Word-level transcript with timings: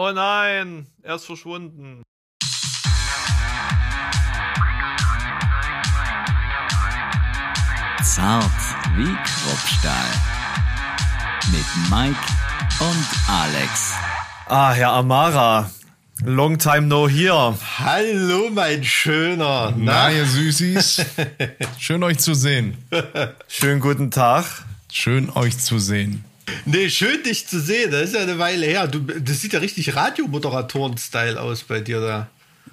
Oh 0.00 0.12
nein, 0.12 0.86
er 1.02 1.16
ist 1.16 1.24
verschwunden. 1.24 2.04
Zart 8.04 8.44
wie 8.94 9.12
Kruppstahl. 9.24 10.06
Mit 11.50 11.90
Mike 11.90 12.20
und 12.78 13.06
Alex. 13.26 13.94
Ah, 14.46 14.72
Herr 14.72 14.92
Amara. 14.92 15.68
Long 16.22 16.58
time 16.58 16.82
no 16.82 17.08
here. 17.08 17.58
Hallo, 17.80 18.50
mein 18.52 18.84
Schöner. 18.84 19.74
Na, 19.76 20.12
ihr 20.12 20.26
Süßis. 20.26 21.06
Schön 21.80 22.04
euch 22.04 22.20
zu 22.20 22.34
sehen. 22.34 22.78
Schönen 23.48 23.80
guten 23.80 24.12
Tag. 24.12 24.44
Schön 24.92 25.28
euch 25.30 25.58
zu 25.58 25.80
sehen. 25.80 26.24
Nee, 26.64 26.88
schön 26.90 27.22
dich 27.22 27.46
zu 27.46 27.60
sehen. 27.60 27.90
Das 27.90 28.02
ist 28.02 28.14
ja 28.14 28.20
eine 28.20 28.38
Weile 28.38 28.66
her. 28.66 28.86
Du, 28.86 29.00
das 29.00 29.40
sieht 29.40 29.52
ja 29.52 29.60
richtig 29.60 29.94
Radiomoderatoren-Style 29.94 31.40
aus 31.40 31.62
bei 31.64 31.80
dir 31.80 32.00
da. 32.00 32.28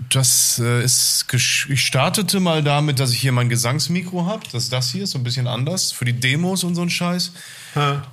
Das 0.09 0.59
äh, 0.63 0.83
ist. 0.83 1.25
Ich 1.33 1.85
startete 1.85 2.39
mal 2.39 2.61
damit, 2.63 2.99
dass 2.99 3.11
ich 3.11 3.19
hier 3.19 3.31
mein 3.31 3.49
Gesangsmikro 3.49 4.25
habe. 4.25 4.43
Das 4.52 4.63
ist 4.63 4.73
das 4.73 4.91
hier, 4.91 5.03
ist 5.03 5.11
so 5.11 5.17
ein 5.17 5.23
bisschen 5.23 5.47
anders 5.47 5.91
für 5.91 6.05
die 6.05 6.13
Demos 6.13 6.63
und 6.63 6.75
so 6.75 6.81
ein 6.81 6.89
Scheiß. 6.89 7.31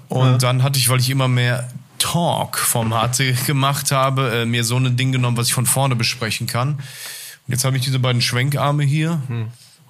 Und 0.09 0.43
dann 0.43 0.63
hatte 0.63 0.79
ich, 0.79 0.89
weil 0.89 1.01
ich 1.01 1.11
immer 1.11 1.29
mehr 1.29 1.69
Talk-Formate 1.99 3.33
gemacht 3.47 3.93
habe, 3.93 4.43
äh, 4.43 4.45
mir 4.45 4.65
so 4.65 4.77
ein 4.77 4.97
Ding 4.97 5.13
genommen, 5.13 5.37
was 5.37 5.49
ich 5.49 5.55
von 5.55 5.67
vorne 5.67 5.95
besprechen 5.95 6.47
kann. 6.47 6.75
Und 6.75 6.83
jetzt 7.49 7.65
habe 7.65 7.77
ich 7.77 7.85
diese 7.85 7.99
beiden 7.99 8.21
Schwenkarme 8.21 8.83
hier 8.83 9.23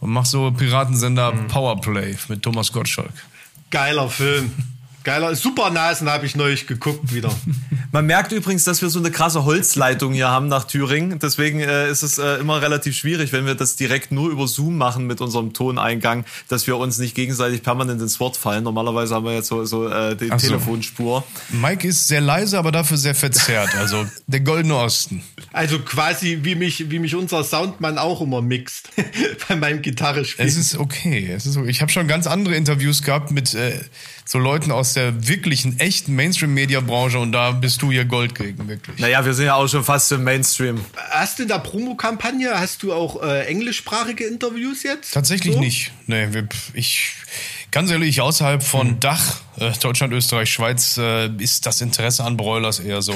und 0.00 0.10
mache 0.10 0.26
so 0.26 0.50
Piratensender 0.50 1.32
Powerplay 1.48 2.16
mit 2.28 2.42
Thomas 2.42 2.72
Gottschalk. 2.72 3.12
Geiler 3.70 4.08
Film. 4.10 4.52
Geiler. 5.04 5.34
Supernasen 5.34 6.08
habe 6.08 6.26
ich 6.26 6.36
neulich 6.36 6.66
geguckt 6.66 7.12
wieder. 7.12 7.30
Man 7.92 8.06
merkt 8.06 8.32
übrigens, 8.32 8.64
dass 8.64 8.80
wir 8.80 8.88
so 8.88 8.98
eine 8.98 9.10
krasse 9.10 9.44
Holzleitung 9.44 10.14
hier 10.14 10.28
haben 10.28 10.48
nach 10.48 10.64
Thüringen. 10.64 11.18
Deswegen 11.18 11.60
äh, 11.60 11.90
ist 11.90 12.02
es 12.02 12.18
äh, 12.18 12.36
immer 12.36 12.62
relativ 12.62 12.96
schwierig, 12.96 13.32
wenn 13.32 13.44
wir 13.44 13.54
das 13.54 13.76
direkt 13.76 14.12
nur 14.12 14.30
über 14.30 14.48
Zoom 14.48 14.78
machen 14.78 15.06
mit 15.06 15.20
unserem 15.20 15.52
Toneingang, 15.52 16.24
dass 16.48 16.66
wir 16.66 16.78
uns 16.78 16.98
nicht 16.98 17.14
gegenseitig 17.14 17.62
permanent 17.62 18.00
ins 18.00 18.18
Wort 18.18 18.36
fallen. 18.36 18.64
Normalerweise 18.64 19.14
haben 19.14 19.26
wir 19.26 19.34
jetzt 19.34 19.48
so, 19.48 19.64
so 19.64 19.88
äh, 19.88 20.16
die 20.16 20.32
Ach 20.32 20.40
so. 20.40 20.46
Telefonspur. 20.46 21.24
Mike 21.50 21.86
ist 21.86 22.08
sehr 22.08 22.22
leise, 22.22 22.58
aber 22.58 22.72
dafür 22.72 22.96
sehr 22.96 23.14
verzerrt. 23.14 23.74
Also 23.76 24.06
der 24.26 24.40
Goldene 24.40 24.76
Osten. 24.76 25.22
Also 25.52 25.78
quasi 25.80 26.40
wie 26.42 26.54
mich, 26.54 26.90
wie 26.90 26.98
mich 26.98 27.14
unser 27.14 27.44
Soundmann 27.44 27.98
auch 27.98 28.22
immer 28.22 28.40
mixt 28.40 28.88
bei 29.48 29.56
meinem 29.56 29.82
Gitarrespiel. 29.82 30.46
Es 30.46 30.56
ist 30.56 30.78
okay. 30.78 31.30
Es 31.30 31.44
ist 31.44 31.58
okay. 31.58 31.68
Ich 31.68 31.82
habe 31.82 31.92
schon 31.92 32.08
ganz 32.08 32.26
andere 32.26 32.54
Interviews 32.54 33.02
gehabt 33.02 33.30
mit 33.32 33.54
äh, 33.54 33.80
so 34.24 34.38
Leuten 34.38 34.70
aus 34.70 34.94
der 34.94 35.26
wirklichen, 35.26 35.78
echten 35.80 36.14
Mainstream-Media-Branche 36.14 37.18
und 37.18 37.32
da 37.32 37.50
bist 37.50 37.82
du 37.82 37.90
hier 37.90 38.04
Gold 38.04 38.34
gegen, 38.34 38.68
wirklich. 38.68 38.98
Naja, 38.98 39.24
wir 39.24 39.34
sind 39.34 39.46
ja 39.46 39.54
auch 39.54 39.68
schon 39.68 39.84
fast 39.84 40.10
im 40.12 40.24
Mainstream. 40.24 40.84
Hast 41.10 41.38
du 41.38 41.42
in 41.42 41.48
der 41.48 41.58
Promokampagne, 41.58 42.58
hast 42.58 42.82
du 42.82 42.92
auch 42.92 43.22
äh, 43.22 43.46
englischsprachige 43.46 44.24
Interviews 44.24 44.82
jetzt? 44.84 45.12
Tatsächlich 45.12 45.54
So? 45.54 45.60
nicht. 45.60 45.92
Nee, 46.06 46.28
wir, 46.30 46.48
ich, 46.72 47.12
ganz 47.70 47.90
ehrlich, 47.90 48.20
außerhalb 48.20 48.62
von 48.62 49.00
Dach, 49.00 49.40
äh, 49.58 49.72
Deutschland, 49.72 50.12
Österreich, 50.12 50.50
Schweiz, 50.50 50.96
äh, 50.98 51.28
ist 51.38 51.66
das 51.66 51.80
Interesse 51.80 52.24
an 52.24 52.36
Broilers 52.36 52.78
eher 52.78 53.02
so 53.02 53.14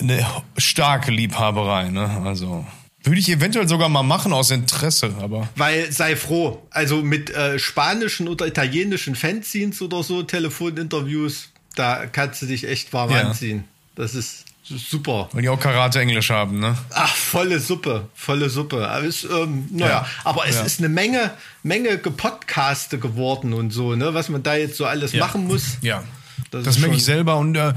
eine 0.00 0.26
starke 0.56 1.10
Liebhaberei. 1.10 1.90
Ne? 1.90 2.22
Also 2.24 2.66
würde 3.08 3.20
ich 3.20 3.28
eventuell 3.30 3.66
sogar 3.68 3.88
mal 3.88 4.02
machen 4.02 4.32
aus 4.32 4.50
Interesse, 4.50 5.14
aber 5.20 5.48
Weil 5.56 5.90
sei 5.92 6.16
froh, 6.16 6.62
also 6.70 7.02
mit 7.02 7.30
äh, 7.30 7.58
spanischen 7.58 8.28
oder 8.28 8.46
italienischen 8.46 9.14
Fanzines 9.14 9.80
oder 9.82 10.02
so, 10.02 10.22
Telefoninterviews, 10.22 11.50
da 11.74 12.06
kannst 12.06 12.42
du 12.42 12.46
dich 12.46 12.66
echt 12.68 12.92
warm 12.92 13.10
Ja. 13.10 13.20
anziehen. 13.28 13.64
Das 13.94 14.14
ist 14.14 14.44
super. 14.64 15.28
wenn 15.32 15.42
die 15.42 15.48
auch 15.48 15.58
Karate 15.58 15.98
Englisch 16.00 16.28
haben, 16.30 16.60
ne? 16.60 16.76
Ach, 16.90 17.14
volle 17.14 17.58
Suppe, 17.58 18.08
volle 18.14 18.50
Suppe. 18.50 18.86
Aber, 18.88 19.04
es, 19.06 19.24
ähm, 19.24 19.66
naja, 19.70 19.90
Ja. 19.90 20.06
aber 20.24 20.46
es 20.46 20.56
Ja. 20.56 20.62
ist 20.62 20.78
eine 20.80 20.88
Menge, 20.90 21.30
Menge 21.62 21.96
gepodcaste 21.98 22.98
geworden 22.98 23.54
und 23.54 23.70
so, 23.70 23.94
ne, 23.96 24.12
was 24.14 24.28
man 24.28 24.42
da 24.42 24.56
jetzt 24.56 24.76
so 24.76 24.84
alles 24.84 25.14
machen 25.14 25.46
muss. 25.46 25.78
Ja, 25.80 26.04
Das 26.50 26.64
das, 26.64 26.76
ist 26.76 26.80
merke 26.82 26.96
ich 26.96 27.04
selber 27.04 27.36
und 27.38 27.56
äh, 27.56 27.72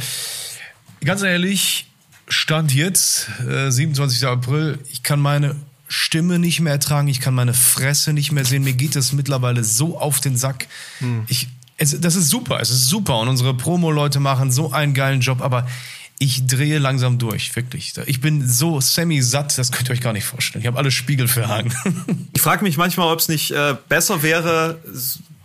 ganz 1.03 1.21
ehrlich, 1.23 1.87
Stand 2.31 2.73
jetzt, 2.73 3.27
äh, 3.45 3.69
27. 3.69 4.25
April, 4.25 4.79
ich 4.89 5.03
kann 5.03 5.19
meine 5.19 5.57
Stimme 5.89 6.39
nicht 6.39 6.61
mehr 6.61 6.71
ertragen, 6.71 7.09
ich 7.09 7.19
kann 7.19 7.33
meine 7.33 7.53
Fresse 7.53 8.13
nicht 8.13 8.31
mehr 8.31 8.45
sehen, 8.45 8.63
mir 8.63 8.71
geht 8.71 8.95
das 8.95 9.11
mittlerweile 9.11 9.65
so 9.65 9.99
auf 9.99 10.21
den 10.21 10.37
Sack. 10.37 10.67
Hm. 10.99 11.25
Ich, 11.27 11.49
es, 11.75 11.99
das 11.99 12.15
ist 12.15 12.29
super, 12.29 12.61
es 12.61 12.69
ist 12.69 12.87
super 12.87 13.19
und 13.19 13.27
unsere 13.27 13.53
Promo-Leute 13.53 14.21
machen 14.21 14.49
so 14.49 14.71
einen 14.71 14.93
geilen 14.93 15.19
Job, 15.19 15.41
aber 15.41 15.67
ich 16.19 16.47
drehe 16.47 16.79
langsam 16.79 17.17
durch, 17.17 17.53
wirklich. 17.57 17.93
Ich 18.05 18.21
bin 18.21 18.47
so 18.47 18.79
semi-satt, 18.79 19.57
das 19.57 19.73
könnt 19.73 19.89
ihr 19.89 19.93
euch 19.93 20.01
gar 20.01 20.13
nicht 20.13 20.23
vorstellen. 20.23 20.61
Ich 20.61 20.67
habe 20.67 20.77
alle 20.77 20.91
Spiegel 20.91 21.27
für 21.27 21.49
Hagen. 21.49 21.73
Ich 22.33 22.41
frage 22.41 22.63
mich 22.63 22.77
manchmal, 22.77 23.11
ob 23.11 23.19
es 23.19 23.27
nicht 23.27 23.51
äh, 23.51 23.75
besser 23.87 24.23
wäre, 24.23 24.79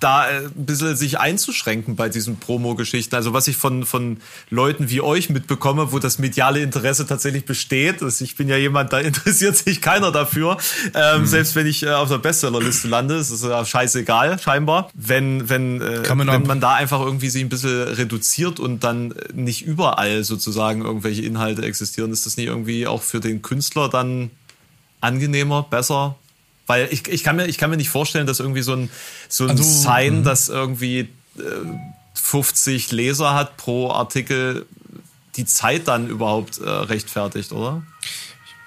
da 0.01 0.29
äh, 0.29 0.45
ein 0.45 0.67
bisschen 0.67 0.97
sich 0.97 1.19
einzuschränken 1.19 1.97
bei 1.97 2.09
diesen 2.09 2.37
Promo-Geschichten. 2.37 3.15
Also 3.15 3.33
was 3.33 3.49
ich 3.49 3.57
von, 3.57 3.87
von 3.87 4.19
Leuten 4.51 4.91
wie 4.91 5.01
euch 5.01 5.31
mitbekomme, 5.31 5.93
wo 5.93 5.99
das 5.99 6.19
mediale 6.19 6.61
Interesse 6.61 7.07
tatsächlich 7.07 7.47
besteht. 7.47 8.03
Also 8.03 8.25
ich 8.25 8.37
bin 8.37 8.49
ja 8.49 8.57
jemand, 8.57 8.93
da 8.93 8.99
interessiert 9.01 9.57
sich 9.57 9.81
keiner 9.81 10.13
dafür. 10.13 10.59
Ähm, 10.95 11.27
Selbst 11.27 11.55
wenn 11.55 11.67
ich 11.67 11.83
äh, 11.83 11.91
auf 11.91 12.09
der 12.09 12.19
Bestsellerliste 12.19 12.89
lande, 12.89 13.15
ist 13.15 13.31
es 13.31 13.43
ja 13.43 13.65
scheißegal, 13.65 14.39
scheinbar. 14.39 14.91
Wenn, 14.95 15.49
wenn, 15.49 15.81
äh, 15.81 16.15
man 16.15 16.27
wenn 16.27 16.43
man 16.43 16.61
da 16.61 16.75
einfach 16.75 17.01
irgendwie 17.01 17.31
sich 17.31 17.43
ein 17.43 17.49
bisschen 17.49 17.83
reduziert 17.83 18.61
und 18.61 18.85
dann 18.85 19.15
nicht 19.33 19.63
überall 19.63 20.25
sozusagen 20.25 20.83
irgendwelche 20.83 21.23
Inhalte 21.23 21.63
existieren, 21.63 22.13
ist 22.13 22.27
das 22.27 22.37
nicht 22.37 22.47
irgendwie 22.47 22.87
auch 22.87 23.03
für 23.03 23.21
den 23.21 23.41
Künstler 23.41 23.89
dann 23.89 24.31
angenehmer, 25.01 25.63
besser? 25.63 26.17
Weil 26.67 26.89
ich, 26.91 27.07
ich, 27.09 27.23
kann 27.23 27.37
mir, 27.37 27.47
ich 27.47 27.59
kann 27.59 27.71
mir 27.71 27.77
nicht 27.77 27.91
vorstellen, 27.91 28.27
dass 28.27 28.41
irgendwie 28.41 28.63
so 28.63 28.75
ein, 28.75 28.91
so 29.29 29.45
ein 29.45 29.51
Also, 29.51 29.63
Sign, 29.63 30.25
das 30.25 30.49
irgendwie 30.49 31.09
äh, 31.39 31.43
50 32.15 32.93
Leser 32.93 33.35
hat 33.35 33.57
pro 33.57 33.91
Artikel, 33.91 34.67
die 35.37 35.45
Zeit 35.45 35.87
dann 35.89 36.09
überhaupt 36.09 36.59
äh, 36.59 36.69
rechtfertigt, 36.69 37.53
oder? 37.53 37.83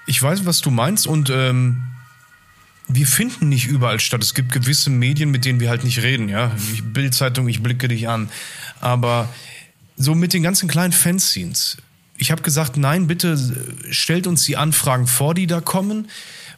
Ich 0.06 0.22
weiß, 0.22 0.46
was 0.46 0.60
du 0.60 0.70
meinst 0.70 1.06
und 1.06 1.30
ähm, 1.30 1.82
wir 2.88 3.06
finden 3.06 3.48
nicht 3.48 3.66
überall 3.66 4.00
statt. 4.00 4.22
Es 4.22 4.34
gibt 4.34 4.52
gewisse 4.52 4.90
Medien, 4.90 5.30
mit 5.30 5.44
denen 5.44 5.60
wir 5.60 5.68
halt 5.68 5.84
nicht 5.84 6.02
reden, 6.02 6.28
ja. 6.28 6.50
Bildzeitung, 6.82 7.48
ich 7.48 7.62
blicke 7.62 7.86
dich 7.88 8.08
an. 8.08 8.30
Aber 8.80 9.28
so 9.96 10.14
mit 10.14 10.32
den 10.32 10.42
ganzen 10.42 10.68
kleinen 10.68 10.92
Fanzines. 10.92 11.76
Ich 12.16 12.30
habe 12.30 12.42
gesagt, 12.42 12.76
nein, 12.76 13.06
bitte 13.06 13.32
äh, 13.32 13.92
stellt 13.92 14.26
uns 14.26 14.44
die 14.44 14.56
Anfragen 14.56 15.06
vor, 15.06 15.34
die 15.34 15.46
da 15.46 15.60
kommen, 15.60 16.08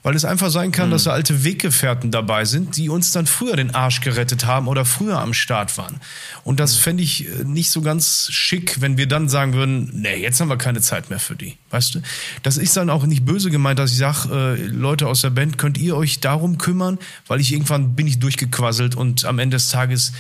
weil 0.03 0.17
es 0.17 0.25
einfach 0.25 0.51
sein 0.51 0.73
kann, 0.73 0.91
dass 0.91 1.05
da 1.05 1.13
alte 1.13 1.45
Weggefährten 1.45 2.11
dabei 2.11 2.45
sind, 2.45 2.77
die 2.77 2.89
uns 2.89 3.13
dann 3.13 3.27
früher 3.27 3.57
den 3.57 3.75
Arsch 3.75 4.01
gerettet 4.01 4.47
haben 4.47 4.69
oder 4.69 4.85
früher 4.85 5.21
am 5.21 5.33
Start 5.33 5.79
waren. 5.79 6.01
Und 6.45 6.61
das 6.61 6.77
fände 6.77 7.03
ich 7.03 7.27
äh, 7.27 7.45
nicht 7.45 7.71
so 7.71 7.83
ganz 7.83 8.29
schick, 8.31 8.81
wenn 8.81 8.97
wir 8.97 9.07
dann 9.07 9.29
sagen 9.29 9.53
würden, 9.55 9.91
nee, 9.93 10.17
jetzt 10.17 10.41
haben 10.41 10.49
wir 10.49 10.59
keine 10.59 10.81
Zeit 10.81 11.11
mehr 11.11 11.21
für 11.21 11.37
die. 11.37 11.57
Weißt 11.71 11.95
du? 11.95 12.03
Das 12.43 12.57
ist 12.57 12.77
dann 12.77 12.91
auch 12.91 13.05
nicht 13.07 13.25
böse 13.25 13.51
gemeint, 13.51 13.79
dass 13.79 13.93
ich 13.93 13.99
sage, 13.99 14.57
äh, 14.59 14.63
Leute 14.67 15.07
aus 15.07 15.21
der 15.21 15.31
Band, 15.31 15.59
könnt 15.59 15.79
ihr 15.79 15.97
euch 15.97 16.21
darum 16.21 16.59
kümmern? 16.59 16.99
Weil 17.29 17.41
ich 17.41 17.53
irgendwann 17.53 17.95
bin 17.95 18.07
ich 18.07 18.19
durchgequasselt 18.19 18.95
und 18.95 19.25
am 19.25 19.39
Ende 19.39 19.57
des 19.57 19.71
Tages 19.71 20.13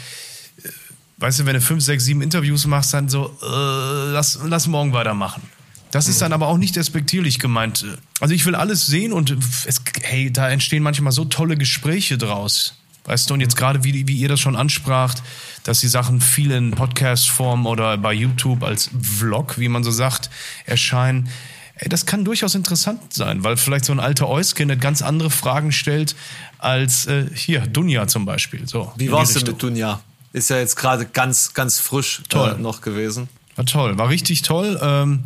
weißt 1.18 1.40
du, 1.40 1.46
wenn 1.46 1.54
du 1.54 1.60
fünf, 1.60 1.84
sechs, 1.84 2.04
sieben 2.04 2.20
Interviews 2.20 2.66
machst, 2.66 2.92
dann 2.94 3.08
so, 3.08 3.36
äh, 3.42 4.10
lass, 4.10 4.40
lass 4.44 4.66
morgen 4.66 4.92
weitermachen. 4.92 5.42
Das 5.92 6.08
ist 6.08 6.22
dann 6.22 6.32
aber 6.32 6.48
auch 6.48 6.56
nicht 6.56 6.74
despektierlich 6.74 7.38
gemeint. 7.38 7.84
Also 8.18 8.34
ich 8.34 8.46
will 8.46 8.54
alles 8.54 8.86
sehen 8.86 9.12
und 9.12 9.30
es, 9.66 9.82
hey, 10.00 10.32
da 10.32 10.48
entstehen 10.48 10.82
manchmal 10.82 11.12
so 11.12 11.26
tolle 11.26 11.56
Gespräche 11.56 12.16
draus. 12.16 12.74
Weißt 13.04 13.28
du, 13.28 13.34
und 13.34 13.40
jetzt 13.40 13.56
gerade, 13.56 13.84
wie, 13.84 14.08
wie 14.08 14.16
ihr 14.16 14.28
das 14.28 14.40
schon 14.40 14.56
anspracht, 14.56 15.22
dass 15.64 15.80
die 15.80 15.88
Sachen 15.88 16.20
viel 16.20 16.50
in 16.50 16.70
Podcast-Form 16.70 17.66
oder 17.66 17.98
bei 17.98 18.14
YouTube 18.14 18.62
als 18.62 18.90
Vlog, 19.00 19.58
wie 19.58 19.68
man 19.68 19.84
so 19.84 19.90
sagt, 19.90 20.30
erscheinen. 20.64 21.28
Ey, 21.74 21.90
das 21.90 22.06
kann 22.06 22.24
durchaus 22.24 22.54
interessant 22.54 23.12
sein, 23.12 23.44
weil 23.44 23.58
vielleicht 23.58 23.84
so 23.84 23.92
ein 23.92 24.00
alter 24.00 24.28
Euskin 24.28 24.68
nicht 24.68 24.80
ganz 24.80 25.02
andere 25.02 25.30
Fragen 25.30 25.72
stellt 25.72 26.16
als 26.58 27.06
äh, 27.06 27.26
hier, 27.34 27.60
Dunja 27.66 28.06
zum 28.06 28.24
Beispiel. 28.24 28.66
So, 28.66 28.92
Wie 28.96 29.06
in 29.06 29.12
war's 29.12 29.28
die 29.28 29.40
denn 29.40 29.48
Richtung. 29.48 29.70
mit 29.70 29.76
Dunja? 29.76 30.00
Ist 30.32 30.48
ja 30.48 30.56
jetzt 30.56 30.76
gerade 30.76 31.04
ganz, 31.04 31.52
ganz 31.52 31.80
frisch 31.80 32.22
Toll. 32.30 32.54
Äh, 32.56 32.62
noch 32.62 32.80
gewesen. 32.80 33.28
War 33.56 33.66
toll, 33.66 33.98
war 33.98 34.08
richtig 34.08 34.40
toll. 34.42 34.80
Ähm, 34.80 35.24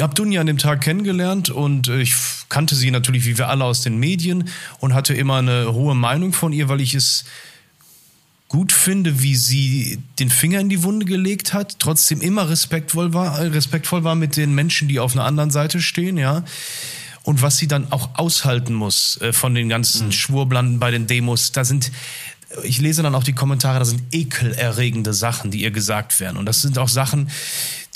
habe 0.00 0.14
Dunja 0.14 0.40
an 0.40 0.46
dem 0.46 0.58
Tag 0.58 0.80
kennengelernt 0.80 1.50
und 1.50 1.88
äh, 1.88 2.00
ich 2.00 2.14
kannte 2.48 2.74
sie 2.74 2.90
natürlich 2.90 3.26
wie 3.26 3.38
wir 3.38 3.48
alle 3.48 3.64
aus 3.64 3.82
den 3.82 3.98
Medien 3.98 4.48
und 4.80 4.94
hatte 4.94 5.14
immer 5.14 5.36
eine 5.36 5.72
hohe 5.72 5.94
Meinung 5.94 6.32
von 6.32 6.52
ihr, 6.52 6.68
weil 6.68 6.80
ich 6.80 6.94
es 6.94 7.24
gut 8.48 8.72
finde, 8.72 9.22
wie 9.22 9.34
sie 9.34 9.98
den 10.18 10.28
Finger 10.28 10.60
in 10.60 10.68
die 10.68 10.82
Wunde 10.82 11.06
gelegt 11.06 11.54
hat, 11.54 11.78
trotzdem 11.78 12.20
immer 12.20 12.50
respektvoll 12.50 13.14
war, 13.14 13.38
äh, 13.38 13.46
respektvoll 13.48 14.04
war 14.04 14.14
mit 14.14 14.36
den 14.36 14.54
Menschen, 14.54 14.88
die 14.88 15.00
auf 15.00 15.14
einer 15.14 15.24
anderen 15.24 15.50
Seite 15.50 15.80
stehen, 15.80 16.18
ja. 16.18 16.44
Und 17.24 17.40
was 17.40 17.56
sie 17.56 17.68
dann 17.68 17.92
auch 17.92 18.18
aushalten 18.18 18.74
muss 18.74 19.18
äh, 19.20 19.32
von 19.32 19.54
den 19.54 19.68
ganzen 19.68 20.12
Schwurblanden 20.12 20.80
bei 20.80 20.90
den 20.90 21.06
Demos, 21.06 21.52
da 21.52 21.64
sind 21.64 21.92
ich 22.62 22.80
lese 22.80 23.02
dann 23.02 23.14
auch 23.14 23.24
die 23.24 23.32
Kommentare, 23.32 23.78
da 23.78 23.84
sind 23.84 24.02
ekelerregende 24.12 25.14
Sachen, 25.14 25.50
die 25.50 25.62
ihr 25.62 25.70
gesagt 25.70 26.20
werden. 26.20 26.36
Und 26.36 26.46
das 26.46 26.62
sind 26.62 26.78
auch 26.78 26.88
Sachen, 26.88 27.28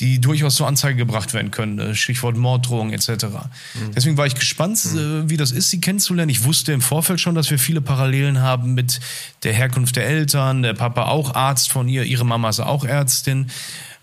die 0.00 0.20
durchaus 0.20 0.56
zur 0.56 0.66
Anzeige 0.66 0.96
gebracht 0.96 1.32
werden 1.32 1.50
können. 1.50 1.78
äh, 1.78 1.94
Stichwort 1.94 2.36
Morddrohung 2.36 2.92
etc. 2.92 3.08
Mhm. 3.08 3.92
Deswegen 3.94 4.16
war 4.16 4.26
ich 4.26 4.34
gespannt, 4.34 4.84
äh, 4.94 5.28
wie 5.28 5.36
das 5.36 5.52
ist, 5.52 5.70
sie 5.70 5.80
kennenzulernen. 5.80 6.30
Ich 6.30 6.44
wusste 6.44 6.72
im 6.72 6.80
Vorfeld 6.80 7.20
schon, 7.20 7.34
dass 7.34 7.50
wir 7.50 7.58
viele 7.58 7.80
Parallelen 7.80 8.40
haben 8.40 8.74
mit 8.74 9.00
der 9.42 9.52
Herkunft 9.52 9.96
der 9.96 10.06
Eltern, 10.06 10.62
der 10.62 10.74
Papa 10.74 11.06
auch 11.06 11.34
Arzt 11.34 11.70
von 11.70 11.88
ihr, 11.88 12.04
ihre 12.04 12.24
Mama 12.24 12.48
ist 12.48 12.60
auch 12.60 12.84
Ärztin. 12.84 13.50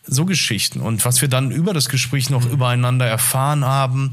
So 0.06 0.25
Geschichten. 0.25 0.81
Und 0.81 1.06
was 1.06 1.21
wir 1.21 1.29
dann 1.29 1.49
über 1.49 1.73
das 1.73 1.88
Gespräch 1.88 2.29
noch 2.29 2.45
übereinander 2.45 3.07
erfahren 3.07 3.63
haben, 3.63 4.11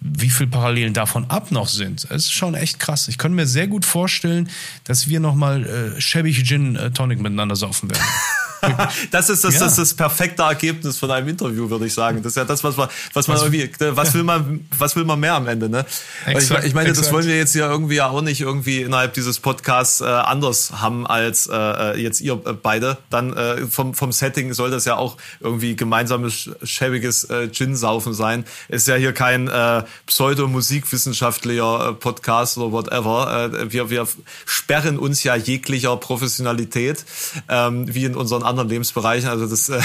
wie 0.00 0.30
viel 0.30 0.46
Parallelen 0.46 0.94
davon 0.94 1.28
ab 1.28 1.50
noch 1.50 1.68
sind, 1.68 2.04
das 2.04 2.24
ist 2.24 2.32
schon 2.32 2.54
echt 2.54 2.78
krass. 2.78 3.08
Ich 3.08 3.18
könnte 3.18 3.36
mir 3.36 3.46
sehr 3.46 3.66
gut 3.66 3.84
vorstellen, 3.84 4.48
dass 4.84 5.08
wir 5.08 5.20
nochmal 5.20 5.64
äh, 5.64 6.00
schäbig 6.00 6.44
Gin 6.44 6.76
äh, 6.76 6.90
Tonic 6.90 7.20
miteinander 7.20 7.56
saufen 7.56 7.90
werden. 7.90 8.02
Das 9.10 9.30
ist 9.30 9.44
das, 9.44 9.54
Ja. 9.54 9.60
das, 9.60 9.76
das 9.76 9.94
perfekte 9.94 10.42
Ergebnis 10.42 10.98
von 10.98 11.10
einem 11.10 11.28
Interview, 11.28 11.68
würde 11.70 11.86
ich 11.86 11.94
sagen. 11.94 12.22
Das 12.22 12.32
ist 12.32 12.36
ja 12.36 12.44
das, 12.44 12.62
was 12.64 12.76
man, 12.76 12.88
was 13.12 13.28
man 13.28 13.36
Was- 13.36 13.44
irgendwie, 13.44 13.70
was 13.96 14.14
will 14.14 14.22
man, 14.22 14.66
was 14.78 14.96
will 14.96 15.04
man 15.04 15.20
mehr 15.20 15.34
am 15.34 15.46
Ende, 15.48 15.68
ne? 15.68 15.84
Exakt, 16.26 16.62
ich, 16.62 16.68
ich 16.68 16.74
meine, 16.74 16.88
das 16.88 16.98
exakt. 16.98 17.14
wollen 17.14 17.26
wir 17.26 17.36
jetzt 17.36 17.54
ja 17.54 17.70
irgendwie 17.70 17.96
ja 17.96 18.08
auch 18.08 18.20
nicht 18.22 18.40
irgendwie 18.40 18.82
innerhalb 18.82 19.14
dieses 19.14 19.40
Podcasts 19.40 20.00
äh, 20.00 20.04
anders 20.04 20.72
haben 20.80 21.06
als 21.06 21.46
äh, 21.46 21.54
äh, 21.56 22.00
jetzt 22.00 22.20
ihr 22.20 22.34
äh, 22.34 22.52
beide. 22.52 22.98
Dann 23.10 23.32
äh, 23.36 23.66
vom, 23.66 23.94
vom 23.94 24.12
Setting 24.12 24.52
soll 24.54 24.70
das 24.70 24.84
ja 24.84 24.96
auch 24.96 25.16
irgendwie 25.40 25.76
gemeinsames 25.76 26.50
schäbiges 26.62 27.24
äh, 27.30 27.48
Gin-Saufen 27.50 28.14
sein. 28.14 28.44
Ist 28.68 28.86
ja 28.88 28.94
hier 28.96 29.12
kein 29.12 29.48
äh, 29.48 29.82
pseudo-musikwissenschaftlicher 30.06 31.90
äh, 31.90 31.92
Podcast 31.94 32.58
oder 32.58 32.72
whatever. 32.72 33.50
Äh, 33.52 33.72
wir, 33.72 33.90
wir 33.90 34.06
sperren 34.46 34.98
uns 34.98 35.22
ja 35.24 35.34
jeglicher 35.36 35.96
Professionalität, 35.96 37.04
ähm, 37.48 37.92
wie 37.92 38.04
in 38.04 38.14
unseren 38.16 38.42
anderen 38.48 38.68
Lebensbereichen. 38.68 39.28
Also 39.28 39.46
das 39.46 39.68
äh, 39.68 39.80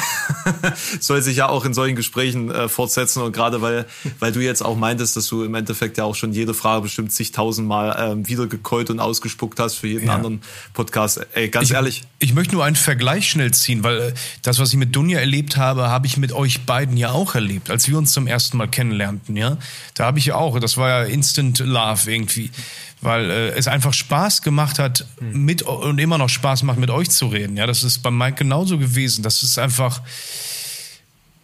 soll 0.99 1.21
sich 1.21 1.37
ja 1.37 1.49
auch 1.49 1.65
in 1.65 1.73
solchen 1.73 1.95
Gesprächen 1.95 2.49
äh, 2.51 2.67
fortsetzen. 2.67 3.21
Und 3.21 3.31
gerade 3.33 3.61
weil, 3.61 3.85
weil 4.19 4.31
du 4.31 4.39
jetzt 4.39 4.63
auch 4.63 4.75
meintest, 4.75 5.15
dass 5.15 5.27
du 5.27 5.43
im 5.43 5.53
Endeffekt 5.55 5.97
ja 5.97 6.03
auch 6.05 6.15
schon 6.15 6.33
jede 6.33 6.53
Frage 6.53 6.81
bestimmt 6.81 7.11
zigtausendmal 7.11 7.95
ähm, 7.99 8.27
wieder 8.27 8.47
gekeult 8.47 8.89
und 8.89 8.99
ausgespuckt 8.99 9.59
hast 9.59 9.75
für 9.75 9.87
jeden 9.87 10.07
Ja. 10.07 10.15
anderen 10.15 10.41
Podcast. 10.73 11.21
Ey, 11.33 11.49
ganz 11.49 11.71
ehrlich. 11.71 12.03
Ich 12.19 12.33
möchte 12.33 12.55
nur 12.55 12.63
einen 12.65 12.75
Vergleich 12.75 13.29
schnell 13.29 13.51
ziehen, 13.53 13.83
weil 13.83 13.99
äh, 13.99 14.13
das, 14.41 14.59
was 14.59 14.69
ich 14.69 14.77
mit 14.77 14.95
Dunja 14.95 15.19
erlebt 15.19 15.57
habe, 15.57 15.89
habe 15.89 16.07
ich 16.07 16.17
mit 16.17 16.31
euch 16.31 16.65
beiden 16.65 16.97
ja 16.97 17.11
auch 17.11 17.35
erlebt, 17.35 17.69
als 17.69 17.87
wir 17.87 17.97
uns 17.97 18.11
zum 18.11 18.27
ersten 18.27 18.57
Mal 18.57 18.67
kennenlernten, 18.67 19.35
ja. 19.35 19.57
Da 19.93 20.05
habe 20.05 20.19
ich 20.19 20.25
ja 20.25 20.35
auch, 20.35 20.59
das 20.59 20.77
war 20.77 20.89
ja 20.89 21.03
Instant 21.03 21.59
Love 21.59 22.11
irgendwie, 22.11 22.49
weil 23.03 23.29
äh, 23.29 23.49
es 23.51 23.67
einfach 23.67 23.93
Spaß 23.93 24.41
gemacht 24.41 24.79
hat, 24.79 25.05
mit 25.19 25.61
und 25.61 25.99
immer 25.99 26.17
noch 26.17 26.29
Spaß 26.29 26.63
macht, 26.63 26.79
mit 26.79 26.89
euch 26.89 27.09
zu 27.09 27.27
reden, 27.27 27.57
ja. 27.57 27.65
Das 27.67 27.83
ist 27.83 27.99
bei 27.99 28.11
Mike 28.11 28.37
genauso 28.37 28.77
gewesen. 28.77 29.23
Das 29.23 29.43
ist 29.43 29.57
einfach. 29.59 30.01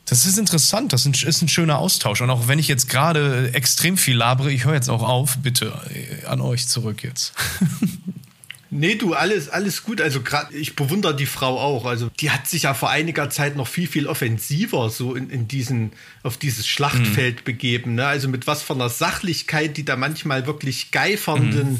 Das 0.05 0.25
ist 0.25 0.39
interessant, 0.39 0.91
das 0.91 1.05
ist 1.05 1.23
ein- 1.23 1.27
ist 1.29 1.41
ein 1.43 1.47
schöner 1.49 1.77
Austausch. 1.77 2.21
Und 2.21 2.31
auch 2.31 2.47
wenn 2.47 2.57
ich 2.57 2.67
jetzt 2.67 2.89
gerade 2.89 3.53
extrem 3.53 3.95
viel 3.95 4.15
labere, 4.17 4.51
ich 4.51 4.65
höre 4.65 4.73
jetzt 4.73 4.89
auch 4.89 5.03
auf, 5.03 5.37
bitte 5.37 5.71
äh, 5.93 6.25
an 6.25 6.41
euch 6.41 6.67
zurück 6.67 7.03
jetzt. 7.03 7.33
Nee, 8.71 8.95
du, 8.95 9.13
alles, 9.13 9.49
alles 9.49 9.83
gut. 9.83 9.99
Also 9.99 10.21
gerade, 10.21 10.55
ich 10.55 10.75
bewundere 10.75 11.15
die 11.15 11.25
Frau 11.25 11.59
auch. 11.59 11.85
Also 11.85 12.09
die 12.19 12.29
hat 12.29 12.47
sich 12.47 12.63
ja 12.63 12.73
vor 12.73 12.89
einiger 12.89 13.29
Zeit 13.29 13.55
noch 13.55 13.67
viel, 13.67 13.87
viel 13.87 14.05
offensiver 14.05 14.89
so 14.89 15.15
in, 15.15 15.29
in 15.29 15.47
diesen, 15.47 15.91
auf 16.21 16.37
dieses 16.37 16.67
Schlachtfeld 16.67 17.43
begeben. 17.45 17.95
Ne? 17.95 18.05
Also 18.05 18.27
mit 18.29 18.45
was 18.45 18.61
von 18.61 18.79
einer 18.79 18.89
Sachlichkeit, 18.89 19.77
die 19.77 19.85
da 19.85 19.95
manchmal 19.95 20.45
wirklich 20.45 20.91
geifernden 20.91 21.77
äh, 21.77 21.79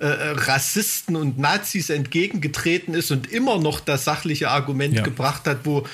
äh, 0.00 0.06
Rassisten 0.06 1.16
und 1.16 1.38
Nazis 1.38 1.90
entgegengetreten 1.90 2.94
ist 2.94 3.10
und 3.10 3.30
immer 3.32 3.58
noch 3.58 3.80
das 3.80 4.04
sachliche 4.04 4.50
Argument 4.50 4.94
Ja. 4.94 5.02
gebracht 5.02 5.46
hat, 5.46 5.58
wo 5.64 5.80
äh, 5.80 5.84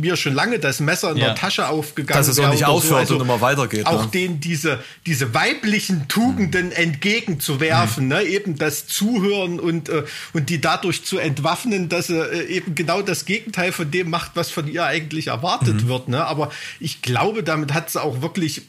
mir 0.00 0.16
schon 0.16 0.34
lange 0.34 0.58
das 0.58 0.80
Messer 0.80 1.12
in 1.12 1.16
Ja. 1.18 1.26
der 1.26 1.34
Tasche 1.36 1.68
aufgegangen 1.68 2.18
Dass 2.18 2.28
es 2.28 2.38
auch 2.38 2.50
nicht 2.50 2.64
aufhört 2.66 3.08
so. 3.08 3.14
und 3.16 3.22
immer 3.22 3.40
weitergeht, 3.40 3.86
Auch 3.86 4.02
ne? 4.04 4.10
denen 4.12 4.40
diese, 4.40 4.80
diese 5.06 5.32
weiblichen 5.34 6.08
Tugenden 6.08 6.72
entgegenzuwerfen, 6.72 8.08
ne? 8.08 8.22
eben 8.22 8.56
das 8.58 8.86
Zuhören 8.86 9.60
und, 9.60 9.88
äh, 9.88 10.04
und 10.32 10.48
die 10.50 10.60
dadurch 10.60 11.04
zu 11.04 11.18
entwaffnen, 11.18 11.88
dass 11.88 12.08
sie 12.08 12.18
äh, 12.20 12.44
eben 12.46 12.74
genau 12.74 13.02
das 13.02 13.24
Gegenteil 13.24 13.72
von 13.72 13.90
dem 13.90 14.10
macht, 14.10 14.32
was 14.34 14.50
von 14.50 14.68
ihr 14.68 14.84
eigentlich 14.84 15.28
erwartet 15.28 15.86
wird. 15.88 16.08
Ne? 16.08 16.24
Aber 16.24 16.50
ich 16.80 17.02
glaube, 17.02 17.42
damit 17.42 17.72
hat 17.72 17.90
sie 17.90 18.00
auch 18.02 18.20
wirklich 18.22 18.62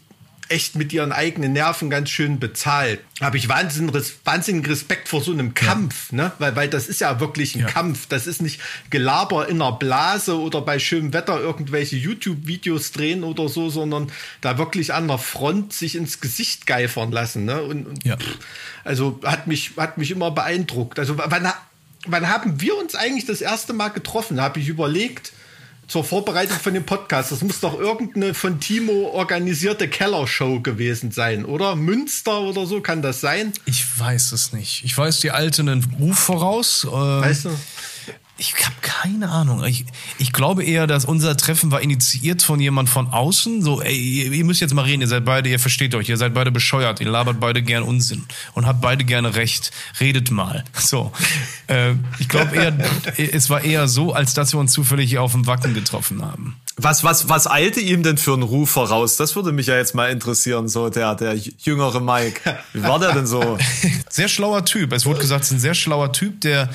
echt 0.50 0.76
mit 0.76 0.92
ihren 0.94 1.12
eigenen 1.12 1.54
Nerven 1.54 1.90
ganz 1.90 2.10
schön 2.10 2.40
bezahlt. 2.40 3.00
Habe 3.22 3.38
ich 3.38 3.48
wahnsinnigen, 3.50 3.96
Res- 3.96 4.16
wahnsinnigen 4.26 4.70
Respekt 4.70 5.08
vor 5.10 5.22
so 5.22 5.32
einem 5.32 5.54
Kampf, 5.54 6.12
ne? 6.12 6.32
weil, 6.40 6.56
weil 6.56 6.68
das 6.70 6.88
ist 6.88 7.02
ja 7.02 7.20
wirklich 7.20 7.56
ein 7.56 7.62
Ja. 7.62 7.68
Kampf. 7.68 8.08
Das 8.08 8.28
ist 8.28 8.42
nicht 8.42 8.60
Gelaber 8.90 9.48
in 9.48 9.62
einer 9.62 9.72
Blase 9.72 10.38
oder 10.40 10.62
bei 10.62 10.80
schönem 10.80 11.14
Wetter 11.14 11.40
irgendwelche 11.40 11.96
YouTube-Videos 11.96 12.92
drehen 12.92 13.24
oder 13.24 13.48
so, 13.50 13.70
sondern 13.70 14.12
da 14.42 14.58
wirklich 14.58 14.94
an 14.94 15.08
der 15.08 15.18
Front 15.18 15.74
sich 15.74 15.96
ins 15.96 16.20
Gesicht 16.20 16.68
geifern 16.68 17.12
lassen. 17.12 17.46
Ne? 17.46 17.62
Und, 17.64 17.88
und 17.88 18.06
Ja. 18.06 18.18
pff, 18.18 18.38
also 18.84 19.20
hat 19.24 19.48
mich, 19.48 19.72
hat 19.78 19.98
mich 19.98 20.12
immer 20.12 20.32
beeindruckt. 20.32 21.00
Also 21.00 21.18
wann, 21.18 21.52
wann 22.06 22.28
haben 22.30 22.60
wir 22.62 22.78
uns 22.78 22.96
eigentlich 22.96 23.26
das 23.26 23.42
erste 23.42 23.74
Mal 23.74 23.90
getroffen? 23.90 24.42
Habe 24.42 24.60
ich 24.60 24.68
überlegt. 24.68 25.32
Zur 25.88 26.04
Vorbereitung 26.04 26.58
von 26.60 26.74
dem 26.74 26.86
Podcast. 26.86 27.32
Das 27.32 27.42
muss 27.42 27.60
doch 27.60 27.78
irgendeine 27.78 28.34
von 28.34 28.60
Timo 28.60 29.10
organisierte 29.14 29.88
Kellershow 29.90 30.62
gewesen 30.62 31.12
sein, 31.12 31.46
oder? 31.46 31.76
Münster 31.76 32.40
oder 32.42 32.66
so, 32.66 32.82
kann 32.82 33.02
das 33.02 33.22
sein? 33.22 33.52
Ich 33.66 33.86
weiß 34.00 34.32
es 34.32 34.54
nicht. 34.54 34.84
Ich 34.86 34.98
weiß, 34.98 35.20
die 35.20 35.32
Alte 35.32 35.62
einen 35.62 35.84
Ruf 36.00 36.18
voraus. 36.18 36.86
Äh, 36.86 36.90
Weißt 36.90 37.46
du? 37.46 37.50
Ich 38.38 38.56
habe 38.66 38.76
keine 38.82 39.30
Ahnung. 39.30 39.64
Ich, 39.64 39.86
ich 40.18 40.34
glaube 40.34 40.64
eher, 40.64 40.88
dass 40.88 41.06
unser 41.06 41.38
Treffen 41.38 41.72
war 41.72 41.82
initiiert 41.82 42.42
von 42.42 42.60
jemand 42.60 42.90
von 42.90 43.08
außen. 43.08 43.62
So, 43.62 43.80
ey, 43.80 43.96
ihr, 43.96 44.32
ihr 44.32 44.44
müsst 44.44 44.60
jetzt 44.60 44.74
mal 44.74 44.82
reden, 44.82 45.02
ihr 45.02 45.08
seid 45.08 45.24
beide, 45.24 45.50
ihr 45.50 45.60
versteht 45.60 45.94
euch, 45.94 46.10
ihr 46.10 46.18
seid 46.18 46.34
beide 46.34 46.52
bescheuert, 46.52 47.00
ihr 47.00 47.10
labert 47.10 47.40
beide 47.40 47.62
gern 47.62 47.84
Unsinn 47.84 48.26
und 48.54 48.66
habt 48.66 48.82
beide 48.82 49.04
gerne 49.04 49.36
recht. 49.36 49.72
Redet 50.00 50.32
mal. 50.32 50.64
So. 50.84 51.12
Äh, 51.68 51.94
ich 52.20 52.28
glaube 52.28 52.56
eher, 52.56 52.78
es 53.18 53.50
war 53.50 53.64
eher 53.64 53.88
so, 53.88 54.14
als 54.14 54.34
dass 54.34 54.54
wir 54.54 54.60
uns 54.60 54.74
zufällig 54.74 55.10
hier 55.10 55.22
auf 55.22 55.32
dem 55.32 55.48
Wacken 55.48 55.74
getroffen 55.74 56.22
haben. 56.22 56.58
Was, 56.76 57.04
was, 57.04 57.30
was 57.30 57.50
eilte 57.50 57.80
ihm 57.80 58.04
denn 58.04 58.18
für 58.18 58.34
einen 58.34 58.44
Ruf 58.44 58.72
voraus? 58.72 59.16
Das 59.16 59.36
würde 59.36 59.52
mich 59.52 59.68
ja 59.68 59.78
jetzt 59.78 59.96
mal 59.96 60.12
interessieren, 60.12 60.68
so 60.68 60.90
der, 60.90 61.16
der 61.16 61.36
jüngere 61.36 62.02
Mike. 62.02 62.60
Wie 62.74 62.84
war 62.84 63.00
der 63.00 63.14
denn 63.14 63.28
so? 63.28 63.58
Sehr 64.10 64.28
schlauer 64.28 64.66
Typ. 64.66 64.92
Es 64.92 65.06
wurde 65.06 65.20
gesagt, 65.20 65.44
es 65.44 65.52
ist 65.52 65.58
ein 65.58 65.60
sehr 65.60 65.74
schlauer 65.74 66.12
Typ, 66.12 66.42
der. 66.42 66.70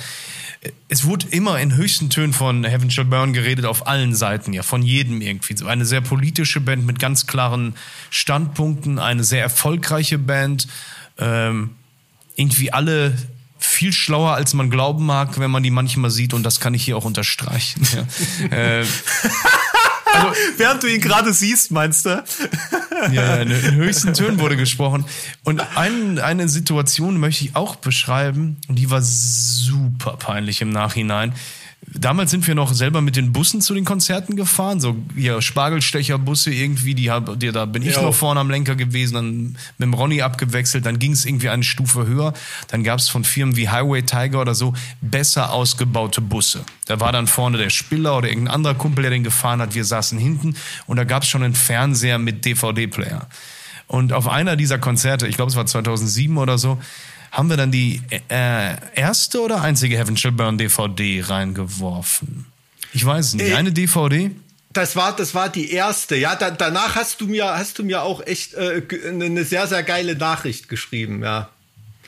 Es 0.89 1.05
wurde 1.05 1.27
immer 1.31 1.61
in 1.61 1.77
höchsten 1.77 2.11
Tönen 2.11 2.33
von 2.33 2.65
Heaven 2.65 2.91
Shall 2.91 3.05
Burn 3.05 3.33
geredet, 3.33 3.65
auf 3.65 3.87
allen 3.87 4.15
Seiten, 4.15 4.53
ja, 4.53 4.63
von 4.63 4.83
jedem 4.83 5.21
irgendwie. 5.21 5.57
So 5.57 5.67
eine 5.67 5.85
sehr 5.85 6.01
politische 6.01 6.61
Band 6.61 6.85
mit 6.85 6.99
ganz 6.99 7.27
klaren 7.27 7.75
Standpunkten, 8.11 8.99
eine 8.99 9.23
sehr 9.23 9.43
erfolgreiche 9.43 10.19
Band. 10.19 10.67
Ähm, 11.19 11.71
irgendwie 12.35 12.73
alle 12.73 13.17
viel 13.59 13.93
schlauer, 13.93 14.35
als 14.35 14.55
man 14.55 14.71
glauben 14.71 15.05
mag, 15.05 15.39
wenn 15.39 15.51
man 15.51 15.63
die 15.63 15.71
manchmal 15.71 16.11
sieht, 16.11 16.33
und 16.33 16.45
das 16.45 16.61
kann 16.61 16.75
ich 16.75 16.85
hier 16.85 16.97
auch 16.97 17.05
unterstreichen. 17.05 17.87
Ja. 18.51 18.57
äh, 18.81 18.85
Während 20.57 20.83
du 20.83 20.87
ihn 20.87 21.01
gerade 21.01 21.33
siehst, 21.33 21.71
meinst 21.71 22.07
du? 22.07 22.25
Ja, 23.13 23.37
in, 23.37 23.53
in 23.53 23.75
höchsten 23.77 24.13
Tönen 24.13 24.41
wurde 24.41 24.57
gesprochen. 24.57 25.05
Und 25.45 25.63
ein, 25.77 26.19
eine 26.19 26.49
Situation 26.49 27.17
möchte 27.21 27.45
ich 27.45 27.55
auch 27.55 27.77
beschreiben, 27.77 28.57
und 28.67 28.77
die 28.77 28.91
war 28.91 29.03
super 29.03 30.17
peinlich 30.17 30.63
im 30.63 30.71
Nachhinein. 30.71 31.33
Damals 31.81 32.31
sind 32.31 32.47
wir 32.47 32.55
noch 32.55 32.75
selber 32.75 33.01
mit 33.01 33.17
den 33.17 33.33
Bussen 33.33 33.61
zu 33.61 33.73
den 33.73 33.85
Konzerten 33.85 34.37
gefahren, 34.37 34.79
so 34.81 34.97
ja, 35.17 35.41
Spargelstecherbusse 35.41 36.53
irgendwie, 36.53 36.95
die, 36.95 37.11
hab, 37.11 37.39
die 37.41 37.51
da 37.51 37.65
bin 37.65 37.83
ich 37.83 37.95
Ja. 37.95 38.03
noch 38.03 38.15
vorne 38.15 38.41
am 38.41 38.51
Lenker 38.51 38.77
gewesen, 38.77 39.15
dann 39.15 39.37
mit 39.79 39.87
dem 39.87 39.95
Ronny 39.95 40.21
abgewechselt, 40.21 40.85
dann 40.85 40.99
ging 40.99 41.13
es 41.13 41.25
irgendwie 41.25 41.49
eine 41.49 41.63
Stufe 41.63 42.07
höher, 42.07 42.35
dann 42.69 42.85
gab 42.85 42.99
es 42.99 43.09
von 43.09 43.25
Firmen 43.25 43.57
wie 43.57 43.69
Highway 43.69 44.03
Tiger 44.03 44.41
oder 44.41 44.55
so 44.55 44.75
besser 45.01 45.53
ausgebaute 45.53 46.21
Busse. 46.21 46.65
Da 46.87 47.01
war 47.01 47.13
dann 47.13 47.27
vorne 47.27 47.59
der 47.59 47.71
Spiller 47.71 48.19
oder 48.19 48.29
irgendein 48.29 48.55
anderer 48.55 48.75
Kumpel, 48.75 49.03
der 49.03 49.11
den 49.11 49.25
gefahren 49.25 49.61
hat, 49.61 49.75
wir 49.75 49.85
saßen 49.85 50.19
hinten 50.19 50.57
und 50.87 50.97
da 50.97 51.05
gab 51.05 51.23
es 51.23 51.29
schon 51.29 51.43
einen 51.43 51.55
Fernseher 51.55 52.19
mit 52.19 52.45
DVD-Player. 52.45 53.29
Und 53.87 54.13
auf 54.13 54.29
einer 54.29 54.57
dieser 54.57 54.79
Konzerte, 54.79 55.27
ich 55.27 55.37
glaube 55.37 55.51
es 55.51 55.57
war 55.57 55.65
2007 55.65 56.37
oder 56.37 56.59
so, 56.59 56.79
haben 57.31 57.51
wir 57.51 57.57
dann 57.57 57.71
die 57.71 58.01
äh, 58.29 58.77
erste 58.95 59.41
oder 59.43 59.61
einzige 59.63 59.97
Heaven 59.97 60.17
Shall 60.17 60.33
Burn 60.33 60.59
DVD 60.59 61.23
reingeworfen. 61.27 62.47
Ich 62.93 63.05
weiß 63.05 63.35
nicht. 63.35 63.51
Äh, 63.51 63.55
Eine 63.55 63.73
DVD? 63.73 64.31
Das 64.73 64.97
war, 64.97 65.15
das 65.17 65.35
war 65.35 65.49
die 65.49 65.71
erste. 65.73 66.17
Ja, 66.17 66.37
da, 66.37 66.51
danach 66.51 66.95
hast 66.95 67.21
du 67.21 67.27
mir, 67.27 67.45
hast 67.57 67.79
du 67.79 67.85
mir 67.85 68.03
auch 68.03 68.25
echt 68.27 68.55
äh, 68.55 68.83
eine 69.09 69.45
sehr, 69.45 69.67
sehr 69.67 69.83
geile 69.83 70.15
Nachricht 70.15 70.69
geschrieben. 70.69 71.23
Ja, 71.23 71.49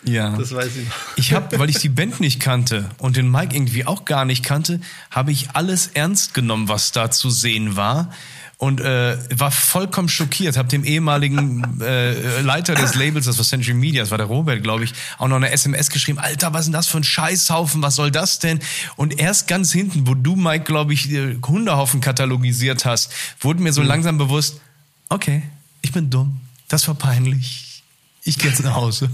Ja. 0.04 0.36
das 0.36 0.54
weiß 0.54 0.76
ich 0.76 0.86
noch. 0.86 0.94
Ich 1.16 1.32
habe, 1.32 1.58
weil 1.58 1.70
ich 1.70 1.78
die 1.78 1.88
Band 1.88 2.20
nicht 2.20 2.38
kannte 2.40 2.88
und 2.98 3.16
den 3.16 3.30
Mike 3.30 3.54
irgendwie 3.56 3.86
auch 3.86 4.04
gar 4.04 4.24
nicht 4.24 4.44
kannte, 4.44 4.80
habe 5.10 5.32
ich 5.32 5.48
alles 5.54 5.88
ernst 5.94 6.34
genommen, 6.34 6.68
was 6.68 6.92
da 6.92 7.10
zu 7.10 7.30
sehen 7.30 7.76
war. 7.76 8.12
Und 8.60 8.82
äh, 8.82 9.16
war 9.38 9.50
vollkommen 9.50 10.10
schockiert. 10.10 10.58
Hab 10.58 10.68
dem 10.68 10.84
ehemaligen 10.84 11.80
äh, 11.80 12.42
Leiter 12.42 12.74
des 12.74 12.94
Labels, 12.94 13.24
das 13.24 13.38
war 13.38 13.44
Century 13.44 13.72
Media, 13.72 14.02
das 14.02 14.10
war 14.10 14.18
der 14.18 14.26
Robert, 14.26 14.62
glaube 14.62 14.84
ich, 14.84 14.92
auch 15.16 15.28
noch 15.28 15.36
eine 15.36 15.50
SMS 15.50 15.88
geschrieben. 15.88 16.18
Alter, 16.18 16.52
was 16.52 16.60
ist 16.60 16.66
denn 16.66 16.74
das 16.74 16.86
für 16.86 16.98
ein 16.98 17.04
Scheißhaufen? 17.04 17.80
Was 17.80 17.96
soll 17.96 18.10
das 18.10 18.38
denn? 18.38 18.60
Und 18.96 19.18
erst 19.18 19.48
ganz 19.48 19.72
hinten, 19.72 20.06
wo 20.06 20.14
du, 20.14 20.36
Mike, 20.36 20.64
glaube 20.64 20.92
ich, 20.92 21.08
Hundehaufen 21.46 22.02
katalogisiert 22.02 22.84
hast, 22.84 23.10
wurde 23.40 23.62
mir 23.62 23.72
so 23.72 23.80
mhm. 23.80 23.88
langsam 23.88 24.18
bewusst, 24.18 24.60
okay, 25.08 25.42
ich 25.80 25.92
bin 25.92 26.10
dumm. 26.10 26.38
Das 26.68 26.86
war 26.86 26.94
peinlich 26.94 27.66
ich 28.22 28.38
gehe 28.38 28.50
jetzt 28.50 28.62
nach 28.62 28.74
Hause. 28.74 29.08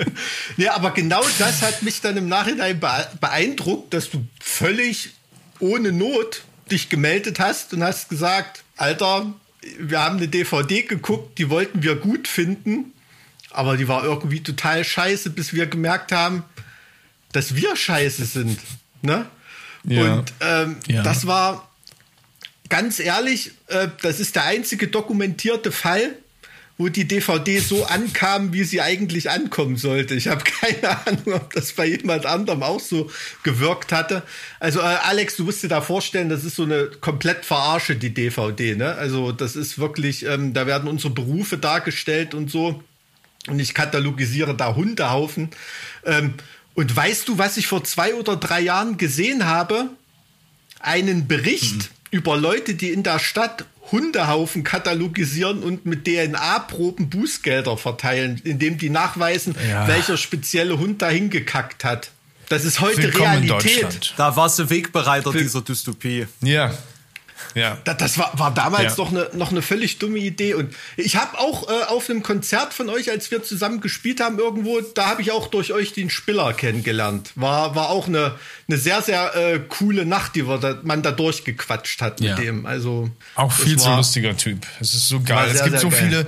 ja, 0.56 0.74
aber 0.74 0.92
genau 0.92 1.22
das 1.38 1.60
hat 1.60 1.82
mich 1.82 2.00
dann 2.00 2.16
im 2.16 2.26
Nachhinein 2.26 2.80
beeindruckt, 2.80 3.92
dass 3.92 4.08
du 4.08 4.26
völlig 4.40 5.10
ohne 5.60 5.92
Not 5.92 6.42
dich 6.70 6.88
gemeldet 6.88 7.38
hast 7.38 7.72
und 7.72 7.82
hast 7.82 8.08
gesagt, 8.08 8.64
Alter, 8.76 9.32
wir 9.78 10.00
haben 10.02 10.16
eine 10.16 10.28
DVD 10.28 10.82
geguckt, 10.82 11.38
die 11.38 11.50
wollten 11.50 11.82
wir 11.82 11.96
gut 11.96 12.28
finden, 12.28 12.92
aber 13.50 13.76
die 13.76 13.88
war 13.88 14.04
irgendwie 14.04 14.42
total 14.42 14.84
scheiße, 14.84 15.30
bis 15.30 15.52
wir 15.52 15.66
gemerkt 15.66 16.12
haben, 16.12 16.44
dass 17.32 17.54
wir 17.54 17.76
scheiße 17.76 18.24
sind. 18.24 18.58
Ne? 19.02 19.26
Ja. 19.84 20.14
Und 20.14 20.32
ähm, 20.40 20.76
ja. 20.86 21.02
das 21.02 21.26
war 21.26 21.70
ganz 22.68 22.98
ehrlich, 22.98 23.52
äh, 23.68 23.88
das 24.02 24.20
ist 24.20 24.36
der 24.36 24.44
einzige 24.44 24.88
dokumentierte 24.88 25.72
Fall, 25.72 26.16
wo 26.78 26.88
die 26.90 27.08
DVD 27.08 27.58
so 27.58 27.86
ankam, 27.86 28.52
wie 28.52 28.64
sie 28.64 28.82
eigentlich 28.82 29.30
ankommen 29.30 29.76
sollte. 29.76 30.14
Ich 30.14 30.28
habe 30.28 30.44
keine 30.60 31.06
Ahnung, 31.06 31.34
ob 31.34 31.52
das 31.52 31.72
bei 31.72 31.86
jemand 31.86 32.26
anderem 32.26 32.62
auch 32.62 32.80
so 32.80 33.10
gewirkt 33.42 33.92
hatte. 33.92 34.22
Also 34.60 34.80
äh, 34.80 34.98
Alex, 35.04 35.36
du 35.36 35.44
musst 35.44 35.62
dir 35.62 35.68
da 35.68 35.80
vorstellen, 35.80 36.28
das 36.28 36.44
ist 36.44 36.56
so 36.56 36.64
eine 36.64 36.90
komplett 37.00 37.44
verarsche 37.44 37.96
die 37.96 38.12
DVD. 38.12 38.74
Ne? 38.74 38.94
Also 38.94 39.32
das 39.32 39.56
ist 39.56 39.78
wirklich, 39.78 40.26
ähm, 40.26 40.52
da 40.52 40.66
werden 40.66 40.88
unsere 40.88 41.12
Berufe 41.12 41.56
dargestellt 41.56 42.34
und 42.34 42.50
so. 42.50 42.82
Und 43.48 43.60
ich 43.60 43.74
katalogisiere 43.74 44.54
da 44.54 44.74
Hundehaufen. 44.74 45.50
Ähm, 46.04 46.34
und 46.74 46.94
weißt 46.94 47.26
du, 47.28 47.38
was 47.38 47.56
ich 47.56 47.68
vor 47.68 47.84
zwei 47.84 48.14
oder 48.14 48.36
drei 48.36 48.60
Jahren 48.60 48.98
gesehen 48.98 49.46
habe? 49.46 49.88
Einen 50.78 51.26
Bericht 51.26 51.74
mhm. 51.74 51.88
über 52.10 52.36
Leute, 52.36 52.74
die 52.74 52.90
in 52.90 53.02
der 53.02 53.18
Stadt 53.18 53.64
Hundehaufen 53.92 54.64
katalogisieren 54.64 55.62
und 55.62 55.86
mit 55.86 56.06
DNA-Proben 56.06 57.08
Bußgelder 57.08 57.76
verteilen, 57.76 58.40
indem 58.44 58.78
die 58.78 58.90
nachweisen, 58.90 59.54
ja. 59.68 59.86
welcher 59.86 60.16
spezielle 60.16 60.78
Hund 60.78 61.02
dahin 61.02 61.30
gekackt 61.30 61.84
hat. 61.84 62.10
Das 62.48 62.64
ist 62.64 62.80
heute 62.80 63.02
Willkommen 63.02 63.42
Realität. 63.44 64.14
Da 64.16 64.36
warst 64.36 64.58
du 64.58 64.70
Wegbereiter 64.70 65.32
Für 65.32 65.38
dieser 65.38 65.62
Dystopie. 65.62 66.26
Ja. 66.42 66.72
Ja. 67.54 67.78
Das, 67.84 67.96
das 67.96 68.18
war, 68.18 68.38
war 68.38 68.52
damals 68.52 68.96
ja. 68.96 69.04
noch, 69.04 69.10
eine, 69.10 69.30
noch 69.32 69.50
eine 69.50 69.62
völlig 69.62 69.98
dumme 69.98 70.18
Idee. 70.18 70.54
Und 70.54 70.74
ich 70.96 71.16
habe 71.16 71.38
auch 71.38 71.68
äh, 71.68 71.84
auf 71.84 72.08
einem 72.10 72.22
Konzert 72.22 72.74
von 72.74 72.88
euch, 72.88 73.10
als 73.10 73.30
wir 73.30 73.42
zusammen 73.42 73.80
gespielt 73.80 74.20
haben 74.20 74.38
irgendwo, 74.38 74.80
da 74.80 75.06
habe 75.06 75.22
ich 75.22 75.32
auch 75.32 75.48
durch 75.48 75.72
euch 75.72 75.92
den 75.92 76.10
Spiller 76.10 76.52
kennengelernt. 76.52 77.32
War, 77.34 77.74
war 77.74 77.90
auch 77.90 78.08
eine, 78.08 78.34
eine 78.68 78.78
sehr, 78.78 79.02
sehr 79.02 79.34
äh, 79.34 79.60
coole 79.68 80.06
Nacht, 80.06 80.34
die 80.34 80.46
wir 80.46 80.58
da, 80.58 80.78
man 80.82 81.02
da 81.02 81.12
durchgequatscht 81.12 82.02
hat 82.02 82.20
mit 82.20 82.30
ja. 82.30 82.36
dem. 82.36 82.66
Also, 82.66 83.10
auch 83.34 83.52
viel 83.52 83.78
zu 83.78 83.90
lustiger 83.90 84.36
Typ. 84.36 84.66
Es 84.80 84.94
ist 84.94 85.08
so 85.08 85.20
geil. 85.20 85.50
Sehr, 85.50 85.64
es 85.64 85.70
gibt 85.70 85.80
so 85.80 85.88
geil. 85.88 85.98
viele 85.98 86.26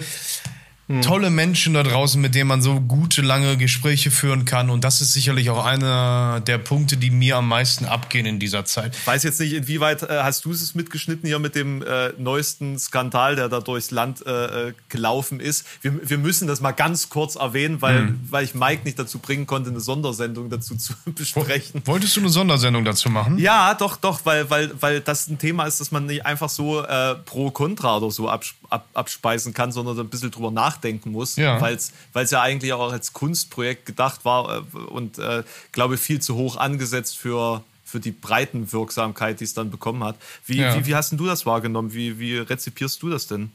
hm. 0.88 1.02
tolle 1.02 1.30
Menschen 1.30 1.74
da 1.74 1.82
draußen, 1.82 2.20
mit 2.20 2.34
denen 2.34 2.48
man 2.48 2.62
so 2.62 2.80
gute, 2.80 3.22
lange 3.22 3.56
Gespräche 3.56 4.10
führen 4.10 4.44
kann. 4.44 4.70
Und 4.70 4.84
das 4.84 5.00
ist 5.00 5.12
sicherlich 5.12 5.50
auch 5.50 5.64
einer 5.64 6.40
der 6.40 6.58
Punkte, 6.58 6.96
die 6.96 7.10
mir 7.10 7.36
am 7.36 7.48
meisten 7.48 7.84
abgehen 7.84 8.26
in 8.26 8.38
dieser 8.38 8.64
Zeit. 8.64 8.96
Ich 8.96 9.06
weiß 9.06 9.22
jetzt 9.22 9.40
nicht, 9.40 9.52
inwieweit 9.52 10.02
äh, 10.02 10.20
hast 10.22 10.44
du 10.44 10.50
es 10.50 10.74
mitgeschnitten 10.74 11.26
hier 11.26 11.38
mit 11.38 11.54
dem 11.54 11.82
äh, 11.82 12.12
neuesten 12.18 12.78
Skandal, 12.78 13.36
der 13.36 13.48
da 13.48 13.60
durchs 13.60 13.90
Land 13.90 14.26
äh, 14.26 14.68
äh 14.68 14.72
gelaufen 14.88 15.40
ist. 15.40 15.66
Wir, 15.82 16.08
wir 16.08 16.18
müssen 16.18 16.48
das 16.48 16.60
mal 16.60 16.72
ganz 16.72 17.08
kurz 17.08 17.36
erwähnen, 17.36 17.82
weil, 17.82 17.98
hm. 17.98 18.20
weil 18.30 18.44
ich 18.44 18.54
Mike 18.54 18.82
nicht 18.84 18.98
dazu 18.98 19.18
bringen 19.18 19.46
konnte, 19.46 19.70
eine 19.70 19.80
Sondersendung 19.80 20.48
dazu 20.50 20.76
zu 20.76 20.94
besprechen. 21.14 21.82
Wolltest 21.84 22.16
du 22.16 22.20
eine 22.20 22.30
Sondersendung 22.30 22.84
dazu 22.84 23.10
machen? 23.10 23.38
Ja, 23.38 23.74
doch, 23.74 23.96
doch, 23.96 24.20
weil, 24.24 24.48
weil, 24.50 24.72
weil 24.80 25.00
das 25.00 25.28
ein 25.28 25.38
Thema 25.38 25.66
ist, 25.66 25.80
dass 25.80 25.90
man 25.90 26.06
nicht 26.06 26.24
einfach 26.24 26.48
so 26.48 26.82
äh, 26.82 27.14
pro 27.14 27.50
Contra 27.50 27.98
oder 27.98 28.10
so 28.10 28.28
abspricht 28.28 28.57
ab, 28.70 28.88
abspeisen 28.94 29.54
kann, 29.54 29.72
sondern 29.72 29.98
ein 29.98 30.08
bisschen 30.08 30.30
drüber 30.30 30.50
nachdenken 30.50 31.12
muss, 31.12 31.36
ja. 31.36 31.60
weil 31.60 31.74
es 31.76 32.30
ja 32.30 32.42
eigentlich 32.42 32.72
auch 32.72 32.92
als 32.92 33.12
Kunstprojekt 33.12 33.86
gedacht 33.86 34.24
war 34.24 34.58
äh, 34.58 34.78
und 34.78 35.18
äh, 35.18 35.42
glaube 35.72 35.96
viel 35.96 36.20
zu 36.20 36.34
hoch 36.34 36.56
angesetzt 36.56 37.18
für, 37.18 37.62
für 37.84 38.00
die 38.00 38.12
Breitenwirksamkeit, 38.12 39.40
die 39.40 39.44
es 39.44 39.54
dann 39.54 39.70
bekommen 39.70 40.04
hat. 40.04 40.16
Wie, 40.46 40.58
ja. 40.58 40.76
wie, 40.76 40.86
wie 40.86 40.94
hast 40.94 41.10
denn 41.10 41.18
du 41.18 41.26
das 41.26 41.46
wahrgenommen? 41.46 41.92
Wie, 41.92 42.18
wie 42.18 42.38
rezipierst 42.38 43.02
du 43.02 43.10
das 43.10 43.26
denn 43.26 43.50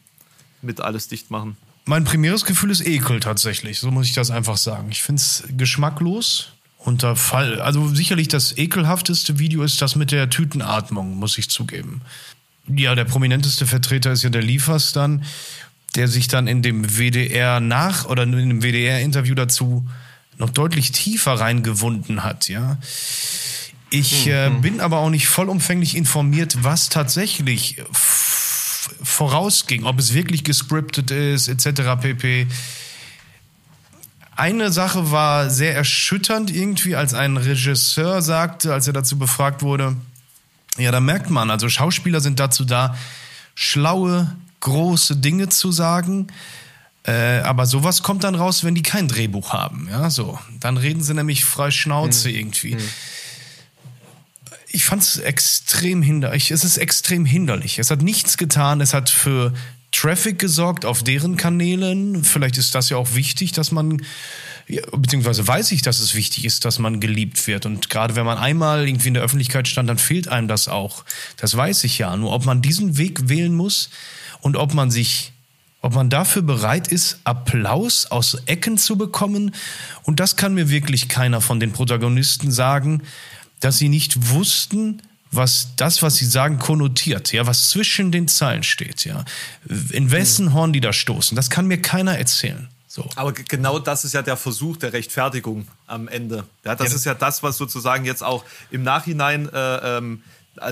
mit 0.62 0.82
alles 0.82 1.08
dicht 1.08 1.32
machen? 1.32 1.58
Mein 1.86 2.06
primäres 2.06 2.46
Gefühl 2.46 2.72
ist 2.72 2.86
Ekel 2.86 3.20
tatsächlich, 3.20 3.80
so 3.80 3.92
muss 3.92 4.08
ich 4.08 4.14
das 4.14 4.32
einfach 4.32 4.58
sagen. 4.58 4.90
Ich 4.92 5.04
finde 5.04 5.22
es 5.22 5.44
geschmacklos. 5.58 6.50
Unter 6.78 7.16
Fall, 7.16 7.62
also 7.62 7.88
sicherlich 7.96 8.28
das 8.28 8.58
ekelhafteste 8.58 9.40
Video 9.40 9.64
ist 9.64 9.82
das 9.82 9.96
mit 9.96 10.12
der 10.12 10.30
Tütenatmung, 10.30 11.16
muss 11.16 11.38
ich 11.38 11.50
zugeben. 11.50 12.02
Ja, 12.68 12.96
der 12.96 13.06
prominenteste 13.06 13.66
Vertreter 13.68 14.12
ist 14.12 14.24
ja 14.24 14.30
der 14.30 14.42
Liefers 14.42 14.94
dann, 14.94 15.24
der 15.96 16.08
sich 16.08 16.28
dann 16.28 16.48
in 16.48 16.62
dem 16.62 16.98
WDR 16.98 17.60
nach 17.60 18.06
oder 18.06 18.24
in 18.24 18.32
dem 18.32 18.62
WDR-Interview 18.62 19.36
dazu 19.36 19.88
noch 20.38 20.50
deutlich 20.50 20.92
tiefer 20.92 21.34
reingewunden 21.34 22.24
hat, 22.24 22.50
ja. 22.50 22.78
Ich 23.90 24.26
äh, 24.28 24.50
mhm. 24.50 24.62
bin 24.62 24.82
aber 24.82 24.98
auch 24.98 25.12
nicht 25.12 25.28
vollumfänglich 25.28 25.96
informiert, 25.96 26.64
was 26.64 26.90
tatsächlich 26.90 27.80
vorausging, 29.04 29.84
ob 29.84 30.00
es 30.00 30.16
wirklich 30.16 30.44
gescriptet 30.44 31.12
ist, 31.12 31.48
etc. 31.48 32.02
pp. 32.02 32.48
Eine 34.36 34.72
Sache 34.72 35.12
war 35.12 35.52
sehr 35.52 35.76
erschütternd 35.76 36.50
irgendwie, 36.50 36.96
als 36.96 37.14
ein 37.14 37.38
Regisseur 37.38 38.24
sagte, 38.24 38.74
als 38.74 38.88
er 38.88 38.94
dazu 38.94 39.20
befragt 39.20 39.62
wurde, 39.62 39.96
ja, 40.78 40.92
da 40.92 41.00
merkt 41.00 41.30
man, 41.30 41.52
also 41.52 41.70
Schauspieler 41.70 42.22
sind 42.22 42.40
dazu 42.40 42.66
da, 42.66 42.96
schlaue, 43.56 44.36
große 44.60 45.18
Dinge 45.18 45.50
zu 45.50 45.72
sagen. 45.72 46.28
Äh, 47.06 47.40
aber 47.40 47.66
sowas 47.66 48.02
kommt 48.02 48.24
dann 48.24 48.36
raus, 48.36 48.64
wenn 48.64 48.76
die 48.76 48.82
kein 48.82 49.08
Drehbuch 49.08 49.52
haben. 49.52 49.88
Ja, 49.92 50.10
so. 50.10 50.40
Dann 50.60 50.78
reden 50.78 51.04
sie 51.04 51.14
nämlich 51.14 51.44
frei 51.44 51.70
Schnauze 51.70 52.30
hm. 52.30 52.36
irgendwie. 52.36 52.72
Hm. 52.76 52.90
Ich 54.70 54.86
fand 54.86 55.04
es 55.04 55.18
extrem 55.18 56.02
hinderlich. 56.02 56.50
Es 56.50 56.64
ist 56.64 56.78
extrem 56.78 57.26
hinderlich. 57.26 57.78
Es 57.78 57.92
hat 57.92 58.02
nichts 58.02 58.38
getan. 58.38 58.82
Es 58.82 58.94
hat 58.94 59.10
für 59.10 59.54
Traffic 59.92 60.40
gesorgt 60.40 60.86
auf 60.86 61.04
deren 61.04 61.38
Kanälen. 61.38 62.24
Vielleicht 62.24 62.58
ist 62.58 62.74
das 62.74 62.90
ja 62.90 62.98
auch 62.98 63.14
wichtig, 63.14 63.52
dass 63.52 63.72
man 63.72 64.02
beziehungsweise 64.96 65.48
weiß 65.48 65.72
ich, 65.72 65.82
dass 65.82 66.00
es 66.00 66.16
wichtig 66.16 66.46
ist, 66.46 66.66
dass 66.66 66.80
man 66.80 67.00
geliebt 67.00 67.48
wird. 67.48 67.66
Und 67.66 67.90
gerade 67.90 68.16
wenn 68.16 68.26
man 68.26 68.38
einmal 68.38 68.88
irgendwie 68.88 69.10
in 69.10 69.14
der 69.14 69.24
Öffentlichkeit 69.24 69.68
stand, 69.68 69.90
dann 69.90 69.98
fehlt 69.98 70.28
einem 70.28 70.48
das 70.48 70.68
auch. 70.68 71.04
Das 71.38 71.56
weiß 71.56 71.84
ich 71.84 71.98
ja. 71.98 72.16
Nur 72.16 72.32
ob 72.32 72.46
man 72.46 72.62
diesen 72.62 72.98
Weg 72.98 73.30
wählen 73.30 73.54
muss 73.54 73.90
und 74.42 74.56
ob 74.58 74.74
man 74.74 74.92
sich 74.92 75.32
ob 75.84 75.96
man 75.96 76.10
dafür 76.10 76.44
bereit 76.44 76.88
ist, 76.88 77.20
Applaus 77.26 78.06
aus 78.06 78.36
Ecken 78.46 78.78
zu 78.78 78.98
bekommen. 78.98 79.54
Und 80.04 80.22
das 80.22 80.38
kann 80.38 80.54
mir 80.54 80.70
wirklich 80.70 81.10
keiner 81.10 81.42
von 81.42 81.60
den 81.60 81.74
Protagonisten 81.74 82.52
sagen, 82.52 83.04
dass 83.60 83.80
sie 83.80 83.90
nicht 83.90 84.30
wussten, 84.30 85.02
was 85.30 85.70
das, 85.76 86.02
was 86.02 86.16
sie 86.16 86.26
sagen, 86.26 86.58
konnotiert, 86.58 87.34
ja, 87.34 87.48
was 87.48 87.70
zwischen 87.70 88.14
den 88.14 88.30
Zeilen 88.30 88.64
steht, 88.64 89.04
ja. 89.04 89.26
In 89.90 90.12
wessen 90.12 90.54
Horn 90.54 90.72
die 90.72 90.80
da 90.80 90.94
stoßen, 90.94 91.36
das 91.36 91.50
kann 91.50 91.68
mir 91.68 91.82
keiner 91.82 92.18
erzählen. 92.18 92.70
So. 92.94 93.10
Aber 93.16 93.32
genau 93.34 93.80
das 93.80 94.06
ist 94.06 94.14
ja 94.14 94.22
der 94.22 94.38
Versuch 94.38 94.78
der 94.78 94.94
Rechtfertigung 94.94 95.68
am 95.88 96.08
Ende. 96.08 96.46
Ja, 96.64 96.76
das 96.76 96.90
ja. 96.90 96.96
ist 96.96 97.06
ja 97.06 97.16
das, 97.16 97.42
was 97.42 97.58
sozusagen 97.58 98.06
jetzt 98.06 98.24
auch 98.24 98.46
im 98.70 98.84
Nachhinein 98.84 99.50
äh, 99.52 99.98
ähm, 99.98 100.22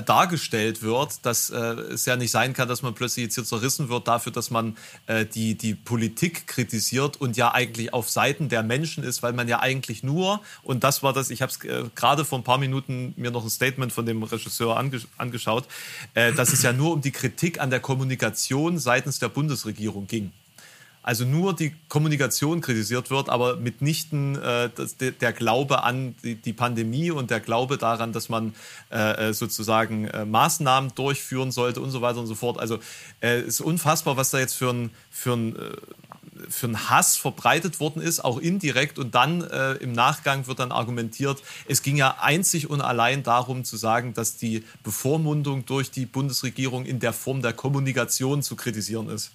dargestellt 0.06 0.82
wird, 0.82 1.26
dass 1.26 1.50
äh, 1.50 1.58
es 1.58 2.06
ja 2.06 2.14
nicht 2.14 2.30
sein 2.30 2.52
kann, 2.52 2.68
dass 2.68 2.82
man 2.82 2.94
plötzlich 2.94 3.24
jetzt 3.24 3.34
hier 3.34 3.42
zerrissen 3.42 3.88
wird 3.88 4.06
dafür, 4.06 4.30
dass 4.30 4.52
man 4.52 4.76
äh, 5.08 5.26
die, 5.26 5.56
die 5.56 5.74
Politik 5.74 6.46
kritisiert 6.46 7.20
und 7.20 7.36
ja 7.36 7.52
eigentlich 7.52 7.92
auf 7.92 8.08
Seiten 8.08 8.48
der 8.48 8.62
Menschen 8.62 9.02
ist, 9.02 9.24
weil 9.24 9.32
man 9.32 9.48
ja 9.48 9.58
eigentlich 9.58 10.04
nur, 10.04 10.40
und 10.62 10.84
das 10.84 11.02
war 11.02 11.12
das, 11.12 11.28
ich 11.28 11.42
habe 11.42 11.50
es 11.50 11.64
äh, 11.64 11.90
gerade 11.96 12.24
vor 12.24 12.38
ein 12.38 12.44
paar 12.44 12.58
Minuten 12.58 13.14
mir 13.16 13.32
noch 13.32 13.42
ein 13.42 13.50
Statement 13.50 13.92
von 13.92 14.06
dem 14.06 14.22
Regisseur 14.22 14.76
ange 14.76 15.00
angeschaut, 15.18 15.66
äh, 16.14 16.32
dass 16.32 16.52
es 16.52 16.62
ja 16.62 16.72
nur 16.72 16.92
um 16.92 17.00
die 17.00 17.10
Kritik 17.10 17.60
an 17.60 17.70
der 17.70 17.80
Kommunikation 17.80 18.78
seitens 18.78 19.18
der 19.18 19.28
Bundesregierung 19.28 20.06
ging 20.06 20.30
also 21.02 21.24
nur 21.24 21.54
die 21.54 21.74
Kommunikation 21.88 22.60
kritisiert 22.60 23.10
wird, 23.10 23.28
aber 23.28 23.56
mitnichten 23.56 24.36
äh, 24.40 24.70
das, 24.74 24.96
der 24.96 25.32
Glaube 25.32 25.82
an 25.82 26.14
die, 26.22 26.36
die, 26.36 26.52
Pandemie 26.52 27.10
und 27.10 27.30
der 27.30 27.40
Glaube 27.40 27.76
daran, 27.76 28.12
dass 28.12 28.28
man 28.28 28.54
äh, 28.90 29.30
äh, 29.30 29.34
sozusagen 29.34 30.06
äh, 30.06 30.24
Maßnahmen 30.24 30.94
durchführen 30.94 31.50
sollte 31.50 31.80
und 31.80 31.90
so 31.90 32.02
weiter 32.02 32.20
und 32.20 32.26
so 32.26 32.34
fort. 32.34 32.58
Also 32.58 32.78
es 33.20 33.30
äh, 33.30 33.40
ist 33.42 33.60
unfassbar, 33.60 34.16
was 34.16 34.30
da 34.30 34.38
jetzt 34.38 34.54
für 34.54 34.70
ein, 34.70 34.90
für 35.10 35.32
ein 35.32 35.56
äh, 35.56 35.70
für 36.48 36.66
einen 36.66 36.88
Hass 36.88 37.16
verbreitet 37.16 37.80
worden 37.80 38.02
ist, 38.02 38.24
auch 38.24 38.38
indirekt. 38.38 38.98
Und 38.98 39.14
dann 39.14 39.42
äh, 39.42 39.74
im 39.74 39.92
Nachgang 39.92 40.46
wird 40.46 40.58
dann 40.58 40.72
argumentiert, 40.72 41.42
es 41.68 41.82
ging 41.82 41.96
ja 41.96 42.16
einzig 42.20 42.70
und 42.70 42.80
allein 42.80 43.22
darum 43.22 43.64
zu 43.64 43.76
sagen, 43.76 44.14
dass 44.14 44.36
die 44.36 44.64
Bevormundung 44.82 45.66
durch 45.66 45.90
die 45.90 46.06
Bundesregierung 46.06 46.84
in 46.84 47.00
der 47.00 47.12
Form 47.12 47.42
der 47.42 47.52
Kommunikation 47.52 48.42
zu 48.42 48.56
kritisieren 48.56 49.08
ist. 49.08 49.30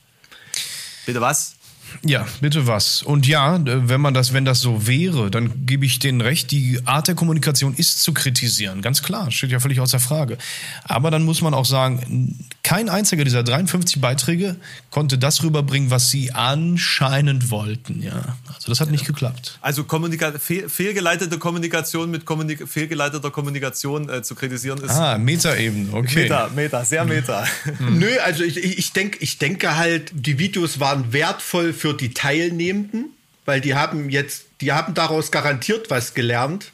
Bitte 1.06 1.22
was? 1.22 1.57
Ja, 2.04 2.26
bitte 2.42 2.68
was. 2.68 3.04
Und 3.04 3.28
ja, 3.28 3.60
wenn 3.64 4.02
man 4.02 4.14
das, 4.14 4.34
wenn 4.34 4.46
das 4.46 4.62
so 4.62 4.88
wäre, 4.88 5.32
dann 5.32 5.66
gebe 5.66 5.86
ich 5.86 6.00
denen 6.00 6.22
recht, 6.22 6.52
die 6.52 6.80
Art 6.86 7.08
der 7.08 7.16
Kommunikation 7.16 7.74
ist 7.74 8.02
zu 8.02 8.14
kritisieren. 8.14 8.82
Ganz 8.82 9.04
klar, 9.04 9.32
steht 9.32 9.52
ja 9.52 9.60
völlig 9.60 9.80
außer 9.80 10.00
Frage. 10.00 10.38
Aber 10.84 11.12
dann 11.12 11.24
muss 11.24 11.42
man 11.42 11.54
auch 11.54 11.66
sagen, 11.66 12.36
kein 12.64 12.90
einziger 12.90 13.24
dieser 13.24 13.44
53 13.44 14.02
Beiträge 14.02 14.58
konnte 14.90 15.18
das 15.18 15.42
rüberbringen, 15.42 15.90
was 15.90 16.12
sie 16.12 16.34
anscheinend 16.34 17.50
wollten. 17.50 18.02
Ja, 18.02 18.36
also 18.48 18.68
das 18.68 18.82
hat 18.82 18.88
ja. 18.88 18.92
nicht 18.92 19.06
geklappt. 19.06 19.58
Also 19.62 19.86
Kommunika 19.86 20.34
fehl 20.34 20.68
fehlgeleitete 20.68 21.38
Kommunikation 21.38 22.12
mit 22.12 22.26
Kommunik 22.26 22.68
fehlgeleiteter 22.68 23.32
Kommunikation 23.32 24.10
äh, 24.10 24.22
zu 24.22 24.36
kritisieren 24.36 24.82
ist. 24.84 24.92
Ah, 24.92 25.18
Meta-Ebene, 25.18 25.94
okay. 25.94 26.24
Meta, 26.24 26.50
Meta, 26.54 26.84
sehr 26.84 27.06
Meta. 27.06 27.46
Hm. 27.78 28.00
Nö, 28.00 28.10
also 28.26 28.44
ich, 28.44 28.58
ich, 28.58 28.92
denk, 28.92 29.18
ich 29.22 29.38
denke 29.38 29.78
halt, 29.78 30.12
die 30.14 30.40
Videos 30.40 30.80
waren 30.80 31.14
wertvoll 31.14 31.74
für 31.78 31.94
die 31.94 32.14
Teilnehmenden, 32.14 33.14
weil 33.46 33.62
die 33.62 33.76
haben 33.76 34.10
jetzt, 34.10 34.46
die 34.62 34.72
haben 34.74 34.94
daraus 34.94 35.32
garantiert 35.32 35.90
was 35.90 36.14
gelernt. 36.14 36.72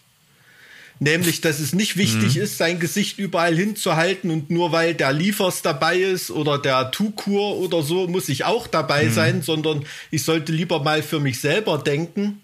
Nämlich, 1.00 1.42
dass 1.42 1.60
es 1.60 1.74
nicht 1.74 1.98
wichtig 1.98 2.36
mhm. 2.36 2.44
ist, 2.44 2.58
sein 2.58 2.80
Gesicht 2.80 3.20
überall 3.20 3.56
hinzuhalten 3.56 4.32
und 4.32 4.50
nur 4.50 4.72
weil 4.72 4.94
der 4.94 5.12
Liefers 5.12 5.62
dabei 5.62 5.98
ist 5.98 6.32
oder 6.32 6.58
der 6.58 6.92
Tukur 6.92 7.58
oder 7.58 7.82
so, 7.82 8.08
muss 8.08 8.30
ich 8.30 8.46
auch 8.46 8.68
dabei 8.68 9.06
mhm. 9.06 9.12
sein, 9.12 9.42
sondern 9.42 9.86
ich 10.12 10.24
sollte 10.24 10.52
lieber 10.52 10.82
mal 10.82 11.04
für 11.04 11.20
mich 11.20 11.42
selber 11.42 11.78
denken. 11.78 12.42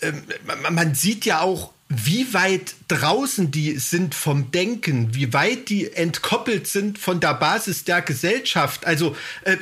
Ähm, 0.00 0.22
man 0.70 0.94
sieht 0.94 1.24
ja 1.24 1.40
auch 1.40 1.72
wie 1.92 2.32
weit 2.32 2.76
draußen 2.86 3.50
die 3.50 3.76
sind 3.78 4.14
vom 4.14 4.52
Denken, 4.52 5.12
wie 5.12 5.32
weit 5.32 5.68
die 5.68 5.92
entkoppelt 5.92 6.68
sind 6.68 6.98
von 6.98 7.18
der 7.18 7.34
Basis 7.34 7.82
der 7.82 8.00
Gesellschaft. 8.00 8.86
Also 8.86 9.16
äh, 9.42 9.56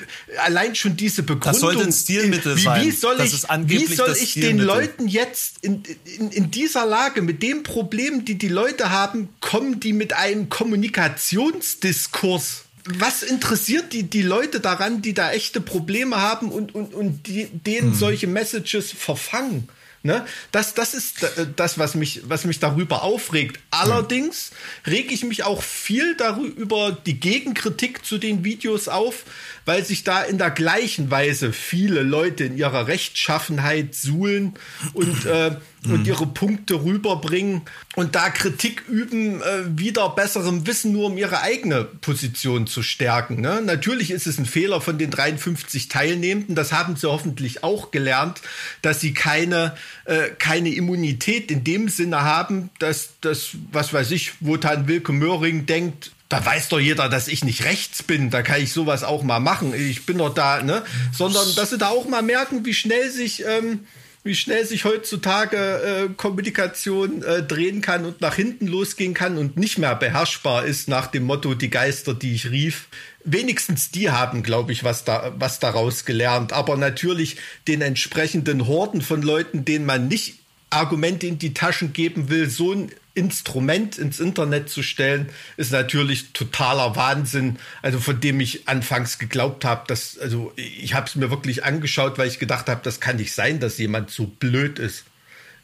allein 0.45 0.75
schon 0.75 0.95
diese 0.95 1.23
Begründung. 1.23 1.53
Das 1.53 1.61
sollte 1.61 1.85
ein 1.85 1.93
Stilmittel 1.93 2.59
wie, 2.59 2.63
sein. 2.63 2.85
Wie 2.85 2.91
soll 2.91 3.19
ich, 3.23 3.33
wie 3.65 3.87
soll 3.87 4.15
ich 4.21 4.35
den 4.35 4.59
Leuten 4.59 5.09
jetzt 5.09 5.57
in, 5.63 5.83
in, 6.05 6.31
in 6.31 6.51
dieser 6.51 6.85
Lage, 6.85 7.23
mit 7.23 7.43
dem 7.43 7.63
Problem, 7.63 8.27
die 8.27 8.37
die 8.37 8.49
Leute 8.49 8.91
haben, 8.91 9.31
kommen 9.41 9.81
die 9.81 9.95
mit 9.95 10.13
einem 10.13 10.51
Kommunikationsdiskurs 10.51 12.65
was 12.91 13.23
interessiert 13.23 13.93
die, 13.93 14.05
die 14.05 14.23
Leute 14.23 14.61
daran, 14.61 15.03
die 15.03 15.13
da 15.13 15.31
echte 15.31 15.61
Probleme 15.61 16.17
haben 16.17 16.51
und, 16.51 16.75
und, 16.75 16.95
und 16.95 17.27
die, 17.27 17.45
denen 17.45 17.91
hm. 17.91 17.99
solche 17.99 18.27
Messages 18.27 18.93
verfangen? 18.93 19.69
Ne? 20.03 20.25
Das, 20.53 20.75
das 20.75 20.95
ist 20.95 21.23
äh, 21.23 21.47
das, 21.57 21.79
was 21.79 21.95
mich, 21.95 22.23
was 22.25 22.45
mich 22.45 22.61
darüber 22.61 23.03
aufregt. 23.03 23.59
Allerdings 23.71 24.53
reg 24.87 25.11
ich 25.11 25.25
mich 25.25 25.43
auch 25.43 25.63
viel 25.63 26.15
darüber 26.15 26.93
die 26.93 27.19
Gegenkritik 27.19 28.05
zu 28.05 28.19
den 28.19 28.45
Videos 28.45 28.87
auf, 28.87 29.25
weil 29.69 29.85
sich 29.85 30.03
da 30.03 30.23
in 30.23 30.39
der 30.39 30.51
gleichen 30.51 31.11
Weise 31.11 31.53
viele 31.53 32.03
Leute 32.03 32.45
in 32.45 32.57
ihrer 32.57 32.87
Rechtschaffenheit 32.87 33.95
suhlen 33.95 34.55
und, 34.95 35.27
äh, 35.27 35.57
mhm. 35.83 35.93
und 35.93 36.07
ihre 36.07 36.27
Punkte 36.27 36.83
rüberbringen 36.83 37.61
und 37.95 38.15
da 38.15 38.31
Kritik 38.31 38.85
üben, 38.89 39.43
äh, 39.43 39.79
wieder 39.79 40.09
besserem 40.09 40.67
Wissen, 40.67 40.93
nur 40.93 41.09
um 41.09 41.19
ihre 41.19 41.43
eigene 41.43 41.85
Position 41.85 42.67
zu 42.67 42.83
stärken. 42.83 43.43
Ne? 43.43 43.61
Natürlich 43.61 44.11
ist 44.11 44.27
es 44.27 44.39
ein 44.39 44.47
Fehler 44.47 44.81
von 44.81 44.97
den 44.97 45.11
53 45.11 45.89
Teilnehmenden, 45.89 46.55
das 46.55 46.73
haben 46.73 46.97
sie 46.97 47.07
hoffentlich 47.07 47.63
auch 47.63 47.91
gelernt, 47.91 48.41
dass 48.81 49.03
sie 49.03 49.13
keine, 49.13 49.77
äh, 50.07 50.31
keine 50.39 50.71
Immunität 50.71 51.51
in 51.51 51.63
dem 51.63 51.91
Sinne 51.91 52.23
haben, 52.23 52.71
dass 52.79 53.11
das, 53.21 53.51
was 53.71 53.93
weiß 53.93 54.13
ich, 54.13 54.33
Wotan 54.41 54.89
Wilke 54.89 55.13
Möhring 55.13 55.67
denkt, 55.67 56.13
da 56.29 56.45
weiß 56.45 56.69
doch 56.69 56.81
jeder, 56.81 57.09
dass 57.09 57.29
ich 57.29 57.45
nicht 57.45 57.65
rechts 57.65 58.03
bin. 58.03 58.31
Da 58.31 58.43
kann 58.43 58.61
ich 58.61 58.73
sowas 58.73 59.03
auch 59.03 59.23
mal 59.23 59.41
machen. 59.41 59.73
Ich 59.75 60.05
bin 60.05 60.19
doch 60.19 60.35
da, 60.35 60.63
ne? 60.63 60.83
Sondern 61.13 61.55
dass 61.55 61.71
sie 61.71 61.79
da 61.79 61.89
auch 61.89 62.07
mal 62.07 62.23
merken, 62.23 62.67
wie 62.67 62.75
schnell 62.75 63.11
sich, 63.11 63.45
ähm, 63.47 63.87
wie 64.25 64.35
schnell 64.35 64.67
sich 64.67 64.85
heutzutage 64.85 65.57
äh, 65.57 66.15
Kommunikation 66.15 67.23
äh, 67.23 67.43
drehen 67.43 67.81
kann 67.81 68.05
und 68.05 68.21
nach 68.21 68.35
hinten 68.35 68.67
losgehen 68.67 69.15
kann 69.15 69.39
und 69.39 69.57
nicht 69.57 69.79
mehr 69.79 69.95
beherrschbar 69.95 70.67
ist 70.67 70.87
nach 70.87 71.07
dem 71.07 71.25
Motto 71.25 71.55
die 71.55 71.71
Geister, 71.71 72.13
die 72.13 72.35
ich 72.35 72.51
rief. 72.51 72.89
Wenigstens 73.25 73.91
die 73.91 74.11
haben, 74.11 74.43
glaube 74.43 74.73
ich, 74.73 74.85
was 74.85 75.05
da 75.05 75.33
was 75.39 75.61
daraus 75.61 76.05
gelernt. 76.05 76.53
Aber 76.53 76.77
natürlich 76.77 77.37
den 77.67 77.81
entsprechenden 77.81 78.67
Horden 78.67 79.01
von 79.01 79.23
Leuten, 79.23 79.65
denen 79.65 79.87
man 79.87 80.09
nicht 80.09 80.41
Argumente 80.69 81.27
in 81.27 81.39
die 81.39 81.55
Taschen 81.55 81.95
geben 81.95 82.29
will, 82.29 82.51
so 82.51 82.75
ein 82.75 82.93
Instrument 83.19 83.99
ins 83.99 84.21
Internet 84.21 84.71
zu 84.71 84.83
stellen, 84.83 85.29
ist 85.57 85.73
natürlich 85.73 86.33
totaler 86.33 86.97
Wahnsinn. 86.97 87.59
Also 87.83 87.99
von 87.99 88.21
dem 88.21 88.41
ich 88.41 88.69
anfangs 88.69 89.19
geglaubt 89.19 89.65
habe, 89.65 89.85
dass, 89.89 90.17
also 90.19 90.53
ich 90.57 90.95
habe 90.95 91.07
es 91.07 91.17
mir 91.17 91.31
wirklich 91.31 91.65
angeschaut, 91.65 92.17
weil 92.17 92.29
ich 92.29 92.39
gedacht 92.39 92.69
habe, 92.69 92.81
das 92.83 93.01
kann 93.01 93.17
nicht 93.17 93.35
sein, 93.35 93.61
dass 93.61 93.79
jemand 93.79 94.11
so 94.11 94.27
blöd 94.27 94.79
ist. 94.79 95.05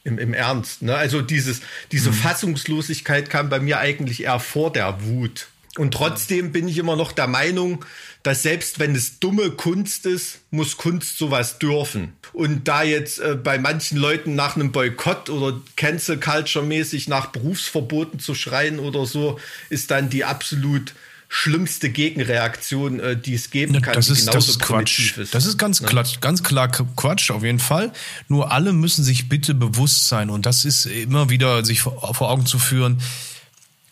Im, 0.07 0.19
im 0.19 0.35
Ernst. 0.35 0.83
Ne? 0.83 0.95
Also 0.95 1.23
dieses, 1.23 1.63
diese 1.91 2.11
mhm. 2.11 2.15
Fassungslosigkeit 2.17 3.31
kam 3.31 3.49
bei 3.49 3.59
mir 3.59 3.79
eigentlich 3.79 4.25
eher 4.25 4.39
vor 4.39 4.71
der 4.71 5.03
Wut. 5.03 5.47
Und 5.77 5.93
trotzdem 5.93 6.53
bin 6.53 6.69
ich 6.69 6.79
immer 6.79 6.95
noch 6.95 7.11
der 7.11 7.27
Meinung, 7.27 7.85
dass 8.23 8.43
selbst 8.43 8.79
wenn 8.79 8.95
es 8.95 9.19
dumme 9.19 9.51
Kunst 9.51 10.07
ist, 10.07 10.39
muss 10.51 10.77
Kunst 10.77 11.19
sowas 11.19 11.59
dürfen. 11.59 12.13
Und 12.33 12.69
da 12.69 12.83
jetzt 12.83 13.19
äh, 13.19 13.35
bei 13.35 13.59
manchen 13.59 13.99
Leuten 13.99 14.35
nach 14.35 14.55
einem 14.55 14.71
Boykott 14.71 15.31
oder 15.31 15.61
Cancel 15.77 16.19
Culture 16.19 16.65
mäßig 16.65 17.09
nach 17.09 17.27
Berufsverboten 17.27 18.21
zu 18.21 18.35
schreien 18.35 18.79
oder 18.79 19.05
so, 19.05 19.39
ist 19.69 19.91
dann 19.91 20.11
die 20.11 20.25
absolut 20.25 20.95
schlimmste 21.29 21.91
Gegenreaktion, 21.91 23.01
äh, 23.01 23.17
die 23.17 23.35
es 23.35 23.51
geben 23.51 23.83
kann. 23.83 23.95
Das 23.95 24.09
ist, 24.09 24.33
das 24.33 24.49
ist 24.49 24.61
Quatsch. 24.61 25.19
Ist. 25.19 25.35
Das 25.35 25.45
ist 25.45 25.59
ganz, 25.59 25.81
ja. 25.81 25.89
klar, 25.89 26.07
ganz 26.21 26.45
klar 26.45 26.71
Quatsch, 26.71 27.33
auf 27.33 27.43
jeden 27.43 27.59
Fall. 27.59 27.93
Nur 28.29 28.53
alle 28.53 28.73
müssen 28.73 29.03
sich 29.05 29.29
bitte 29.29 29.55
bewusst 29.55 30.07
sein 30.07 30.31
und 30.31 30.47
das 30.47 30.65
ist 30.65 30.87
immer 30.87 31.31
wieder 31.31 31.65
sich 31.65 31.81
vor, 31.81 32.15
vor 32.15 32.31
Augen 32.31 32.47
zu 32.47 32.61
führen. 32.61 33.01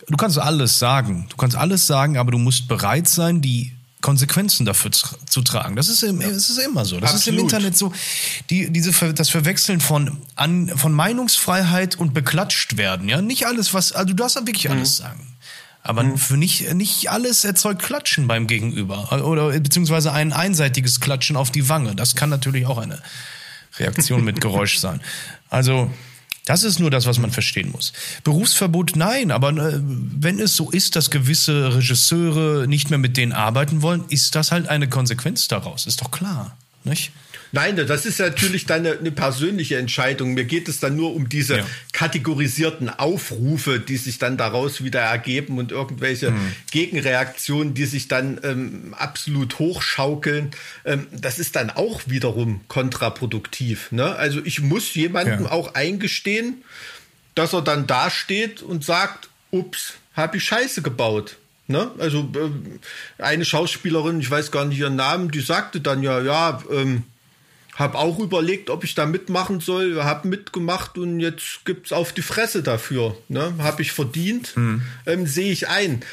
Du 0.08 0.16
kannst 0.16 0.38
alles 0.38 0.78
sagen. 0.78 1.26
Du 1.30 1.36
kannst 1.36 1.56
alles 1.56 1.86
sagen, 1.86 2.16
aber 2.16 2.32
du 2.32 2.38
musst 2.38 2.68
bereit 2.68 3.08
sein, 3.08 3.40
die 3.40 3.72
Konsequenzen 4.02 4.66
dafür 4.66 4.90
zu 4.90 5.42
tragen. 5.42 5.76
Das 5.76 5.88
ist, 5.88 6.02
im, 6.02 6.20
das 6.20 6.50
ist 6.50 6.58
immer 6.58 6.84
so. 6.84 6.98
Das 7.00 7.14
Absolut. 7.14 7.20
ist 7.20 7.26
im 7.28 7.38
Internet 7.38 7.76
so. 7.78 7.92
Die, 8.50 8.70
diese, 8.70 9.14
das 9.14 9.30
Verwechseln 9.30 9.80
von, 9.80 10.18
an, 10.34 10.68
von 10.76 10.92
Meinungsfreiheit 10.92 11.94
und 11.96 12.12
beklatscht 12.12 12.76
werden. 12.76 13.08
Ja, 13.08 13.22
nicht 13.22 13.46
alles, 13.46 13.72
was, 13.72 13.92
also 13.92 14.08
du 14.08 14.14
darfst 14.14 14.36
wirklich 14.36 14.64
mhm. 14.64 14.72
alles 14.72 14.96
sagen. 14.96 15.26
Aber 15.84 16.02
mhm. 16.02 16.18
für 16.18 16.36
nicht, 16.36 16.74
nicht 16.74 17.10
alles 17.10 17.44
erzeugt 17.44 17.82
Klatschen 17.82 18.28
beim 18.28 18.46
Gegenüber. 18.46 19.12
Oder 19.24 19.58
beziehungsweise 19.60 20.12
ein 20.12 20.32
einseitiges 20.32 21.00
Klatschen 21.00 21.36
auf 21.36 21.50
die 21.50 21.68
Wange. 21.68 21.94
Das 21.94 22.14
kann 22.16 22.28
natürlich 22.28 22.66
auch 22.66 22.78
eine 22.78 23.00
Reaktion 23.78 24.24
mit 24.24 24.40
Geräusch 24.40 24.78
sein. 24.80 25.00
Also, 25.48 25.90
das 26.44 26.64
ist 26.64 26.80
nur 26.80 26.90
das, 26.90 27.06
was 27.06 27.18
man 27.18 27.30
verstehen 27.30 27.70
muss. 27.70 27.92
Berufsverbot, 28.24 28.96
nein, 28.96 29.30
aber 29.30 29.50
äh, 29.50 29.80
wenn 29.82 30.40
es 30.40 30.56
so 30.56 30.70
ist, 30.70 30.96
dass 30.96 31.10
gewisse 31.10 31.76
Regisseure 31.76 32.66
nicht 32.66 32.90
mehr 32.90 32.98
mit 32.98 33.16
denen 33.16 33.32
arbeiten 33.32 33.82
wollen, 33.82 34.04
ist 34.08 34.34
das 34.34 34.50
halt 34.50 34.68
eine 34.68 34.88
Konsequenz 34.88 35.46
daraus. 35.46 35.86
Ist 35.86 36.00
doch 36.00 36.10
klar, 36.10 36.56
nicht? 36.84 37.12
Nein, 37.54 37.76
das 37.76 38.06
ist 38.06 38.18
natürlich 38.18 38.64
dann 38.64 38.86
eine, 38.86 38.98
eine, 38.98 39.12
persönliche 39.12 39.76
Entscheidung. 39.76 40.32
Mir 40.32 40.44
geht 40.44 40.68
es 40.68 40.80
dann 40.80 40.96
nur 40.96 41.14
um 41.14 41.28
diese 41.28 41.58
ja. 41.58 41.66
kategorisierten 41.92 42.88
Aufrufe, 42.88 43.78
die 43.78 43.98
sich 43.98 44.18
dann 44.18 44.38
daraus 44.38 44.82
wieder 44.82 45.00
ergeben 45.00 45.58
und 45.58 45.70
irgendwelche 45.70 46.30
mhm. 46.30 46.52
Gegenreaktionen, 46.70 47.74
die 47.74 47.84
sich 47.84 48.08
dann 48.08 48.40
ähm, 48.42 48.94
absolut 48.98 49.58
hochschaukeln. 49.58 50.52
Ähm, 50.86 51.06
das 51.12 51.38
ist 51.38 51.54
dann 51.54 51.68
auch 51.68 52.00
wiederum 52.06 52.62
kontraproduktiv. 52.68 53.92
Ne? 53.92 54.16
Also 54.16 54.40
ich 54.44 54.60
muss 54.62 54.94
jemandem 54.94 55.44
ja. 55.44 55.50
auch 55.50 55.74
eingestehen, 55.74 56.64
dass 57.34 57.52
er 57.52 57.60
dann 57.60 57.86
dasteht 57.86 58.62
und 58.62 58.82
sagt, 58.82 59.28
ups, 59.50 59.94
habe 60.14 60.38
ich 60.38 60.44
Scheiße 60.44 60.80
gebaut. 60.80 61.36
Ne? 61.66 61.90
Also 61.98 62.30
äh, 62.34 63.22
eine 63.22 63.44
Schauspielerin, 63.44 64.20
ich 64.20 64.30
weiß 64.30 64.50
gar 64.50 64.64
nicht 64.64 64.78
ihren 64.78 64.96
Namen, 64.96 65.30
die 65.30 65.40
sagte 65.40 65.80
dann 65.80 66.02
ja, 66.02 66.20
ja, 66.20 66.62
ähm, 66.70 67.04
hab 67.74 67.94
auch 67.94 68.18
überlegt, 68.18 68.68
ob 68.70 68.84
ich 68.84 68.94
da 68.94 69.06
mitmachen 69.06 69.60
soll, 69.60 70.02
hab 70.04 70.24
mitgemacht 70.24 70.98
und 70.98 71.20
jetzt 71.20 71.64
gibt's 71.64 71.92
auf 71.92 72.12
die 72.12 72.22
Fresse 72.22 72.62
dafür. 72.62 73.16
Ne? 73.28 73.54
Hab 73.58 73.80
ich 73.80 73.92
verdient, 73.92 74.56
mhm. 74.56 74.82
ähm, 75.06 75.26
sehe 75.26 75.52
ich 75.52 75.68
ein. 75.68 76.04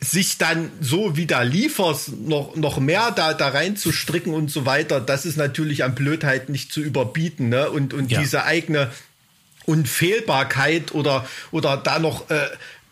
Sich 0.00 0.38
dann 0.38 0.70
so 0.80 1.16
wie 1.16 1.26
da 1.26 1.42
liefers 1.42 2.08
noch, 2.08 2.54
noch 2.54 2.78
mehr 2.78 3.10
da, 3.10 3.34
da 3.34 3.48
reinzustricken 3.48 4.32
und 4.32 4.50
so 4.50 4.64
weiter, 4.64 5.00
das 5.00 5.26
ist 5.26 5.36
natürlich 5.36 5.82
an 5.82 5.94
Blödheit 5.94 6.48
nicht 6.48 6.72
zu 6.72 6.80
überbieten. 6.80 7.48
Ne? 7.48 7.70
Und, 7.70 7.94
und 7.94 8.10
ja. 8.10 8.20
diese 8.20 8.44
eigene 8.44 8.90
Unfehlbarkeit 9.66 10.94
oder, 10.94 11.28
oder 11.50 11.76
da 11.76 11.98
noch 11.98 12.30
äh, 12.30 12.48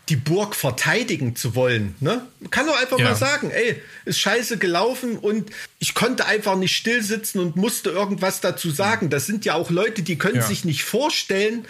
die 0.09 0.17
Burg 0.17 0.55
verteidigen 0.55 1.35
zu 1.35 1.55
wollen. 1.57 1.97
Ne? 2.01 2.25
Man 2.41 2.51
kann 2.51 2.67
doch 2.67 2.81
einfach 2.81 2.99
Ja. 2.99 3.07
mal 3.07 3.17
sagen, 3.17 3.51
ey, 3.51 3.83
ist 4.05 4.21
scheiße 4.21 4.57
gelaufen 4.57 5.19
und 5.19 5.51
ich 5.81 5.95
konnte 5.95 6.27
einfach 6.27 6.55
nicht 6.57 6.77
still 6.77 7.03
sitzen 7.03 7.41
und 7.41 7.57
musste 7.57 7.91
irgendwas 7.91 8.41
dazu 8.41 8.71
sagen. 8.71 9.11
Das 9.11 9.27
sind 9.27 9.45
ja 9.45 9.55
auch 9.55 9.71
Leute, 9.71 10.03
die 10.03 10.17
können 10.17 10.37
Ja. 10.37 10.43
sich 10.43 10.65
nicht 10.65 10.85
vorstellen, 10.85 11.67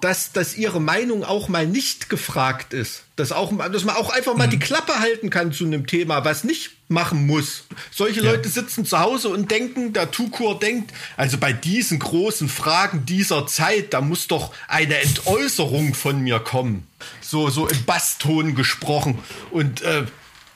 dass, 0.00 0.32
dass 0.32 0.56
ihre 0.56 0.80
Meinung 0.80 1.24
auch 1.24 1.48
mal 1.48 1.66
nicht 1.66 2.10
gefragt 2.10 2.74
ist. 2.74 3.04
Dass, 3.16 3.32
auch, 3.32 3.52
dass 3.72 3.84
man 3.84 3.96
auch 3.96 4.10
einfach 4.10 4.36
mal 4.36 4.46
die 4.46 4.58
Klappe 4.58 4.98
halten 4.98 5.30
kann 5.30 5.52
zu 5.52 5.64
einem 5.64 5.86
Thema, 5.86 6.24
was 6.24 6.44
nicht 6.44 6.72
machen 6.88 7.26
muss. 7.26 7.64
Solche 7.90 8.20
Leute 8.20 8.48
sitzen 8.48 8.84
zu 8.84 9.00
Hause 9.00 9.30
und 9.30 9.50
denken, 9.50 9.94
der 9.94 10.10
Tukur 10.10 10.58
denkt, 10.58 10.92
also 11.16 11.38
bei 11.38 11.52
diesen 11.52 11.98
großen 11.98 12.48
Fragen 12.48 13.06
dieser 13.06 13.46
Zeit, 13.46 13.94
da 13.94 14.02
muss 14.02 14.28
doch 14.28 14.52
eine 14.68 14.98
Entäußerung 14.98 15.94
von 15.94 16.20
mir 16.20 16.40
kommen. 16.40 16.86
So, 17.22 17.48
so 17.48 17.66
im 17.66 17.84
Basston 17.84 18.54
gesprochen. 18.54 19.18
Und 19.50 19.80
äh, 19.82 20.04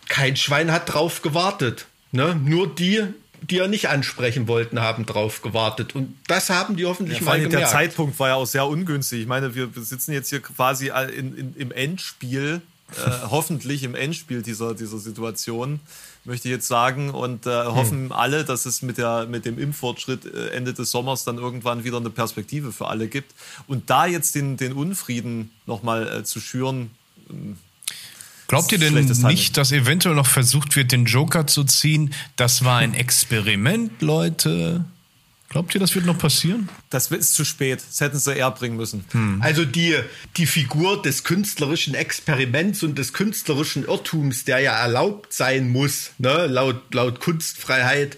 kein 0.08 0.36
Schwein 0.36 0.70
hat 0.70 0.92
drauf 0.92 1.22
gewartet. 1.22 1.86
Ne? 2.12 2.38
Nur 2.44 2.72
die, 2.72 3.06
die 3.50 3.58
er 3.58 3.68
nicht 3.68 3.88
ansprechen 3.88 4.48
wollten, 4.48 4.80
haben 4.80 5.06
drauf 5.06 5.42
gewartet. 5.42 5.94
Und 5.94 6.16
das 6.28 6.50
haben 6.50 6.76
die 6.76 6.86
hoffentlich 6.86 7.18
Vor 7.18 7.26
mal 7.26 7.32
allem 7.32 7.42
der 7.42 7.50
gemerkt. 7.50 7.72
Zeitpunkt 7.72 8.18
war 8.18 8.28
ja 8.28 8.34
auch 8.36 8.46
sehr 8.46 8.66
ungünstig. 8.66 9.22
Ich 9.22 9.26
meine, 9.26 9.54
wir 9.54 9.68
sitzen 9.76 10.12
jetzt 10.12 10.30
hier 10.30 10.40
quasi 10.40 10.92
in, 11.16 11.36
in, 11.36 11.56
im 11.56 11.72
Endspiel, 11.72 12.62
äh, 12.96 13.10
hoffentlich 13.30 13.82
im 13.82 13.94
Endspiel 13.94 14.42
dieser, 14.42 14.74
dieser 14.74 14.98
Situation, 14.98 15.80
möchte 16.24 16.48
ich 16.48 16.52
jetzt 16.52 16.68
sagen, 16.68 17.10
und 17.10 17.46
äh, 17.46 17.64
hoffen 17.64 18.12
alle, 18.12 18.44
dass 18.44 18.66
es 18.66 18.82
mit, 18.82 18.98
der, 18.98 19.26
mit 19.26 19.44
dem 19.44 19.58
Impffortschritt 19.58 20.26
äh, 20.26 20.50
Ende 20.50 20.72
des 20.72 20.90
Sommers 20.90 21.24
dann 21.24 21.38
irgendwann 21.38 21.82
wieder 21.82 21.96
eine 21.96 22.10
Perspektive 22.10 22.72
für 22.72 22.86
alle 22.86 23.08
gibt. 23.08 23.34
Und 23.66 23.90
da 23.90 24.06
jetzt 24.06 24.34
den, 24.34 24.56
den 24.56 24.72
Unfrieden 24.72 25.50
nochmal 25.66 26.06
äh, 26.08 26.24
zu 26.24 26.40
schüren, 26.40 26.90
Glaubt 28.50 28.72
ihr 28.72 28.78
denn 28.78 28.94
nicht, 29.28 29.56
dass 29.56 29.70
eventuell 29.70 30.16
noch 30.16 30.26
versucht 30.26 30.74
wird, 30.74 30.90
den 30.90 31.04
Joker 31.04 31.46
zu 31.46 31.62
ziehen? 31.62 32.12
Das 32.34 32.64
war 32.64 32.78
ein 32.78 32.94
Experiment, 32.94 34.02
Leute. 34.02 34.84
Glaubt 35.50 35.72
ihr, 35.74 35.80
das 35.80 35.94
wird 35.94 36.04
noch 36.04 36.18
passieren? 36.18 36.68
das 36.90 37.12
ist 37.12 37.34
zu 37.34 37.44
spät. 37.44 37.80
Das 37.88 38.00
hätten 38.00 38.18
sie 38.18 38.34
eher 38.34 38.50
bringen 38.50 38.76
müssen. 38.76 39.04
Also 39.40 39.64
die, 39.64 39.94
die 40.36 40.46
Figur 40.46 41.00
des 41.00 41.22
künstlerischen 41.22 41.94
Experiments 41.94 42.82
und 42.82 42.98
des 42.98 43.12
künstlerischen 43.12 43.84
Irrtums, 43.84 44.44
der 44.44 44.58
ja 44.58 44.72
erlaubt 44.72 45.32
sein 45.32 45.68
muss, 45.70 46.10
ne, 46.18 46.48
laut, 46.48 46.92
laut 46.92 47.20
Kunstfreiheit, 47.20 48.16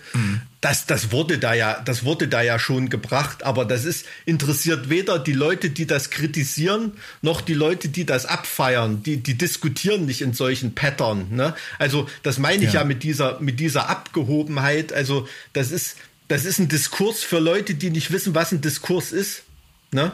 das, 0.62 0.86
das 0.86 1.10
wurde 1.10 1.38
da 1.38 1.54
ja, 1.54 1.82
das 1.84 2.04
wurde 2.04 2.28
da 2.28 2.40
ja 2.40 2.56
schon 2.58 2.88
gebracht, 2.88 3.42
aber 3.42 3.64
das 3.64 3.84
ist, 3.84 4.06
interessiert 4.26 4.88
weder 4.88 5.18
die 5.18 5.32
Leute, 5.32 5.70
die 5.70 5.86
das 5.88 6.08
kritisieren, 6.10 6.92
noch 7.20 7.40
die 7.40 7.52
Leute, 7.52 7.88
die 7.88 8.06
das 8.06 8.26
abfeiern. 8.26 9.02
Die, 9.02 9.16
die 9.16 9.34
diskutieren 9.34 10.06
nicht 10.06 10.22
in 10.22 10.32
solchen 10.34 10.74
Pattern, 10.74 11.26
ne? 11.30 11.54
Also, 11.80 12.08
das 12.22 12.38
meine 12.38 12.64
ich 12.64 12.74
ja, 12.74 12.80
Ja. 12.82 12.86
mit 12.86 13.02
dieser, 13.02 13.40
mit 13.40 13.58
dieser 13.58 13.90
Abgehobenheit. 13.90 14.92
Also, 14.92 15.28
das 15.52 15.72
ist, 15.72 15.96
das 16.28 16.44
ist 16.44 16.60
ein 16.60 16.68
Diskurs 16.68 17.24
für 17.24 17.40
Leute, 17.40 17.74
die 17.74 17.90
nicht 17.90 18.12
wissen, 18.12 18.34
was 18.36 18.52
ein 18.52 18.60
Diskurs 18.60 19.10
ist, 19.10 19.42
ne? 19.90 20.12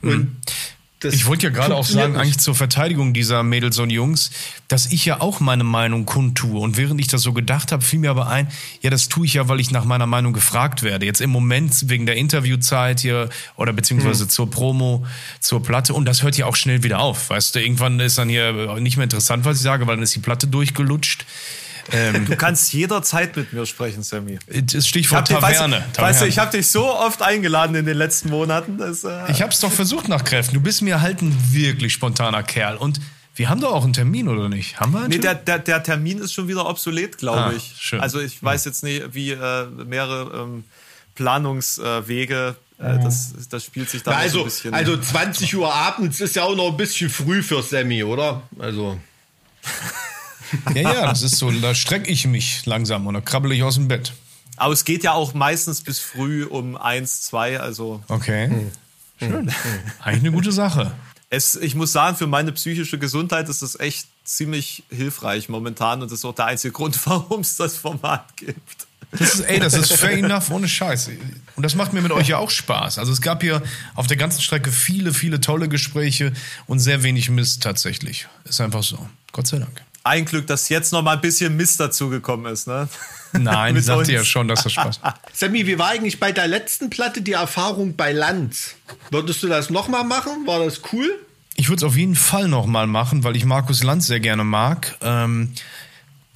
Und 0.00 0.36
das 1.00 1.14
Ich 1.14 1.26
wollte 1.26 1.46
ja 1.46 1.50
gerade 1.52 1.76
auch 1.76 1.84
sagen, 1.86 2.12
nicht. 2.12 2.20
eigentlich 2.20 2.38
zur 2.38 2.54
Verteidigung 2.54 3.14
dieser 3.14 3.42
Mädels 3.42 3.78
und 3.78 3.90
Jungs, 3.90 4.30
dass 4.66 4.86
ich 4.90 5.04
ja 5.04 5.20
auch 5.20 5.40
meine 5.40 5.64
Meinung 5.64 6.06
kundtue. 6.06 6.58
Und 6.60 6.76
während 6.76 7.00
ich 7.00 7.06
das 7.06 7.22
so 7.22 7.32
gedacht 7.32 7.70
habe, 7.72 7.82
fiel 7.84 8.00
mir 8.00 8.10
aber 8.10 8.26
ein, 8.28 8.48
ja, 8.82 8.90
das 8.90 9.08
tue 9.08 9.24
ich 9.26 9.34
ja, 9.34 9.48
weil 9.48 9.60
ich 9.60 9.70
nach 9.70 9.84
meiner 9.84 10.06
Meinung 10.06 10.32
gefragt 10.32 10.82
werde. 10.82 11.06
Jetzt 11.06 11.20
im 11.20 11.30
Moment 11.30 11.88
wegen 11.88 12.06
der 12.06 12.16
Interviewzeit 12.16 13.00
hier 13.00 13.28
oder 13.56 13.72
beziehungsweise 13.72 14.24
Hm. 14.24 14.30
zur 14.30 14.50
Promo, 14.50 15.06
zur 15.40 15.62
Platte. 15.62 15.94
Und 15.94 16.04
das 16.06 16.22
hört 16.22 16.36
ja 16.36 16.46
auch 16.46 16.56
schnell 16.56 16.82
wieder 16.82 16.98
auf. 16.98 17.30
Weißt 17.30 17.54
du, 17.54 17.60
irgendwann 17.62 18.00
ist 18.00 18.18
dann 18.18 18.28
hier 18.28 18.78
nicht 18.80 18.96
mehr 18.96 19.04
interessant, 19.04 19.44
was 19.44 19.58
ich 19.58 19.62
sage, 19.62 19.86
weil 19.86 19.96
dann 19.96 20.02
ist 20.02 20.14
die 20.14 20.20
Platte 20.20 20.46
durchgelutscht. 20.48 21.24
Ähm, 21.92 22.26
Du 22.26 22.36
kannst 22.36 22.72
jederzeit 22.72 23.36
mit 23.36 23.52
mir 23.52 23.64
sprechen, 23.66 24.02
Sammy. 24.02 24.38
das 24.46 24.74
Ich 24.74 24.88
Stichwort 24.88 25.20
hab 25.20 25.24
dich, 25.28 25.36
weißt, 25.42 25.56
Taverne. 25.60 25.76
weißt 25.76 25.86
du, 25.88 26.02
Taverne. 26.02 26.26
ich 26.28 26.38
habe 26.38 26.56
dich 26.56 26.66
so 26.68 26.84
oft 26.94 27.22
eingeladen 27.22 27.74
in 27.76 27.86
den 27.86 27.96
letzten 27.96 28.28
Monaten. 28.30 28.78
Das, 28.78 29.04
äh, 29.04 29.30
Ich 29.30 29.40
hab's 29.42 29.60
doch 29.60 29.72
versucht 29.72 30.08
nach 30.08 30.24
Kräften. 30.24 30.54
Du 30.54 30.60
bist 30.60 30.82
mir 30.82 31.00
halt 31.00 31.22
ein 31.22 31.34
wirklich 31.52 31.92
spontaner 31.92 32.42
Kerl. 32.42 32.76
Und 32.76 33.00
wir 33.36 33.48
haben 33.48 33.60
doch 33.60 33.72
auch 33.72 33.84
einen 33.84 33.92
Termin, 33.92 34.28
oder 34.28 34.48
nicht? 34.48 34.80
Haben 34.80 34.92
wir 34.92 34.98
einen 35.00 35.08
Nee, 35.10 35.18
Termin? 35.18 35.44
der, 35.46 35.58
der, 35.58 35.58
der 35.60 35.82
Termin 35.82 36.18
ist 36.18 36.32
schon 36.34 36.48
wieder 36.48 36.66
obsolet, 36.68 37.18
glaube 37.18 37.38
Ah, 37.40 37.52
ich. 37.56 37.74
schön. 37.78 38.00
Also 38.00 38.20
ich 38.20 38.42
weiß 38.42 38.64
jetzt 38.64 38.82
nicht, 38.82 39.14
wie 39.14 39.30
äh, 39.30 39.66
mehrere 39.86 40.42
ähm, 40.42 40.64
Planungswege, 41.14 42.56
äh, 42.78 42.98
das, 43.02 43.32
das 43.48 43.64
spielt 43.64 43.90
sich 43.90 44.02
da 44.02 44.10
also, 44.12 44.40
ein 44.40 44.44
bisschen. 44.44 44.74
also 44.74 44.96
20 44.96 45.56
Uhr 45.56 45.72
abends 45.72 46.20
ist 46.20 46.36
ja 46.36 46.42
auch 46.42 46.54
noch 46.56 46.68
ein 46.70 46.76
bisschen 46.76 47.10
früh 47.10 47.42
für 47.42 47.62
Sammy, 47.62 48.02
oder? 48.04 48.42
Also. 48.58 48.98
Ja, 50.74 50.82
ja, 50.82 51.06
das 51.06 51.22
ist 51.22 51.36
so. 51.36 51.50
Da 51.50 51.74
strecke 51.74 52.10
ich 52.10 52.26
mich 52.26 52.64
langsam 52.66 53.06
und 53.06 53.14
dann 53.14 53.24
krabbel 53.24 53.52
ich 53.52 53.62
aus 53.62 53.74
dem 53.74 53.88
Bett. 53.88 54.12
Aber 54.56 54.72
es 54.72 54.84
geht 54.84 55.04
ja 55.04 55.12
auch 55.12 55.34
meistens 55.34 55.82
bis 55.82 55.98
früh 55.98 56.44
um 56.44 56.76
eins, 56.76 57.22
zwei. 57.22 57.60
Also 57.60 58.02
Okay. 58.08 58.68
Schön. 59.18 59.52
Eigentlich 60.00 60.22
eine 60.24 60.32
gute 60.32 60.52
Sache. 60.52 60.92
es, 61.30 61.56
ich 61.56 61.74
muss 61.74 61.92
sagen, 61.92 62.16
für 62.16 62.26
meine 62.26 62.52
psychische 62.52 62.98
Gesundheit 62.98 63.48
ist 63.48 63.62
das 63.62 63.78
echt 63.78 64.06
ziemlich 64.24 64.84
hilfreich 64.90 65.48
momentan 65.48 66.02
und 66.02 66.10
das 66.10 66.20
ist 66.20 66.24
auch 66.24 66.34
der 66.34 66.46
einzige 66.46 66.72
Grund, 66.72 66.98
warum 67.06 67.40
es 67.40 67.56
das 67.56 67.76
Format 67.76 68.36
gibt. 68.36 68.86
Das 69.10 69.36
ist, 69.36 69.40
ey, 69.40 69.58
das 69.58 69.72
ist 69.72 69.94
fair 69.94 70.18
enough, 70.18 70.50
ohne 70.50 70.68
Scheiß. 70.68 71.10
Und 71.56 71.62
das 71.62 71.74
macht 71.74 71.94
mir 71.94 72.02
mit 72.02 72.12
euch 72.12 72.28
ja 72.28 72.36
auch 72.36 72.50
Spaß. 72.50 72.98
Also 72.98 73.10
es 73.10 73.22
gab 73.22 73.40
hier 73.42 73.62
auf 73.94 74.06
der 74.06 74.18
ganzen 74.18 74.42
Strecke 74.42 74.70
viele, 74.70 75.14
viele 75.14 75.40
tolle 75.40 75.70
Gespräche 75.70 76.34
und 76.66 76.78
sehr 76.78 77.02
wenig 77.02 77.30
Mist 77.30 77.62
tatsächlich. 77.62 78.28
Ist 78.44 78.60
einfach 78.60 78.82
so. 78.82 79.08
Gott 79.32 79.46
sei 79.46 79.60
Dank. 79.60 79.82
Ein 80.08 80.24
Glück, 80.24 80.46
dass 80.46 80.68
jetzt 80.68 80.92
noch 80.92 81.02
mal 81.02 81.12
ein 81.12 81.20
bisschen 81.20 81.56
Mist 81.56 81.78
dazugekommen 81.80 82.50
ist, 82.52 82.66
ne? 82.66 82.88
Nein, 83.32 83.76
ich 83.76 83.84
sagte 83.84 84.12
ja 84.12 84.24
schon, 84.24 84.48
dass 84.48 84.62
das 84.62 84.72
Spaß 84.72 85.02
macht. 85.02 85.20
Sammy, 85.34 85.66
wie 85.66 85.78
war 85.78 85.88
eigentlich 85.88 86.18
bei 86.18 86.32
der 86.32 86.46
letzten 86.46 86.90
Platte 86.90 87.20
die 87.20 87.32
Erfahrung 87.32 87.94
bei 87.96 88.12
Lanz? 88.12 88.76
Würdest 89.10 89.42
du 89.42 89.48
das 89.48 89.70
nochmal 89.70 90.04
machen? 90.04 90.46
War 90.46 90.64
das 90.64 90.80
cool? 90.92 91.10
Ich 91.56 91.68
würde 91.68 91.78
es 91.78 91.84
auf 91.84 91.96
jeden 91.96 92.14
Fall 92.14 92.48
nochmal 92.48 92.86
machen, 92.86 93.24
weil 93.24 93.36
ich 93.36 93.44
Markus 93.44 93.82
Lanz 93.82 94.06
sehr 94.06 94.20
gerne 94.20 94.44
mag. 94.44 94.96
Ähm, 95.02 95.52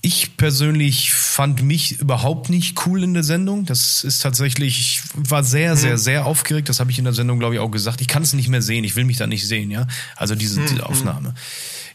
ich 0.04 0.37
persönlich 0.37 1.14
fand 1.14 1.62
mich 1.62 2.00
überhaupt 2.00 2.50
nicht 2.50 2.87
cool 2.87 3.04
in 3.04 3.14
der 3.14 3.22
Sendung. 3.22 3.66
Das 3.66 4.02
ist 4.02 4.18
tatsächlich, 4.18 4.80
ich 4.80 5.02
war 5.14 5.44
sehr, 5.44 5.76
sehr, 5.76 5.96
sehr 5.96 6.26
aufgeregt. 6.26 6.68
Das 6.68 6.80
habe 6.80 6.90
ich 6.90 6.98
in 6.98 7.04
der 7.04 7.14
Sendung, 7.14 7.38
glaube 7.38 7.54
ich, 7.54 7.61
auch 7.61 7.70
gesagt. 7.70 8.00
Ich 8.00 8.08
kann 8.08 8.24
es 8.24 8.32
nicht 8.32 8.48
mehr 8.48 8.62
sehen. 8.62 8.82
Ich 8.82 8.96
will 8.96 9.04
mich 9.04 9.16
da 9.16 9.28
nicht 9.28 9.46
sehen, 9.46 9.70
ja. 9.70 9.87
Also 10.16 10.35
diese, 10.35 10.61
diese 10.62 10.85
Aufnahme. 10.85 11.35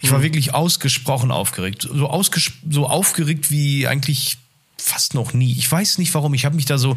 Ich 0.02 0.12
war 0.12 0.22
wirklich 0.22 0.54
ausgesprochen 0.54 1.32
aufgeregt. 1.32 1.88
So, 1.92 2.10
ausges 2.10 2.52
so 2.70 2.88
aufgeregt 2.88 3.52
wie 3.52 3.88
eigentlich 3.88 4.38
fast 4.78 5.14
noch 5.14 5.34
nie. 5.34 5.54
Ich 5.58 5.70
weiß 5.70 5.98
nicht 5.98 6.14
warum. 6.14 6.34
Ich 6.34 6.46
habe 6.46 6.56
mich 6.56 6.66
da 6.66 6.78
so 6.78 6.96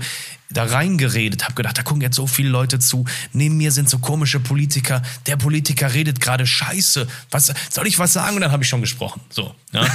da 0.50 0.64
reingeredet, 0.64 1.44
habe 1.44 1.54
gedacht, 1.54 1.78
da 1.78 1.82
gucken 1.82 2.02
jetzt 2.02 2.16
so 2.16 2.26
viele 2.26 2.48
Leute 2.48 2.78
zu. 2.78 3.04
Neben 3.32 3.56
mir 3.56 3.72
sind 3.72 3.88
so 3.88 3.98
komische 3.98 4.40
Politiker. 4.40 5.02
Der 5.26 5.36
Politiker 5.36 5.92
redet 5.92 6.20
gerade 6.20 6.46
Scheiße. 6.46 7.08
Was 7.30 7.52
soll 7.70 7.86
ich 7.86 7.98
was 7.98 8.12
sagen? 8.12 8.36
Und 8.36 8.42
dann 8.42 8.52
habe 8.52 8.62
ich 8.62 8.68
schon 8.68 8.80
gesprochen. 8.80 9.20
So. 9.30 9.54
Ja. 9.72 9.86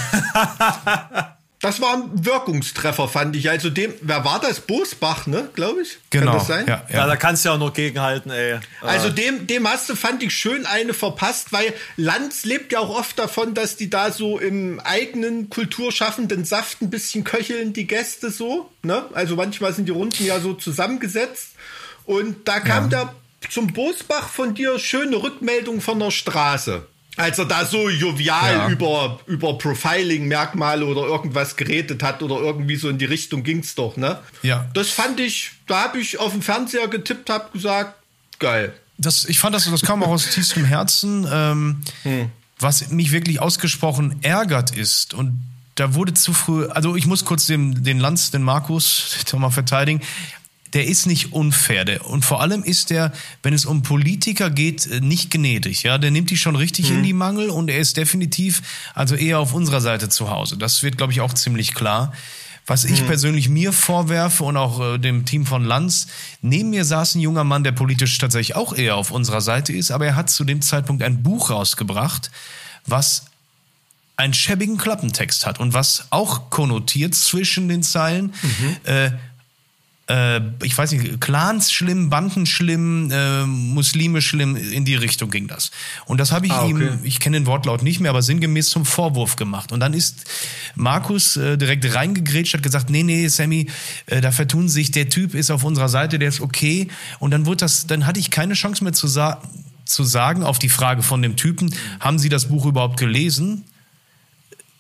Das 1.61 1.81
war 1.81 1.93
ein 1.93 2.25
Wirkungstreffer, 2.25 3.07
fand 3.07 3.35
ich. 3.35 3.49
Also 3.49 3.69
dem, 3.69 3.93
wer 4.01 4.23
war 4.25 4.39
das? 4.39 4.59
Bosbach, 4.59 5.25
ne? 5.25 5.49
Glaube 5.55 5.81
ich. 5.81 5.97
Genau. 6.09 6.31
Kann 6.31 6.39
das 6.39 6.47
sein? 6.47 6.65
Ja, 6.67 6.83
Ja, 6.89 6.97
ja. 6.97 7.07
da 7.07 7.15
kannst 7.15 7.43
du 7.43 7.49
ja 7.49 7.55
auch 7.55 7.59
noch 7.59 7.73
gegenhalten, 7.73 8.29
ey. 8.29 8.59
Also 8.81 9.09
dem, 9.09 9.47
dem 9.47 9.67
hast 9.67 9.89
du, 9.89 9.95
fand 9.95 10.21
ich, 10.21 10.33
schön 10.33 10.65
eine 10.65 10.93
verpasst, 10.93 11.53
weil 11.53 11.73
Lanz 11.97 12.45
lebt 12.45 12.73
ja 12.73 12.79
auch 12.79 12.89
oft 12.89 13.17
davon, 13.17 13.53
dass 13.53 13.77
die 13.77 13.89
da 13.89 14.11
so 14.11 14.37
im 14.37 14.79
eigenen 14.81 15.49
kulturschaffenden 15.49 16.45
Saft 16.45 16.81
ein 16.81 16.89
bisschen 16.89 17.23
köcheln, 17.23 17.73
die 17.73 17.87
Gäste 17.87 18.29
so. 18.29 18.69
Ne? 18.83 19.05
Also 19.13 19.35
manchmal 19.35 19.73
sind 19.73 19.85
die 19.85 19.93
Runden 19.93 20.25
ja 20.25 20.39
so 20.39 20.53
zusammengesetzt. 20.53 21.53
Und 22.05 22.47
da 22.47 22.59
kam 22.59 22.89
der 22.89 23.13
zum 23.49 23.73
Bosbach 23.73 24.29
von 24.29 24.53
dir 24.53 24.77
schöne 24.79 25.21
Rückmeldung 25.21 25.81
von 25.81 25.99
der 25.99 26.11
Straße. 26.11 26.85
Als 27.17 27.39
er 27.39 27.45
da 27.45 27.65
so 27.65 27.89
jovial 27.89 28.53
Ja. 28.55 28.69
über, 28.69 29.19
über 29.25 29.57
Profiling-Merkmale 29.57 30.85
oder 30.85 31.01
irgendwas 31.03 31.55
geredet 31.55 32.03
hat 32.03 32.21
oder 32.21 32.35
irgendwie 32.39 32.75
so 32.75 32.89
in 32.89 32.97
die 32.97 33.05
Richtung 33.05 33.43
ging's 33.43 33.75
doch, 33.75 33.97
ne? 33.97 34.19
Ja. 34.41 34.67
Das 34.73 34.89
fand 34.89 35.19
ich, 35.19 35.51
da 35.67 35.83
habe 35.83 35.99
ich 35.99 36.19
auf 36.19 36.31
dem 36.31 36.41
Fernseher 36.41 36.87
getippt, 36.87 37.29
hab 37.29 37.53
gesagt, 37.53 37.95
geil. 38.39 38.73
Das, 38.97 39.25
ich 39.25 39.39
fand 39.39 39.55
das, 39.55 39.69
das 39.69 39.81
kam 39.81 40.03
auch 40.03 40.07
aus 40.09 40.29
tiefstem 40.29 40.65
Herzen. 40.65 41.27
Ähm, 41.31 41.81
Was 42.59 42.89
mich 42.89 43.11
wirklich 43.11 43.41
ausgesprochen 43.41 44.19
ärgert 44.21 44.75
ist 44.75 45.13
und 45.13 45.41
da 45.75 45.93
wurde 45.93 46.13
zu 46.13 46.31
früh, 46.33 46.67
also 46.67 46.95
ich 46.95 47.05
muss 47.05 47.25
kurz 47.25 47.47
den, 47.47 47.83
den 47.83 47.99
Lanz, 47.99 48.31
den 48.31 48.43
Markus, 48.43 49.17
mal 49.33 49.49
verteidigen. 49.49 50.01
Der 50.75 50.85
ist 50.85 51.07
nicht 51.07 51.33
unfair. 51.33 51.85
Der, 51.85 52.05
und 52.05 52.23
vor 52.23 52.41
allem 52.41 52.63
ist 52.63 52.91
der, 52.91 53.11
wenn 53.41 53.53
es 53.53 53.65
um 53.65 53.81
Politiker 53.81 54.49
geht, 54.51 54.85
äh, 54.85 54.99
nicht 54.99 55.31
gnädig. 55.31 55.83
Ja, 55.83 55.97
der 55.97 56.11
nimmt 56.11 56.29
die 56.29 56.37
schon 56.37 56.55
richtig 56.55 56.91
in 56.91 57.01
die 57.01 57.13
Mangel 57.13 57.49
und 57.49 57.69
er 57.69 57.79
ist 57.79 57.97
definitiv 57.97 58.61
also 58.93 59.15
eher 59.15 59.39
auf 59.39 59.53
unserer 59.53 59.81
Seite 59.81 60.09
zu 60.09 60.29
Hause. 60.29 60.57
Das 60.57 60.83
wird, 60.83 60.97
glaube 60.97 61.13
ich, 61.13 61.21
auch 61.21 61.33
ziemlich 61.33 61.73
klar. 61.73 62.13
Was 62.67 62.83
ich 62.83 63.05
persönlich 63.05 63.47
mir 63.47 63.71
vorwerfe 63.71 64.43
und 64.43 64.57
auch 64.57 64.81
äh, 64.81 64.97
dem 64.97 65.25
Team 65.25 65.45
von 65.45 65.63
Lanz, 65.63 66.07
neben 66.41 66.71
mir 66.71 66.83
saß 66.83 67.15
ein 67.15 67.21
junger 67.21 67.43
Mann, 67.43 67.63
der 67.63 67.71
politisch 67.71 68.17
tatsächlich 68.17 68.55
auch 68.55 68.73
eher 68.73 68.95
auf 68.97 69.11
unserer 69.11 69.41
Seite 69.41 69.71
ist, 69.71 69.91
aber 69.91 70.07
er 70.07 70.15
hat 70.15 70.31
zu 70.31 70.43
dem 70.43 70.61
Zeitpunkt 70.61 71.03
ein 71.03 71.21
Buch 71.21 71.51
rausgebracht, 71.51 72.31
was 72.87 73.25
einen 74.17 74.33
schäbigen 74.33 74.77
Klappentext 74.77 75.45
hat 75.45 75.59
und 75.59 75.73
was 75.73 76.07
auch 76.09 76.49
konnotiert 76.49 77.13
zwischen 77.13 77.69
den 77.69 77.83
Zeilen. 77.83 78.33
Mhm. 78.41 78.77
Äh, 78.85 79.11
äh, 80.07 80.39
ich 80.63 80.77
weiß 80.77 80.91
nicht, 80.91 81.19
Clans 81.19 81.71
schlimm, 81.71 82.09
Banden 82.09 82.45
schlimm, 82.45 83.09
äh, 83.11 83.45
Muslime 83.45 84.21
schlimm, 84.21 84.55
in 84.55 84.85
die 84.85 84.95
Richtung 84.95 85.31
ging 85.31 85.47
das. 85.47 85.71
Und 86.05 86.19
das 86.19 86.31
habe 86.31 86.45
ich 86.45 86.51
ah, 86.51 86.63
okay. 86.63 86.71
ihm, 86.71 86.99
ich 87.03 87.19
kenne 87.19 87.37
den 87.37 87.47
Wortlaut 87.47 87.81
nicht 87.81 87.99
mehr, 87.99 88.11
aber 88.11 88.21
sinngemäß 88.21 88.69
zum 88.69 88.85
Vorwurf 88.85 89.35
gemacht. 89.35 89.71
Und 89.71 89.79
dann 89.79 89.93
ist 89.93 90.25
Markus 90.75 91.37
äh, 91.37 91.57
direkt 91.57 91.93
reingegrätscht, 91.93 92.53
hat 92.53 92.63
gesagt, 92.63 92.89
nee, 92.89 93.03
nee, 93.03 93.27
Sammy, 93.27 93.67
äh, 94.05 94.21
da 94.21 94.31
vertun 94.31 94.69
sich, 94.69 94.91
der 94.91 95.09
Typ 95.09 95.33
ist 95.33 95.49
auf 95.49 95.63
unserer 95.63 95.89
Seite, 95.89 96.19
der 96.19 96.29
ist 96.29 96.41
okay. 96.41 96.87
Und 97.19 97.31
dann 97.31 97.45
wurde 97.45 97.57
das, 97.57 97.87
dann 97.87 98.05
hatte 98.05 98.19
ich 98.19 98.29
keine 98.29 98.53
Chance 98.53 98.83
mehr 98.83 98.93
zu, 98.93 99.07
sa 99.07 99.41
zu 99.85 100.03
sagen 100.03 100.43
auf 100.43 100.57
die 100.57 100.69
Frage 100.69 101.03
von 101.03 101.21
dem 101.21 101.35
Typen, 101.35 101.73
haben 101.99 102.17
Sie 102.17 102.29
das 102.29 102.45
Buch 102.45 102.65
überhaupt 102.65 102.99
gelesen? 102.99 103.65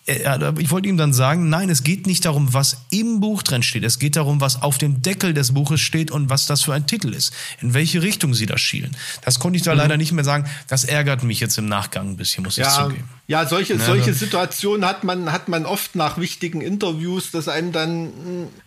Äh, 0.05 0.53
ich 0.59 0.69
wollte 0.71 0.87
ihm 0.87 0.97
dann 0.97 1.13
sagen, 1.13 1.49
nein, 1.49 1.69
es 1.69 1.83
geht 1.83 2.05
nicht 2.05 2.25
darum, 2.25 2.53
was 2.53 2.77
im 2.91 3.19
Buch 3.19 3.41
drin 3.41 3.63
steht. 3.63 3.83
Es 3.83 3.97
geht 3.97 4.15
darum, 4.15 4.39
was 4.39 4.61
auf 4.61 4.77
dem 4.77 5.01
Deckel 5.01 5.33
des 5.33 5.53
Buches 5.53 5.81
steht 5.81 6.11
und 6.11 6.29
was 6.29 6.45
das 6.45 6.61
für 6.61 6.73
ein 6.73 6.85
Titel 6.85 7.13
ist. 7.13 7.33
In 7.61 7.73
welche 7.73 8.01
Richtung 8.01 8.33
sie 8.33 8.45
da 8.45 8.57
schielen. 8.57 8.95
Das 9.23 9.39
konnte 9.39 9.57
ich 9.57 9.63
da 9.63 9.71
mhm. 9.71 9.79
leider 9.79 9.97
nicht 9.97 10.11
mehr 10.11 10.23
sagen. 10.23 10.47
Das 10.67 10.83
ärgert 10.83 11.23
mich 11.23 11.39
jetzt 11.39 11.57
im 11.57 11.65
Nachgang 11.65 12.09
ein 12.09 12.17
bisschen, 12.17 12.43
muss 12.43 12.55
ja, 12.57 12.67
ich 12.67 12.73
zugeben. 12.73 13.09
Ja, 13.27 13.47
solche, 13.47 13.73
ja, 13.73 13.79
solche 13.79 14.13
Situationen 14.13 14.87
hat 14.87 15.03
man, 15.03 15.31
hat 15.31 15.47
man 15.47 15.65
oft 15.65 15.95
nach 15.95 16.19
wichtigen 16.19 16.61
Interviews, 16.61 17.31
dass 17.31 17.47
einem 17.47 17.71
dann, 17.71 18.09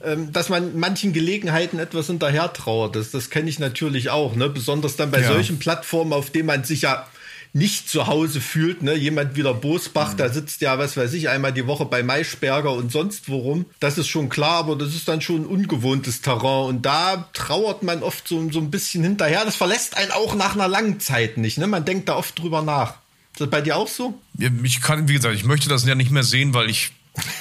ähm, 0.04 0.32
dass 0.32 0.48
man 0.48 0.76
manchen 0.78 1.12
Gelegenheiten 1.12 1.78
etwas 1.78 2.08
hinterher 2.08 2.52
trauert. 2.52 2.96
Das, 2.96 3.12
das 3.12 3.30
kenne 3.30 3.48
ich 3.48 3.60
natürlich 3.60 4.10
auch, 4.10 4.34
ne? 4.34 4.48
Besonders 4.48 4.96
dann 4.96 5.12
bei 5.12 5.20
ja. 5.20 5.28
solchen 5.28 5.60
Plattformen, 5.60 6.12
auf 6.12 6.30
denen 6.30 6.46
man 6.46 6.64
sich 6.64 6.82
ja 6.82 7.06
nicht 7.58 7.88
zu 7.88 8.06
Hause 8.06 8.40
fühlt. 8.40 8.82
Ne? 8.82 8.94
Jemand 8.94 9.36
wie 9.36 9.42
der 9.42 9.54
Bosbach, 9.54 10.12
mhm. 10.12 10.16
da 10.16 10.28
sitzt 10.30 10.60
ja, 10.60 10.78
was 10.78 10.96
weiß 10.96 11.12
ich, 11.12 11.28
einmal 11.28 11.52
die 11.52 11.66
Woche 11.66 11.84
bei 11.84 12.02
Maischberger 12.02 12.72
und 12.72 12.90
sonst 12.90 13.28
worum. 13.28 13.66
Das 13.80 13.98
ist 13.98 14.08
schon 14.08 14.28
klar, 14.28 14.58
aber 14.58 14.76
das 14.76 14.94
ist 14.94 15.08
dann 15.08 15.20
schon 15.20 15.44
ungewohntes 15.44 16.22
Terrain. 16.22 16.68
Und 16.68 16.86
da 16.86 17.28
trauert 17.32 17.82
man 17.82 18.02
oft 18.02 18.26
so, 18.26 18.50
so 18.50 18.60
ein 18.60 18.70
bisschen 18.70 19.02
hinterher. 19.02 19.44
Das 19.44 19.56
verlässt 19.56 19.96
einen 19.96 20.12
auch 20.12 20.34
nach 20.34 20.54
einer 20.54 20.68
langen 20.68 21.00
Zeit 21.00 21.36
nicht. 21.36 21.58
Ne? 21.58 21.66
Man 21.66 21.84
denkt 21.84 22.08
da 22.08 22.16
oft 22.16 22.38
drüber 22.38 22.62
nach. 22.62 22.94
Ist 23.32 23.40
das 23.40 23.50
bei 23.50 23.60
dir 23.60 23.76
auch 23.76 23.88
so? 23.88 24.18
Ich 24.62 24.80
kann, 24.80 25.08
wie 25.08 25.14
gesagt, 25.14 25.34
ich 25.34 25.44
möchte 25.44 25.68
das 25.68 25.84
ja 25.84 25.94
nicht 25.94 26.10
mehr 26.10 26.24
sehen, 26.24 26.54
weil 26.54 26.70
ich. 26.70 26.92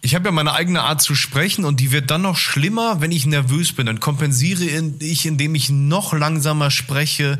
Ich 0.00 0.14
habe 0.14 0.26
ja 0.26 0.32
meine 0.32 0.52
eigene 0.52 0.82
Art 0.82 1.00
zu 1.00 1.14
sprechen 1.14 1.64
und 1.64 1.80
die 1.80 1.90
wird 1.90 2.10
dann 2.10 2.20
noch 2.20 2.36
schlimmer, 2.36 3.00
wenn 3.00 3.10
ich 3.10 3.24
nervös 3.24 3.72
bin. 3.72 3.86
Dann 3.86 4.00
kompensiere 4.00 4.62
ich, 5.00 5.24
indem 5.24 5.54
ich 5.54 5.70
noch 5.70 6.12
langsamer 6.12 6.70
spreche 6.70 7.38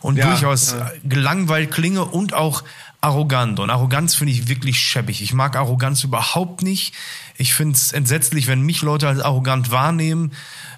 und 0.00 0.16
ja, 0.16 0.28
durchaus 0.28 0.72
ja. 0.72 0.90
gelangweilt 1.04 1.70
klinge 1.70 2.04
und 2.04 2.34
auch 2.34 2.62
arrogant. 3.00 3.60
Und 3.60 3.70
Arroganz 3.70 4.14
finde 4.14 4.32
ich 4.32 4.48
wirklich 4.48 4.78
schäbig. 4.78 5.22
Ich 5.22 5.32
mag 5.32 5.56
Arroganz 5.56 6.02
überhaupt 6.04 6.62
nicht. 6.62 6.94
Ich 7.36 7.54
finde 7.54 7.74
es 7.74 7.92
entsetzlich, 7.92 8.46
wenn 8.48 8.62
mich 8.62 8.82
Leute 8.82 9.08
als 9.08 9.20
arrogant 9.20 9.70
wahrnehmen. 9.70 10.32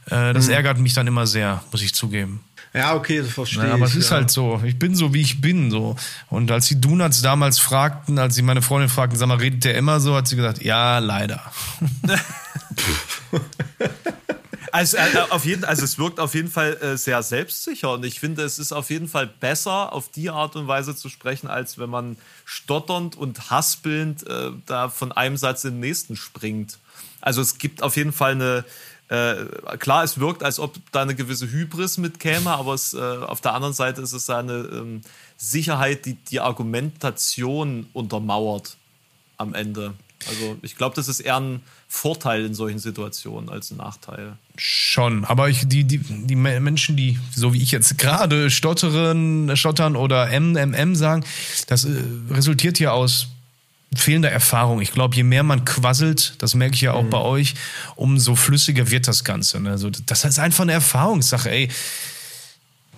Äh, 0.07 0.33
das 0.35 0.47
mhm. 0.47 0.55
ärgert 0.55 0.79
mich 0.79 0.95
dann 0.95 1.07
immer 1.07 1.27
sehr, 1.27 1.63
muss 1.73 1.83
ich 1.83 1.95
zugeben. 1.95 2.41
Ja, 2.73 2.95
okay, 2.95 3.19
das 3.19 3.33
verstehe 3.33 3.63
aber 3.63 3.69
ich. 3.69 3.75
Aber 3.75 3.87
es 3.87 3.97
ist 3.97 4.11
halt 4.13 4.31
so. 4.31 4.61
Ich 4.65 4.79
bin 4.79 4.95
so, 4.95 5.13
wie 5.13 5.23
ich 5.23 5.41
bin, 5.41 5.71
so. 5.71 5.97
Und 6.29 6.51
als 6.53 6.69
die 6.69 6.81
Donuts 6.81 7.21
damals 7.21 7.59
fragten, 7.59 8.19
als 8.19 8.37
sie 8.37 8.43
meine 8.43 8.63
Freundin 8.63 8.89
fragten, 8.89 9.19
sag 9.19 9.27
mal, 9.27 9.39
redet 9.39 9.65
der 9.65 9.77
immer 9.77 9.99
so, 9.99 10.15
hat 10.15 10.29
sie 10.29 10.37
gesagt, 10.37 10.63
ja, 10.63 10.99
leider. 10.99 11.43
Also, 14.73 14.97
äh, 14.97 15.13
äh, 15.13 15.19
auf 15.31 15.45
jeden, 15.45 15.65
also 15.65 15.85
es 15.85 15.99
wirkt 15.99 16.21
auf 16.21 16.35
jeden 16.35 16.51
Fall 16.51 16.77
äh, 16.77 16.97
sehr 16.97 17.23
selbstsicher 17.23 17.93
und 17.93 18.05
ich 18.05 18.21
finde, 18.21 18.43
es 18.43 18.59
ist 18.59 18.73
auf 18.73 18.91
jeden 18.91 19.09
Fall 19.09 19.27
besser, 19.27 19.93
auf 19.93 20.09
die 20.09 20.31
Art 20.31 20.57
und 20.57 20.69
Weise 20.69 20.95
zu 20.97 21.09
sprechen, 21.09 21.49
als 21.49 21.79
wenn 21.79 21.91
man 21.91 22.17
stotternd 22.45 23.17
und 23.17 23.51
haspelnd 23.51 24.27
äh, 24.27 24.51
da 24.67 24.89
von 24.89 25.13
einem 25.13 25.37
Satz 25.37 25.65
in 25.65 25.73
den 25.73 25.81
nächsten 25.81 26.17
springt. 26.17 26.79
Also 27.21 27.41
es 27.43 27.59
gibt 27.59 27.83
auf 27.83 27.97
jeden 27.97 28.13
Fall 28.13 28.33
eine, 28.33 28.65
äh, 29.09 29.77
klar, 29.79 30.05
es 30.05 30.19
wirkt, 30.21 30.43
als 30.43 30.59
ob 30.59 30.77
da 30.93 31.03
eine 31.03 31.15
gewisse 31.15 31.51
Hybris 31.51 31.99
mitkäme, 31.99 32.51
aber 32.51 32.75
es, 32.75 32.95
äh, 32.95 32.99
auf 32.99 33.41
der 33.41 33.55
anderen 33.55 33.75
Seite 33.75 34.01
ist 34.01 34.13
es 34.13 34.31
eine 34.31 34.53
ähm, 34.53 35.03
Sicherheit, 35.37 36.07
die 36.07 36.15
die 36.15 36.41
Argumentation 36.41 37.87
untermauert 37.93 38.77
am 39.37 39.55
Ende. 39.55 39.95
Also 40.29 40.57
ich 40.63 40.77
glaube, 40.77 40.95
das 40.95 41.09
ist 41.09 41.21
eher 41.21 41.41
ein 41.41 41.63
Vorteil 41.89 42.45
in 42.45 42.55
solchen 42.55 42.79
Situationen 42.79 43.49
als 43.49 43.71
ein 43.71 43.79
Nachteil. 43.79 44.37
Schon, 44.63 45.25
aber 45.25 45.49
ich, 45.49 45.67
die, 45.67 45.85
die, 45.85 45.97
die 45.97 46.37
Menschen, 46.37 46.95
die, 46.95 47.19
so 47.35 47.55
wie 47.55 47.63
ich 47.63 47.71
jetzt 47.71 47.97
gerade 47.97 48.51
stottern, 48.51 49.57
stottern 49.57 49.97
oder 49.97 50.39
MMM 50.39 50.95
sagen, 50.97 51.25
das 51.67 51.87
äh, 51.87 52.03
resultiert 52.29 52.79
ja 52.79 52.91
aus 52.91 53.29
fehlender 53.97 54.31
Erfahrung. 54.31 54.83
Ich 54.83 54.93
glaube, 54.93 55.17
je 55.17 55.23
mehr 55.23 55.45
man 55.45 55.65
quasselt, 55.65 56.35
das 56.37 56.55
merke 56.55 56.75
ich 56.75 56.83
ja 56.83 56.93
auch 56.93 57.05
mhm. 57.05 57.09
bei 57.09 57.21
euch, 57.21 57.55
umso 57.97 58.35
flüssiger 58.35 58.91
wird 58.91 59.09
das 59.09 59.25
Ganze. 59.25 59.61
Ne? 59.61 59.71
Also, 59.71 59.89
das 59.89 60.27
ist 60.27 60.39
einfach 60.39 60.65
eine 60.65 60.73
Erfahrungssache. 60.73 61.51
Ey, 61.51 61.71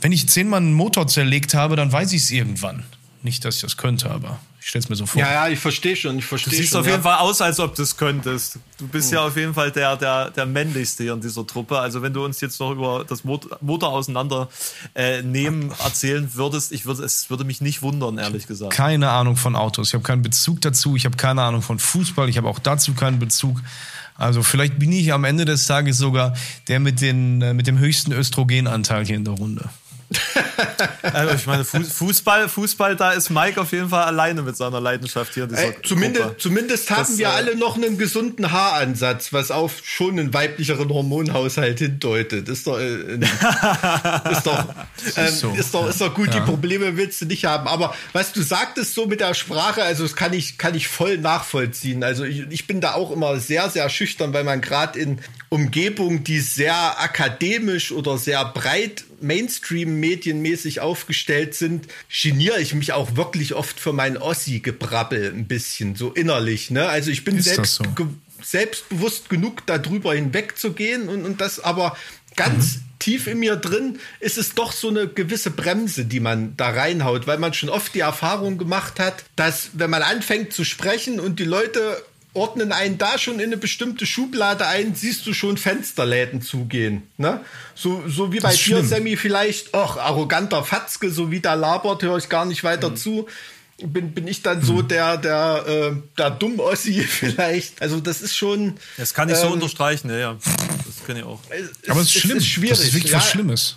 wenn 0.00 0.10
ich 0.10 0.28
zehnmal 0.28 0.58
einen 0.58 0.72
Motor 0.72 1.06
zerlegt 1.06 1.54
habe, 1.54 1.76
dann 1.76 1.92
weiß 1.92 2.12
ich 2.12 2.24
es 2.24 2.32
irgendwann. 2.32 2.82
Nicht, 3.22 3.44
dass 3.44 3.54
ich 3.54 3.62
das 3.62 3.76
könnte, 3.76 4.10
aber 4.10 4.40
ich 4.62 4.68
stelle 4.68 4.84
es 4.84 4.88
mir 4.88 4.94
so 4.94 5.06
vor. 5.06 5.20
Ja, 5.20 5.32
ja, 5.32 5.48
ich 5.48 5.58
verstehe 5.58 5.96
schon. 5.96 6.18
Ich 6.20 6.24
verstehe 6.24 6.52
du 6.52 6.56
siehst 6.56 6.70
schon, 6.70 6.80
auf 6.80 6.86
ja. 6.86 6.92
jeden 6.92 7.02
Fall 7.02 7.18
aus, 7.18 7.40
als 7.40 7.58
ob 7.58 7.74
du 7.74 7.82
es 7.82 7.96
könntest. 7.96 8.60
Du 8.78 8.86
bist 8.86 9.10
mhm. 9.10 9.16
ja 9.16 9.26
auf 9.26 9.36
jeden 9.36 9.54
Fall 9.54 9.72
der, 9.72 9.96
der, 9.96 10.30
der 10.30 10.46
männlichste 10.46 11.02
hier 11.02 11.14
in 11.14 11.20
dieser 11.20 11.44
Truppe. 11.44 11.80
Also 11.80 12.00
wenn 12.00 12.12
du 12.12 12.24
uns 12.24 12.40
jetzt 12.40 12.60
noch 12.60 12.70
über 12.70 13.04
das 13.04 13.24
Motor, 13.24 13.58
Motor 13.60 13.88
auseinander 13.88 14.48
äh, 14.94 15.20
nehmen 15.22 15.72
erzählen 15.82 16.32
würdest, 16.34 16.70
ich 16.70 16.86
würde, 16.86 17.02
es 17.02 17.28
würde 17.28 17.42
mich 17.42 17.60
nicht 17.60 17.82
wundern, 17.82 18.18
ehrlich 18.18 18.46
gesagt. 18.46 18.72
Keine 18.72 19.10
Ahnung 19.10 19.34
von 19.34 19.56
Autos. 19.56 19.88
Ich 19.88 19.94
habe 19.94 20.04
keinen 20.04 20.22
Bezug 20.22 20.60
dazu. 20.60 20.94
Ich 20.94 21.06
habe 21.06 21.16
keine 21.16 21.42
Ahnung 21.42 21.62
von 21.62 21.80
Fußball. 21.80 22.28
Ich 22.28 22.36
habe 22.36 22.48
auch 22.48 22.60
dazu 22.60 22.94
keinen 22.94 23.18
Bezug. 23.18 23.60
Also 24.14 24.44
vielleicht 24.44 24.78
bin 24.78 24.92
ich 24.92 25.12
am 25.12 25.24
Ende 25.24 25.44
des 25.44 25.66
Tages 25.66 25.98
sogar 25.98 26.36
der 26.68 26.78
mit, 26.78 27.00
den, 27.00 27.42
äh, 27.42 27.52
mit 27.52 27.66
dem 27.66 27.80
höchsten 27.80 28.12
Östrogenanteil 28.12 29.04
hier 29.04 29.16
in 29.16 29.24
der 29.24 29.34
Runde 29.34 29.70
also 31.02 31.34
ich 31.34 31.46
meine, 31.46 31.64
Fußball, 31.64 32.48
Fußball, 32.48 32.96
da 32.96 33.12
ist 33.12 33.30
Mike 33.30 33.60
auf 33.60 33.72
jeden 33.72 33.88
Fall 33.88 34.04
alleine 34.04 34.42
mit 34.42 34.56
seiner 34.56 34.80
Leidenschaft 34.80 35.34
hier. 35.34 35.48
Ey, 35.52 35.74
zumindest, 35.82 36.38
zumindest 36.38 36.90
haben 36.90 37.00
das, 37.00 37.18
wir 37.18 37.26
äh, 37.26 37.30
alle 37.30 37.56
noch 37.56 37.76
einen 37.76 37.98
gesunden 37.98 38.52
Haaransatz, 38.52 39.32
was 39.32 39.50
auf 39.50 39.80
schon 39.84 40.18
einen 40.18 40.34
weiblicheren 40.34 40.88
Hormonhaushalt 40.88 41.78
hindeutet. 41.78 42.48
Ist 42.48 42.66
doch, 42.66 42.78
äh, 42.78 43.14
ist, 44.30 44.46
doch, 44.46 44.64
ähm, 45.16 45.24
ist, 45.26 45.40
so. 45.40 45.50
ist, 45.52 45.74
doch, 45.74 45.88
ist 45.88 46.00
doch 46.00 46.14
gut, 46.14 46.28
ja. 46.28 46.40
die 46.40 46.40
Probleme 46.40 46.96
willst 46.96 47.20
du 47.20 47.26
nicht 47.26 47.44
haben. 47.44 47.68
Aber 47.68 47.94
was 48.12 48.32
du 48.32 48.42
sagtest 48.42 48.94
so 48.94 49.06
mit 49.06 49.20
der 49.20 49.34
Sprache, 49.34 49.82
also 49.82 50.02
das 50.02 50.16
kann 50.16 50.32
ich, 50.32 50.58
kann 50.58 50.74
ich 50.74 50.88
voll 50.88 51.18
nachvollziehen. 51.18 52.04
Also 52.04 52.24
ich, 52.24 52.46
ich 52.50 52.66
bin 52.66 52.80
da 52.80 52.94
auch 52.94 53.10
immer 53.10 53.38
sehr, 53.38 53.70
sehr 53.70 53.88
schüchtern, 53.88 54.32
weil 54.32 54.44
man 54.44 54.60
gerade 54.60 54.98
in 54.98 55.18
Umgebungen, 55.48 56.24
die 56.24 56.40
sehr 56.40 57.00
akademisch 57.00 57.92
oder 57.92 58.16
sehr 58.18 58.44
breit 58.44 59.04
Mainstream-medienmäßig 59.22 60.80
aufgestellt 60.80 61.54
sind, 61.54 61.86
geniere 62.08 62.60
ich 62.60 62.74
mich 62.74 62.92
auch 62.92 63.16
wirklich 63.16 63.54
oft 63.54 63.80
für 63.80 63.92
mein 63.92 64.16
Ossi-Gebrabbel 64.16 65.32
ein 65.32 65.46
bisschen, 65.46 65.96
so 65.96 66.12
innerlich. 66.12 66.70
Ne? 66.70 66.88
Also 66.88 67.10
ich 67.10 67.24
bin 67.24 67.40
selbst, 67.40 67.76
so? 67.76 67.84
ge 67.94 68.06
selbstbewusst 68.42 69.28
genug, 69.28 69.66
darüber 69.66 70.14
hinwegzugehen 70.14 71.08
und, 71.08 71.24
und 71.24 71.40
das 71.40 71.60
aber 71.60 71.96
ganz 72.34 72.76
mhm. 72.76 72.80
tief 72.98 73.26
in 73.26 73.38
mir 73.38 73.56
drin 73.56 73.98
ist 74.20 74.38
es 74.38 74.54
doch 74.54 74.72
so 74.72 74.88
eine 74.88 75.06
gewisse 75.06 75.50
Bremse, 75.50 76.04
die 76.04 76.20
man 76.20 76.56
da 76.56 76.70
reinhaut, 76.70 77.26
weil 77.26 77.38
man 77.38 77.54
schon 77.54 77.68
oft 77.68 77.94
die 77.94 78.00
Erfahrung 78.00 78.58
gemacht 78.58 78.98
hat, 78.98 79.24
dass 79.36 79.70
wenn 79.74 79.90
man 79.90 80.02
anfängt 80.02 80.52
zu 80.52 80.64
sprechen 80.64 81.20
und 81.20 81.38
die 81.38 81.44
Leute 81.44 82.02
ordnen 82.34 82.72
einen 82.72 82.98
da 82.98 83.18
schon 83.18 83.34
in 83.34 83.46
eine 83.46 83.56
bestimmte 83.56 84.06
Schublade 84.06 84.66
ein, 84.66 84.94
siehst 84.94 85.26
du 85.26 85.34
schon 85.34 85.58
Fensterläden 85.58 86.40
zugehen. 86.40 87.02
Ne? 87.18 87.40
So, 87.74 88.02
so 88.08 88.32
wie 88.32 88.40
bei 88.40 88.54
dir, 88.54 88.82
Sammy, 88.84 89.16
vielleicht, 89.16 89.74
ach, 89.74 89.96
arroganter 89.96 90.64
Fatzke, 90.64 91.10
so 91.10 91.30
wie 91.30 91.40
da 91.40 91.54
labert, 91.54 92.02
höre 92.02 92.16
ich 92.16 92.28
gar 92.28 92.44
nicht 92.44 92.64
weiter 92.64 92.90
mhm. 92.90 92.96
zu. 92.96 93.28
Bin, 93.84 94.12
bin 94.12 94.28
ich 94.28 94.42
dann 94.42 94.58
mhm. 94.58 94.64
so 94.64 94.82
der, 94.82 95.16
der, 95.16 95.64
äh, 95.66 95.92
der 96.16 96.30
Dumm-Ossi 96.30 97.02
vielleicht. 97.08 97.82
Also 97.82 98.00
das 98.00 98.22
ist 98.22 98.36
schon. 98.36 98.76
Das 98.96 99.12
kann 99.12 99.28
ich 99.28 99.36
ähm, 99.36 99.42
so 99.42 99.48
unterstreichen, 99.48 100.08
ja, 100.08 100.18
ja. 100.18 100.38
Das 100.86 101.04
kann 101.06 101.16
ich 101.16 101.24
auch. 101.24 101.40
Es, 101.50 101.90
Aber 101.90 102.00
es 102.00 102.06
ist 102.06 102.12
schlimm. 102.14 102.36
Es 102.38 102.44
ist 102.44 102.48
schwierig. 102.48 102.78
Das 102.78 102.86
ist 102.86 102.94
wirklich 102.94 103.12
ja, 103.12 103.18
was 103.18 103.30
Schlimmes. 103.30 103.76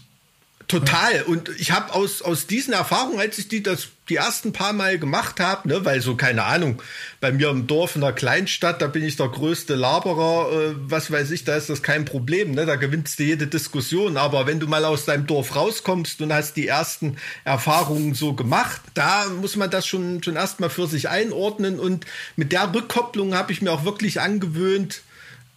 Total. 0.68 1.22
Und 1.24 1.50
ich 1.60 1.72
habe 1.72 1.94
aus, 1.94 2.22
aus 2.22 2.48
diesen 2.48 2.74
Erfahrungen, 2.74 3.20
als 3.20 3.38
ich 3.38 3.48
die 3.48 3.62
das 3.62 3.90
die 4.10 4.18
ersten 4.18 4.54
paar 4.54 4.74
Mal 4.74 5.00
gemacht 5.00 5.40
habe, 5.40 5.68
ne, 5.68 5.84
weil 5.84 6.02
so, 6.02 6.16
keine 6.16 6.44
Ahnung, 6.44 6.82
bei 7.22 7.32
mir 7.32 7.50
im 7.50 7.66
Dorf 7.66 7.96
in 7.96 8.04
einer 8.04 8.14
Kleinstadt, 8.14 8.82
da 8.82 8.88
bin 8.88 9.04
ich 9.04 9.16
der 9.16 9.30
größte 9.30 9.74
Laberer, 9.74 10.52
äh, 10.52 10.76
was 10.78 11.10
weiß 11.10 11.32
ich, 11.32 11.44
da 11.44 11.56
ist 11.56 11.70
das 11.70 11.82
kein 11.82 12.06
Problem, 12.06 12.52
ne, 12.52 12.66
da 12.66 12.76
gewinnst 12.76 13.18
du 13.18 13.24
jede 13.24 13.48
Diskussion. 13.48 14.18
Aber 14.18 14.46
wenn 14.46 14.60
du 14.60 14.68
mal 14.68 14.86
aus 14.86 15.06
deinem 15.06 15.26
Dorf 15.26 15.56
rauskommst 15.56 16.22
und 16.22 16.32
hast 16.32 16.56
die 16.56 16.68
ersten 16.68 17.18
Erfahrungen 17.44 18.14
so 18.14 18.34
gemacht, 18.34 18.82
da 18.94 19.26
muss 19.42 19.56
man 19.56 19.72
das 19.72 19.88
schon, 19.88 20.22
schon 20.22 20.36
erstmal 20.36 20.70
für 20.70 20.88
sich 20.88 21.10
einordnen. 21.10 21.80
Und 21.80 22.06
mit 22.36 22.52
der 22.52 22.74
Rückkopplung 22.74 23.34
habe 23.36 23.52
ich 23.52 23.62
mir 23.62 23.72
auch 23.72 23.86
wirklich 23.86 24.22
angewöhnt, 24.22 25.02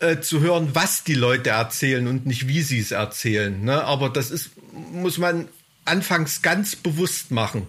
äh, 0.00 0.20
zu 0.20 0.40
hören, 0.40 0.70
was 0.74 1.04
die 1.04 1.14
Leute 1.14 1.50
erzählen 1.50 2.06
und 2.06 2.26
nicht 2.26 2.48
wie 2.48 2.62
sie 2.62 2.78
es 2.78 2.90
erzählen. 2.90 3.64
Ne? 3.64 3.84
Aber 3.84 4.11
das 4.11 4.30
ist, 4.30 4.50
muss 4.92 5.18
man 5.18 5.48
anfangs 5.84 6.42
ganz 6.42 6.76
bewusst 6.76 7.30
machen. 7.30 7.66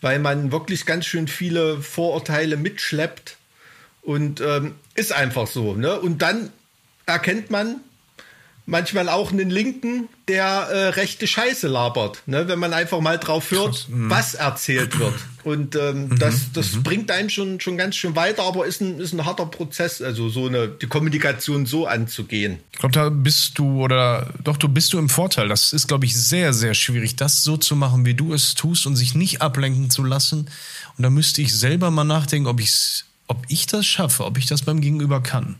weil 0.00 0.18
man 0.18 0.52
wirklich 0.52 0.86
ganz 0.86 1.06
schön 1.06 1.28
viele 1.28 1.80
Vorurteile 1.82 2.56
mitschleppt 2.56 3.36
und 4.02 4.40
ähm, 4.40 4.74
ist 4.94 5.12
einfach 5.12 5.46
so. 5.46 5.74
Ne? 5.74 6.00
Und 6.00 6.22
dann 6.22 6.50
erkennt 7.06 7.50
man, 7.50 7.80
manchmal 8.70 9.08
auch 9.08 9.32
einen 9.32 9.50
Linken, 9.50 10.08
der 10.28 10.44
äh, 10.44 10.88
rechte 10.90 11.26
Scheiße 11.26 11.66
labert, 11.66 12.22
ne? 12.26 12.46
wenn 12.48 12.58
man 12.58 12.72
einfach 12.72 13.00
mal 13.00 13.18
drauf 13.18 13.50
hört, 13.50 13.88
mhm. 13.88 14.08
was 14.08 14.34
erzählt 14.34 14.98
wird. 14.98 15.14
Und 15.42 15.74
ähm, 15.74 16.08
mhm. 16.08 16.18
das, 16.18 16.52
das 16.52 16.72
mhm. 16.72 16.82
bringt 16.84 17.10
einen 17.10 17.30
schon, 17.30 17.60
schon 17.60 17.76
ganz 17.76 17.96
schön 17.96 18.14
weiter, 18.14 18.44
aber 18.44 18.66
ist 18.66 18.80
ein, 18.80 19.00
ist 19.00 19.12
ein 19.12 19.24
harter 19.24 19.46
Prozess, 19.46 20.00
also 20.00 20.28
so 20.28 20.46
eine, 20.46 20.68
die 20.68 20.86
Kommunikation 20.86 21.66
so 21.66 21.86
anzugehen. 21.86 22.60
Ich 22.72 22.78
glaube, 22.78 22.94
da 22.94 23.08
bist 23.08 23.58
du 23.58 23.82
oder 23.82 24.32
doch, 24.44 24.56
du 24.56 24.68
bist 24.68 24.92
du 24.92 24.98
im 24.98 25.08
Vorteil. 25.08 25.48
Das 25.48 25.72
ist, 25.72 25.88
glaube 25.88 26.06
ich, 26.06 26.16
sehr, 26.16 26.52
sehr 26.52 26.74
schwierig, 26.74 27.16
das 27.16 27.42
so 27.42 27.56
zu 27.56 27.74
machen, 27.74 28.06
wie 28.06 28.14
du 28.14 28.32
es 28.32 28.54
tust 28.54 28.86
und 28.86 28.96
sich 28.96 29.14
nicht 29.14 29.42
ablenken 29.42 29.90
zu 29.90 30.04
lassen. 30.04 30.48
Und 30.96 31.02
da 31.02 31.10
müsste 31.10 31.42
ich 31.42 31.56
selber 31.56 31.90
mal 31.90 32.04
nachdenken, 32.04 32.46
ob, 32.46 32.60
ich's, 32.60 33.06
ob 33.26 33.44
ich 33.48 33.66
das 33.66 33.86
schaffe, 33.86 34.24
ob 34.24 34.38
ich 34.38 34.46
das 34.46 34.62
beim 34.62 34.80
Gegenüber 34.80 35.20
kann. 35.22 35.56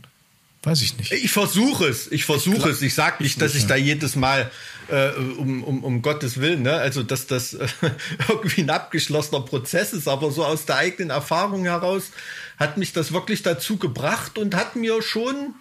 Weiß 0.62 0.83
ich 0.83 0.96
nicht. 0.99 1.12
Ich 1.12 1.31
versuche 1.31 1.87
es. 1.87 2.12
Ich 2.12 2.25
versuche 2.25 2.68
es. 2.68 2.83
Ich 2.83 2.94
sage 2.94 3.23
nicht, 3.23 3.40
dass 3.40 3.55
ich 3.55 3.66
da 3.66 3.77
jedes 3.77 4.14
Mal 4.14 4.51
äh, 4.88 5.11
um, 5.11 5.64
um, 5.64 5.85
um 5.85 6.03
Gottes 6.03 6.40
Willen, 6.40 6.62
ne? 6.62 6.75
also 6.75 7.03
dass 7.03 7.27
das 7.27 7.55
äh, 7.55 7.66
irgendwie 8.29 8.62
ein 8.62 8.70
abgeschlossener 8.70 9.40
Prozess 9.40 9.92
ist, 9.92 10.09
aber 10.09 10.31
so 10.31 10.44
aus 10.44 10.66
der 10.66 10.77
eigenen 10.77 11.11
Erfahrung 11.11 11.64
heraus 11.64 12.11
hat 12.59 12.77
mich 12.77 12.92
das 12.92 13.12
wirklich 13.12 13.42
dazu 13.42 13.79
gebracht 13.79 14.37
und 14.37 14.55
hat 14.55 14.77
mir 14.77 15.01
schon 15.01 15.55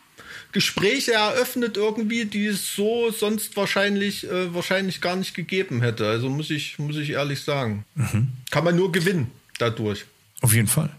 Gespräche 0.52 1.14
eröffnet 1.14 1.78
irgendwie, 1.78 2.26
die 2.26 2.48
es 2.48 2.76
so 2.76 3.12
sonst 3.12 3.56
wahrscheinlich 3.56 4.30
äh, 4.30 4.54
wahrscheinlich 4.54 5.00
gar 5.00 5.16
nicht 5.16 5.36
gegeben 5.36 5.82
hätte. 5.82 6.08
Also 6.08 6.30
muss 6.30 6.50
ich 6.50 6.80
muss 6.80 6.98
ich 6.98 7.12
ehrlich 7.12 7.42
sagen, 7.42 7.86
mhm. 7.96 8.30
kann 8.50 8.64
man 8.64 8.76
nur 8.76 8.92
gewinnen 8.92 9.32
dadurch. 9.60 10.06
Auf 10.42 10.54
jeden 10.54 10.68
Fall. 10.68 10.90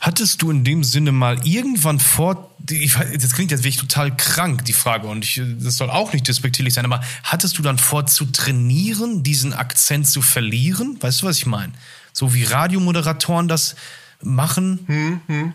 Hattest 0.00 0.40
du 0.40 0.50
in 0.50 0.64
dem 0.64 0.82
Sinne 0.82 1.12
mal 1.12 1.46
irgendwann 1.46 2.00
vor, 2.00 2.50
ich, 2.70 2.94
das 2.94 3.34
klingt 3.34 3.50
jetzt 3.50 3.64
wirklich 3.64 3.76
total 3.76 4.16
krank, 4.16 4.64
die 4.64 4.72
Frage, 4.72 5.06
und 5.06 5.24
ich, 5.24 5.42
das 5.58 5.76
soll 5.76 5.90
auch 5.90 6.12
nicht 6.12 6.26
despektierlich 6.26 6.72
sein, 6.72 6.86
aber 6.86 7.02
hattest 7.22 7.58
du 7.58 7.62
dann 7.62 7.78
vor 7.78 8.06
zu 8.06 8.24
trainieren, 8.26 9.22
diesen 9.22 9.52
Akzent 9.52 10.08
zu 10.08 10.22
verlieren? 10.22 10.96
Weißt 11.00 11.20
du, 11.20 11.26
was 11.26 11.36
ich 11.36 11.46
meine? 11.46 11.72
So 12.12 12.32
wie 12.34 12.44
Radiomoderatoren 12.44 13.46
das 13.46 13.76
machen? 14.22 14.80
Hm, 14.86 15.20
hm. 15.26 15.54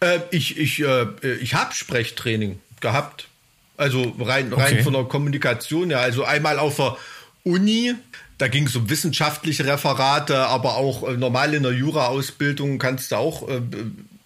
Äh, 0.00 0.20
ich 0.30 0.56
ich, 0.56 0.80
äh, 0.80 1.06
ich 1.40 1.54
habe 1.54 1.74
Sprechtraining 1.74 2.60
gehabt. 2.80 3.28
Also 3.76 4.14
rein, 4.20 4.52
rein 4.52 4.74
okay. 4.74 4.82
von 4.82 4.92
der 4.92 5.04
Kommunikation, 5.04 5.90
ja. 5.90 5.98
Also 5.98 6.24
einmal 6.24 6.58
auf 6.60 6.76
der 6.76 6.96
Uni, 7.42 7.94
da 8.38 8.48
ging 8.48 8.66
es 8.66 8.76
um 8.76 8.90
wissenschaftliche 8.90 9.64
Referate, 9.64 10.38
aber 10.38 10.76
auch 10.76 11.08
äh, 11.08 11.16
normal 11.16 11.54
in 11.54 11.62
der 11.62 11.72
Jura-Ausbildung 11.72 12.78
kannst 12.78 13.12
du 13.12 13.16
auch 13.16 13.48
äh, 13.48 13.60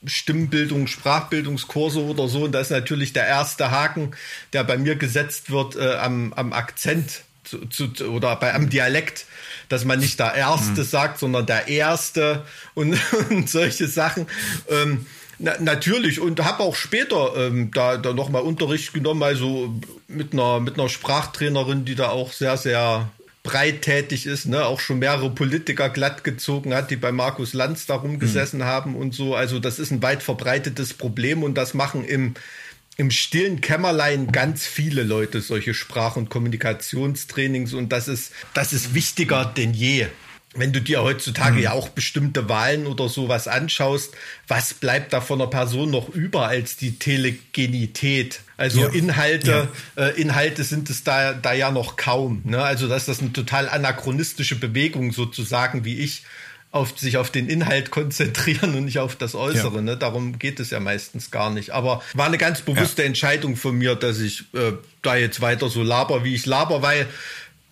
Stimmbildung, 0.06 0.86
Sprachbildungskurse 0.86 2.02
oder 2.02 2.28
so. 2.28 2.44
Und 2.44 2.52
da 2.52 2.60
ist 2.60 2.70
natürlich 2.70 3.12
der 3.12 3.26
erste 3.26 3.70
Haken, 3.70 4.12
der 4.52 4.64
bei 4.64 4.78
mir 4.78 4.96
gesetzt 4.96 5.50
wird 5.50 5.76
äh, 5.76 5.96
am, 5.96 6.32
am 6.34 6.52
Akzent 6.52 7.22
zu, 7.44 7.66
zu, 7.66 8.06
oder 8.06 8.36
bei, 8.36 8.54
am 8.54 8.70
Dialekt, 8.70 9.26
dass 9.68 9.84
man 9.84 9.98
nicht 9.98 10.18
der 10.18 10.34
Erste 10.34 10.80
mhm. 10.80 10.86
sagt, 10.86 11.18
sondern 11.18 11.46
der 11.46 11.68
Erste 11.68 12.44
und, 12.74 12.98
und 13.30 13.48
solche 13.50 13.88
Sachen. 13.88 14.26
Ähm, 14.68 15.06
na, 15.38 15.54
natürlich 15.60 16.20
und 16.20 16.42
habe 16.44 16.64
auch 16.64 16.74
später 16.74 17.34
ähm, 17.36 17.70
da, 17.72 17.96
da 17.96 18.12
nochmal 18.12 18.42
Unterricht 18.42 18.92
genommen, 18.92 19.22
also 19.22 19.72
mit 20.08 20.32
einer, 20.32 20.60
mit 20.60 20.78
einer 20.78 20.88
Sprachtrainerin, 20.88 21.84
die 21.84 21.94
da 21.94 22.08
auch 22.08 22.32
sehr, 22.32 22.56
sehr 22.56 23.08
breit 23.48 23.80
tätig 23.80 24.26
ist, 24.26 24.44
ne, 24.44 24.66
auch 24.66 24.78
schon 24.78 24.98
mehrere 24.98 25.30
Politiker 25.30 25.88
glatt 25.88 26.22
gezogen 26.22 26.74
hat, 26.74 26.90
die 26.90 26.96
bei 26.96 27.12
Markus 27.12 27.54
Lanz 27.54 27.86
da 27.86 27.94
rumgesessen 27.94 28.58
mhm. 28.58 28.64
haben 28.64 28.94
und 28.94 29.14
so. 29.14 29.34
Also 29.34 29.58
das 29.58 29.78
ist 29.78 29.90
ein 29.90 30.02
weit 30.02 30.22
verbreitetes 30.22 30.92
Problem 30.92 31.42
und 31.42 31.54
das 31.54 31.72
machen 31.72 32.04
im, 32.04 32.34
im 32.98 33.10
stillen 33.10 33.62
Kämmerlein 33.62 34.32
ganz 34.32 34.66
viele 34.66 35.02
Leute 35.02 35.40
solche 35.40 35.72
Sprach- 35.72 36.16
und 36.16 36.28
Kommunikationstrainings 36.28 37.72
und 37.72 37.90
das 37.90 38.06
ist, 38.06 38.32
das 38.52 38.74
ist 38.74 38.92
wichtiger 38.92 39.46
denn 39.46 39.72
je 39.72 40.08
wenn 40.58 40.72
du 40.72 40.80
dir 40.80 41.02
heutzutage 41.02 41.56
mhm. 41.56 41.62
ja 41.62 41.72
auch 41.72 41.88
bestimmte 41.88 42.48
Wahlen 42.48 42.86
oder 42.86 43.08
sowas 43.08 43.48
anschaust, 43.48 44.14
was 44.46 44.74
bleibt 44.74 45.12
da 45.12 45.20
von 45.20 45.40
einer 45.40 45.50
Person 45.50 45.90
noch 45.90 46.08
über 46.08 46.48
als 46.48 46.76
die 46.76 46.98
Telegenität? 46.98 48.40
Also 48.56 48.80
ja. 48.80 48.88
Inhalte, 48.88 49.68
ja. 49.96 50.06
Äh, 50.06 50.20
Inhalte 50.20 50.64
sind 50.64 50.90
es 50.90 51.04
da, 51.04 51.32
da 51.32 51.52
ja 51.52 51.70
noch 51.70 51.96
kaum. 51.96 52.42
Ne? 52.44 52.62
Also 52.62 52.88
dass 52.88 53.06
das 53.06 53.20
eine 53.20 53.32
total 53.32 53.68
anachronistische 53.68 54.56
Bewegung 54.56 55.12
sozusagen 55.12 55.84
wie 55.84 55.98
ich 55.98 56.24
auf 56.70 56.98
sich 56.98 57.16
auf 57.16 57.30
den 57.30 57.48
Inhalt 57.48 57.90
konzentrieren 57.92 58.74
und 58.74 58.84
nicht 58.84 58.98
auf 58.98 59.16
das 59.16 59.34
Äußere. 59.34 59.76
Ja. 59.76 59.82
Ne? 59.82 59.96
Darum 59.96 60.38
geht 60.38 60.60
es 60.60 60.70
ja 60.70 60.80
meistens 60.80 61.30
gar 61.30 61.50
nicht. 61.50 61.70
Aber 61.70 62.02
war 62.14 62.26
eine 62.26 62.38
ganz 62.38 62.60
bewusste 62.60 63.04
Entscheidung 63.04 63.56
von 63.56 63.76
mir, 63.76 63.94
dass 63.94 64.18
ich 64.20 64.40
äh, 64.54 64.72
da 65.02 65.16
jetzt 65.16 65.40
weiter 65.40 65.68
so 65.68 65.82
laber, 65.82 66.24
wie 66.24 66.34
ich 66.34 66.44
laber, 66.46 66.82
weil 66.82 67.06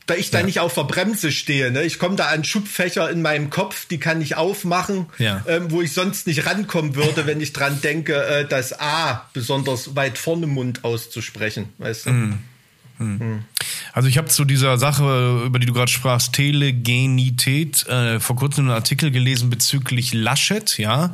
da 0.07 0.15
ich 0.15 0.31
da 0.31 0.39
ja. 0.39 0.47
nicht 0.47 0.61
auf 0.61 0.75
der 0.75 0.85
Bremse 0.85 1.33
stehe. 1.33 1.71
Ne? 1.71 1.83
Ich 1.83 1.99
komme 1.99 2.17
da 2.17 2.27
an 2.29 2.45
Schubfächer 2.45 3.11
in 3.11 3.23
meinem 3.23 3.51
Kopf, 3.51 3.87
die 3.87 3.99
kann 3.99 4.23
ich 4.23 4.37
aufmachen, 4.37 5.07
ja. 5.19 5.45
ähm, 5.49 5.71
wo 5.71 5.83
ich 5.83 5.93
sonst 5.93 6.27
nicht 6.27 6.47
rankommen 6.47 6.95
würde, 6.95 7.27
wenn 7.27 7.41
ich 7.41 7.53
dran 7.53 7.81
denke, 7.81 8.15
äh, 8.15 8.47
das 8.47 8.79
A 8.79 9.29
besonders 9.33 9.97
weit 9.97 10.17
vorne 10.17 10.45
im 10.45 10.51
Mund 10.51 10.85
auszusprechen. 10.85 11.71
Weißt 11.79 12.07
du? 12.07 12.11
Mm. 12.11 12.39
Hm. 12.99 13.45
Also 13.93 14.09
ich 14.09 14.17
habe 14.17 14.29
zu 14.29 14.45
dieser 14.45 14.79
Sache, 14.79 15.43
über 15.45 15.59
die 15.59 15.67
du 15.67 15.75
gerade 15.75 15.91
sprachst, 15.91 16.33
Telegenität, 16.33 17.87
äh, 17.89 18.21
vor 18.21 18.37
kurzem 18.37 18.67
einen 18.67 18.75
Artikel 18.75 19.11
gelesen 19.11 19.51
bezüglich 19.51 20.15
Laschet, 20.15 20.79
ja. 20.79 21.13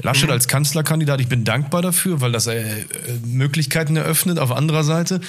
Laschet 0.00 0.26
mhm. 0.26 0.32
als 0.32 0.48
Kanzlerkandidat, 0.48 1.20
ich 1.20 1.28
bin 1.28 1.44
dankbar 1.44 1.80
dafür, 1.80 2.20
weil 2.20 2.32
das 2.32 2.48
äh, 2.48 2.84
Möglichkeiten 3.24 3.96
eröffnet 3.96 4.38
auf 4.38 4.50
anderer 4.50 4.84
Seite. 4.84 5.20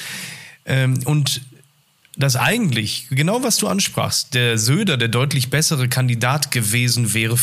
Ähm, 0.65 0.99
und 1.05 1.41
dass 2.15 2.35
eigentlich, 2.35 3.07
genau 3.09 3.43
was 3.43 3.57
du 3.57 3.67
ansprachst, 3.67 4.33
der 4.33 4.57
Söder 4.57 4.97
der 4.97 5.07
deutlich 5.07 5.49
bessere 5.49 5.87
Kandidat 5.87 6.51
gewesen 6.51 7.13
wäre, 7.13 7.37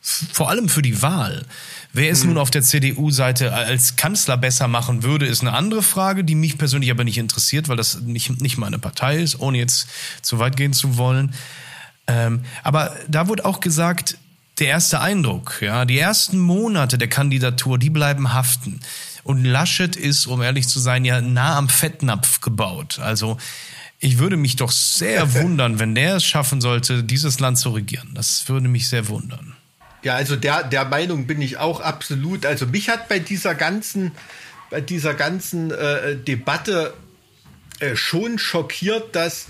vor 0.00 0.50
allem 0.50 0.68
für 0.68 0.82
die 0.82 1.02
Wahl. 1.02 1.44
Wer 1.92 2.12
es 2.12 2.20
hm. 2.20 2.30
nun 2.30 2.38
auf 2.38 2.50
der 2.50 2.62
CDU-Seite 2.62 3.52
als 3.54 3.96
Kanzler 3.96 4.36
besser 4.36 4.68
machen 4.68 5.02
würde, 5.02 5.26
ist 5.26 5.40
eine 5.40 5.54
andere 5.54 5.82
Frage, 5.82 6.24
die 6.24 6.34
mich 6.34 6.58
persönlich 6.58 6.90
aber 6.90 7.04
nicht 7.04 7.18
interessiert, 7.18 7.68
weil 7.68 7.76
das 7.76 8.00
nicht, 8.02 8.40
nicht 8.40 8.58
meine 8.58 8.78
Partei 8.78 9.16
ist, 9.16 9.40
ohne 9.40 9.58
jetzt 9.58 9.88
zu 10.20 10.38
weit 10.38 10.56
gehen 10.56 10.74
zu 10.74 10.98
wollen. 10.98 11.34
Ähm, 12.06 12.42
aber 12.62 12.94
da 13.08 13.28
wurde 13.28 13.46
auch 13.46 13.60
gesagt, 13.60 14.18
der 14.58 14.68
erste 14.68 15.00
Eindruck, 15.00 15.58
ja, 15.60 15.84
die 15.84 15.98
ersten 15.98 16.38
Monate 16.38 16.98
der 16.98 17.08
Kandidatur, 17.08 17.78
die 17.78 17.90
bleiben 17.90 18.32
haften. 18.32 18.80
Und 19.22 19.44
Laschet 19.44 19.96
ist, 19.96 20.26
um 20.26 20.40
ehrlich 20.40 20.68
zu 20.68 20.78
sein, 20.78 21.04
ja 21.04 21.20
nah 21.20 21.56
am 21.56 21.68
Fettnapf 21.68 22.40
gebaut. 22.40 23.00
Also 23.00 23.38
ich 23.98 24.18
würde 24.18 24.36
mich 24.36 24.56
doch 24.56 24.70
sehr 24.70 25.34
wundern, 25.42 25.78
wenn 25.78 25.94
der 25.94 26.16
es 26.16 26.24
schaffen 26.24 26.60
sollte, 26.60 27.02
dieses 27.02 27.40
Land 27.40 27.58
zu 27.58 27.70
regieren. 27.70 28.10
Das 28.14 28.48
würde 28.48 28.68
mich 28.68 28.88
sehr 28.88 29.08
wundern. 29.08 29.56
Ja, 30.02 30.14
also 30.14 30.36
der, 30.36 30.62
der 30.62 30.84
Meinung 30.84 31.26
bin 31.26 31.42
ich 31.42 31.56
auch 31.58 31.80
absolut. 31.80 32.46
Also 32.46 32.66
mich 32.66 32.88
hat 32.88 33.08
bei 33.08 33.18
dieser 33.18 33.54
ganzen, 33.54 34.12
bei 34.70 34.80
dieser 34.80 35.14
ganzen 35.14 35.70
äh, 35.70 36.16
Debatte 36.16 36.94
äh, 37.80 37.96
schon 37.96 38.38
schockiert, 38.38 39.16
dass, 39.16 39.46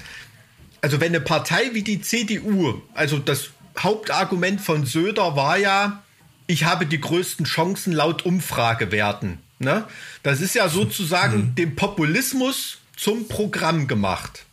also 0.80 1.00
wenn 1.00 1.08
eine 1.08 1.20
Partei 1.20 1.70
wie 1.74 1.82
die 1.82 2.00
CDU, 2.00 2.80
also 2.94 3.18
das 3.18 3.50
Hauptargument 3.78 4.60
von 4.60 4.86
Söder 4.86 5.36
war 5.36 5.58
ja, 5.58 6.02
ich 6.46 6.64
habe 6.64 6.86
die 6.86 7.00
größten 7.00 7.44
Chancen 7.44 7.92
laut 7.92 8.24
Umfragewerten. 8.24 9.38
Ne? 9.58 9.84
Das 10.22 10.40
ist 10.40 10.54
ja 10.54 10.68
sozusagen 10.68 11.38
mhm. 11.38 11.54
dem 11.54 11.76
Populismus 11.76 12.78
zum 12.96 13.28
Programm 13.28 13.86
gemacht. 13.86 14.46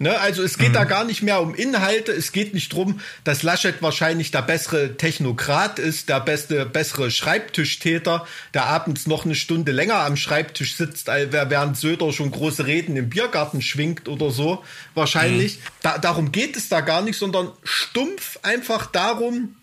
Ne, 0.00 0.18
also 0.18 0.42
es 0.42 0.58
geht 0.58 0.70
mhm. 0.70 0.74
da 0.74 0.84
gar 0.84 1.04
nicht 1.04 1.22
mehr 1.22 1.40
um 1.40 1.54
Inhalte, 1.54 2.10
es 2.10 2.32
geht 2.32 2.52
nicht 2.52 2.72
drum, 2.72 3.00
dass 3.22 3.44
Laschet 3.44 3.80
wahrscheinlich 3.80 4.32
der 4.32 4.42
bessere 4.42 4.96
Technokrat 4.96 5.78
ist, 5.78 6.08
der 6.08 6.18
beste, 6.18 6.66
bessere 6.66 7.12
Schreibtischtäter, 7.12 8.26
der 8.54 8.66
abends 8.66 9.06
noch 9.06 9.24
eine 9.24 9.36
Stunde 9.36 9.70
länger 9.70 10.00
am 10.00 10.16
Schreibtisch 10.16 10.74
sitzt, 10.76 11.06
während 11.06 11.76
Söder 11.76 12.12
schon 12.12 12.32
große 12.32 12.66
Reden 12.66 12.96
im 12.96 13.08
Biergarten 13.08 13.62
schwingt 13.62 14.08
oder 14.08 14.32
so, 14.32 14.64
wahrscheinlich. 14.94 15.58
Mhm. 15.58 15.60
Da, 15.82 15.98
darum 15.98 16.32
geht 16.32 16.56
es 16.56 16.68
da 16.68 16.80
gar 16.80 17.02
nicht, 17.02 17.16
sondern 17.16 17.52
stumpf 17.62 18.40
einfach 18.42 18.86
darum, 18.86 19.54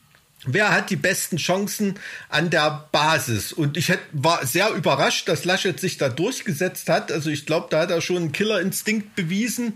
wer 0.45 0.71
hat 0.71 0.89
die 0.89 0.95
besten 0.95 1.38
Chancen 1.38 1.99
an 2.30 2.49
der 2.49 2.88
Basis? 2.91 3.54
Und 3.54 3.77
ich 3.77 3.89
hätt, 3.89 3.99
war 4.12 4.45
sehr 4.45 4.71
überrascht, 4.71 5.27
dass 5.27 5.45
Laschet 5.45 5.80
sich 5.80 5.97
da 5.97 6.10
durchgesetzt 6.10 6.89
hat. 6.89 7.12
Also 7.12 7.30
ich 7.30 7.45
glaube, 7.45 7.67
da 7.69 7.82
hat 7.82 7.91
er 7.91 8.01
schon 8.01 8.17
einen 8.17 8.32
Killerinstinkt 8.32 9.15
bewiesen, 9.15 9.73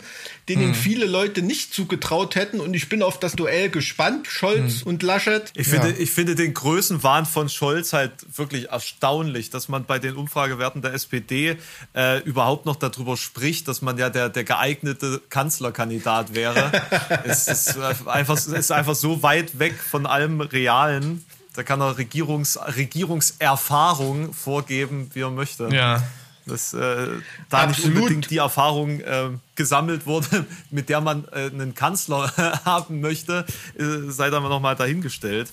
den 0.49 0.61
ihm 0.61 0.75
viele 0.75 1.05
Leute 1.07 1.41
nicht 1.41 1.73
zugetraut 1.73 2.35
hätten. 2.35 2.59
Und 2.59 2.75
ich 2.75 2.87
bin 2.87 3.01
auf 3.01 3.19
das 3.19 3.33
Duell 3.33 3.69
gespannt, 3.69 4.27
Scholz 4.27 4.83
und 4.83 5.01
Laschet. 5.01 5.51
Ich 5.55 5.67
finde, 5.67 5.91
ich 5.91 6.11
finde 6.11 6.35
den 6.35 6.53
Größenwahn 6.53 7.25
von 7.25 7.49
Scholz 7.49 7.93
halt 7.93 8.11
wirklich 8.37 8.69
erstaunlich, 8.69 9.49
dass 9.49 9.69
man 9.69 9.85
bei 9.85 9.97
den 9.97 10.15
Umfragewerten 10.15 10.83
der 10.83 10.93
SPD 10.93 11.57
äh, 11.95 12.19
überhaupt 12.21 12.67
noch 12.67 12.75
darüber 12.75 13.17
spricht, 13.17 13.67
dass 13.67 13.81
man 13.81 13.97
ja 13.97 14.09
der, 14.09 14.29
der 14.29 14.43
geeignete 14.43 15.21
Kanzlerkandidat 15.29 16.35
wäre. 16.35 16.71
es, 17.23 17.47
ist 17.47 17.77
einfach, 18.05 18.35
es 18.35 18.47
ist 18.47 18.71
einfach 18.71 18.95
so 18.95 19.23
weit 19.23 19.57
weg 19.57 19.73
von 19.73 20.05
allem 20.05 20.41
Realen. 20.41 21.25
Da 21.55 21.63
kann 21.63 21.81
er 21.81 21.97
Regierungs, 21.97 22.59
Regierungserfahrung 22.75 24.33
vorgeben, 24.33 25.09
wie 25.13 25.21
er 25.21 25.31
möchte. 25.31 25.69
Ja. 25.71 26.03
Dass 26.45 26.73
äh, 26.73 27.07
da 27.49 27.65
nicht 27.65 27.77
Absolut. 27.77 27.97
unbedingt 27.97 28.29
die 28.29 28.37
Erfahrung 28.37 28.99
äh, 28.99 29.29
gesammelt 29.55 30.05
wurde, 30.05 30.45
mit 30.71 30.89
der 30.89 31.01
man 31.01 31.25
äh, 31.31 31.49
einen 31.49 31.73
Kanzler 31.73 32.31
haben 32.65 33.01
möchte, 33.01 33.45
äh, 33.77 34.11
sei 34.11 34.29
da 34.29 34.39
mal 34.39 34.49
nochmal 34.49 34.75
dahingestellt. 34.75 35.51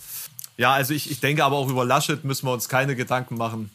Ja, 0.58 0.72
also 0.74 0.92
ich, 0.92 1.10
ich 1.10 1.20
denke 1.20 1.44
aber 1.44 1.56
auch 1.56 1.68
über 1.68 1.84
Laschet 1.84 2.24
müssen 2.24 2.46
wir 2.46 2.52
uns 2.52 2.68
keine 2.68 2.94
Gedanken 2.94 3.36
machen. 3.36 3.70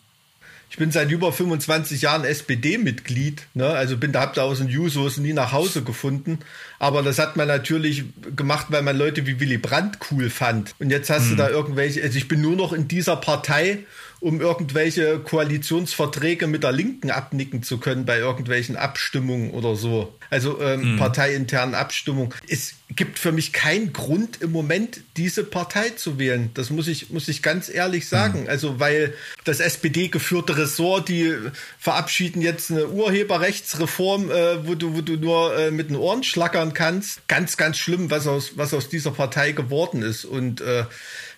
Ich 0.70 0.78
bin 0.78 0.92
seit 0.92 1.10
über 1.12 1.32
25 1.32 2.02
Jahren 2.02 2.26
SPD-Mitglied, 2.26 3.48
ne? 3.54 3.68
also 3.68 3.96
bin 3.96 4.12
da 4.12 4.20
hab 4.22 4.34
da 4.34 4.44
aus 4.44 4.58
den 4.58 4.68
Jusos 4.68 5.18
nie 5.18 5.32
nach 5.32 5.54
Hause 5.54 5.82
gefunden. 5.82 6.40
Aber 6.78 7.04
das 7.04 7.20
hat 7.20 7.38
man 7.38 7.48
natürlich 7.48 8.04
gemacht, 8.36 8.68
weil 8.70 8.82
man 8.82 8.98
Leute 8.98 9.26
wie 9.26 9.40
Willy 9.40 9.58
Brandt 9.58 9.98
cool 10.12 10.30
fand. 10.30 10.76
Und 10.80 10.90
jetzt 10.90 11.10
hast 11.10 11.32
du 11.32 11.36
da 11.36 11.50
irgendwelche, 11.50 12.04
also 12.04 12.18
ich 12.18 12.28
bin 12.28 12.42
nur 12.42 12.58
noch 12.58 12.74
in 12.74 12.88
dieser 12.88 13.16
Partei, 13.16 13.86
um 14.20 14.42
irgendwelche 14.42 15.20
Koalitionsverträge 15.20 16.48
mit 16.48 16.64
der 16.64 16.72
Linken 16.72 17.12
abnicken 17.12 17.62
zu 17.64 17.78
können 17.78 18.06
bei 18.06 18.18
irgendwelchen 18.18 18.76
Abstimmungen 18.76 19.52
oder 19.52 19.76
so. 19.76 20.14
Also 20.30 20.60
ähm, 20.62 20.98
parteiinternen 20.98 21.76
Abstimmungen. 21.76 22.34
Es 22.50 22.74
gibt 22.96 23.20
für 23.20 23.32
mich 23.32 23.54
keinen 23.54 23.94
Grund 23.94 24.42
im 24.42 24.52
Moment, 24.52 25.02
diese 25.16 25.44
Partei 25.44 25.92
zu 25.92 26.20
wählen. 26.20 26.50
Das 26.54 26.70
muss 26.70 26.88
ich, 26.88 27.12
muss 27.12 27.28
ich 27.28 27.42
ganz 27.42 27.70
ehrlich 27.70 28.08
sagen. 28.08 28.50
Also, 28.50 28.80
weil 28.80 29.14
das 29.44 29.60
SPD-geführte 29.60 30.58
Ressort, 30.58 31.10
die 31.10 31.34
verabschieden 31.80 32.42
jetzt 32.42 32.72
eine 32.72 32.88
Urheberrechtsreform, 32.88 34.32
äh, 34.32 34.68
wo 34.68 34.76
du, 34.76 34.96
wo 34.96 35.02
du 35.02 35.16
nur 35.16 35.58
äh, 35.58 35.72
mit 35.72 35.90
den 35.90 35.96
Ohren 35.96 36.24
schlackern 36.24 36.74
kannst. 36.74 37.28
Ganz, 37.28 37.56
ganz 37.56 37.78
schlimm, 37.78 38.10
was 38.10 38.28
aus, 38.28 38.54
was 38.56 38.74
aus 38.74 38.90
dieser 38.90 39.12
Partei 39.12 39.52
geworden 39.52 40.02
ist. 40.02 40.26
Und 40.26 40.62
äh, 40.62 40.86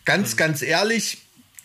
ganz, 0.06 0.38
ganz 0.38 0.62
ehrlich, 0.62 1.20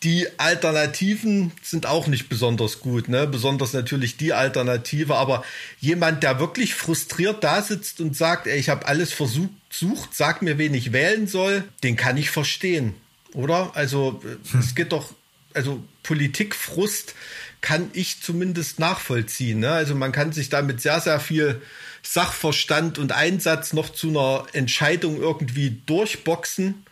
die 0.05 0.27
Alternativen 0.39 1.53
sind 1.63 1.87
auch 1.87 2.07
nicht 2.07 2.29
besonders 2.29 2.81
gut, 2.81 3.09
ne? 3.09 3.27
Besonders 3.27 3.73
natürlich 3.73 4.19
die 4.19 4.35
Alternative, 4.35 5.17
aber 5.17 5.45
jemand, 5.81 6.23
der 6.23 6.39
wirklich 6.39 6.75
frustriert 6.75 7.43
da 7.43 7.63
sitzt 7.63 8.01
und 8.01 8.15
sagt, 8.15 8.47
ey, 8.47 8.59
ich 8.59 8.69
habe 8.69 8.87
alles 8.87 9.15
versucht, 9.15 9.51
sucht, 9.71 10.15
sag 10.15 10.43
mir, 10.43 10.59
wen 10.59 10.75
ich 10.75 10.93
wählen 10.93 11.27
soll, 11.27 11.65
den 11.83 11.97
kann 11.97 12.19
ich 12.19 12.31
verstehen, 12.31 12.95
oder? 13.33 13.73
Also 13.75 14.23
äh, 14.25 14.59
es 14.59 14.75
geht 14.75 14.93
doch, 14.93 15.13
also 15.55 15.83
Politikfrust 16.03 17.15
kann 17.63 17.91
ich 17.95 18.21
zumindest 18.21 18.79
nachvollziehen. 18.79 19.61
Ne? 19.61 19.71
Also 19.71 19.95
man 19.95 20.13
kann 20.13 20.33
sich 20.33 20.51
damit 20.51 20.83
sehr, 20.83 21.01
sehr 21.01 21.19
viel 21.19 21.63
Sachverstand 22.03 22.99
und 22.99 23.13
Einsatz 23.13 23.73
noch 23.73 23.89
zu 23.89 24.11
einer 24.11 24.45
Entscheidung 24.53 25.17
irgendwie 25.17 25.81
durchboxen. 25.87 26.85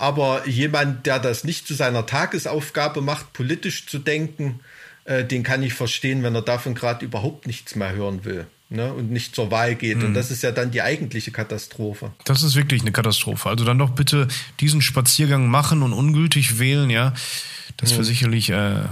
Aber 0.00 0.48
jemand, 0.48 1.04
der 1.04 1.18
das 1.18 1.44
nicht 1.44 1.66
zu 1.66 1.74
seiner 1.74 2.06
Tagesaufgabe 2.06 3.02
macht, 3.02 3.34
politisch 3.34 3.86
zu 3.86 3.98
denken, 3.98 4.60
äh, 5.04 5.26
den 5.26 5.42
kann 5.42 5.62
ich 5.62 5.74
verstehen, 5.74 6.22
wenn 6.22 6.34
er 6.34 6.40
davon 6.40 6.74
gerade 6.74 7.04
überhaupt 7.04 7.46
nichts 7.46 7.76
mehr 7.76 7.92
hören 7.92 8.24
will 8.24 8.46
ne? 8.70 8.94
und 8.94 9.10
nicht 9.10 9.34
zur 9.34 9.50
Wahl 9.50 9.74
geht. 9.74 10.02
Und 10.02 10.14
das 10.14 10.30
ist 10.30 10.42
ja 10.42 10.52
dann 10.52 10.70
die 10.70 10.80
eigentliche 10.80 11.32
Katastrophe. 11.32 12.12
Das 12.24 12.42
ist 12.42 12.56
wirklich 12.56 12.80
eine 12.80 12.92
Katastrophe. 12.92 13.50
Also 13.50 13.66
dann 13.66 13.78
doch 13.78 13.90
bitte 13.90 14.28
diesen 14.58 14.80
Spaziergang 14.80 15.48
machen 15.48 15.82
und 15.82 15.92
ungültig 15.92 16.58
wählen, 16.58 16.88
ja. 16.88 17.12
Das 17.76 17.92
wäre 17.92 18.04
sicherlich 18.04 18.48
äh, 18.48 18.82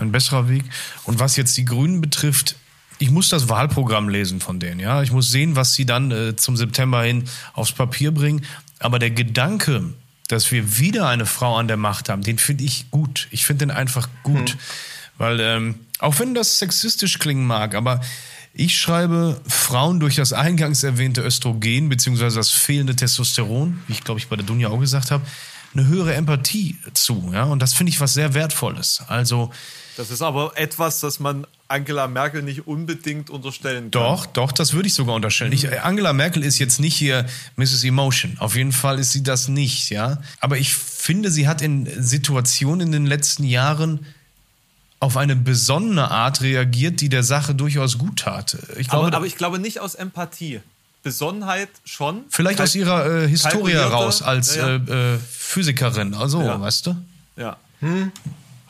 ein 0.00 0.10
besserer 0.10 0.48
Weg. 0.48 0.64
Und 1.04 1.20
was 1.20 1.36
jetzt 1.36 1.56
die 1.56 1.64
Grünen 1.64 2.00
betrifft, 2.00 2.56
ich 2.98 3.12
muss 3.12 3.28
das 3.28 3.48
Wahlprogramm 3.48 4.08
lesen 4.08 4.40
von 4.40 4.58
denen, 4.58 4.80
ja. 4.80 5.00
Ich 5.04 5.12
muss 5.12 5.30
sehen, 5.30 5.54
was 5.54 5.74
sie 5.74 5.86
dann 5.86 6.10
äh, 6.10 6.34
zum 6.34 6.56
September 6.56 7.04
hin 7.04 7.24
aufs 7.52 7.70
Papier 7.70 8.10
bringen. 8.10 8.44
Aber 8.80 8.98
der 8.98 9.10
Gedanke, 9.10 9.94
dass 10.32 10.50
wir 10.52 10.78
wieder 10.78 11.08
eine 11.08 11.26
Frau 11.26 11.56
an 11.56 11.68
der 11.68 11.76
Macht 11.76 12.08
haben, 12.08 12.22
den 12.22 12.38
finde 12.38 12.64
ich 12.64 12.90
gut. 12.90 13.28
Ich 13.30 13.46
finde 13.46 13.66
den 13.66 13.70
einfach 13.70 14.08
gut. 14.22 14.56
Weil, 15.18 15.40
ähm, 15.40 15.74
auch 15.98 16.18
wenn 16.18 16.34
das 16.34 16.58
sexistisch 16.58 17.18
klingen 17.18 17.46
mag, 17.46 17.74
aber 17.74 18.00
ich 18.52 18.78
schreibe 18.78 19.40
Frauen 19.46 20.00
durch 20.00 20.16
das 20.16 20.32
eingangs 20.32 20.82
erwähnte 20.82 21.22
Östrogen 21.22 21.88
beziehungsweise 21.88 22.36
das 22.36 22.50
fehlende 22.50 22.96
Testosteron, 22.96 23.80
wie 23.86 23.92
ich 23.92 24.02
glaube 24.02 24.18
ich 24.18 24.28
bei 24.28 24.36
der 24.36 24.44
Dunja 24.44 24.68
auch 24.68 24.80
gesagt 24.80 25.10
habe, 25.10 25.24
eine 25.74 25.86
höhere 25.86 26.14
Empathie 26.14 26.76
zu. 26.94 27.30
Ja? 27.32 27.44
Und 27.44 27.60
das 27.60 27.74
finde 27.74 27.90
ich 27.90 28.00
was 28.00 28.14
sehr 28.14 28.34
Wertvolles. 28.34 29.02
Also 29.06 29.52
Das 29.96 30.10
ist 30.10 30.22
aber 30.22 30.56
etwas, 30.56 31.00
das 31.00 31.20
man 31.20 31.46
Angela 31.70 32.08
Merkel 32.08 32.42
nicht 32.42 32.66
unbedingt 32.66 33.30
unterstellen 33.30 33.84
kann. 33.84 34.02
doch, 34.02 34.26
doch, 34.26 34.52
das 34.52 34.72
würde 34.72 34.88
ich 34.88 34.94
sogar 34.94 35.14
unterstellen. 35.14 35.52
Ich, 35.52 35.70
Angela 35.84 36.12
Merkel 36.12 36.42
ist 36.42 36.58
jetzt 36.58 36.80
nicht 36.80 36.96
hier 36.96 37.26
Mrs. 37.56 37.84
Emotion. 37.84 38.36
Auf 38.38 38.56
jeden 38.56 38.72
Fall 38.72 38.98
ist 38.98 39.12
sie 39.12 39.22
das 39.22 39.48
nicht, 39.48 39.90
ja. 39.90 40.20
Aber 40.40 40.58
ich 40.58 40.74
finde, 40.74 41.30
sie 41.30 41.46
hat 41.48 41.62
in 41.62 41.88
Situationen 42.02 42.88
in 42.88 42.92
den 42.92 43.06
letzten 43.06 43.44
Jahren 43.44 44.04
auf 44.98 45.16
eine 45.16 45.36
besonnene 45.36 46.10
Art 46.10 46.42
reagiert, 46.42 47.00
die 47.00 47.08
der 47.08 47.22
Sache 47.22 47.54
durchaus 47.54 47.96
gut 47.98 48.18
tat. 48.18 48.58
Ich 48.76 48.88
glaube, 48.88 49.06
aber, 49.06 49.16
aber 49.16 49.26
ich 49.26 49.36
glaube 49.36 49.58
nicht 49.58 49.78
aus 49.80 49.94
Empathie. 49.94 50.60
Besonnenheit 51.02 51.70
schon. 51.86 52.24
Vielleicht 52.28 52.58
Kalk- 52.58 52.68
aus 52.68 52.74
ihrer 52.74 53.06
äh, 53.24 53.26
Historie 53.28 53.72
kalkulierte- 53.72 53.90
raus 53.90 54.20
als 54.20 54.56
Ja, 54.56 54.68
ja. 54.68 54.76
Äh, 54.76 55.14
äh, 55.14 55.18
Physikerin. 55.30 56.12
Also, 56.12 56.42
Ja. 56.42 56.60
weißt 56.60 56.86
du? 56.88 56.96
ja. 57.38 57.56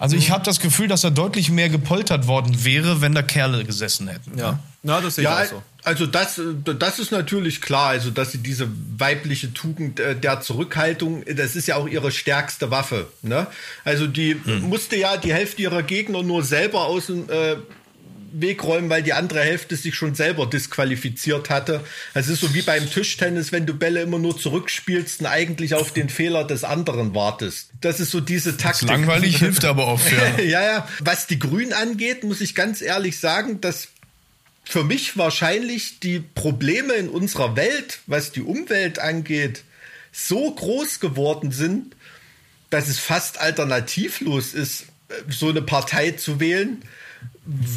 Also 0.01 0.17
ich 0.17 0.31
habe 0.31 0.43
das 0.45 0.61
Gefühl, 0.61 0.89
dass 0.89 1.05
er 1.05 1.11
deutlich 1.11 1.51
mehr 1.51 1.69
gepoltert 1.69 2.27
worden 2.27 2.65
wäre, 2.65 3.03
wenn 3.03 3.15
da 3.15 3.21
Kerle 3.23 3.65
gesessen 3.65 4.09
hätten. 4.09 4.39
Ja. 4.39 4.59
Na, 4.83 5.01
das 5.03 5.17
sehe 5.17 5.25
Ja, 5.25 5.43
ich 5.45 5.49
auch 5.49 5.57
so. 5.57 5.63
also 5.85 6.07
das, 6.07 6.41
das 6.65 6.99
ist 6.99 7.13
natürlich 7.13 7.61
klar, 7.61 7.89
also 7.91 8.11
dass 8.11 8.33
sie 8.33 8.39
diese 8.39 8.67
weibliche 8.97 9.53
Tugend 9.53 10.01
äh, 10.01 10.17
der 10.17 10.41
Zurückhaltung, 10.41 11.23
das 11.27 11.55
ist 11.55 11.69
ja 11.69 11.77
auch 11.77 11.87
ihre 11.87 12.11
stärkste 12.13 12.71
Waffe. 12.71 13.09
Ne? 13.21 13.47
Also 13.85 14.07
die 14.07 14.37
musste 14.63 14.97
ja 14.97 15.19
die 15.19 15.35
Hälfte 15.35 15.61
ihrer 15.61 15.83
Gegner 15.83 16.23
nur 16.23 16.43
selber 16.43 16.87
aus 16.87 17.07
dem 17.07 17.29
äh, 17.29 17.57
Weg 18.33 18.65
räumen, 18.65 18.91
weil 18.91 19.03
die 19.03 19.13
andere 19.13 19.41
Hälfte 19.41 19.77
sich 19.77 19.95
schon 19.95 20.15
selber 20.15 20.47
disqualifiziert 20.47 21.51
hatte. 21.51 21.85
Es 22.15 22.29
ist 22.29 22.41
so 22.41 22.55
wie 22.55 22.63
beim 22.63 22.89
Tischtennis, 22.91 23.53
wenn 23.53 23.67
du 23.67 23.75
Bälle 23.75 24.03
immer 24.03 24.19
nur 24.19 24.39
zurückspielst 24.39 25.21
und 25.21 25.27
eigentlich 25.27 25.75
auf 25.75 25.93
den 25.93 26.09
Fehler 26.09 26.45
des 26.45 26.65
anderen 26.65 27.15
wartest. 27.15 27.71
Das 27.81 28.01
ist 28.01 28.11
so 28.11 28.21
diese 28.21 28.57
Taktik. 28.57 28.89
Langweilig 28.89 29.37
hilft 29.39 29.65
aber 29.65 29.89
oft, 29.89 30.11
ja. 30.13 30.39
ja, 30.45 30.63
ja. 30.63 30.89
Was 31.01 31.27
die 31.27 31.39
Grünen 31.39 31.73
angeht, 31.73 32.25
muss 32.25 32.41
ich 32.41 32.55
ganz 32.55 32.83
ehrlich 32.83 33.19
sagen, 33.19 33.61
dass 33.61 33.89
für 34.65 34.85
mich 34.85 35.17
wahrscheinlich 35.17 36.01
die 36.01 36.21
Probleme 36.21 36.95
in 36.95 37.09
unserer 37.09 37.57
Welt, 37.57 38.01
was 38.07 38.31
die 38.31 38.43
Umwelt 38.43 38.99
angeht, 38.99 39.65
so 40.13 40.53
groß 40.55 41.01
geworden 41.01 41.51
sind, 41.51 41.97
dass 42.71 42.89
es 42.89 42.99
fast 42.99 43.41
alternativlos 43.41 44.55
ist, 44.55 44.87
äh, 45.09 45.15
so 45.29 45.49
eine 45.49 45.63
Partei 45.63 46.13
zu 46.13 46.41
wählen. 46.41 46.83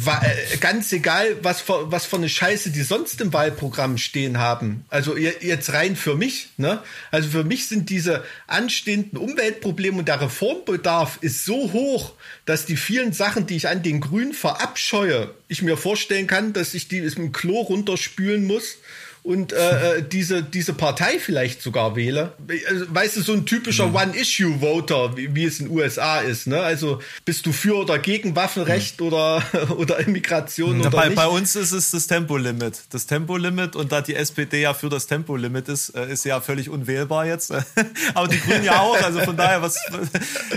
Äh, 0.06 0.56
Ganz 0.58 0.92
egal, 0.92 1.36
was 1.42 1.60
für, 1.60 1.90
was 1.90 2.06
für 2.06 2.16
eine 2.16 2.28
Scheiße 2.28 2.70
die 2.70 2.82
sonst 2.82 3.20
im 3.20 3.32
Wahlprogramm 3.32 3.98
stehen 3.98 4.38
haben. 4.38 4.84
Also 4.88 5.16
je- 5.16 5.32
jetzt 5.40 5.72
rein 5.72 5.96
für 5.96 6.14
mich. 6.14 6.48
Ne? 6.56 6.80
Also 7.10 7.28
für 7.30 7.44
mich 7.44 7.66
sind 7.66 7.90
diese 7.90 8.22
anstehenden 8.46 9.18
Umweltprobleme 9.18 9.98
und 9.98 10.08
der 10.08 10.20
Reformbedarf 10.20 11.18
ist 11.22 11.44
so 11.44 11.72
hoch, 11.72 12.12
dass 12.46 12.66
die 12.66 12.76
vielen 12.76 13.12
Sachen, 13.12 13.46
die 13.46 13.56
ich 13.56 13.68
an 13.68 13.82
den 13.82 14.00
Grünen 14.00 14.32
verabscheue, 14.32 15.34
ich 15.48 15.62
mir 15.62 15.76
vorstellen 15.76 16.26
kann, 16.26 16.52
dass 16.52 16.74
ich 16.74 16.88
die 16.88 17.00
mit 17.00 17.16
dem 17.16 17.32
Klo 17.32 17.60
runterspülen 17.60 18.44
muss 18.46 18.76
und 19.24 19.54
äh, 19.54 19.96
äh, 19.96 20.02
diese, 20.02 20.42
diese 20.42 20.74
Partei 20.74 21.18
vielleicht 21.18 21.62
sogar 21.62 21.96
wähle. 21.96 22.34
Also, 22.68 22.84
weißt 22.94 23.16
du, 23.16 23.22
so 23.22 23.32
ein 23.32 23.46
typischer 23.46 23.92
One-Issue-Voter, 23.92 25.16
wie, 25.16 25.34
wie 25.34 25.44
es 25.44 25.60
in 25.60 25.68
den 25.68 25.78
USA 25.78 26.20
ist. 26.20 26.46
Ne? 26.46 26.60
Also 26.60 27.00
bist 27.24 27.46
du 27.46 27.52
für 27.52 27.76
oder 27.78 27.98
gegen 27.98 28.36
Waffenrecht 28.36 29.00
oder, 29.00 29.42
oder 29.78 29.98
Immigration 30.00 30.78
Ja, 30.78 30.88
oder 30.88 30.90
bei, 30.90 31.06
nicht? 31.06 31.16
bei 31.16 31.26
uns 31.26 31.56
ist 31.56 31.72
es 31.72 31.90
das 31.90 32.06
Tempolimit. 32.06 32.82
Das 32.90 33.06
Tempolimit 33.06 33.76
und 33.76 33.92
da 33.92 34.02
die 34.02 34.14
SPD 34.14 34.60
ja 34.60 34.74
für 34.74 34.90
das 34.90 35.06
Tempolimit 35.06 35.70
ist, 35.70 35.96
äh, 35.96 36.12
ist 36.12 36.26
ja 36.26 36.42
völlig 36.42 36.68
unwählbar 36.68 37.24
jetzt. 37.24 37.50
Aber 38.14 38.28
die 38.28 38.38
Grünen 38.38 38.64
ja 38.64 38.80
auch. 38.80 39.00
Also 39.02 39.20
von 39.20 39.36
daher 39.36 39.62
was. 39.62 39.76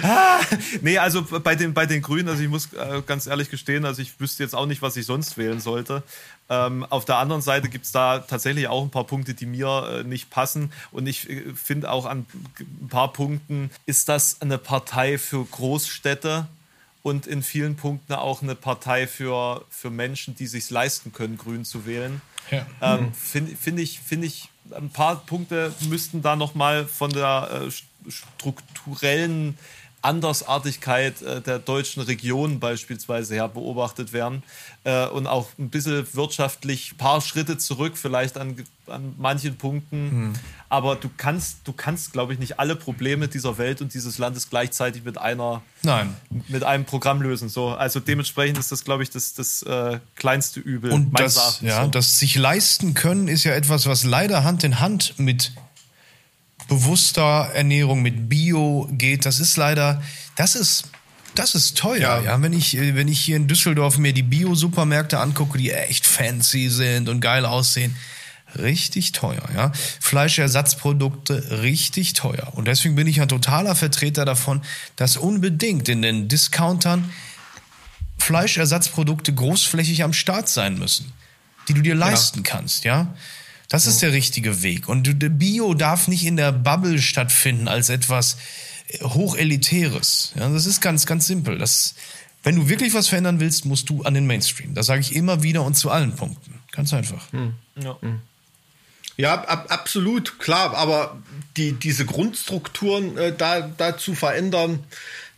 Ah, 0.02 0.40
nee, 0.82 0.98
also 0.98 1.24
bei 1.24 1.56
den 1.56 1.74
bei 1.74 1.86
den 1.86 2.02
Grünen, 2.02 2.30
also 2.30 2.42
ich 2.42 2.50
muss 2.50 2.70
äh, 2.74 3.02
ganz 3.06 3.28
ehrlich 3.28 3.50
gestehen, 3.50 3.84
also 3.86 4.02
ich 4.02 4.20
wüsste 4.20 4.44
jetzt 4.44 4.54
auch 4.54 4.66
nicht, 4.66 4.82
was 4.82 4.96
ich 4.96 5.06
sonst 5.06 5.38
wählen 5.38 5.60
sollte. 5.60 6.04
Ähm, 6.50 6.86
auf 6.90 7.06
der 7.06 7.18
anderen 7.18 7.42
Seite 7.42 7.68
gibt 7.68 7.86
es 7.86 7.92
da 7.92 8.20
tatsächlich 8.20 8.68
auch 8.68 8.84
ein 8.84 8.90
paar 8.90 9.04
Punkte, 9.04 9.34
die 9.34 9.46
mir 9.46 10.00
äh, 10.00 10.04
nicht 10.04 10.30
passen. 10.30 10.72
Und 10.92 11.08
ich 11.08 11.30
äh, 11.30 11.54
finde 11.56 11.92
auch 11.92 12.06
an 12.06 12.26
ein 12.60 12.88
paar 12.88 13.12
Punkten 13.12 13.70
ist 13.86 14.08
das 14.08 14.42
eine 14.42 14.58
Partei 14.58 15.18
für 15.18 15.44
Großstädte 15.44 16.48
und 17.04 17.28
in 17.28 17.44
vielen 17.44 17.76
Punkten 17.76 18.14
auch 18.14 18.42
eine 18.42 18.56
Partei 18.56 19.08
für, 19.08 19.66
für 19.70 19.90
Menschen, 19.90 20.36
die 20.36 20.48
sich 20.48 20.70
leisten 20.70 21.14
können, 21.14 21.38
grün 21.38 21.66
zu 21.66 21.86
wählen. 21.86 22.22
Ja. 22.52 22.66
Ähm, 22.82 23.14
Finde 23.14 23.56
find 23.56 23.80
ich, 23.80 24.00
find 24.00 24.24
ich, 24.24 24.50
ein 24.76 24.90
paar 24.90 25.18
Punkte 25.26 25.74
müssten 25.90 26.22
da 26.22 26.36
nochmal 26.36 26.86
von 26.86 27.10
der 27.12 27.68
äh, 27.68 28.12
strukturellen 28.12 29.58
Andersartigkeit 30.02 31.22
äh, 31.22 31.42
der 31.42 31.60
deutschen 31.60 32.04
Region 32.04 32.60
beispielsweise 32.60 33.34
her 33.34 33.48
beobachtet 33.48 34.14
werden 34.14 34.44
äh, 34.84 35.08
und 35.08 35.28
auch 35.28 35.50
ein 35.58 35.70
bisschen 35.70 36.08
wirtschaftlich 36.14 36.94
ein 36.94 36.98
paar 36.98 37.22
Schritte 37.22 37.58
zurück, 37.58 37.98
vielleicht 37.98 38.38
an, 38.38 38.56
an 38.88 39.16
manchen 39.18 39.58
Punkten. 39.58 40.12
Hm. 40.12 40.34
Aber 40.70 40.96
du 40.96 41.10
kannst, 41.16 41.60
du 41.66 41.74
kannst, 41.74 42.14
glaube 42.14 42.34
ich, 42.34 42.40
nicht 42.40 42.60
alle 42.60 42.76
Probleme 42.76 43.28
dieser 43.28 43.58
Welt 43.58 43.82
und 43.82 43.94
dieses 43.94 44.18
Landes 44.18 44.50
gleichzeitig 44.50 45.04
mit 45.04 45.18
einer 45.18 45.62
Nein. 45.82 46.14
mit 46.48 46.64
einem 46.64 46.86
Programm 46.86 47.22
lösen. 47.22 47.50
So, 47.50 47.70
also 47.70 48.00
dementsprechend 48.00 48.58
ist 48.60 48.72
das, 48.72 48.84
glaube 48.84 49.04
ich, 49.04 49.10
das, 49.10 49.34
das 49.34 49.64
äh, 49.64 50.00
kleinste 50.16 50.60
Übel. 50.60 50.92
Und 50.92 51.18
das, 51.20 51.62
ja, 51.62 51.86
so. 51.86 51.90
das 51.90 52.20
sich 52.20 52.36
leisten 52.36 52.94
können 52.94 53.28
ist 53.28 53.46
ja 53.46 53.54
etwas, 53.54 53.88
was 53.88 54.04
leider 54.04 54.44
Hand 54.44 54.64
in 54.64 54.80
Hand 54.80 55.16
mit 55.18 55.54
bewusster 56.68 57.52
Ernährung, 57.54 58.02
mit 58.02 58.30
Bio 58.30 58.88
geht. 58.92 59.26
Das 59.26 59.40
ist 59.40 59.58
leider, 59.58 60.02
das 60.36 60.56
ist, 60.56 60.86
das 61.36 61.56
ist 61.56 61.78
teuer. 61.78 62.00
Ja. 62.00 62.22
ja. 62.22 62.42
wenn 62.42 62.54
ich, 62.54 62.78
wenn 62.78 63.08
ich 63.08 63.20
hier 63.20 63.38
in 63.38 63.48
Düsseldorf 63.48 63.98
mir 63.98 64.14
die 64.14 64.24
Bio-Supermärkte 64.24 65.20
angucke, 65.20 65.58
die 65.58 65.72
echt 65.72 66.06
fancy 66.06 66.70
sind 66.70 67.10
und 67.10 67.22
geil 67.22 67.46
aussehen, 67.46 67.96
richtig 68.58 69.12
teuer, 69.12 69.44
ja. 69.54 69.72
Fleischersatzprodukte 70.00 71.62
richtig 71.62 72.14
teuer. 72.14 72.54
Und 72.56 72.68
deswegen 72.68 72.96
bin 72.96 73.08
ich 73.08 73.22
ein 73.22 73.28
totaler 73.28 73.76
Vertreter 73.76 74.26
davon, 74.26 74.62
dass 74.96 75.18
unbedingt 75.18 75.90
in 75.90 76.02
den 76.02 76.28
Discountern 76.28 77.12
Fleischersatzprodukte 78.18 79.34
großflächig 79.34 80.04
am 80.04 80.14
Start 80.14 80.50
sein 80.50 80.78
müssen, 80.78 81.14
die 81.68 81.74
du 81.74 81.82
dir 81.82 81.96
leisten 81.96 82.40
ja. 82.40 82.44
kannst, 82.44 82.84
ja. 82.84 83.14
Das 83.70 83.86
ist 83.86 84.02
der 84.02 84.14
richtige 84.14 84.62
Weg. 84.62 84.88
Und 84.88 85.20
Bio 85.38 85.74
darf 85.74 86.08
nicht 86.08 86.26
in 86.26 86.38
der 86.38 86.52
Bubble 86.52 87.02
stattfinden 87.02 87.68
als 87.68 87.90
etwas 87.90 88.38
äh, 88.88 89.04
Hochelitäres. 89.04 90.34
Ja, 90.36 90.50
das 90.50 90.66
ist 90.66 90.82
ganz, 90.82 91.06
ganz 91.06 91.28
simpel. 91.28 91.58
Das, 91.58 91.96
wenn 92.44 92.56
du 92.56 92.70
wirklich 92.70 92.94
was 92.94 93.08
verändern 93.08 93.40
willst, 93.40 93.66
musst 93.66 93.90
du 93.90 94.04
an 94.04 94.14
den 94.14 94.26
Mainstream. 94.26 94.74
Das 94.74 94.86
sage 94.86 95.02
ich 95.02 95.16
immer 95.16 95.44
wieder 95.44 95.64
und 95.64 95.76
zu 95.76 95.92
allen 95.92 96.16
Punkten. 96.16 96.62
Ganz 96.72 96.94
einfach. 96.94 97.32
Hm. 97.34 97.54
Ja. 97.82 97.98
Hm. 98.02 98.22
Ja, 99.18 99.44
ab, 99.46 99.66
absolut, 99.70 100.40
klar. 100.40 100.76
Aber 100.76 101.18
die, 101.58 101.74
diese 101.74 102.06
Grundstrukturen 102.06 103.18
äh, 103.18 103.36
da, 103.36 103.62
da 103.62 103.98
zu 103.98 104.14
verändern, 104.14 104.84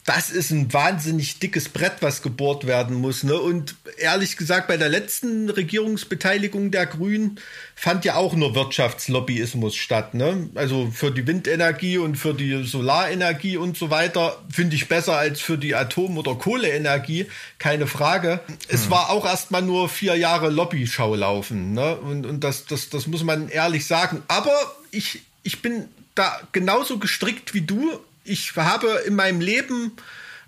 das 0.10 0.32
ist 0.32 0.49
ein 0.49 0.74
wahnsinnig 0.74 1.38
dickes 1.38 1.70
Brett, 1.70 1.97
was 1.99 2.24
gebohrt 2.24 2.66
werden 2.66 2.95
muss. 2.95 3.22
Ne? 3.22 3.39
Und 3.39 3.76
ehrlich 3.99 4.38
gesagt, 4.38 4.68
bei 4.68 4.76
der 4.76 4.89
letzten 4.89 5.51
Regierungsbeteiligung 5.51 6.72
der 6.72 6.88
Grünen 6.88 7.39
fand 7.76 8.05
ja 8.05 8.16
auch 8.16 8.34
nur 8.34 8.55
Wirtschaftslobbyismus 8.55 9.76
statt. 9.76 10.16
Ne? 10.16 10.49
Also 10.55 10.89
für 10.91 11.12
die 11.12 11.28
Windenergie 11.28 11.99
und 11.99 12.16
für 12.16 12.34
die 12.34 12.64
Solarenergie 12.64 13.57
und 13.57 13.78
so 13.78 13.91
weiter 13.91 14.41
finde 14.51 14.76
ich 14.76 14.88
besser 14.88 15.16
als 15.16 15.41
für 15.41 15.60
die 15.60 15.76
Atom- 15.76 16.18
oder 16.18 16.34
Kohleenergie, 16.34 17.28
keine 17.60 17.86
Frage. 17.86 18.39
Hm. 18.47 18.57
Es 18.68 18.89
war 18.89 19.12
auch 19.12 19.28
erstmal 19.28 19.62
nur 19.62 19.89
vier 19.89 20.16
Jahre 20.16 20.49
Lobbyschau 20.49 21.14
laufen. 21.14 21.74
Ne? 21.74 21.95
Und, 21.97 22.26
und 22.26 22.43
das, 22.43 22.66
das, 22.66 22.89
das 22.89 23.05
muss 23.05 23.24
man 23.24 23.47
ehrlich 23.49 23.86
sagen. 23.86 24.24
Aber 24.28 24.55
ich, 24.89 25.22
ich 25.43 25.62
bin 25.62 25.86
da 26.16 26.41
genauso 26.51 26.97
gestrickt 26.97 27.53
wie 27.53 27.62
du 27.62 27.99
ich 28.30 28.56
habe 28.56 29.04
in 29.06 29.16
meinem 29.16 29.42
Leben, 29.42 29.92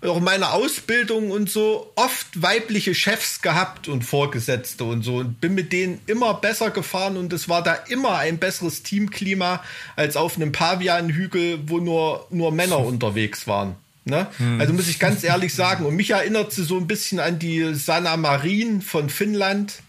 auch 0.02 0.16
in 0.16 0.24
meiner 0.24 0.52
Ausbildung 0.52 1.30
und 1.30 1.50
so, 1.50 1.92
oft 1.94 2.42
weibliche 2.42 2.94
Chefs 2.94 3.40
gehabt 3.42 3.88
und 3.88 4.02
Vorgesetzte 4.02 4.84
und 4.84 5.02
so 5.02 5.16
und 5.16 5.40
bin 5.40 5.54
mit 5.54 5.72
denen 5.72 6.00
immer 6.06 6.34
besser 6.34 6.70
gefahren 6.70 7.16
und 7.16 7.32
es 7.32 7.48
war 7.48 7.62
da 7.62 7.74
immer 7.74 8.16
ein 8.18 8.38
besseres 8.38 8.82
Teamklima 8.82 9.62
als 9.94 10.16
auf 10.16 10.36
einem 10.36 10.52
Pavianhügel, 10.52 11.60
wo 11.66 11.78
nur, 11.78 12.26
nur 12.30 12.52
Männer 12.52 12.78
unterwegs 12.78 13.46
waren. 13.46 13.76
Ne? 14.04 14.26
Hm. 14.38 14.60
Also 14.60 14.72
muss 14.72 14.88
ich 14.88 14.98
ganz 14.98 15.22
ehrlich 15.22 15.54
sagen. 15.54 15.86
Und 15.86 15.94
mich 15.94 16.10
erinnert 16.10 16.52
sie 16.52 16.64
so 16.64 16.76
ein 16.76 16.88
bisschen 16.88 17.20
an 17.20 17.38
die 17.38 17.74
Sanna 17.74 18.16
Marin 18.16 18.82
von 18.82 19.08
Finnland, 19.08 19.80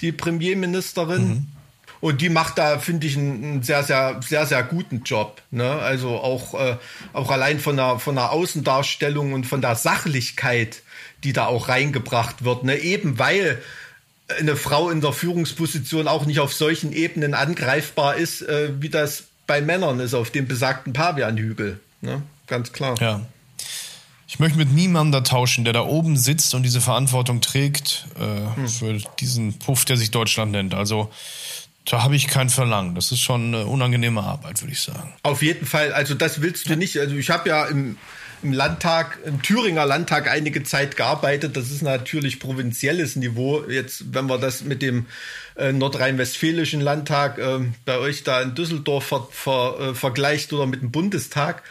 die 0.00 0.12
Premierministerin. 0.12 1.28
Mhm. 1.28 1.46
Und 2.00 2.20
die 2.20 2.28
macht 2.28 2.58
da, 2.58 2.78
finde 2.78 3.06
ich, 3.06 3.16
einen, 3.16 3.62
sehr, 3.62 3.82
sehr, 3.82 4.20
sehr, 4.22 4.46
sehr 4.46 4.62
guten 4.62 5.02
Job. 5.04 5.42
Ne? 5.50 5.68
Also 5.68 6.10
auch, 6.10 6.54
äh, 6.54 6.76
auch 7.12 7.30
allein 7.30 7.58
von 7.60 7.76
der, 7.76 7.98
von 7.98 8.14
der 8.14 8.32
Außendarstellung 8.32 9.32
und 9.32 9.44
von 9.44 9.60
der 9.60 9.74
Sachlichkeit, 9.74 10.82
die 11.24 11.32
da 11.32 11.46
auch 11.46 11.68
reingebracht 11.68 12.44
wird. 12.44 12.64
Ne? 12.64 12.76
Eben 12.78 13.18
weil 13.18 13.60
eine 14.38 14.56
Frau 14.56 14.90
in 14.90 15.00
der 15.00 15.12
Führungsposition 15.12 16.06
auch 16.06 16.26
nicht 16.26 16.40
auf 16.40 16.52
solchen 16.52 16.92
Ebenen 16.92 17.34
angreifbar 17.34 18.16
ist, 18.16 18.42
äh, 18.42 18.70
wie 18.80 18.90
das 18.90 19.24
bei 19.46 19.60
Männern 19.60 19.98
ist 20.00 20.14
auf 20.14 20.30
dem 20.30 20.46
besagten 20.46 20.92
Pavianhügel. 20.92 21.80
Ne? 22.00 22.22
Ganz 22.46 22.72
klar. 22.72 22.94
Ja. 23.00 23.22
Ich 24.28 24.38
möchte 24.38 24.58
mit 24.58 24.70
niemandem 24.70 25.12
da 25.12 25.20
tauschen, 25.22 25.64
der 25.64 25.72
da 25.72 25.80
oben 25.80 26.18
sitzt 26.18 26.54
und 26.54 26.62
diese 26.62 26.82
Verantwortung 26.82 27.40
trägt 27.40 28.06
äh, 28.20 28.56
hm. 28.56 28.68
für 28.68 28.98
diesen 29.18 29.58
Puff, 29.58 29.86
der 29.86 29.96
sich 29.96 30.10
Deutschland 30.10 30.52
nennt. 30.52 30.74
Also 30.74 31.10
da 31.90 32.02
habe 32.02 32.16
ich 32.16 32.26
kein 32.26 32.50
Verlangen. 32.50 32.94
Das 32.94 33.12
ist 33.12 33.20
schon 33.20 33.54
eine 33.54 33.66
unangenehme 33.66 34.22
Arbeit, 34.22 34.60
würde 34.60 34.72
ich 34.72 34.80
sagen. 34.80 35.14
Auf 35.22 35.42
jeden 35.42 35.66
Fall. 35.66 35.92
Also 35.92 36.14
das 36.14 36.42
willst 36.42 36.68
du 36.68 36.76
nicht. 36.76 36.98
Also 36.98 37.14
ich 37.16 37.30
habe 37.30 37.48
ja 37.48 37.64
im, 37.66 37.96
im 38.42 38.52
Landtag, 38.52 39.18
im 39.24 39.42
Thüringer 39.42 39.86
Landtag 39.86 40.30
einige 40.30 40.62
Zeit 40.62 40.96
gearbeitet. 40.96 41.56
Das 41.56 41.70
ist 41.70 41.82
natürlich 41.82 42.40
provinzielles 42.40 43.16
Niveau. 43.16 43.64
Jetzt, 43.68 44.12
wenn 44.12 44.26
man 44.26 44.40
das 44.40 44.62
mit 44.64 44.82
dem 44.82 45.06
äh, 45.56 45.72
nordrhein-westfälischen 45.72 46.80
Landtag 46.80 47.38
äh, 47.38 47.60
bei 47.84 47.98
euch 47.98 48.22
da 48.22 48.42
in 48.42 48.54
Düsseldorf 48.54 49.06
ver, 49.06 49.28
ver, 49.30 49.80
äh, 49.80 49.94
vergleicht 49.94 50.52
oder 50.52 50.66
mit 50.66 50.82
dem 50.82 50.90
Bundestag, 50.90 51.62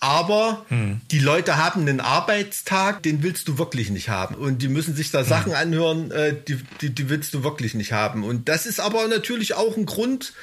aber 0.00 0.64
hm. 0.68 1.00
die 1.10 1.18
Leute 1.18 1.56
haben 1.56 1.82
einen 1.82 2.00
Arbeitstag, 2.00 3.02
den 3.02 3.22
willst 3.22 3.48
du 3.48 3.58
wirklich 3.58 3.90
nicht 3.90 4.08
haben. 4.08 4.34
Und 4.34 4.60
die 4.60 4.68
müssen 4.68 4.94
sich 4.94 5.10
da 5.10 5.20
hm. 5.20 5.26
Sachen 5.26 5.52
anhören, 5.54 6.10
äh, 6.10 6.34
die, 6.46 6.58
die, 6.80 6.90
die 6.90 7.08
willst 7.08 7.32
du 7.34 7.42
wirklich 7.42 7.74
nicht 7.74 7.92
haben. 7.92 8.24
Und 8.24 8.48
das 8.48 8.66
ist 8.66 8.80
aber 8.80 9.08
natürlich 9.08 9.54
auch 9.54 9.76
ein 9.76 9.86
Grund, 9.86 10.34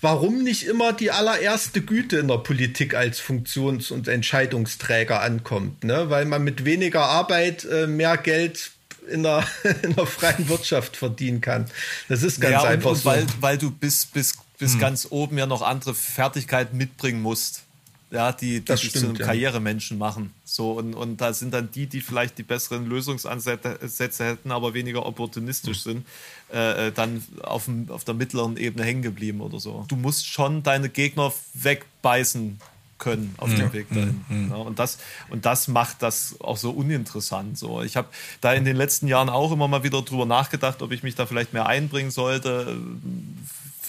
warum 0.00 0.42
nicht 0.42 0.66
immer 0.66 0.92
die 0.92 1.10
allererste 1.10 1.82
Güte 1.82 2.18
in 2.18 2.28
der 2.28 2.38
Politik 2.38 2.94
als 2.94 3.20
Funktions- 3.20 3.90
und 3.90 4.08
Entscheidungsträger 4.08 5.20
ankommt. 5.20 5.84
Ne? 5.84 6.08
Weil 6.08 6.24
man 6.24 6.42
mit 6.42 6.64
weniger 6.64 7.02
Arbeit 7.02 7.64
äh, 7.64 7.86
mehr 7.86 8.16
Geld 8.16 8.70
in 9.08 9.22
der, 9.22 9.44
in 9.82 9.96
der 9.96 10.06
freien 10.06 10.48
Wirtschaft 10.48 10.96
verdienen 10.96 11.40
kann. 11.40 11.66
Das 12.08 12.22
ist 12.22 12.40
ganz 12.40 12.62
ja, 12.62 12.62
einfach 12.62 12.90
und, 12.90 12.96
so. 12.96 13.04
Weil, 13.06 13.26
weil 13.40 13.58
du 13.58 13.70
bis, 13.70 14.06
bis, 14.06 14.34
bis 14.58 14.74
hm. 14.74 14.80
ganz 14.80 15.08
oben 15.10 15.36
ja 15.36 15.46
noch 15.46 15.62
andere 15.62 15.94
Fertigkeiten 15.94 16.76
mitbringen 16.76 17.22
musst 17.22 17.64
ja, 18.10 18.32
die, 18.32 18.60
die 18.60 18.64
dich 18.64 18.80
stimmt, 18.80 18.96
zu 18.96 19.06
einem 19.06 19.16
ja. 19.16 19.26
Karrieremenschen 19.26 19.98
machen. 19.98 20.32
So, 20.44 20.72
und, 20.72 20.94
und 20.94 21.20
da 21.20 21.32
sind 21.32 21.54
dann 21.54 21.70
die, 21.70 21.86
die 21.86 22.00
vielleicht 22.00 22.38
die 22.38 22.42
besseren 22.42 22.86
Lösungsansätze 22.86 24.24
hätten, 24.24 24.50
aber 24.50 24.74
weniger 24.74 25.06
opportunistisch 25.06 25.86
mhm. 25.86 25.90
sind, 25.90 26.06
äh, 26.52 26.88
äh, 26.88 26.92
dann 26.92 27.22
auf, 27.42 27.66
dem, 27.66 27.88
auf 27.90 28.04
der 28.04 28.14
mittleren 28.14 28.56
Ebene 28.56 28.84
hängen 28.84 29.02
geblieben 29.02 29.40
oder 29.40 29.60
so. 29.60 29.84
Du 29.88 29.96
musst 29.96 30.26
schon 30.26 30.62
deine 30.62 30.88
Gegner 30.88 31.32
wegbeißen 31.54 32.58
können 32.98 33.34
auf 33.38 33.48
mhm. 33.48 33.56
dem 33.56 33.72
Weg 33.72 33.88
dahin. 33.88 34.24
Mhm. 34.28 34.50
Ja, 34.50 34.56
und, 34.56 34.78
das, 34.78 34.98
und 35.30 35.46
das 35.46 35.68
macht 35.68 36.02
das 36.02 36.36
auch 36.40 36.56
so 36.56 36.70
uninteressant. 36.70 37.58
So. 37.58 37.82
Ich 37.82 37.96
habe 37.96 38.08
da 38.40 38.52
in 38.52 38.64
den 38.64 38.76
letzten 38.76 39.08
Jahren 39.08 39.28
auch 39.28 39.52
immer 39.52 39.68
mal 39.68 39.84
wieder 39.84 40.02
drüber 40.02 40.26
nachgedacht, 40.26 40.82
ob 40.82 40.92
ich 40.92 41.02
mich 41.02 41.14
da 41.14 41.26
vielleicht 41.26 41.52
mehr 41.52 41.66
einbringen 41.66 42.10
sollte 42.10 42.76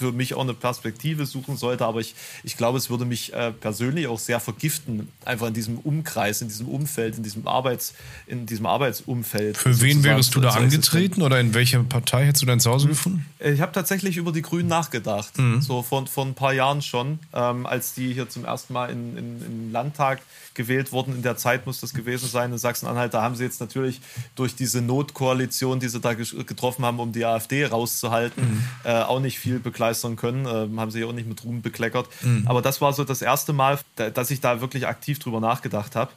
für 0.02 0.12
mich 0.12 0.34
auch 0.34 0.42
eine 0.42 0.54
Perspektive 0.54 1.26
suchen 1.26 1.56
sollte. 1.56 1.86
Aber 1.86 2.00
ich, 2.00 2.14
ich 2.42 2.56
glaube, 2.56 2.78
es 2.78 2.90
würde 2.90 3.04
mich 3.04 3.32
äh, 3.32 3.52
persönlich 3.52 4.08
auch 4.08 4.18
sehr 4.18 4.40
vergiften, 4.40 5.08
einfach 5.24 5.46
in 5.46 5.54
diesem 5.54 5.78
Umkreis, 5.78 6.42
in 6.42 6.48
diesem 6.48 6.68
Umfeld, 6.68 7.16
in 7.16 7.22
diesem 7.22 7.46
Arbeits, 7.46 7.94
in 8.26 8.46
diesem 8.46 8.66
Arbeitsumfeld. 8.66 9.56
Für 9.56 9.80
wen 9.80 10.02
wärst 10.02 10.34
du 10.34 10.40
da 10.40 10.50
angetreten 10.50 11.22
oder 11.22 11.38
in 11.38 11.54
welche 11.54 11.78
Partei 11.84 12.26
hättest 12.26 12.42
du 12.42 12.46
dein 12.46 12.60
Zuhause 12.60 12.88
gefunden? 12.88 13.26
Ich 13.38 13.60
habe 13.60 13.72
tatsächlich 13.72 14.16
über 14.16 14.32
die 14.32 14.42
Grünen 14.42 14.68
nachgedacht, 14.68 15.38
mhm. 15.38 15.62
so 15.62 15.82
vor, 15.82 16.06
vor 16.06 16.26
ein 16.26 16.34
paar 16.34 16.52
Jahren 16.52 16.82
schon, 16.82 17.20
ähm, 17.32 17.66
als 17.66 17.94
die 17.94 18.12
hier 18.12 18.28
zum 18.28 18.44
ersten 18.44 18.72
Mal 18.72 18.90
in, 18.90 19.16
in, 19.16 19.46
im 19.46 19.72
Landtag 19.72 20.20
gewählt 20.54 20.92
wurden. 20.92 21.14
In 21.14 21.22
der 21.22 21.36
Zeit 21.36 21.66
muss 21.66 21.80
das 21.80 21.94
gewesen 21.94 22.28
sein 22.28 22.52
in 22.52 22.58
Sachsen-Anhalt. 22.58 23.14
Da 23.14 23.22
haben 23.22 23.36
sie 23.36 23.44
jetzt 23.44 23.60
natürlich 23.60 24.00
durch 24.34 24.54
diese 24.54 24.82
Notkoalition, 24.82 25.80
die 25.80 25.88
sie 25.88 26.00
da 26.00 26.14
getroffen 26.14 26.84
haben, 26.84 26.98
um 26.98 27.12
die 27.12 27.24
AfD 27.24 27.64
rauszuhalten, 27.64 28.42
mhm. 28.42 28.64
äh, 28.84 29.02
auch 29.02 29.20
nicht 29.20 29.38
viel 29.38 29.60
begeistern 29.92 30.16
können. 30.16 30.46
Äh, 30.46 30.78
haben 30.78 30.90
sie 30.90 31.04
auch 31.04 31.12
nicht 31.12 31.28
mit 31.28 31.44
Ruhm 31.44 31.62
bekleckert. 31.62 32.08
Mhm. 32.22 32.44
Aber 32.46 32.62
das 32.62 32.80
war 32.80 32.92
so 32.92 33.04
das 33.04 33.22
erste 33.22 33.52
Mal, 33.52 33.78
dass 33.96 34.30
ich 34.30 34.40
da 34.40 34.60
wirklich 34.60 34.86
aktiv 34.86 35.18
drüber 35.18 35.40
nachgedacht 35.40 35.96
habe. 35.96 36.10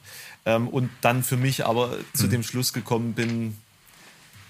Ähm, 0.44 0.68
und 0.68 0.90
dann 1.00 1.22
für 1.22 1.36
mich 1.36 1.66
aber 1.66 1.88
mhm. 1.88 2.04
zu 2.14 2.26
dem 2.26 2.42
Schluss 2.42 2.72
gekommen 2.72 3.12
bin, 3.12 3.56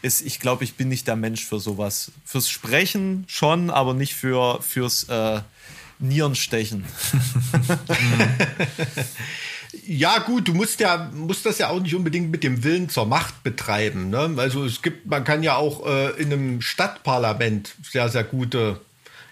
ist, 0.02 0.24
ich 0.24 0.40
glaube, 0.40 0.64
ich 0.64 0.74
bin 0.74 0.88
nicht 0.88 1.08
der 1.08 1.16
Mensch 1.16 1.44
für 1.44 1.58
sowas. 1.58 2.12
Fürs 2.24 2.48
Sprechen 2.48 3.24
schon, 3.26 3.70
aber 3.70 3.94
nicht 3.94 4.14
für, 4.14 4.62
fürs 4.62 5.04
äh, 5.04 5.40
Nierenstechen. 5.98 6.84
Ja, 9.86 10.18
gut, 10.18 10.48
du 10.48 10.54
musst 10.54 10.80
ja, 10.80 11.10
musst 11.14 11.46
das 11.46 11.58
ja 11.58 11.68
auch 11.68 11.80
nicht 11.80 11.94
unbedingt 11.94 12.30
mit 12.30 12.42
dem 12.42 12.64
Willen 12.64 12.88
zur 12.88 13.06
Macht 13.06 13.42
betreiben. 13.42 14.10
Ne? 14.10 14.34
Also 14.36 14.64
es 14.64 14.82
gibt, 14.82 15.06
man 15.06 15.24
kann 15.24 15.42
ja 15.42 15.56
auch 15.56 15.86
äh, 15.86 16.10
in 16.20 16.32
einem 16.32 16.60
Stadtparlament 16.60 17.74
sehr, 17.82 18.08
sehr 18.08 18.24
gute 18.24 18.80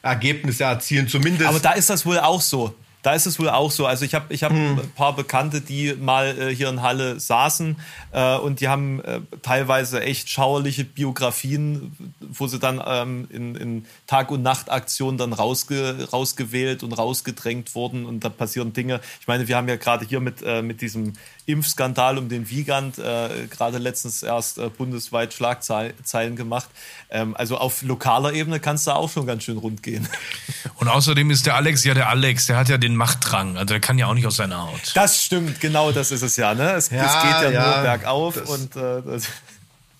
Ergebnisse 0.04 0.64
erzielen, 0.64 1.08
zumindest. 1.08 1.48
Aber 1.48 1.58
da 1.60 1.72
ist 1.72 1.90
das 1.90 2.04
wohl 2.04 2.18
auch 2.18 2.40
so. 2.40 2.74
Da 3.04 3.12
ist 3.12 3.26
es 3.26 3.38
wohl 3.38 3.50
auch 3.50 3.70
so. 3.70 3.86
Also 3.86 4.04
ich 4.06 4.14
habe 4.14 4.32
ich 4.32 4.42
hab 4.42 4.50
Hm. 4.50 4.78
ein 4.78 4.90
paar 4.96 5.14
Bekannte, 5.14 5.60
die 5.60 5.94
mal 5.94 6.38
äh, 6.38 6.54
hier 6.54 6.70
in 6.70 6.80
Halle 6.80 7.20
saßen 7.20 7.76
äh, 8.12 8.36
und 8.36 8.60
die 8.60 8.68
haben 8.68 9.04
äh, 9.04 9.20
teilweise 9.42 10.02
echt 10.02 10.30
schauerliche 10.30 10.84
Biografien, 10.84 11.94
wo 12.20 12.46
sie 12.46 12.58
dann 12.58 12.82
ähm, 12.84 13.28
in, 13.30 13.54
in 13.56 13.86
Tag- 14.06 14.30
und 14.30 14.42
Nacht-Aktionen 14.42 15.18
dann 15.18 15.34
rausge, 15.34 16.08
rausgewählt 16.12 16.82
und 16.82 16.94
rausgedrängt 16.94 17.74
wurden 17.74 18.06
und 18.06 18.24
da 18.24 18.30
passieren 18.30 18.72
Dinge. 18.72 19.00
Ich 19.20 19.28
meine, 19.28 19.48
wir 19.48 19.56
haben 19.56 19.68
ja 19.68 19.76
gerade 19.76 20.06
hier 20.06 20.20
mit, 20.20 20.42
äh, 20.42 20.62
mit 20.62 20.80
diesem 20.80 21.12
Impfskandal 21.44 22.16
um 22.16 22.30
den 22.30 22.48
Wiegand 22.48 22.98
äh, 22.98 23.46
gerade 23.50 23.76
letztens 23.76 24.22
erst 24.22 24.56
äh, 24.56 24.70
bundesweit 24.70 25.34
Schlagzeilen 25.34 26.36
gemacht. 26.36 26.70
Ähm, 27.10 27.36
also 27.36 27.58
auf 27.58 27.82
lokaler 27.82 28.32
Ebene 28.32 28.60
kann 28.60 28.76
es 28.76 28.84
da 28.84 28.94
auch 28.94 29.10
schon 29.10 29.26
ganz 29.26 29.42
schön 29.42 29.58
rund 29.58 29.82
gehen. 29.82 30.08
Und 30.76 30.88
außerdem 30.88 31.30
ist 31.30 31.46
der 31.46 31.54
Alex 31.54 31.84
ja 31.84 31.94
der 31.94 32.08
Alex, 32.08 32.46
der 32.46 32.56
hat 32.56 32.68
ja 32.68 32.78
den 32.78 32.96
Machtdrang. 32.96 33.56
Also 33.56 33.66
der 33.66 33.80
kann 33.80 33.96
ja 33.98 34.06
auch 34.06 34.14
nicht 34.14 34.26
aus 34.26 34.36
seiner 34.36 34.62
Haut. 34.62 34.92
Das 34.94 35.22
stimmt, 35.22 35.60
genau 35.60 35.92
das 35.92 36.10
ist 36.10 36.22
es 36.22 36.36
ja. 36.36 36.54
Ne? 36.54 36.72
Es, 36.72 36.90
Ja, 36.90 37.04
es 37.04 37.22
geht 37.22 37.42
ja, 37.42 37.50
ja, 37.50 37.74
nur 37.74 37.82
bergauf 37.82 38.34
das- 38.34 38.48
und 38.50 38.76
äh, 38.76 39.02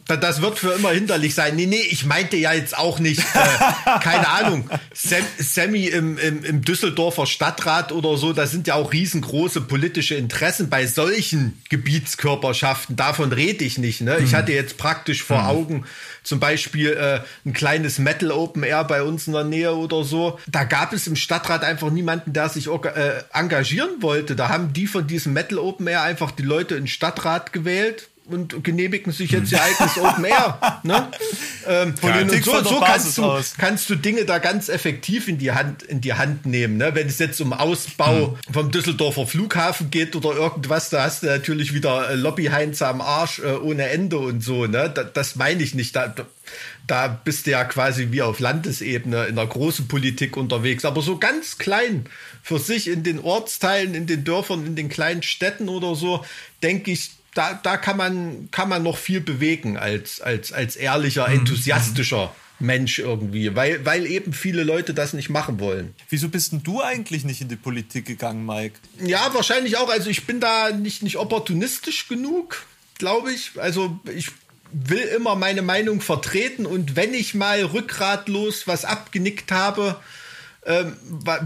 das, 0.07 0.21
Da- 0.21 0.27
Das 0.29 0.43
wird 0.43 0.59
für 0.59 0.73
immer 0.73 0.91
hinderlich 0.91 1.35
sein. 1.35 1.57
Nee, 1.57 1.67
nee, 1.67 1.81
ich 1.91 2.05
meinte 2.05 2.37
ja 2.37 2.53
jetzt 2.53 2.77
auch 2.77 2.99
nicht, 2.99 3.21
äh, 3.21 3.99
keine 4.03 4.29
Ahnung, 4.35 4.69
Sam, 4.93 5.23
Sammy 5.39 5.87
im, 5.87 6.19
im, 6.19 6.45
im 6.45 6.63
Düsseldorfer 6.63 7.27
Stadtrat 7.27 7.93
oder 7.93 8.17
so, 8.17 8.33
da 8.33 8.47
sind 8.47 8.67
ja 8.67 8.75
auch 8.75 8.93
riesengroße 8.93 9.63
politische 9.63 10.15
Interessen 10.15 10.69
bei 10.71 10.87
solchen 10.87 11.61
Gebietskörperschaften. 11.71 12.97
Davon 12.97 13.33
rede 13.33 13.65
ich 13.65 13.79
nicht. 13.79 14.01
Ne? 14.01 14.19
Ich 14.23 14.35
hatte 14.35 14.53
jetzt 14.53 14.77
praktisch 14.79 15.23
vor 15.23 15.47
Augen 15.49 15.85
zum 16.23 16.41
Beispiel 16.41 16.91
äh, 16.91 17.21
ein 17.47 17.53
kleines 17.53 17.99
Metal 17.99 18.31
Open 18.31 18.63
Air 18.63 18.85
bei 18.85 19.03
uns 19.03 19.27
in 19.27 19.33
der 19.35 19.45
Nähe 19.45 19.75
oder 19.75 20.05
so. 20.05 20.39
Da 20.47 20.65
gab 20.65 20.93
es 20.93 21.07
im 21.07 21.17
Stadtrat 21.17 21.63
einfach 21.65 21.91
niemanden, 21.91 22.33
der 22.33 22.49
sich 22.49 22.69
äh, 22.69 23.23
engagieren 23.33 23.91
wollte. 24.01 24.35
Da 24.37 24.49
haben 24.49 24.73
die 24.73 24.87
von 24.87 25.07
diesem 25.07 25.33
Metal 25.35 25.59
Open 25.59 25.87
Air 25.87 26.03
einfach 26.03 26.31
die 26.31 26.43
Leute 26.43 26.75
in 26.77 26.83
den 26.83 26.89
Stadtrat 26.89 27.53
gewählt 27.53 28.09
und 28.27 28.65
genehmigen 28.65 29.13
sich 29.13 29.31
jetzt 29.33 29.53
ihr 29.53 29.63
eigenes 29.63 29.99
Open 29.99 30.25
Air. 30.25 30.81
Ne? 30.83 31.09
Ähm, 31.67 31.95
und 32.23 32.45
so, 32.45 32.53
so 32.65 32.81
kannst, 32.81 33.19
du, 33.19 33.23
kannst 33.59 33.91
du 33.91 33.95
Dinge 33.97 34.25
da 34.25 34.39
ganz 34.39 34.69
effektiv 34.69 35.29
in 35.29 35.39
die 35.39 35.53
Hand, 35.53 35.83
in 35.83 36.01
die 36.01 36.15
Hand 36.15 36.47
nehmen. 36.47 36.77
Ne? 36.79 36.95
Wenn 36.95 37.07
es 37.07 37.19
jetzt 37.19 37.41
um 37.41 37.53
Ausbau 37.53 38.39
vom 38.53 38.71
Düsseldorfer 38.71 39.27
Flughafen 39.27 39.91
geht 39.91 40.17
oder 40.17 40.33
irgendwas, 40.35 40.91
da 40.91 41.03
hast 41.05 41.23
du 41.23 41.27
natürlich 41.27 41.75
wieder 41.75 42.11
äh, 42.11 42.15
Lobbyheinze 42.15 42.87
am 42.87 43.01
Arsch 43.01 43.41
äh, 43.41 43.53
ohne 43.57 43.89
Ende 43.89 44.19
und 44.19 44.43
so. 44.43 44.67
Ne? 44.67 44.91
Da, 44.95 45.05
das 45.05 45.37
meine 45.37 45.63
ich 45.63 45.75
nicht. 45.75 45.95
Da- 45.97 46.15
da 46.87 47.09
bist 47.09 47.47
du 47.47 47.53
ja 47.53 47.65
quasi 47.65 48.09
wie 48.11 48.21
auf 48.21 48.41
Landesebene 48.41 49.25
in 49.25 49.37
der 49.37 49.47
großen 49.47 49.89
Politik 49.89 50.37
unterwegs. 50.37 50.85
Aber 50.85 51.01
so 51.01 51.17
ganz 51.19 51.57
klein 51.57 52.05
für 52.43 52.59
sich 52.59 52.89
in 52.89 53.03
den 53.03 53.19
Ortsteilen, 53.21 53.95
in 53.95 54.07
den 54.07 54.25
Dörfern, 54.25 54.67
in 54.67 54.77
den 54.77 54.91
kleinen 54.91 55.23
Städten 55.23 55.71
oder 55.71 55.95
so, 55.95 56.23
denke 56.63 56.91
ich, 56.91 57.13
da, 57.35 57.59
da 57.63 57.77
kann 57.77 57.97
man, 57.97 58.49
kann 58.51 58.69
man 58.69 58.83
noch 58.83 58.97
viel 58.97 59.21
bewegen 59.21 59.77
als, 59.77 60.21
als, 60.21 60.53
als 60.53 60.77
ehrlicher, 60.77 61.29
enthusiastischer 61.29 62.35
Mensch 62.61 63.01
irgendwie, 63.01 63.55
weil, 63.57 63.85
weil 63.85 64.07
eben 64.07 64.33
viele 64.33 64.63
Leute 64.63 64.95
das 64.95 65.13
nicht 65.13 65.29
machen 65.29 65.59
wollen. 65.59 65.95
wieso 66.09 66.29
bist 66.29 66.53
denn 66.53 66.63
du 66.63 66.81
eigentlich 66.81 67.25
nicht 67.25 67.41
in 67.41 67.49
die 67.49 67.57
Politik 67.57 68.07
gegangen, 68.07 68.47
Mike? 68.47 68.79
Ja, 69.01 69.35
wahrscheinlich 69.35 69.77
auch. 69.77 69.91
Also 69.91 70.09
ich 70.09 70.25
bin 70.25 70.41
da 70.41 70.71
nicht, 70.71 71.03
nicht 71.03 71.17
opportunistisch 71.17 72.09
genug, 72.09 72.65
glaube 72.99 73.33
ich. 73.33 73.53
Also 73.57 73.99
ich 74.15 74.29
will 74.73 75.03
immer 75.17 75.35
meine 75.37 75.63
Meinung 75.63 76.01
vertreten 76.01 76.67
und 76.67 76.97
wenn 76.97 77.15
ich 77.15 77.35
mal 77.35 77.63
rückgratlos 77.65 78.67
was 78.67 78.85
abgenickt 78.85 79.53
habe, 79.53 80.01
ähm, 80.67 80.97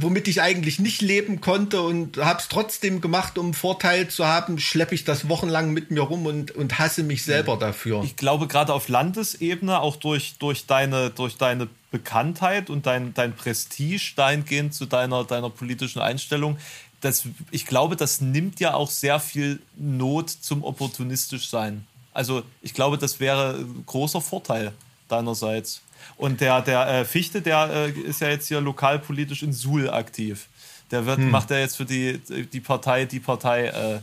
womit 0.00 0.28
ich 0.28 0.40
eigentlich 0.42 0.78
nicht 0.78 1.02
leben 1.02 1.40
konnte 1.40 1.82
und 1.82 2.18
habe 2.18 2.40
es 2.40 2.48
trotzdem 2.48 3.00
gemacht, 3.00 3.36
um 3.36 3.46
einen 3.46 3.54
Vorteil 3.54 4.08
zu 4.08 4.26
haben, 4.26 4.58
schleppe 4.58 4.94
ich 4.94 5.04
das 5.04 5.28
wochenlang 5.28 5.72
mit 5.72 5.90
mir 5.90 6.02
rum 6.02 6.26
und, 6.26 6.52
und 6.52 6.78
hasse 6.78 7.02
mich 7.02 7.24
selber 7.24 7.56
dafür. 7.56 8.04
Ich 8.04 8.16
glaube, 8.16 8.46
gerade 8.46 8.72
auf 8.72 8.88
Landesebene, 8.88 9.80
auch 9.80 9.96
durch, 9.96 10.36
durch, 10.38 10.66
deine, 10.66 11.10
durch 11.10 11.36
deine 11.36 11.68
Bekanntheit 11.90 12.70
und 12.70 12.86
dein, 12.86 13.12
dein 13.14 13.34
Prestige 13.34 14.12
dahingehend 14.14 14.74
zu 14.74 14.86
deiner, 14.86 15.24
deiner 15.24 15.50
politischen 15.50 16.00
Einstellung, 16.00 16.56
das, 17.00 17.24
ich 17.50 17.66
glaube, 17.66 17.96
das 17.96 18.20
nimmt 18.20 18.60
ja 18.60 18.74
auch 18.74 18.90
sehr 18.90 19.20
viel 19.20 19.60
Not 19.76 20.30
zum 20.30 20.62
opportunistisch 20.62 21.48
sein. 21.48 21.86
Also 22.12 22.42
ich 22.62 22.74
glaube, 22.74 22.98
das 22.98 23.20
wäre 23.20 23.56
ein 23.58 23.84
großer 23.86 24.20
Vorteil 24.20 24.72
deinerseits. 25.08 25.82
Und 26.16 26.40
der, 26.40 26.60
der 26.62 26.86
äh, 26.88 27.04
Fichte, 27.04 27.40
der 27.40 27.92
äh, 27.96 28.00
ist 28.00 28.20
ja 28.20 28.28
jetzt 28.28 28.48
hier 28.48 28.60
lokalpolitisch 28.60 29.42
in 29.42 29.52
Suhl 29.52 29.90
aktiv. 29.90 30.46
Der 30.90 31.06
wird, 31.06 31.18
macht 31.18 31.50
er 31.50 31.60
jetzt 31.60 31.76
für 31.76 31.84
die, 31.84 32.18
die 32.18 32.60
Partei, 32.60 33.04
die 33.04 33.20
Partei 33.20 33.66
äh, 33.66 33.98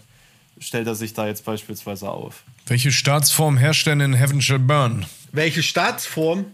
stellt 0.60 0.88
er 0.88 0.96
sich 0.96 1.14
da 1.14 1.28
jetzt 1.28 1.44
beispielsweise 1.44 2.10
auf. 2.10 2.44
Welche 2.68 2.92
Staatsform 2.92 3.58
herrscht 3.58 3.88
denn 3.88 4.00
in 4.00 4.14
Heaven 4.14 4.42
Shall 4.42 4.60
Burn? 4.60 5.06
Welche 5.32 5.64
Staatsform? 5.64 6.46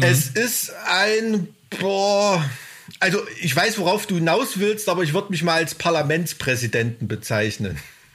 Es 0.00 0.28
ist 0.28 0.72
ein, 0.86 1.48
boah, 1.78 2.42
also 2.98 3.20
ich 3.40 3.54
weiß, 3.54 3.78
worauf 3.78 4.06
du 4.06 4.14
hinaus 4.16 4.58
willst, 4.58 4.88
aber 4.88 5.02
ich 5.02 5.12
würde 5.12 5.30
mich 5.30 5.42
mal 5.42 5.56
als 5.56 5.74
Parlamentspräsidenten 5.74 7.08
bezeichnen. 7.08 7.78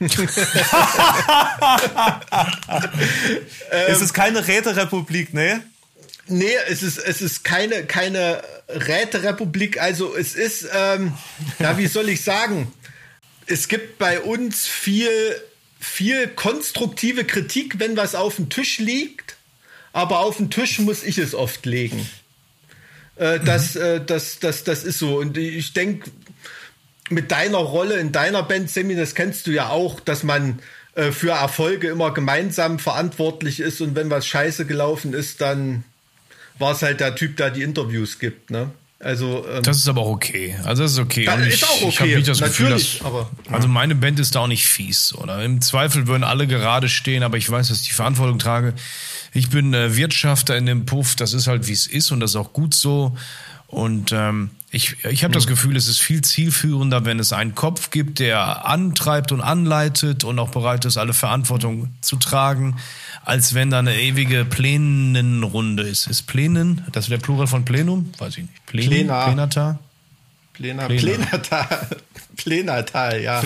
es 3.70 4.00
ist 4.00 4.14
keine 4.14 4.46
Räterepublik, 4.46 5.34
ne? 5.34 5.62
Nee, 6.28 6.54
es 6.68 6.82
ist, 6.82 6.98
es 6.98 7.22
ist 7.22 7.42
keine, 7.44 7.84
keine 7.84 8.42
Räterepublik. 8.68 9.80
Also 9.80 10.14
es 10.14 10.34
ist, 10.34 10.68
ähm, 10.74 11.14
ja, 11.58 11.78
wie 11.78 11.86
soll 11.86 12.08
ich 12.08 12.22
sagen? 12.22 12.72
Es 13.46 13.68
gibt 13.68 13.98
bei 13.98 14.20
uns 14.20 14.66
viel, 14.66 15.10
viel 15.80 16.28
konstruktive 16.28 17.24
Kritik, 17.24 17.78
wenn 17.78 17.96
was 17.96 18.14
auf 18.14 18.36
dem 18.36 18.50
Tisch 18.50 18.78
liegt. 18.78 19.36
Aber 19.92 20.20
auf 20.20 20.36
den 20.36 20.50
Tisch 20.50 20.78
muss 20.78 21.02
ich 21.02 21.18
es 21.18 21.34
oft 21.34 21.64
legen. 21.64 22.08
Äh, 23.16 23.40
das, 23.40 23.74
äh, 23.74 24.04
das, 24.04 24.38
das, 24.38 24.64
das 24.64 24.84
ist 24.84 24.98
so. 24.98 25.18
Und 25.18 25.38
ich 25.38 25.72
denke, 25.72 26.10
mit 27.10 27.30
deiner 27.30 27.58
Rolle 27.58 27.98
in 27.98 28.12
deiner 28.12 28.42
Band, 28.42 28.70
Semi, 28.70 28.94
das 28.94 29.14
kennst 29.14 29.46
du 29.46 29.50
ja 29.50 29.70
auch, 29.70 29.98
dass 30.00 30.22
man 30.22 30.60
äh, 30.94 31.10
für 31.10 31.30
Erfolge 31.30 31.88
immer 31.88 32.12
gemeinsam 32.12 32.78
verantwortlich 32.78 33.60
ist 33.60 33.80
und 33.80 33.94
wenn 33.96 34.10
was 34.10 34.26
scheiße 34.26 34.66
gelaufen 34.66 35.14
ist, 35.14 35.40
dann 35.40 35.84
war 36.58 36.72
es 36.72 36.82
halt 36.82 37.00
der 37.00 37.14
Typ, 37.14 37.36
der 37.36 37.50
die 37.50 37.62
Interviews 37.62 38.18
gibt, 38.18 38.50
ne? 38.50 38.70
Also 39.00 39.46
ähm, 39.48 39.62
Das 39.62 39.76
ist 39.76 39.88
aber 39.88 40.00
auch 40.00 40.08
okay. 40.10 40.56
Also 40.64 40.82
das 40.82 40.92
ist 40.92 40.98
okay. 40.98 41.24
Das 41.26 41.36
Und 41.36 41.46
ist 41.46 41.54
ich, 41.54 41.64
auch 41.64 41.88
Ich 41.88 42.00
habe 42.00 42.08
okay, 42.10 42.16
nicht 42.16 42.28
das 42.28 42.40
Gefühl, 42.40 42.70
dass, 42.70 43.00
aber- 43.04 43.30
also 43.50 43.68
meine 43.68 43.94
Band 43.94 44.18
ist 44.18 44.34
da 44.34 44.40
auch 44.40 44.46
nicht 44.48 44.66
fies. 44.66 45.14
Oder 45.14 45.44
im 45.44 45.60
Zweifel 45.60 46.08
würden 46.08 46.24
alle 46.24 46.48
gerade 46.48 46.88
stehen, 46.88 47.22
aber 47.22 47.36
ich 47.36 47.48
weiß, 47.48 47.68
dass 47.68 47.80
ich 47.82 47.88
die 47.88 47.94
Verantwortung 47.94 48.40
trage. 48.40 48.74
Ich 49.32 49.50
bin 49.50 49.72
äh, 49.72 49.94
Wirtschafter 49.94 50.56
in 50.56 50.66
dem 50.66 50.84
Puff. 50.84 51.14
Das 51.14 51.32
ist 51.32 51.46
halt 51.46 51.68
wie 51.68 51.72
es 51.74 51.86
ist 51.86 52.10
und 52.10 52.18
das 52.18 52.30
ist 52.30 52.36
auch 52.36 52.52
gut 52.52 52.74
so. 52.74 53.16
Und 53.68 54.10
ähm, 54.12 54.50
ich, 54.70 54.96
ich 55.04 55.22
habe 55.24 55.32
das 55.34 55.46
Gefühl, 55.46 55.76
es 55.76 55.86
ist 55.88 55.98
viel 55.98 56.22
zielführender, 56.22 57.04
wenn 57.04 57.18
es 57.20 57.32
einen 57.32 57.54
Kopf 57.54 57.90
gibt, 57.90 58.18
der 58.18 58.66
antreibt 58.66 59.30
und 59.30 59.42
anleitet 59.42 60.24
und 60.24 60.38
auch 60.38 60.50
bereit 60.50 60.84
ist, 60.86 60.96
alle 60.96 61.12
Verantwortung 61.14 61.90
zu 62.00 62.16
tragen, 62.16 62.78
als 63.24 63.54
wenn 63.54 63.70
da 63.70 63.78
eine 63.80 63.96
ewige 63.96 64.44
Plänenrunde 64.44 65.82
ist. 65.82 66.06
Ist 66.06 66.22
Plänen, 66.22 66.84
das 66.92 67.10
wäre 67.10 67.18
der 67.18 67.24
Plural 67.24 67.46
von 67.46 67.64
Plenum? 67.64 68.12
Weiß 68.18 68.36
ich 68.36 68.44
nicht. 68.44 68.66
Plenum, 68.66 68.90
Plenar. 68.90 69.26
Plenata? 69.26 69.78
Plena, 70.58 70.86
Plena. 70.86 71.02
Plenatal. 71.02 71.88
Plenatal, 72.36 73.20
ja. 73.20 73.42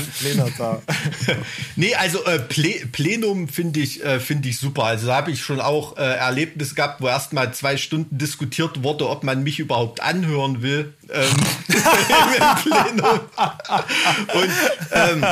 nee, 1.77 1.95
also 1.95 2.25
äh, 2.25 2.39
Ple 2.39 2.87
Plenum 2.93 3.49
finde 3.49 3.81
ich, 3.81 4.05
äh, 4.05 4.21
finde 4.21 4.49
ich 4.51 4.59
super. 4.59 4.85
Also 4.85 5.07
da 5.07 5.17
habe 5.17 5.31
ich 5.31 5.43
schon 5.43 5.61
auch 5.61 5.97
äh, 5.97 6.03
Erlebnisse 6.03 6.75
gehabt, 6.75 7.01
wo 7.01 7.09
erst 7.09 7.33
mal 7.33 7.53
zwei 7.55 7.77
Stunden 7.79 8.19
diskutiert 8.19 8.83
wurde, 8.83 9.09
ob 9.09 9.25
man 9.25 9.43
mich 9.43 9.59
überhaupt 9.59 10.03
anhören 10.03 10.63
will. 10.63 10.93
Ähm, 11.11 11.31
im 11.69 12.57
Plenum. 12.63 13.21
Und 14.35 14.51
ähm, 14.93 15.27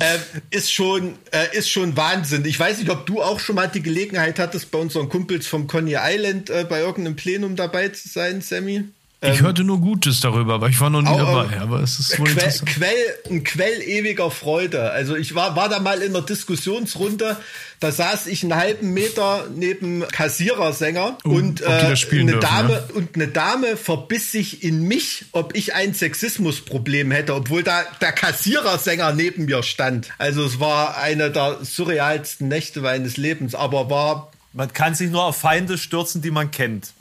äh, 0.00 0.18
ist 0.50 0.72
schon 0.72 1.14
äh, 1.30 1.56
ist 1.56 1.70
schon 1.70 1.96
Wahnsinn. 1.96 2.44
Ich 2.44 2.58
weiß 2.58 2.78
nicht, 2.78 2.90
ob 2.90 3.06
du 3.06 3.22
auch 3.22 3.38
schon 3.38 3.56
mal 3.56 3.68
die 3.68 3.82
Gelegenheit 3.82 4.38
hattest, 4.38 4.70
bei 4.70 4.78
unseren 4.78 5.08
Kumpels 5.08 5.46
vom 5.46 5.66
Coney 5.66 5.96
Island 5.98 6.50
äh, 6.50 6.66
bei 6.68 6.80
irgendeinem 6.80 7.16
Plenum 7.16 7.56
dabei 7.56 7.88
zu 7.90 8.08
sein, 8.08 8.40
Sammy. 8.40 8.84
Ich 9.22 9.28
Ähm, 9.40 9.40
hörte 9.42 9.64
nur 9.64 9.80
Gutes 9.80 10.20
darüber, 10.20 10.54
aber 10.54 10.70
ich 10.70 10.80
war 10.80 10.88
noch 10.88 11.02
nie 11.02 11.08
Au- 11.08 11.18
dabei. 11.18 11.60
Aber 11.60 11.80
es 11.82 11.98
ist 11.98 12.18
wohl 12.18 12.24
Quell, 12.26 12.36
interessant. 12.36 12.70
Quell, 12.70 12.94
ein 13.30 13.44
Quell 13.44 13.82
ewiger 13.82 14.30
Freude. 14.30 14.90
Also 14.92 15.14
ich 15.14 15.34
war, 15.34 15.56
war 15.56 15.68
da 15.68 15.78
mal 15.78 16.00
in 16.00 16.16
einer 16.16 16.24
Diskussionsrunde, 16.24 17.36
da 17.80 17.92
saß 17.92 18.28
ich 18.28 18.42
einen 18.42 18.56
halben 18.56 18.94
Meter 18.94 19.46
neben 19.54 20.08
Kassierersänger 20.08 21.18
Oh, 21.24 21.30
und, 21.30 21.60
äh, 21.60 21.66
eine 21.66 21.88
dürfen, 21.96 22.40
Dame, 22.40 22.72
ja? 22.72 22.94
und 22.94 23.14
eine 23.14 23.28
Dame 23.28 23.76
verbiss 23.76 24.32
sich 24.32 24.62
in 24.64 24.82
mich, 24.88 25.26
ob 25.32 25.54
ich 25.54 25.74
ein 25.74 25.92
Sexismusproblem 25.92 27.10
hätte, 27.10 27.34
obwohl 27.34 27.62
da 27.62 27.82
der 28.00 28.12
Kassierersänger 28.12 29.12
neben 29.12 29.44
mir 29.44 29.62
stand. 29.62 30.08
Also 30.16 30.44
es 30.44 30.60
war 30.60 30.96
eine 30.96 31.30
der 31.30 31.58
surrealsten 31.62 32.48
Nächte 32.48 32.80
meines 32.80 33.18
Lebens, 33.18 33.54
aber 33.54 33.90
war 33.90 34.30
Man 34.54 34.72
kann 34.72 34.94
sich 34.94 35.10
nur 35.10 35.24
auf 35.24 35.36
Feinde 35.36 35.76
stürzen, 35.78 36.22
die 36.22 36.30
man 36.30 36.50
kennt. 36.50 36.92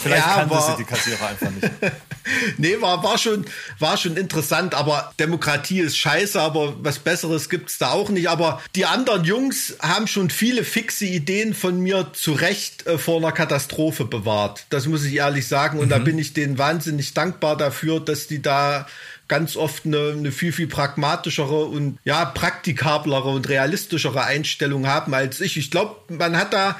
Vielleicht 0.00 0.26
Ja, 0.26 0.34
kannte 0.34 0.54
aber- 0.54 0.66
sie 0.76 0.76
die 0.76 0.84
Kassierer 0.84 1.28
einfach 1.28 1.50
nicht. 1.50 1.70
Nee, 2.56 2.80
war, 2.80 3.02
war, 3.02 3.18
schon, 3.18 3.44
war 3.80 3.96
schon 3.96 4.16
interessant, 4.16 4.74
aber 4.76 5.12
Demokratie 5.18 5.80
ist 5.80 5.98
scheiße, 5.98 6.40
aber 6.40 6.76
was 6.84 7.00
Besseres 7.00 7.48
gibt's 7.48 7.78
da 7.78 7.90
auch 7.90 8.10
nicht. 8.10 8.28
Aber 8.28 8.62
die 8.76 8.84
anderen 8.86 9.24
Jungs 9.24 9.74
haben 9.80 10.06
schon 10.06 10.30
viele 10.30 10.62
fixe 10.62 11.04
Ideen 11.04 11.52
von 11.52 11.80
mir 11.80 12.12
zu 12.12 12.32
Recht 12.32 12.86
äh, 12.86 12.96
vor 12.96 13.16
einer 13.18 13.32
Katastrophe 13.32 14.04
bewahrt. 14.04 14.66
Das 14.70 14.86
muss 14.86 15.04
ich 15.04 15.14
ehrlich 15.16 15.48
sagen. 15.48 15.80
Und 15.80 15.88
da 15.88 15.98
bin 15.98 16.16
ich 16.16 16.32
denen 16.32 16.58
wahnsinnig 16.58 17.12
dankbar 17.12 17.56
dafür, 17.56 17.98
dass 17.98 18.28
die 18.28 18.40
da 18.40 18.86
ganz 19.26 19.56
oft 19.56 19.84
eine, 19.84 20.12
eine 20.16 20.30
viel, 20.30 20.52
viel 20.52 20.68
pragmatischere 20.68 21.64
und 21.64 21.98
ja, 22.04 22.24
praktikablere 22.24 23.30
und 23.30 23.48
realistischere 23.48 24.22
Einstellung 24.22 24.86
haben 24.86 25.12
als 25.12 25.40
ich. 25.40 25.56
Ich 25.56 25.72
glaube, 25.72 25.96
man 26.14 26.36
hat 26.36 26.52
da 26.52 26.78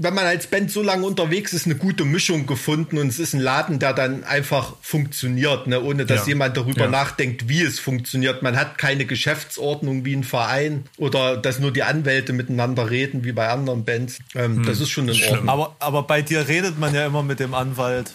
wenn 0.00 0.14
man 0.14 0.24
als 0.26 0.46
Band 0.46 0.70
so 0.70 0.80
lange 0.80 1.04
unterwegs 1.04 1.52
ist, 1.52 1.66
eine 1.66 1.74
gute 1.74 2.04
Mischung 2.04 2.46
gefunden 2.46 2.98
und 2.98 3.08
es 3.08 3.18
ist 3.18 3.34
ein 3.34 3.40
Laden, 3.40 3.80
der 3.80 3.92
dann 3.92 4.22
einfach 4.22 4.76
funktioniert, 4.80 5.66
ne? 5.66 5.82
ohne 5.82 6.06
dass 6.06 6.20
Ja. 6.20 6.28
jemand 6.28 6.56
darüber 6.56 6.82
Ja. 6.84 6.88
nachdenkt, 6.90 7.48
wie 7.48 7.62
es 7.62 7.80
funktioniert. 7.80 8.40
Man 8.42 8.56
hat 8.56 8.78
keine 8.78 9.06
Geschäftsordnung 9.06 10.04
wie 10.04 10.14
ein 10.14 10.22
Verein 10.22 10.84
oder 10.98 11.36
dass 11.36 11.58
nur 11.58 11.72
die 11.72 11.82
Anwälte 11.82 12.32
miteinander 12.32 12.90
reden, 12.90 13.24
wie 13.24 13.32
bei 13.32 13.48
anderen 13.48 13.84
Bands. 13.84 14.18
Ähm, 14.36 14.64
das 14.64 14.80
ist 14.80 14.90
schon 14.90 15.08
in 15.08 15.20
Ordnung. 15.20 15.48
Aber, 15.48 15.76
aber 15.80 16.04
bei 16.04 16.22
dir 16.22 16.46
redet 16.46 16.78
man 16.78 16.94
ja 16.94 17.04
immer 17.04 17.24
mit 17.24 17.40
dem 17.40 17.52
Anwalt. 17.54 18.12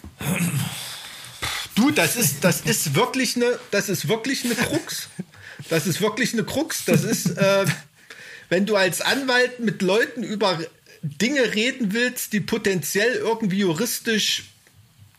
Du, 1.75 1.91
das 1.91 2.15
ist, 2.15 2.43
das 2.43 2.61
ist 2.61 2.95
wirklich 2.95 3.36
eine, 3.36 3.59
das 3.71 3.89
ist 3.89 4.07
wirklich 4.07 4.45
eine 4.45 4.55
Krux. 4.55 5.09
Das 5.69 5.88
ist 5.88 6.01
wirklich 6.01 6.34
eine 6.34 6.43
Krux. 6.43 6.86
Das 6.86 7.03
ist, 7.03 7.38
äh, 7.38 7.65
wenn 8.49 8.65
du 8.65 8.75
als 8.75 9.01
Anwalt 9.01 9.59
mit 9.59 9.81
Leuten 9.81 10.23
über 10.23 10.59
Dinge 11.04 11.54
reden 11.54 11.93
willst, 11.93 12.34
die 12.34 12.39
potenziell 12.39 13.16
irgendwie 13.16 13.60
juristisch 13.60 14.45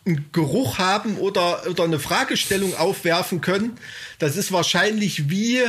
einen 0.07 0.27
Geruch 0.33 0.79
haben 0.79 1.19
oder, 1.19 1.63
oder 1.69 1.85
eine 1.85 1.99
Fragestellung 1.99 2.75
aufwerfen 2.77 3.41
können, 3.41 3.79
das 4.19 4.37
ist 4.37 4.51
wahrscheinlich 4.53 5.31
wie 5.31 5.63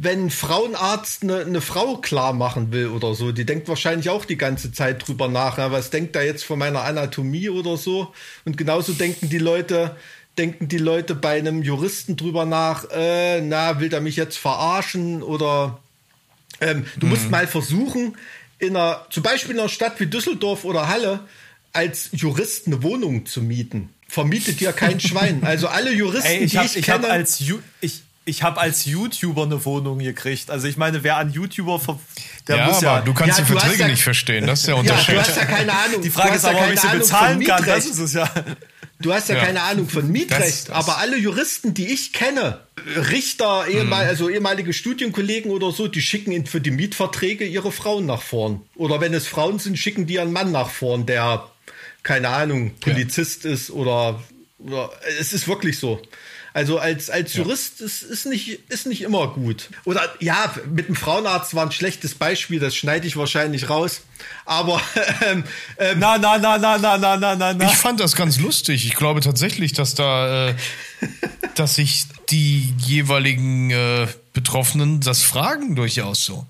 wenn 0.00 0.26
ein 0.26 0.30
Frauenarzt 0.30 1.24
eine, 1.24 1.40
eine 1.40 1.60
Frau 1.60 1.96
klar 1.96 2.32
machen 2.32 2.70
will 2.70 2.86
oder 2.86 3.16
so. 3.16 3.32
Die 3.32 3.44
denkt 3.44 3.66
wahrscheinlich 3.66 4.08
auch 4.10 4.24
die 4.24 4.38
ganze 4.38 4.70
Zeit 4.70 5.06
drüber 5.06 5.26
nach. 5.26 5.58
Ja, 5.58 5.72
was 5.72 5.90
denkt 5.90 6.14
er 6.14 6.24
jetzt 6.24 6.44
von 6.44 6.56
meiner 6.56 6.84
Anatomie 6.84 7.48
oder 7.48 7.76
so? 7.76 8.14
Und 8.44 8.56
genauso 8.56 8.92
denken 8.92 9.28
die 9.28 9.38
Leute, 9.38 9.96
denken 10.38 10.68
die 10.68 10.78
Leute 10.78 11.16
bei 11.16 11.36
einem 11.36 11.64
Juristen 11.64 12.16
drüber 12.16 12.46
nach, 12.46 12.84
äh, 12.92 13.40
na, 13.40 13.80
will 13.80 13.88
der 13.88 14.00
mich 14.00 14.14
jetzt 14.14 14.38
verarschen 14.38 15.20
oder 15.20 15.80
ähm, 16.60 16.86
du 16.96 17.06
musst 17.06 17.28
mal 17.30 17.48
versuchen, 17.48 18.16
in 18.58 18.76
einer, 18.76 19.06
zum 19.10 19.22
Beispiel 19.22 19.52
in 19.54 19.60
einer 19.60 19.68
Stadt 19.68 19.98
wie 20.00 20.06
Düsseldorf 20.06 20.64
oder 20.64 20.88
Halle, 20.88 21.20
als 21.72 22.08
Jurist 22.12 22.66
eine 22.66 22.82
Wohnung 22.82 23.26
zu 23.26 23.42
mieten. 23.42 23.90
Vermietet 24.08 24.60
dir 24.60 24.72
kein 24.72 24.98
Schwein. 25.00 25.42
Also 25.44 25.68
alle 25.68 25.92
Juristen, 25.92 26.28
Ey, 26.28 26.38
ich 26.44 26.52
die 26.52 26.58
habe 26.58 26.66
ich 26.66 26.76
ich 26.76 26.90
hab 26.90 27.02
kenne. 27.02 27.12
als, 27.12 27.40
Ju- 27.40 27.60
ich, 27.80 28.02
ich 28.24 28.42
hab 28.42 28.58
als 28.60 28.86
YouTuber 28.86 29.42
eine 29.44 29.64
Wohnung 29.64 29.98
gekriegt. 29.98 30.50
Also 30.50 30.66
ich 30.66 30.76
meine, 30.78 31.02
wer 31.04 31.16
an 31.18 31.30
YouTuber, 31.30 31.78
ver- 31.78 31.98
der 32.48 32.56
ja, 32.56 32.66
muss 32.66 32.76
aber 32.78 32.84
ja... 32.84 33.00
du 33.02 33.12
kannst 33.14 33.38
Ja, 33.38 33.44
die 33.44 33.52
Verträge 33.52 33.82
ja- 33.82 33.88
nicht 33.88 34.02
verstehen. 34.02 34.46
Das 34.46 34.60
ist 34.60 34.66
der 34.66 34.74
ja, 34.74 34.80
Unterschied. 34.80 35.14
du 35.14 35.20
hast 35.20 35.36
ja 35.36 35.44
keine 35.44 35.72
Ahnung. 35.72 36.00
die 36.02 36.10
Frage 36.10 36.36
ist 36.36 36.44
ja 36.44 36.50
aber, 36.50 36.66
ob 36.66 36.72
ich 36.72 36.80
sie 36.80 36.88
bezahlen 36.88 37.44
kann. 37.44 37.64
Das 37.64 37.84
ist 37.86 37.98
es 37.98 38.14
ja. 38.14 38.30
Du 39.00 39.12
hast 39.12 39.28
ja, 39.28 39.36
Ja. 39.36 39.44
keine 39.44 39.62
Ahnung 39.62 39.88
von 39.88 40.10
Mietrecht, 40.10 40.42
Das- 40.42 40.64
das- 40.64 40.74
aber 40.76 40.98
alle 40.98 41.16
Juristen, 41.16 41.72
die 41.72 41.86
ich 41.86 42.12
kenne, 42.12 42.60
Richter, 43.10 43.66
ehemal, 43.68 44.04
Mhm. 44.04 44.08
also 44.10 44.28
ehemalige 44.28 44.72
Studienkollegen 44.72 45.50
oder 45.52 45.70
so, 45.70 45.86
die 45.86 46.00
schicken 46.02 46.32
in- 46.32 46.46
für 46.46 46.60
die 46.60 46.72
Mietverträge 46.72 47.44
ihre 47.46 47.70
Frauen 47.70 48.06
nach 48.06 48.22
vorn. 48.22 48.62
Oder 48.74 49.00
wenn 49.00 49.14
es 49.14 49.26
Frauen 49.28 49.58
sind, 49.60 49.78
schicken 49.78 50.06
die 50.06 50.14
ihren 50.14 50.32
Mann 50.32 50.50
nach 50.50 50.70
vorn, 50.70 51.06
der, 51.06 51.48
keine 52.02 52.28
Ahnung, 52.30 52.72
Polizist 52.80 53.44
ist 53.44 53.70
oder, 53.70 54.20
oder 54.58 54.90
es 55.20 55.32
ist 55.32 55.46
wirklich 55.46 55.78
so. 55.78 56.02
Also 56.58 56.80
als, 56.80 57.08
als 57.08 57.34
Jurist 57.34 57.80
ist, 57.80 58.02
ist, 58.02 58.26
nicht, 58.26 58.68
ist 58.68 58.88
nicht 58.88 59.02
immer 59.02 59.28
gut. 59.28 59.68
Oder 59.84 60.12
ja, 60.18 60.52
mit 60.68 60.88
dem 60.88 60.96
Frauenarzt 60.96 61.54
war 61.54 61.64
ein 61.64 61.70
schlechtes 61.70 62.16
Beispiel, 62.16 62.58
das 62.58 62.74
schneide 62.74 63.06
ich 63.06 63.16
wahrscheinlich 63.16 63.70
raus. 63.70 64.00
Aber 64.44 64.80
ähm, 65.24 65.44
ähm, 65.78 66.00
Na, 66.00 66.18
na, 66.18 66.36
na, 66.36 66.58
na, 66.58 66.76
na, 66.76 66.98
na, 66.98 67.16
na, 67.16 67.36
na, 67.36 67.54
na. 67.54 67.64
Ich 67.64 67.76
fand 67.76 68.00
das 68.00 68.16
ganz 68.16 68.40
lustig. 68.40 68.86
Ich 68.86 68.96
glaube 68.96 69.20
tatsächlich, 69.20 69.72
dass 69.72 69.94
da, 69.94 70.48
äh, 70.48 70.54
dass 71.54 71.76
sich 71.76 72.06
die 72.28 72.74
jeweiligen 72.78 73.70
äh, 73.70 74.08
Betroffenen 74.32 74.98
das 74.98 75.22
fragen 75.22 75.76
durchaus 75.76 76.24
so. 76.24 76.44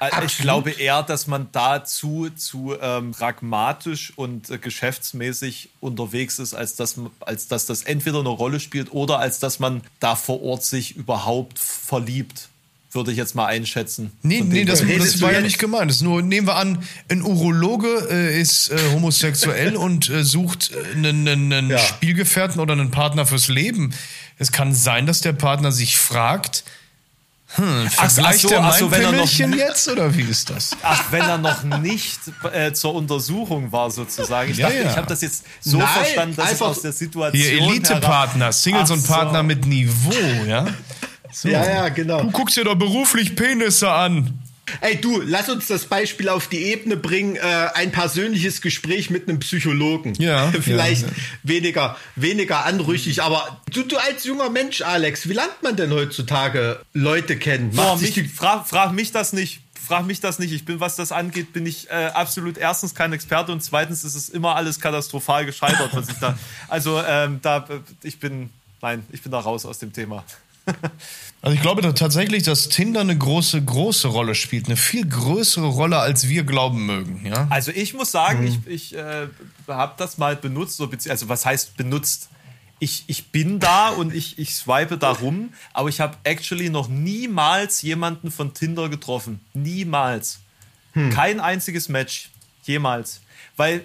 Ich 0.00 0.12
Absolut. 0.12 0.42
glaube 0.42 0.70
eher, 0.70 1.02
dass 1.02 1.26
man 1.26 1.48
dazu 1.52 2.28
zu 2.30 2.74
ähm, 2.80 3.10
pragmatisch 3.12 4.12
und 4.16 4.48
äh, 4.48 4.58
geschäftsmäßig 4.58 5.70
unterwegs 5.80 6.38
ist, 6.38 6.54
als 6.54 6.76
dass, 6.76 6.96
als 7.20 7.48
dass 7.48 7.66
das 7.66 7.82
entweder 7.82 8.20
eine 8.20 8.28
Rolle 8.28 8.60
spielt 8.60 8.92
oder 8.92 9.18
als 9.18 9.40
dass 9.40 9.58
man 9.58 9.82
da 10.00 10.14
vor 10.14 10.42
Ort 10.42 10.64
sich 10.64 10.94
überhaupt 10.96 11.58
verliebt, 11.58 12.48
würde 12.92 13.10
ich 13.10 13.18
jetzt 13.18 13.34
mal 13.34 13.46
einschätzen. 13.46 14.12
Nee, 14.22 14.40
nee, 14.40 14.64
das, 14.64 14.80
das 14.80 15.14
du 15.14 15.20
war 15.22 15.32
ja 15.32 15.40
nicht 15.40 15.58
gemeint. 15.58 15.90
Das 15.90 15.96
ist 15.96 16.02
nur, 16.02 16.22
nehmen 16.22 16.46
wir 16.46 16.56
an, 16.56 16.82
ein 17.10 17.22
Urologe 17.22 18.08
äh, 18.10 18.40
ist 18.40 18.70
äh, 18.70 18.78
homosexuell 18.92 19.76
und 19.76 20.08
äh, 20.08 20.22
sucht 20.24 20.70
äh, 20.72 20.92
einen, 20.96 21.28
einen, 21.28 21.52
einen 21.52 21.70
Ja. 21.70 21.78
Spielgefährten 21.78 22.60
oder 22.60 22.72
einen 22.72 22.90
Partner 22.90 23.26
fürs 23.26 23.48
Leben. 23.48 23.92
Es 24.38 24.52
kann 24.52 24.74
sein, 24.74 25.06
dass 25.06 25.20
der 25.20 25.32
Partner 25.32 25.72
sich 25.72 25.98
fragt, 25.98 26.64
hm, 27.54 27.86
Ach, 27.96 28.10
vergleicht 28.10 28.44
ach 28.44 28.50
so, 28.50 28.56
ach 28.58 28.74
so, 28.78 28.90
wenn 28.90 29.02
er 29.02 29.12
noch- 29.12 29.30
jetzt 29.56 29.88
oder 29.88 30.14
wie 30.14 30.22
ist 30.22 30.50
das? 30.50 30.76
Ach, 30.82 31.04
wenn 31.10 31.22
er 31.22 31.38
noch 31.38 31.62
nicht 31.62 32.18
äh, 32.52 32.72
zur 32.72 32.94
Untersuchung 32.94 33.72
war, 33.72 33.90
sozusagen. 33.90 34.50
Ich 34.50 34.58
Ja, 34.58 34.66
dachte, 34.68 34.82
ja. 34.82 34.90
ich 34.90 34.96
habe 34.96 35.06
das 35.06 35.22
jetzt 35.22 35.44
so 35.60 35.78
Nein, 35.78 35.88
verstanden, 35.88 36.36
dass 36.36 36.52
es 36.52 36.62
aus 36.62 36.82
der 36.82 36.92
Situation. 36.92 37.42
Hier 37.42 37.60
Elite-Partner, 37.62 38.52
Singles 38.52 38.90
Ach 38.90 38.94
und 38.96 39.06
Partner 39.06 39.38
so. 39.38 39.44
mit 39.44 39.66
Niveau, 39.66 40.44
ja? 40.46 40.66
So. 41.32 41.48
Ja, 41.48 41.64
ja, 41.68 41.88
genau. 41.88 42.22
Du 42.22 42.30
guckst 42.30 42.56
dir 42.56 42.64
doch 42.64 42.74
beruflich 42.74 43.34
Penisse 43.34 43.90
an. 43.90 44.38
Ey, 44.80 45.00
du, 45.00 45.20
lass 45.20 45.48
uns 45.48 45.66
das 45.66 45.86
Beispiel 45.86 46.28
auf 46.28 46.48
die 46.48 46.64
Ebene 46.64 46.96
bringen. 46.96 47.36
Äh, 47.36 47.40
ein 47.74 47.92
persönliches 47.92 48.60
Gespräch 48.60 49.10
mit 49.10 49.28
einem 49.28 49.40
Psychologen. 49.40 50.14
Ja, 50.18 50.52
Vielleicht 50.60 51.02
ja, 51.02 51.08
ja. 51.08 51.14
weniger, 51.42 51.96
weniger 52.16 52.64
anrüchig, 52.64 53.22
aber 53.22 53.60
du, 53.72 53.82
du 53.82 53.96
als 53.96 54.24
junger 54.24 54.50
Mensch, 54.50 54.82
Alex, 54.82 55.28
wie 55.28 55.34
lernt 55.34 55.62
man 55.62 55.76
denn 55.76 55.92
heutzutage 55.92 56.80
Leute 56.92 57.36
kennen? 57.36 57.70
Boah, 57.70 57.96
mich, 57.96 58.14
die, 58.14 58.24
frag, 58.24 58.66
frag 58.68 58.92
mich 58.92 59.12
das 59.12 59.32
nicht. 59.32 59.60
Frag 59.86 60.04
mich 60.04 60.20
das 60.20 60.38
nicht. 60.38 60.52
Ich 60.52 60.66
bin, 60.66 60.80
was 60.80 60.96
das 60.96 61.12
angeht, 61.12 61.54
bin 61.54 61.64
ich 61.64 61.88
äh, 61.88 62.10
absolut 62.12 62.58
erstens 62.58 62.94
kein 62.94 63.12
Experte 63.14 63.52
und 63.52 63.62
zweitens 63.62 64.04
ist 64.04 64.14
es 64.14 64.28
immer 64.28 64.54
alles 64.54 64.80
katastrophal 64.80 65.46
gescheitert, 65.46 65.90
was 65.92 66.10
ich 66.10 66.16
da. 66.18 66.38
Also 66.68 67.02
ähm, 67.06 67.40
da, 67.40 67.58
äh, 67.68 67.80
ich 68.02 68.20
bin, 68.20 68.50
nein, 68.82 69.06
ich 69.10 69.22
bin 69.22 69.32
da 69.32 69.38
raus 69.38 69.64
aus 69.64 69.78
dem 69.78 69.94
Thema. 69.94 70.24
Also 71.40 71.54
ich 71.54 71.62
glaube 71.62 71.82
da 71.82 71.92
tatsächlich, 71.92 72.42
dass 72.42 72.68
Tinder 72.68 73.00
eine 73.00 73.16
große, 73.16 73.62
große 73.62 74.08
Rolle 74.08 74.34
spielt. 74.34 74.66
Eine 74.66 74.76
viel 74.76 75.08
größere 75.08 75.68
Rolle, 75.68 75.98
als 75.98 76.28
wir 76.28 76.42
glauben 76.42 76.84
mögen, 76.84 77.24
ja? 77.24 77.46
Also 77.48 77.70
ich 77.70 77.94
muss 77.94 78.10
sagen, 78.10 78.44
ich, 78.44 78.66
ich 78.66 78.96
äh, 78.96 79.28
habe 79.68 79.94
das 79.98 80.18
mal 80.18 80.34
benutzt, 80.34 80.78
so, 80.78 80.90
also 81.08 81.28
was 81.28 81.46
heißt 81.46 81.76
benutzt? 81.76 82.28
Ich, 82.80 83.04
ich 83.06 83.28
bin 83.28 83.60
da 83.60 83.90
und 83.90 84.12
ich, 84.12 84.36
ich 84.40 84.52
swipe 84.56 84.98
da 84.98 85.12
rum, 85.12 85.50
aber 85.72 85.88
ich 85.88 86.00
habe 86.00 86.16
actually 86.24 86.70
noch 86.70 86.88
niemals 86.88 87.82
jemanden 87.82 88.32
von 88.32 88.52
Tinder 88.52 88.88
getroffen. 88.88 89.38
Niemals. 89.54 90.40
Kein 91.10 91.40
einziges 91.40 91.88
Match. 91.88 92.30
Jemals. 92.64 93.20
Weil, 93.56 93.84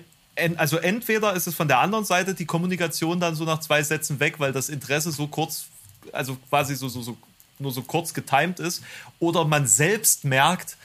also 0.58 0.78
entweder 0.78 1.34
ist 1.34 1.48
es 1.48 1.56
von 1.56 1.68
der 1.68 1.80
anderen 1.80 2.06
Seite 2.06 2.34
die 2.34 2.46
Kommunikation 2.46 3.20
dann 3.20 3.36
so 3.36 3.46
nach 3.46 3.60
zwei 3.60 3.84
Sätzen 3.84 4.20
weg, 4.20 4.40
weil 4.40 4.52
das 4.52 4.70
Interesse 4.70 5.12
so 5.12 5.28
kurz, 5.28 5.68
also 6.12 6.38
quasi 6.50 6.76
so, 6.76 6.88
so, 6.90 7.02
so 7.02 7.18
nur 7.60 7.72
so 7.72 7.82
kurz 7.82 8.14
getimt 8.14 8.60
ist, 8.60 8.84
oder 9.20 9.46
man 9.46 9.68
selbst 9.68 10.26
merkt, 10.26 10.78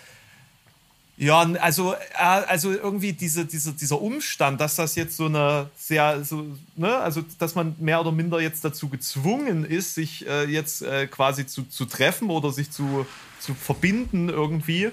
ja, 1.19 1.41
also, 1.41 1.95
äh, 1.95 1.97
also 2.17 2.71
irgendwie 2.71 3.13
diese, 3.13 3.45
diese, 3.45 3.73
dieser 3.73 4.01
Umstand, 4.01 4.61
dass 4.61 4.77
das 4.77 4.95
jetzt 4.95 5.17
so 5.17 5.27
eine 5.27 5.69
sehr, 5.77 6.25
so, 6.25 6.47
ne, 6.77 6.97
also 6.97 7.25
dass 7.41 7.57
man 7.57 7.75
mehr 7.81 8.01
oder 8.01 8.13
minder 8.13 8.41
jetzt 8.41 8.65
dazu 8.65 8.89
gezwungen 8.89 9.65
ist, 9.65 9.95
sich 9.95 10.27
äh, 10.29 10.45
jetzt 10.45 10.83
äh, 10.83 11.09
quasi 11.09 11.45
zu, 11.45 11.65
zu 11.65 11.87
treffen 11.87 12.31
oder 12.31 12.53
sich 12.53 12.71
zu, 12.71 13.05
zu 13.41 13.55
verbinden 13.55 14.29
irgendwie 14.29 14.91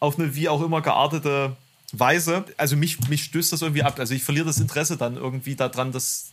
auf 0.00 0.18
eine 0.18 0.34
wie 0.34 0.48
auch 0.48 0.62
immer 0.62 0.80
geartete 0.80 1.54
Weise. 1.92 2.44
Also 2.56 2.76
mich, 2.76 3.06
mich 3.10 3.24
stößt 3.24 3.52
das 3.52 3.60
irgendwie 3.60 3.82
ab. 3.82 3.98
Also 3.98 4.14
ich 4.14 4.24
verliere 4.24 4.46
das 4.46 4.58
Interesse 4.58 4.96
dann 4.96 5.16
irgendwie 5.16 5.54
daran, 5.54 5.92
dass 5.92 6.30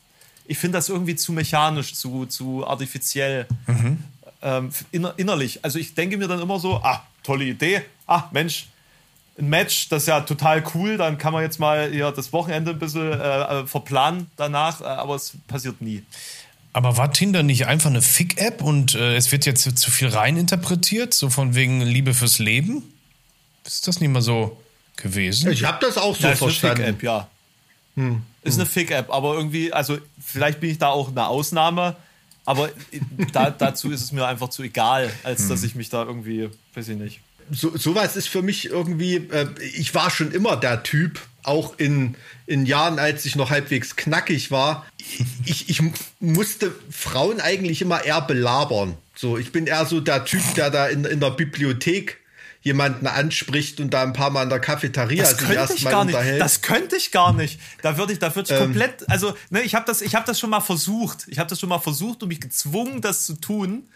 ich 0.47 0.57
finde 0.57 0.77
das 0.77 0.89
irgendwie 0.89 1.15
zu 1.15 1.33
mechanisch, 1.33 1.93
zu, 1.93 2.25
zu 2.25 2.65
artifiziell. 2.67 3.47
Ähm, 4.41 4.69
inner, 4.91 5.13
innerlich. 5.17 5.59
Also 5.63 5.79
ich 5.79 5.95
denke 5.95 6.17
mir 6.17 6.27
dann 6.27 6.39
immer 6.39 6.59
so, 6.59 6.75
ah, 6.83 7.03
tolle 7.23 7.45
Idee. 7.45 7.81
Ah, 8.05 8.25
Mensch, 8.31 8.67
ein 9.39 9.49
Match, 9.49 9.89
das 9.89 10.03
ist 10.03 10.07
ja 10.07 10.21
total 10.21 10.63
cool. 10.75 10.97
Dann 10.97 11.17
kann 11.17 11.33
man 11.33 11.41
jetzt 11.41 11.59
mal 11.59 11.93
ja, 11.93 12.11
das 12.11 12.31
Wochenende 12.31 12.71
ein 12.71 12.79
bisschen 12.79 13.11
äh, 13.11 13.15
äh, 13.61 13.67
verplanen 13.67 14.29
danach, 14.35 14.81
äh, 14.81 14.85
aber 14.85 15.15
es 15.15 15.33
passiert 15.47 15.81
nie. 15.81 16.03
Aber 16.73 16.97
war 16.97 17.11
Tinder 17.11 17.41
nicht 17.41 17.67
einfach 17.67 17.89
eine 17.89 18.01
Fick-App 18.01 18.61
und 18.61 18.95
äh, 18.95 19.15
es 19.15 19.31
wird 19.31 19.45
jetzt 19.45 19.63
zu 19.77 19.91
viel 19.91 20.09
reininterpretiert, 20.09 21.13
so 21.13 21.29
von 21.29 21.55
wegen 21.55 21.81
Liebe 21.81 22.13
fürs 22.13 22.37
Leben? 22.37 22.83
Ist 23.65 23.87
das 23.87 23.99
nicht 24.01 24.09
mal 24.11 24.21
so 24.21 24.61
gewesen? 24.97 25.51
Ich 25.51 25.63
habe 25.63 25.77
das 25.79 25.97
auch 25.97 26.15
so 26.15 26.23
Ja, 26.23 26.33
ist 26.33 26.41
eine 26.41 26.51
verstanden. 26.51 26.83
Fick-App, 26.83 27.03
ja. 27.03 27.29
Ist 28.45 28.59
eine 28.59 28.65
Fick-App, 28.65 29.11
aber 29.11 29.35
irgendwie, 29.35 29.73
also 29.73 29.97
vielleicht 30.23 30.59
bin 30.59 30.69
ich 30.69 30.77
da 30.77 30.89
auch 30.89 31.09
eine 31.09 31.27
Ausnahme, 31.27 31.95
aber 32.45 32.69
da, 33.33 33.49
dazu 33.49 33.91
ist 33.91 34.03
es 34.03 34.11
mir 34.11 34.25
einfach 34.25 34.49
zu 34.49 34.63
egal, 34.63 35.11
als 35.23 35.47
dass 35.47 35.63
ich 35.63 35.75
mich 35.75 35.89
da 35.89 36.03
irgendwie, 36.03 36.49
weiß 36.75 36.89
ich 36.89 36.97
nicht. 36.97 37.21
so, 37.51 37.75
sowas 37.75 38.15
ist 38.15 38.27
für 38.27 38.41
mich 38.41 38.67
irgendwie, 38.67 39.15
äh, 39.15 39.47
ich 39.59 39.93
war 39.95 40.09
schon 40.09 40.31
immer 40.31 40.55
der 40.55 40.83
Typ, 40.83 41.19
auch 41.45 41.77
in, 41.77 42.15
in 42.47 42.65
Jahren, 42.65 42.99
als 42.99 43.25
ich 43.25 43.35
noch 43.35 43.49
halbwegs 43.49 43.95
knackig 43.95 44.51
war. 44.51 44.85
Ich, 45.45 45.69
ich 45.69 45.81
musste 46.19 46.73
Frauen 46.89 47.39
eigentlich 47.39 47.81
immer 47.81 48.03
eher 48.03 48.21
belabern. 48.21 48.97
So, 49.15 49.37
ich 49.37 49.51
bin 49.51 49.67
eher 49.67 49.85
so 49.85 49.99
der 50.01 50.25
Typ, 50.25 50.41
der 50.55 50.69
da 50.69 50.87
in, 50.87 51.05
in 51.05 51.19
der 51.19 51.31
Bibliothek 51.31 52.19
jemanden 52.65 53.05
anspricht 53.05 53.79
und 53.79 53.91
da 53.91 54.01
ein 54.01 54.11
paar 54.11 54.31
Mal 54.31 54.41
in 54.43 54.49
der 54.49 54.59
Cafeteria 54.59 55.21
Das 55.21 55.29
sich 55.31 55.39
könnte 55.39 55.53
erst 55.53 55.77
ich 55.77 55.83
mal 55.83 55.91
gar 55.91 56.03
nicht. 56.03 56.15
unterhält. 56.15 56.41
Das 56.41 56.61
könnte 56.63 56.95
ich 56.97 57.11
gar 57.11 57.31
nicht. 57.31 57.59
Da 57.83 57.95
würde 57.97 58.11
ich, 58.11 58.19
da 58.19 58.35
würde 58.35 58.51
ich 58.51 58.59
Ähm. 58.59 58.63
komplett, 58.65 59.07
also 59.07 59.35
ne, 59.51 59.61
ich 59.61 59.75
habe 59.75 59.85
das, 59.85 60.01
ich 60.01 60.15
habe 60.15 60.25
das 60.25 60.39
schon 60.39 60.49
mal 60.49 60.61
versucht. 60.61 61.25
Ich 61.27 61.37
habe 61.37 61.47
das 61.47 61.59
schon 61.59 61.69
mal 61.69 61.77
versucht 61.79 62.23
und 62.23 62.29
mich 62.29 62.41
gezwungen, 62.41 63.01
das 63.01 63.25
zu 63.27 63.35
tun. 63.35 63.87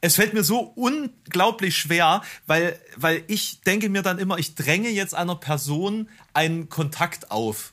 Es 0.00 0.14
fällt 0.14 0.34
mir 0.34 0.44
so 0.44 0.60
unglaublich 0.60 1.76
schwer, 1.76 2.22
weil, 2.46 2.78
weil 2.96 3.24
ich 3.26 3.60
denke 3.62 3.88
mir 3.88 4.02
dann 4.02 4.18
immer, 4.20 4.38
ich 4.38 4.54
dränge 4.54 4.88
jetzt 4.90 5.14
einer 5.16 5.34
Person 5.36 6.08
einen 6.32 6.68
Kontakt 6.68 7.32
auf. 7.32 7.72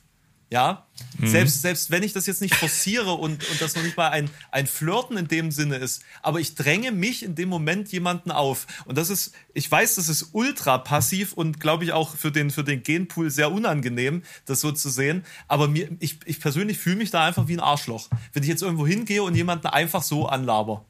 Ja, 0.52 0.88
selbst, 1.22 1.62
selbst 1.62 1.90
wenn 1.92 2.02
ich 2.02 2.12
das 2.12 2.26
jetzt 2.26 2.40
nicht 2.40 2.56
forciere 2.56 3.12
und, 3.12 3.48
und 3.48 3.60
das 3.60 3.76
noch 3.76 3.84
nicht 3.84 3.96
mal 3.96 4.08
ein, 4.08 4.28
ein 4.50 4.66
Flirten 4.66 5.16
in 5.16 5.28
dem 5.28 5.52
Sinne 5.52 5.76
ist, 5.76 6.02
aber 6.22 6.40
ich 6.40 6.56
dränge 6.56 6.90
mich 6.90 7.22
in 7.22 7.36
dem 7.36 7.48
Moment 7.48 7.92
jemanden 7.92 8.32
auf. 8.32 8.66
Und 8.84 8.98
das 8.98 9.10
ist, 9.10 9.32
ich 9.54 9.70
weiß, 9.70 9.94
das 9.94 10.08
ist 10.08 10.30
ultra 10.32 10.78
passiv 10.78 11.34
und 11.34 11.60
glaube 11.60 11.84
ich 11.84 11.92
auch 11.92 12.16
für 12.16 12.32
den, 12.32 12.50
für 12.50 12.64
den 12.64 12.82
Genpool 12.82 13.30
sehr 13.30 13.52
unangenehm, 13.52 14.22
das 14.44 14.60
so 14.60 14.72
zu 14.72 14.88
sehen. 14.90 15.24
Aber 15.46 15.68
mir, 15.68 15.88
ich, 16.00 16.18
ich 16.24 16.40
persönlich 16.40 16.78
fühle 16.78 16.96
mich 16.96 17.12
da 17.12 17.24
einfach 17.24 17.46
wie 17.46 17.54
ein 17.54 17.60
Arschloch. 17.60 18.08
Wenn 18.32 18.42
ich 18.42 18.48
jetzt 18.48 18.62
irgendwo 18.62 18.86
hingehe 18.86 19.22
und 19.22 19.36
jemanden 19.36 19.68
einfach 19.68 20.02
so 20.02 20.26
anlaber. 20.26 20.84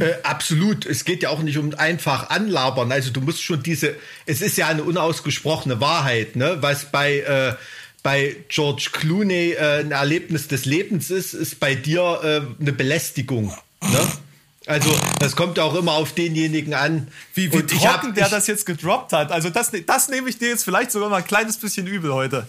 Äh, 0.00 0.22
absolut. 0.22 0.86
Es 0.86 1.04
geht 1.04 1.22
ja 1.22 1.30
auch 1.30 1.42
nicht 1.42 1.58
um 1.58 1.74
einfach 1.74 2.30
anlabern. 2.30 2.92
Also 2.92 3.10
du 3.10 3.20
musst 3.20 3.42
schon 3.42 3.62
diese, 3.62 3.96
es 4.24 4.40
ist 4.40 4.56
ja 4.56 4.68
eine 4.68 4.84
unausgesprochene 4.84 5.80
Wahrheit, 5.80 6.36
ne? 6.36 6.58
Was 6.60 6.90
bei, 6.92 7.18
äh, 7.20 7.54
bei 8.06 8.36
George 8.48 8.90
Clooney 8.92 9.54
äh, 9.58 9.80
ein 9.80 9.90
Erlebnis 9.90 10.46
des 10.46 10.64
Lebens 10.64 11.10
ist, 11.10 11.34
ist 11.34 11.58
bei 11.58 11.74
dir 11.74 12.20
äh, 12.22 12.40
eine 12.62 12.72
Belästigung. 12.72 13.52
Ne? 13.82 13.98
Also 14.66 14.96
das 15.18 15.34
kommt 15.34 15.56
ja 15.58 15.64
auch 15.64 15.74
immer 15.74 15.92
auf 15.94 16.12
denjenigen 16.12 16.72
an. 16.74 17.08
Wie, 17.34 17.52
wie 17.52 17.62
trocken 17.66 17.84
hab- 17.84 18.14
der 18.14 18.26
ich- 18.26 18.30
das 18.30 18.46
jetzt 18.46 18.64
gedroppt 18.64 19.12
hat. 19.12 19.32
Also 19.32 19.50
das, 19.50 19.72
das 19.86 20.08
nehme 20.08 20.28
ich 20.30 20.38
dir 20.38 20.50
jetzt 20.50 20.62
vielleicht 20.64 20.92
sogar 20.92 21.08
mal 21.08 21.16
ein 21.16 21.26
kleines 21.26 21.56
bisschen 21.56 21.88
übel 21.88 22.14
heute. 22.14 22.46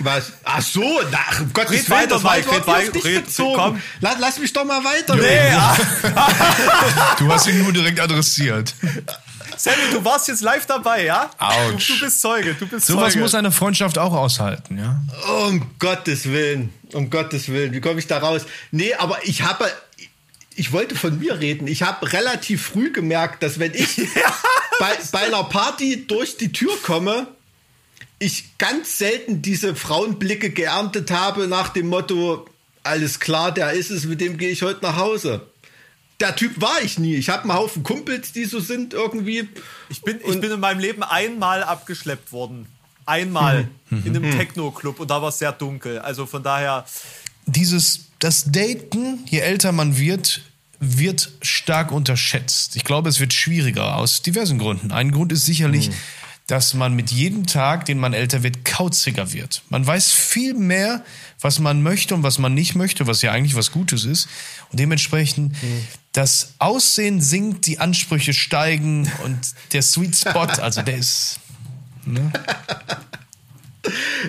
Was? 0.00 0.32
Ach 0.42 0.60
so, 0.60 0.82
ach, 1.12 1.40
um 1.42 1.52
Gottes 1.52 1.70
Red 1.70 1.88
Willen, 1.90 2.00
weiter, 2.00 2.08
das 2.16 2.24
war 2.24 2.36
Mike, 2.36 2.50
red 2.50 2.58
nicht 2.58 2.68
auf 2.68 2.74
wei- 2.74 2.88
dich 2.90 3.04
red- 3.04 3.54
komm. 3.54 3.82
Lass, 4.00 4.16
lass 4.18 4.38
mich 4.40 4.52
doch 4.52 4.64
mal 4.64 4.82
weiter. 4.82 5.14
Nee, 5.14 5.50
ah, 5.52 5.76
Du 7.18 7.32
hast 7.32 7.46
ihn 7.46 7.62
nur 7.62 7.72
direkt 7.72 8.00
adressiert. 8.00 8.74
Sammy, 9.56 9.76
du 9.92 10.04
warst 10.04 10.28
jetzt 10.28 10.42
live 10.42 10.66
dabei, 10.66 11.04
ja? 11.04 11.30
Autsch. 11.38 11.88
Du, 11.88 11.94
du 11.94 12.00
bist 12.00 12.20
Zeuge, 12.20 12.54
du 12.54 12.66
bist 12.66 12.86
Sowas 12.86 13.12
Zeuge. 13.12 13.22
muss 13.22 13.34
eine 13.34 13.52
Freundschaft 13.52 13.98
auch 13.98 14.12
aushalten, 14.12 14.78
ja? 14.78 15.00
Um 15.46 15.62
Gottes 15.78 16.26
Willen, 16.30 16.72
um 16.92 17.10
Gottes 17.10 17.48
Willen, 17.48 17.72
wie 17.72 17.80
komme 17.80 17.98
ich 17.98 18.06
da 18.06 18.18
raus? 18.18 18.42
Nee, 18.70 18.94
aber 18.94 19.18
ich 19.24 19.42
habe, 19.42 19.70
ich 20.54 20.72
wollte 20.72 20.94
von 20.94 21.18
mir 21.18 21.40
reden. 21.40 21.66
Ich 21.66 21.82
habe 21.82 22.12
relativ 22.12 22.66
früh 22.66 22.92
gemerkt, 22.92 23.42
dass 23.42 23.58
wenn 23.58 23.74
ich 23.74 23.96
bei, 24.78 24.92
bei 25.12 25.26
einer 25.26 25.44
Party 25.44 26.06
durch 26.06 26.36
die 26.36 26.52
Tür 26.52 26.72
komme, 26.82 27.26
ich 28.18 28.56
ganz 28.58 28.98
selten 28.98 29.42
diese 29.42 29.74
Frauenblicke 29.74 30.50
geerntet 30.50 31.10
habe 31.10 31.48
nach 31.48 31.68
dem 31.70 31.88
Motto, 31.88 32.46
alles 32.82 33.20
klar, 33.20 33.52
der 33.52 33.72
ist 33.72 33.90
es, 33.90 34.04
mit 34.04 34.20
dem 34.20 34.38
gehe 34.38 34.50
ich 34.50 34.62
heute 34.62 34.82
nach 34.82 34.96
Hause. 34.96 35.46
Der 36.20 36.34
Typ 36.34 36.60
war 36.60 36.80
ich 36.82 36.98
nie. 36.98 37.14
Ich 37.14 37.28
habe 37.28 37.42
einen 37.42 37.52
Haufen 37.54 37.82
Kumpels, 37.82 38.32
die 38.32 38.44
so 38.46 38.58
sind 38.60 38.94
irgendwie. 38.94 39.48
Ich 39.90 40.00
bin, 40.02 40.18
ich 40.26 40.40
bin 40.40 40.50
in 40.50 40.60
meinem 40.60 40.78
Leben 40.80 41.02
einmal 41.02 41.62
abgeschleppt 41.62 42.32
worden. 42.32 42.66
Einmal 43.04 43.68
Mhm. 43.90 44.02
in 44.04 44.16
einem 44.16 44.36
Techno-Club 44.36 44.98
und 44.98 45.10
da 45.10 45.22
war 45.22 45.28
es 45.28 45.38
sehr 45.38 45.52
dunkel. 45.52 45.98
Also 46.00 46.26
von 46.26 46.42
daher, 46.42 46.84
Dieses, 47.46 48.06
das 48.18 48.50
Daten, 48.50 49.20
je 49.26 49.38
älter 49.38 49.70
man 49.70 49.96
wird, 49.96 50.40
wird 50.80 51.30
stark 51.42 51.92
unterschätzt. 51.92 52.74
Ich 52.74 52.82
glaube, 52.82 53.08
es 53.08 53.20
wird 53.20 53.32
schwieriger 53.32 53.96
aus 53.96 54.22
diversen 54.22 54.58
Gründen. 54.58 54.90
Ein 54.90 55.12
Grund 55.12 55.30
ist 55.30 55.46
sicherlich, 55.46 55.90
dass 56.46 56.74
man 56.74 56.94
mit 56.94 57.10
jedem 57.10 57.46
Tag, 57.46 57.86
den 57.86 57.98
man 57.98 58.12
älter 58.12 58.42
wird, 58.42 58.64
kauziger 58.64 59.32
wird. 59.32 59.62
Man 59.68 59.84
weiß 59.84 60.12
viel 60.12 60.54
mehr, 60.54 61.04
was 61.40 61.58
man 61.58 61.82
möchte 61.82 62.14
und 62.14 62.22
was 62.22 62.38
man 62.38 62.54
nicht 62.54 62.76
möchte, 62.76 63.06
was 63.08 63.22
ja 63.22 63.32
eigentlich 63.32 63.56
was 63.56 63.72
Gutes 63.72 64.04
ist. 64.04 64.28
Und 64.70 64.78
dementsprechend, 64.78 65.56
das 66.12 66.54
Aussehen 66.58 67.20
sinkt, 67.20 67.66
die 67.66 67.80
Ansprüche 67.80 68.32
steigen 68.32 69.10
und 69.24 69.38
der 69.72 69.82
Sweet 69.82 70.16
Spot, 70.16 70.46
also 70.62 70.82
der 70.82 70.98
ist. 70.98 71.40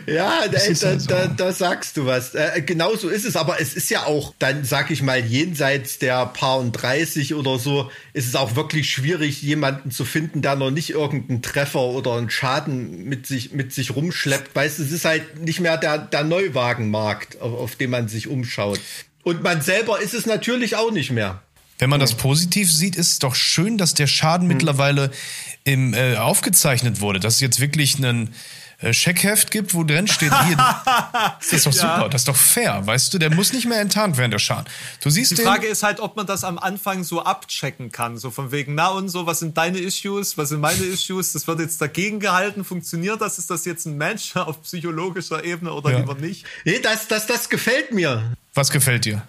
Ja, 0.06 0.48
da, 0.48 0.58
da, 0.58 1.00
so. 1.00 1.08
da, 1.08 1.28
da 1.28 1.52
sagst 1.52 1.98
du 1.98 2.06
was. 2.06 2.36
Äh, 2.36 2.62
genau 2.66 2.96
so 2.96 3.10
ist 3.10 3.26
es, 3.26 3.36
aber 3.36 3.60
es 3.60 3.74
ist 3.74 3.90
ja 3.90 4.06
auch, 4.06 4.34
dann 4.40 4.64
sag 4.64 4.92
ich 4.92 5.02
mal, 5.02 5.24
jenseits 5.24 6.00
der 6.00 6.26
paar 6.28 6.60
und 6.60 6.72
30 6.72 7.36
oder 7.36 7.60
so, 7.60 7.92
ist 8.14 8.28
es 8.28 8.36
auch 8.36 8.56
wirklich 8.56 8.90
schwierig, 8.90 9.42
jemanden 9.42 9.92
zu 9.92 10.06
finden, 10.06 10.42
der 10.42 10.56
noch 10.56 10.72
nicht 10.72 10.92
irgendeinen 10.92 11.42
Treffer 11.42 11.82
oder 11.82 12.16
einen 12.16 12.30
Schaden 12.30 13.06
mit 13.06 13.26
sich, 13.28 13.54
mit 13.54 13.74
sich 13.74 13.96
rumschleppt. 13.96 14.56
Weißt 14.56 14.80
du, 14.80 14.84
es 14.84 14.92
ist 14.92 15.06
halt 15.06 15.40
nicht 15.40 15.60
mehr 15.60 15.78
der, 15.78 15.98
der 15.98 16.24
Neuwagenmarkt, 16.24 17.42
auf, 17.42 17.54
auf 17.54 17.76
dem 17.76 17.92
man 17.92 18.08
sich 18.08 18.28
umschaut. 18.28 18.80
Und 19.24 19.44
man 19.44 19.62
selber 19.62 20.00
ist 20.00 20.14
es 20.14 20.26
natürlich 20.26 20.76
auch 20.76 20.92
nicht 20.92 21.12
mehr. 21.12 21.42
Wenn 21.80 21.90
man 21.90 22.00
das 22.00 22.16
positiv 22.16 22.72
sieht, 22.72 22.96
ist 22.96 23.12
es 23.12 23.20
doch 23.20 23.36
schön, 23.36 23.78
dass 23.78 23.94
der 23.94 24.08
Schaden 24.08 24.48
mittlerweile 24.48 25.12
im, 25.64 25.94
äh, 25.94 26.16
aufgezeichnet 26.16 27.02
wurde. 27.02 27.20
Dass 27.20 27.36
es 27.36 27.40
jetzt 27.40 27.60
wirklich 27.60 27.98
einen 27.98 28.28
äh, 28.28 28.30
Scheckheft 28.92 29.50
gibt, 29.50 29.74
wo 29.74 29.84
drin 29.84 30.08
steht, 30.08 30.32
hier, 30.46 30.56
das 31.40 31.52
ist 31.52 31.66
doch 31.66 31.74
super, 31.74 32.10
das 32.12 32.22
ist 32.22 32.28
doch 32.28 32.36
fair, 32.36 32.86
weißt 32.86 33.12
du, 33.12 33.18
der 33.18 33.34
muss 33.34 33.52
nicht 33.52 33.66
mehr 33.66 33.80
enttarnt 33.80 34.18
werden, 34.18 34.30
der 34.30 34.38
Schaden. 34.40 34.66
Du 35.02 35.10
siehst 35.10 35.32
die 35.32 35.36
den, 35.36 35.46
Frage 35.46 35.66
ist 35.66 35.82
halt, 35.82 36.00
ob 36.00 36.16
man 36.16 36.28
das 36.28 36.44
am 36.44 36.60
Anfang 36.60 37.04
so 37.04 37.24
abchecken 37.24 37.92
kann. 37.92 38.18
So 38.18 38.30
von 38.30 38.52
wegen, 38.52 38.76
na 38.76 38.90
und 38.90 39.10
so, 39.10 39.26
was 39.26 39.40
sind 39.40 39.58
deine 39.58 39.80
Issues, 39.80 40.38
was 40.38 40.50
sind 40.50 40.60
meine 40.60 40.84
Issues? 40.84 41.34
Das 41.34 41.48
wird 41.48 41.60
jetzt 41.60 41.82
dagegen 41.82 42.20
gehalten. 42.20 42.64
Funktioniert 42.64 43.20
das? 43.20 43.40
Ist 43.40 43.50
das 43.50 43.66
jetzt 43.66 43.86
ein 43.88 43.98
Match 43.98 44.36
auf 44.36 44.62
psychologischer 44.62 45.44
Ebene 45.44 45.74
oder 45.74 45.92
Ja. 45.92 45.98
lieber 46.00 46.14
nicht? 46.16 46.46
Nee, 46.64 46.80
das, 46.80 47.08
das, 47.08 47.26
das 47.26 47.50
gefällt 47.50 47.92
mir. 47.92 48.36
was 48.54 48.70
gefällt 48.70 49.06
dir? 49.06 49.24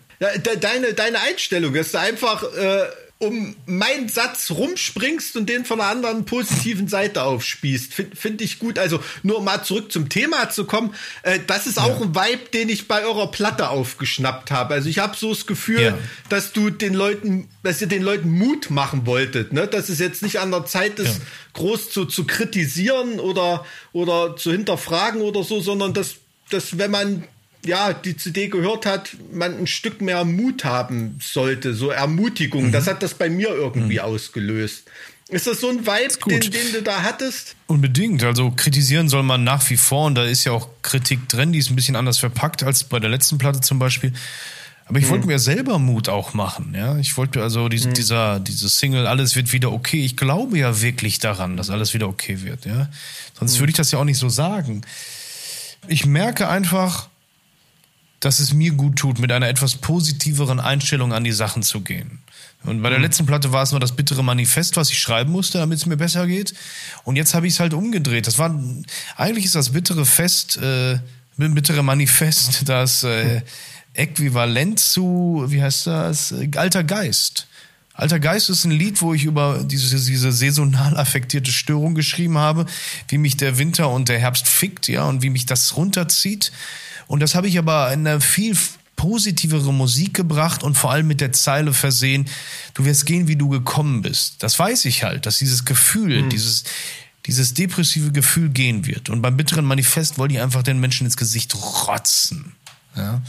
Deine, 0.61 0.95
deine 0.95 1.21
Einstellung, 1.21 1.73
dass 1.73 1.93
du 1.93 2.01
einfach 2.01 2.43
äh, 2.43 2.83
um 3.21 3.57
meinen 3.67 4.09
Satz 4.09 4.53
rumspringst 4.53 5.37
und 5.37 5.49
den 5.49 5.65
von 5.65 5.81
einer 5.81 5.91
anderen 5.91 6.25
positiven 6.25 6.87
Seite 6.87 7.25
aufspießt. 7.25 7.93
Finde 7.93 8.15
find 8.17 8.41
ich 8.41 8.61
gut. 8.61 8.79
Also 8.79 9.01
nur 9.25 9.39
um 9.39 9.45
mal 9.45 9.65
zurück 9.65 9.91
zum 9.91 10.09
Thema 10.09 10.51
zu 10.51 10.67
kommen, 10.67 10.95
äh, 11.25 11.41
das 11.45 11.67
ist 11.67 11.79
auch 11.81 12.01
ein 12.01 12.15
Vibe, 12.15 12.51
den 12.55 12.69
ich 12.69 12.87
bei 12.87 13.05
eurer 13.05 13.29
Platte 13.31 13.71
aufgeschnappt 13.71 14.53
habe. 14.53 14.75
Also 14.75 14.89
ich 14.89 15.01
habe 15.01 15.17
so 15.17 15.35
das 15.35 15.47
Gefühl, 15.47 15.81
Ja. 15.81 15.99
dass 16.29 16.53
du 16.53 16.71
den 16.71 16.95
Leuten, 16.95 17.49
dass 17.65 17.81
ihr 17.81 17.89
den 17.89 18.03
Leuten 18.03 18.31
Mut 18.31 18.71
machen 18.71 19.05
wolltet, 19.05 19.53
ne? 19.53 19.67
Dass 19.67 19.89
es 19.89 19.99
jetzt 19.99 20.23
nicht 20.23 20.39
an 20.39 20.53
der 20.53 20.67
Zeit 20.67 21.01
ist, 21.01 21.19
Ja. 21.19 21.25
groß 21.55 21.91
zu, 21.91 22.05
zu 22.05 22.25
kritisieren 22.25 23.19
oder, 23.19 23.67
oder 23.93 24.37
zu 24.37 24.53
hinterfragen 24.53 25.23
oder 25.23 25.43
so, 25.43 25.61
sondern 25.61 25.93
dass, 25.93 26.15
dass 26.51 26.79
wenn 26.79 26.93
man 26.93 27.25
ja, 27.65 27.93
die 27.93 28.17
CD 28.17 28.49
gehört 28.49 28.87
hat, 28.87 29.17
man 29.33 29.59
ein 29.59 29.67
Stück 29.67 30.01
mehr 30.01 30.25
Mut 30.25 30.65
haben 30.65 31.19
sollte, 31.23 31.75
so 31.75 31.91
Ermutigung. 31.91 32.67
Mhm. 32.67 32.73
Das 32.73 32.87
hat 32.87 33.03
das 33.03 33.15
bei 33.15 33.29
mir 33.29 33.49
irgendwie 33.51 34.01
ausgelöst. 34.01 34.85
Ist 35.29 35.47
das 35.47 35.61
so 35.61 35.69
ein 35.69 35.87
Vibe, 35.87 36.41
den, 36.41 36.41
den 36.51 36.73
du 36.73 36.83
da 36.83 37.03
hattest? 37.03 37.55
Unbedingt. 37.67 38.25
Also 38.25 38.51
kritisieren 38.51 39.11
soll 39.11 39.23
man 39.23 39.45
nach 39.45 39.69
wie 39.69 39.77
vor 39.77 40.07
und 40.07 40.15
da 40.15 40.25
ist 40.25 40.45
ja 40.45 40.53
auch 40.53 40.69
Kritik 40.81 41.29
drin, 41.29 41.53
die 41.53 41.59
ist 41.59 41.71
ein 41.71 41.77
bisschen 41.77 41.97
anders 41.97 42.19
verpackt 42.19 42.63
als 42.63 42.85
bei 42.85 42.99
der 42.99 43.11
letzten 43.11 43.37
Platte 43.37 43.61
zum 43.61 43.79
Beispiel. 43.79 44.15
Aber 44.87 44.99
ich 44.99 45.09
wollte 45.11 45.27
mir 45.27 45.39
selber 45.39 45.79
Mut 45.79 46.09
auch 46.09 46.33
machen, 46.33 46.75
ja. 46.75 46.97
Ich 46.97 47.19
wollte 47.19 47.43
also 47.43 47.69
diese, 47.69 47.91
dieser, 47.91 48.41
diese 48.41 48.71
Single, 48.71 49.07
alles 49.07 49.37
wird 49.37 49.53
wieder 49.53 49.71
okay. 49.71 50.03
Ich 50.03 50.17
glaube 50.17 50.59
ja 50.59 50.81
wirklich 50.81 51.19
daran, 51.19 51.59
dass 51.59 51.69
alles 51.69 51.93
wieder 51.93 52.09
okay 52.09 52.41
wird, 52.43 52.65
ja. 52.65 52.89
Sonst 53.39 53.59
würde 53.59 53.69
ich 53.69 53.77
das 53.77 53.91
ja 53.91 53.99
auch 53.99 54.05
nicht 54.05 54.17
so 54.17 54.31
sagen. 54.31 54.81
Ich 55.89 56.07
merke 56.07 56.49
einfach, 56.49 57.11
dass 58.21 58.41
es 58.41 58.53
mir 58.53 58.73
gut 58.73 58.97
tut, 58.97 59.19
mit 59.19 59.31
einer 59.31 59.49
etwas 59.49 59.77
positiveren 59.77 60.61
Einstellung 60.61 61.13
an 61.13 61.25
die 61.25 61.33
Sachen 61.33 61.63
zu 61.63 61.81
gehen. 61.81 62.19
Und 62.65 62.83
bei 62.83 62.91
der 62.91 62.99
letzten 62.99 63.25
Platte 63.25 63.53
war 63.53 63.63
es 63.63 63.71
nur 63.71 63.79
das 63.79 63.95
bittere 63.95 64.25
Manifest, 64.25 64.77
was 64.77 64.91
ich 64.91 64.99
schreiben 64.99 65.31
musste, 65.31 65.59
damit 65.59 65.79
es 65.79 65.87
mir 65.87 65.97
besser 65.97 66.27
geht. 66.27 66.55
Und 67.05 67.17
jetzt 67.17 67.35
habe 67.35 67.47
ich 67.47 67.55
es 67.55 67.61
halt 67.61 67.73
umgedreht. 67.73 68.27
Das 68.27 68.39
war 68.39 68.59
eigentlich 69.17 69.45
ist 69.45 69.55
das 69.55 69.71
bittere 69.71 70.05
Fest, 70.05 70.57
äh, 70.57 70.99
bittere 71.37 71.85
Manifest, 71.85 72.69
das 72.69 73.05
äh, 73.05 73.43
Äquivalent 73.95 74.81
zu, 74.81 75.45
wie 75.49 75.63
heißt 75.63 75.87
das, 75.87 76.35
Alter 76.57 76.83
Geist. 76.83 77.47
Alter 77.95 78.21
Geist 78.21 78.49
ist 78.49 78.65
ein 78.65 78.71
Lied, 78.71 79.03
wo 79.03 79.13
ich 79.13 79.25
über 79.25 79.65
diese, 79.65 79.97
diese 79.97 80.31
saisonal 80.31 80.97
affektierte 80.97 81.51
Störung 81.51 81.97
geschrieben 81.97 82.39
habe, 82.39 82.67
wie 83.09 83.19
mich 83.19 83.37
der 83.37 83.59
Winter 83.59 83.91
und 83.91 84.09
der 84.09 84.21
Herbst 84.21 84.47
fickt, 84.47 84.87
ja, 84.87 85.05
und 85.05 85.23
wie 85.23 85.31
mich 85.31 85.47
das 85.47 85.77
runterzieht. 85.77 86.53
Und 87.09 87.21
das 87.21 87.35
habe 87.35 87.49
ich 87.49 87.59
aber 87.59 87.93
in 87.93 88.07
einer 88.07 88.21
viel 88.21 88.57
positivere 88.95 89.73
Musik 89.73 90.15
gebracht 90.15 90.63
und 90.63 90.77
vor 90.77 90.93
allem 90.93 91.07
mit 91.07 91.21
der 91.21 91.33
Zeile 91.33 91.73
versehen, 91.73 92.29
du 92.75 92.85
wirst 92.85 93.07
gehen, 93.07 93.29
wie 93.29 93.37
du 93.37 93.49
gekommen 93.49 94.03
bist. 94.03 94.43
Das 94.43 94.59
weiß 94.59 94.85
ich 94.85 95.05
halt, 95.05 95.25
dass 95.25 95.39
dieses 95.39 95.65
Gefühl, 95.65 96.23
mhm. 96.23 96.31
dieses, 96.31 96.65
dieses 97.27 97.55
depressive 97.55 98.13
Gefühl 98.13 98.51
gehen 98.51 98.87
wird. 98.87 99.09
Und 99.09 99.23
beim 99.23 99.37
bitteren 99.37 99.65
Manifest 99.65 100.19
wollte 100.19 100.35
ich 100.35 100.41
einfach 100.41 100.63
den 100.63 100.81
Menschen 100.81 101.07
ins 101.07 101.17
Gesicht 101.17 101.55
rotzen. 101.55 102.53
Ja. 102.97 103.23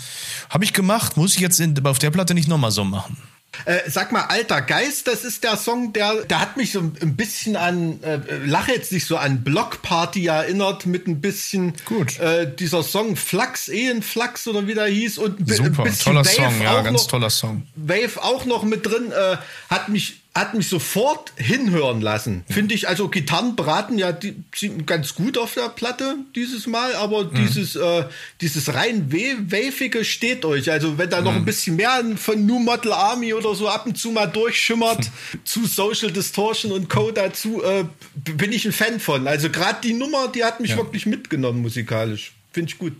Habe 0.50 0.64
ich 0.64 0.74
gemacht, 0.74 1.18
muss 1.18 1.36
ich 1.36 1.42
jetzt 1.42 1.60
in, 1.60 1.86
auf 1.86 2.00
der 2.00 2.12
Platte 2.12 2.34
nicht 2.34 2.48
nochmal 2.48 2.72
so 2.72 2.84
machen. 2.84 3.18
Äh, 3.66 3.90
sag 3.90 4.12
mal, 4.12 4.24
Alter 4.24 4.62
Geist, 4.62 5.08
das 5.08 5.24
ist 5.24 5.44
der 5.44 5.58
Song, 5.58 5.94
der, 5.94 6.24
der 6.24 6.40
hat 6.40 6.58
mich 6.58 6.72
so 6.72 6.80
ein 6.80 7.16
bisschen 7.16 7.56
an, 7.56 8.02
äh, 8.04 8.20
lache 8.46 8.72
jetzt 8.72 8.92
nicht 8.92 9.06
so 9.06 9.18
an 9.18 9.44
Blockparty 9.44 10.26
erinnert, 10.26 10.86
mit 10.86 11.08
ein 11.08 11.22
bisschen 11.22 11.74
Gut. 11.86 12.20
Äh, 12.20 12.54
dieser 12.54 12.84
Song 12.84 13.16
Flux, 13.16 13.68
Ehenflux 13.68 14.48
oder 14.48 14.68
wie 14.68 14.74
der 14.74 14.88
hieß 14.88 15.18
und 15.18 15.50
Super, 15.50 15.80
ein 15.80 15.84
bisschen 15.84 16.06
toller 16.06 16.26
Wave 16.26 16.36
Song, 16.36 16.62
ja, 16.62 16.82
ganz 16.82 17.02
noch, 17.02 17.08
toller 17.08 17.30
Song. 17.30 17.68
Wave 17.76 18.22
auch 18.22 18.46
noch 18.46 18.64
mit 18.64 18.86
drin, 18.86 19.12
äh, 19.12 19.38
hat 19.70 19.90
mich 19.90 20.22
hat 20.40 20.54
mich 20.54 20.68
sofort 20.68 21.34
hinhören 21.36 22.02
lassen. 22.02 22.44
Finde 22.50 22.74
ich, 22.74 22.88
also 22.88 23.10
Gitarren 23.10 23.56
braten 23.56 23.98
ja 23.98 24.12
die, 24.12 24.36
sind 24.56 24.88
ganz 24.88 25.16
gut 25.16 25.38
auf 25.38 25.54
der 25.54 25.70
Platte 25.70 26.18
dieses 26.36 26.66
Mal, 26.68 26.96
aber 26.96 27.26
mhm. 27.26 27.36
dieses, 27.36 27.76
äh, 27.76 28.06
dieses 28.42 28.74
rein 28.74 29.12
wavige 29.12 30.06
steht 30.06 30.46
euch. 30.46 30.72
Also 30.72 30.98
wenn 30.98 31.10
da 31.10 31.22
noch 31.22 31.34
ein 31.34 31.42
mhm. 31.42 31.46
bisschen 31.46 31.76
mehr 31.76 32.04
von 32.16 32.46
New 32.46 32.60
Model 32.60 32.94
Army 32.94 33.34
oder 33.34 33.54
so 33.56 33.68
ab 33.68 33.86
und 33.86 33.98
zu 33.98 34.12
mal 34.12 34.28
durchschimmert, 34.28 35.10
zu 35.44 35.66
Social 35.66 36.12
Distortion 36.12 36.72
und 36.72 36.90
Co. 36.90 37.12
dazu, 37.12 37.62
äh, 37.64 37.86
bin 38.16 38.52
ich 38.52 38.66
ein 38.66 38.72
Fan 38.72 39.00
von. 39.00 39.28
Also 39.28 39.50
gerade 39.50 39.80
die 39.84 39.94
Nummer, 39.94 40.28
die 40.28 40.44
hat 40.44 40.60
mich 40.60 40.72
ja. 40.72 40.78
wirklich 40.78 41.06
mitgenommen 41.06 41.62
musikalisch. 41.62 42.34
Finde 42.52 42.72
ich 42.72 42.78
gut. 42.78 42.94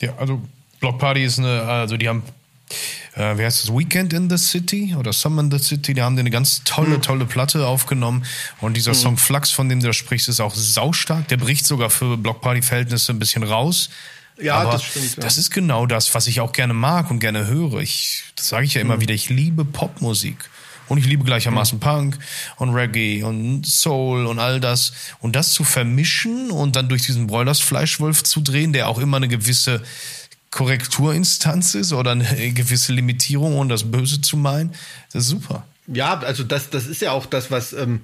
Ja, 0.00 0.14
also 0.16 0.42
Block 0.80 0.98
Party 0.98 1.24
ist 1.24 1.38
eine, 1.38 1.62
also 1.62 1.96
die 1.96 2.08
haben 2.08 2.22
äh, 3.14 3.36
wie 3.36 3.44
heißt 3.44 3.64
das, 3.64 3.74
Weekend 3.74 4.12
in 4.12 4.30
the 4.30 4.38
City 4.38 4.94
oder 4.98 5.12
Summer 5.12 5.42
in 5.42 5.50
the 5.50 5.58
City, 5.58 5.94
die 5.94 6.02
haben 6.02 6.18
eine 6.18 6.30
ganz 6.30 6.62
tolle, 6.64 6.96
mhm. 6.96 7.02
tolle 7.02 7.24
Platte 7.26 7.66
aufgenommen. 7.66 8.24
Und 8.60 8.76
dieser 8.76 8.92
mhm. 8.92 8.96
Song 8.96 9.16
Flux, 9.18 9.50
von 9.50 9.68
dem 9.68 9.80
du 9.80 9.88
da 9.88 9.92
sprichst, 9.92 10.28
ist 10.28 10.40
auch 10.40 10.54
saustark. 10.54 11.28
Der 11.28 11.36
bricht 11.36 11.66
sogar 11.66 11.90
für 11.90 12.16
Blockparty-Verhältnisse 12.16 13.12
ein 13.12 13.18
bisschen 13.18 13.42
raus. 13.42 13.90
Ja, 14.40 14.56
Aber 14.56 14.72
das 14.72 14.84
stimmt. 14.84 15.16
Ja. 15.16 15.22
Das 15.22 15.36
ist 15.36 15.50
genau 15.50 15.86
das, 15.86 16.14
was 16.14 16.26
ich 16.26 16.40
auch 16.40 16.52
gerne 16.52 16.74
mag 16.74 17.10
und 17.10 17.18
gerne 17.18 17.46
höre. 17.46 17.80
Ich, 17.80 18.24
das 18.36 18.48
sage 18.48 18.64
ich 18.64 18.74
ja 18.74 18.80
immer 18.80 18.96
mhm. 18.96 19.00
wieder, 19.02 19.14
ich 19.14 19.28
liebe 19.28 19.64
Popmusik. 19.64 20.36
Und 20.88 20.98
ich 20.98 21.06
liebe 21.06 21.24
gleichermaßen 21.24 21.78
mhm. 21.78 21.80
Punk 21.80 22.18
und 22.56 22.70
Reggae 22.70 23.22
und 23.22 23.64
Soul 23.66 24.26
und 24.26 24.38
all 24.38 24.60
das. 24.60 24.92
Und 25.20 25.36
das 25.36 25.52
zu 25.52 25.64
vermischen 25.64 26.50
und 26.50 26.76
dann 26.76 26.88
durch 26.88 27.02
diesen 27.02 27.28
Broilers 27.28 27.60
Fleischwolf 27.60 28.24
zu 28.24 28.40
drehen, 28.40 28.72
der 28.72 28.88
auch 28.88 28.98
immer 28.98 29.16
eine 29.16 29.28
gewisse 29.28 29.82
Korrekturinstanz 30.52 31.74
ist 31.74 31.92
oder 31.92 32.12
eine 32.12 32.52
gewisse 32.52 32.92
Limitierung, 32.92 33.56
ohne 33.56 33.70
das 33.70 33.90
Böse 33.90 34.20
zu 34.20 34.36
meinen. 34.36 34.72
Das 35.12 35.24
ist 35.24 35.30
super. 35.30 35.66
Ja, 35.88 36.20
also 36.20 36.44
das, 36.44 36.70
das 36.70 36.86
ist 36.86 37.02
ja 37.02 37.10
auch 37.10 37.26
das, 37.26 37.50
was, 37.50 37.72
ähm, 37.72 38.02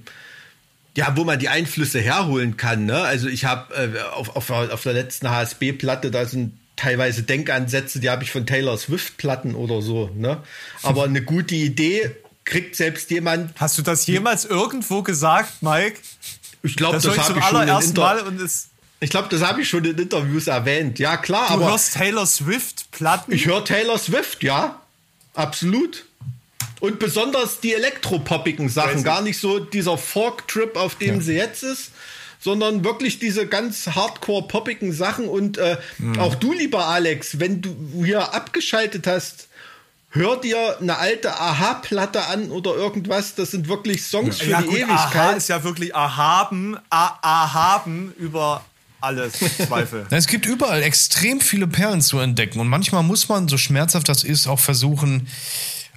ja, 0.97 1.17
wo 1.17 1.25
man 1.25 1.39
die 1.39 1.49
Einflüsse 1.49 2.01
herholen 2.01 2.57
kann. 2.57 2.87
Ne? 2.87 2.97
Also 2.97 3.29
ich 3.29 3.45
habe 3.45 3.75
äh, 3.75 4.01
auf, 4.01 4.35
auf, 4.35 4.51
auf 4.51 4.83
der 4.83 4.95
letzten 4.95 5.31
HSB-Platte, 5.31 6.11
da 6.11 6.25
sind 6.25 6.59
teilweise 6.75 7.23
Denkansätze, 7.23 8.01
die 8.01 8.09
habe 8.09 8.25
ich 8.25 8.33
von 8.33 8.47
Taylor 8.47 8.79
Swift-Platten 8.79 9.55
oder 9.55 9.83
so. 9.83 10.11
Ne? 10.15 10.39
Aber 10.83 11.05
eine 11.05 11.23
gute 11.23 11.55
Idee 11.55 12.17
kriegt 12.45 12.77
selbst 12.77 13.11
jemand. 13.11 13.53
Hast 13.61 13.77
du 13.77 13.83
das 13.83 14.07
jemals 14.07 14.47
irgendwo 14.47 15.03
gesagt, 15.03 15.63
Mike? 15.63 15.99
Ich 16.63 16.77
glaube, 16.77 16.95
das, 16.95 17.03
das 17.05 17.19
habe 17.19 17.39
ich 17.39 17.45
schon 17.45 17.63
in 17.63 17.95
Mal 17.95 18.21
und 18.23 18.41
es 18.41 18.71
ich 19.01 19.11
glaube, 19.11 19.29
das 19.29 19.43
habe 19.43 19.63
ich 19.63 19.69
schon 19.69 19.85
in 19.85 19.97
Interviews 19.97 20.49
erwähnt. 20.49 20.99
Ja, 20.99 21.17
klar. 21.17 21.57
Du 21.57 21.65
hörst 21.65 21.95
Taylor 21.95 22.27
Swift-Platten? 22.27 23.33
Ich 23.33 23.47
höre 23.47 23.65
Taylor 23.65 23.99
Swift, 23.99 24.43
ja. 24.43 24.81
Absolut. 25.35 26.05
Und 26.81 26.99
besonders 26.99 27.61
die 27.61 27.75
elektropoppigen 27.75 28.69
Sachen. 28.69 29.05
Gar 29.05 29.23
nicht 29.23 29.39
so 29.39 29.61
dieser 29.61 29.99
Folk-Trip, 29.99 30.77
auf 30.77 30.97
dem 30.97 31.17
ja. 31.17 31.21
sie 31.21 31.35
jetzt 31.35 31.63
ist, 31.63 31.93
sondern 32.41 32.85
wirklich 32.85 33.19
diese 33.19 33.47
ganz 33.47 33.87
hardcore-poppigen 33.87 34.93
Sachen. 34.93 35.29
Und 35.29 35.59
äh, 35.59 35.79
mhm. 35.99 36.19
auch 36.19 36.35
du, 36.35 36.53
lieber 36.53 36.87
Alex, 36.87 37.39
wenn 37.39 37.63
du 37.63 38.05
hier 38.05 38.35
abgeschaltet 38.35 39.07
hast, 39.07 39.49
hör 40.11 40.41
dir 40.41 40.79
eine 40.81 40.99
alte 40.99 41.39
Aha-Platte 41.39 42.27
an 42.27 42.51
oder 42.51 42.75
irgendwas. 42.75 43.35
Das 43.35 43.53
sind 43.53 43.69
wirklich 43.69 44.05
Songs 44.05 44.39
ja. 44.39 44.45
für 44.45 44.51
ja, 44.51 44.63
die 44.63 44.69
gut, 44.69 44.79
Ewigkeit. 44.79 45.17
Aha 45.17 45.31
ist 45.33 45.49
ja 45.49 45.63
wirklich 45.63 45.95
erhaben, 45.95 46.77
erhaben 46.91 48.13
über 48.19 48.65
alles 49.01 49.35
Zweifel. 49.67 50.07
es 50.11 50.27
gibt 50.27 50.47
überall 50.47 50.83
extrem 50.83 51.41
viele 51.41 51.67
Perlen 51.67 52.01
zu 52.01 52.19
entdecken 52.19 52.61
und 52.61 52.69
manchmal 52.69 53.03
muss 53.03 53.29
man, 53.29 53.49
so 53.49 53.59
schmerzhaft 53.59 54.09
das 54.09 54.25
ist, 54.25 54.47
auch 54.47 54.61
versuchen, 54.61 55.29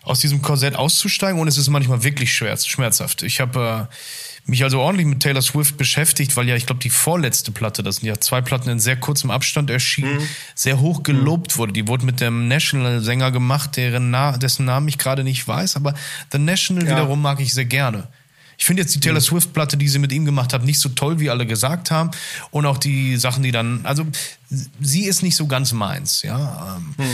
aus 0.04 0.20
diesem 0.20 0.41
Korsett 0.41 0.76
auszusteigen 0.76 1.39
und 1.39 1.47
es 1.47 1.58
ist 1.58 1.70
manchmal 1.70 2.04
wirklich 2.04 2.34
schwer, 2.34 2.58
schmerzhaft. 2.58 3.22
Ich 3.24 3.39
habe 3.39 3.88
äh, 3.89 4.49
mich 4.49 4.64
also 4.64 4.80
ordentlich 4.80 5.06
mit 5.06 5.20
Taylor 5.20 5.41
Swift 5.41 5.78
beschäftigt, 5.78 6.36
weil 6.36 6.47
ja, 6.47 6.56
ich 6.56 6.66
glaube, 6.66 6.82
die 6.82 6.89
vorletzte 6.89 7.52
Platte, 7.52 7.84
das 7.84 7.97
sind 7.97 8.08
ja 8.08 8.20
zwei 8.20 8.41
Platten 8.41 8.70
in 8.70 8.80
sehr 8.80 8.95
kurzem 8.95 9.30
Abstand 9.30 9.70
erschienen, 9.70 10.16
mhm. 10.16 10.28
sehr 10.56 10.80
hoch 10.80 11.04
gelobt 11.04 11.56
mhm. 11.56 11.60
wurde. 11.60 11.74
Die 11.74 11.88
wurde 11.88 12.06
mit 12.06 12.20
dem 12.20 12.47
National-Sänger 12.47 13.32
gemacht, 13.32 13.78
deren 13.78 14.10
Na 14.10 14.38
dessen 14.38 14.66
Namen 14.66 14.88
ich 14.88 14.97
gerade 14.97 15.24
nicht 15.24 15.47
weiß, 15.47 15.76
aber 15.76 15.93
The 16.32 16.39
National 16.39 16.86
ja. 16.86 16.91
wiederum 16.91 17.22
mag 17.22 17.39
ich 17.39 17.54
sehr 17.54 17.66
gerne. 17.66 18.08
Ich 18.62 18.68
finde 18.68 18.84
jetzt 18.84 18.93
die 18.93 18.99
Taylor 18.99 19.20
mhm. 19.20 19.24
Swift-Platte, 19.24 19.76
die 19.76 19.88
sie 19.88 19.97
mit 19.97 20.12
ihm 20.12 20.24
gemacht 20.24 20.53
hat, 20.53 20.64
nicht 20.64 20.80
so 20.80 20.89
toll, 20.89 21.20
wie 21.20 21.32
alle 21.32 21.47
gesagt 21.47 21.89
haben. 21.89 22.12
Und 22.51 22.68
auch 22.68 22.78
die 22.78 23.18
Sachen, 23.18 23.41
die 23.41 23.51
dann, 23.51 23.80
also 23.88 24.05
sie 24.80 25.05
ist 25.05 25.24
nicht 25.24 25.36
so 25.36 25.47
ganz 25.47 25.72
meins, 25.72 26.22
ja. 26.22 26.80
Mhm. 26.95 27.05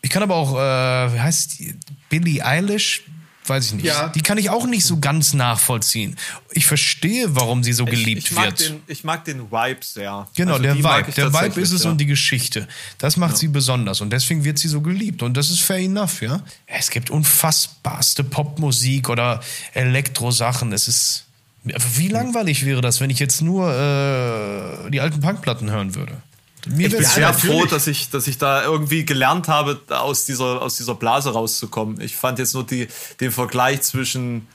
Ich 0.00 0.08
kann 0.08 0.22
aber 0.22 0.36
auch, 0.36 0.54
äh, 0.54 1.14
wie 1.14 1.20
heißt 1.20 1.58
die? 1.58 1.74
Billie 2.08 2.42
Eilish, 2.42 3.02
weiß 3.46 3.66
ich 3.66 3.72
nicht. 3.74 3.84
Ja. 3.86 4.08
Die 4.08 4.20
kann 4.20 4.38
ich 4.38 4.50
auch 4.50 4.66
nicht 4.66 4.84
so 4.84 4.98
ganz 4.98 5.34
nachvollziehen. 5.34 6.16
Ich 6.52 6.66
verstehe, 6.66 7.34
warum 7.34 7.62
sie 7.62 7.72
so 7.72 7.84
geliebt 7.84 8.24
ich, 8.24 8.30
ich 8.30 8.36
wird. 8.36 8.60
Den, 8.60 8.82
ich 8.86 9.04
mag 9.04 9.24
den 9.24 9.50
Vibe 9.50 9.80
sehr. 9.82 10.28
Genau, 10.36 10.52
also 10.52 10.62
der 10.62 10.76
Vibe. 10.76 11.12
Der 11.12 11.32
Vibe 11.32 11.60
ist 11.60 11.72
es 11.72 11.84
ja. 11.84 11.90
und 11.90 11.98
die 11.98 12.06
Geschichte. 12.06 12.68
Das 12.98 13.16
macht 13.16 13.32
ja. 13.32 13.36
sie 13.38 13.48
besonders 13.48 14.00
und 14.00 14.10
deswegen 14.10 14.44
wird 14.44 14.58
sie 14.58 14.68
so 14.68 14.80
geliebt 14.80 15.22
und 15.22 15.36
das 15.36 15.50
ist 15.50 15.60
fair 15.60 15.78
enough, 15.78 16.22
ja. 16.22 16.42
Es 16.66 16.90
gibt 16.90 17.10
unfassbarste 17.10 18.24
Popmusik 18.24 19.08
oder 19.08 19.40
Elektrosachen. 19.74 20.72
Es 20.72 20.88
ist 20.88 21.26
wie 21.62 22.08
langweilig 22.08 22.64
wäre 22.64 22.80
das, 22.80 23.00
wenn 23.00 23.10
ich 23.10 23.18
jetzt 23.18 23.42
nur 23.42 23.70
äh, 23.70 24.90
die 24.90 25.00
alten 25.00 25.20
Punkplatten 25.20 25.70
hören 25.70 25.94
würde? 25.94 26.22
Mir 26.68 26.88
ich 26.88 26.96
bin 26.96 27.04
sehr 27.04 27.32
froh, 27.32 27.64
dass 27.64 27.86
ich, 27.86 28.10
dass 28.10 28.26
ich 28.26 28.38
da 28.38 28.62
irgendwie 28.62 29.04
gelernt 29.04 29.48
habe, 29.48 29.80
aus 29.88 30.24
dieser, 30.24 30.62
aus 30.62 30.76
dieser 30.76 30.94
Blase 30.94 31.32
rauszukommen. 31.32 32.00
Ich 32.00 32.16
fand 32.16 32.38
jetzt 32.38 32.54
nur 32.54 32.64
die, 32.64 32.88
den 33.20 33.32
Vergleich 33.32 33.82
zwischen 33.82 34.46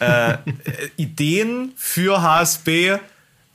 äh, 0.00 0.38
Ideen 0.96 1.72
für 1.76 2.22
HSB 2.22 2.98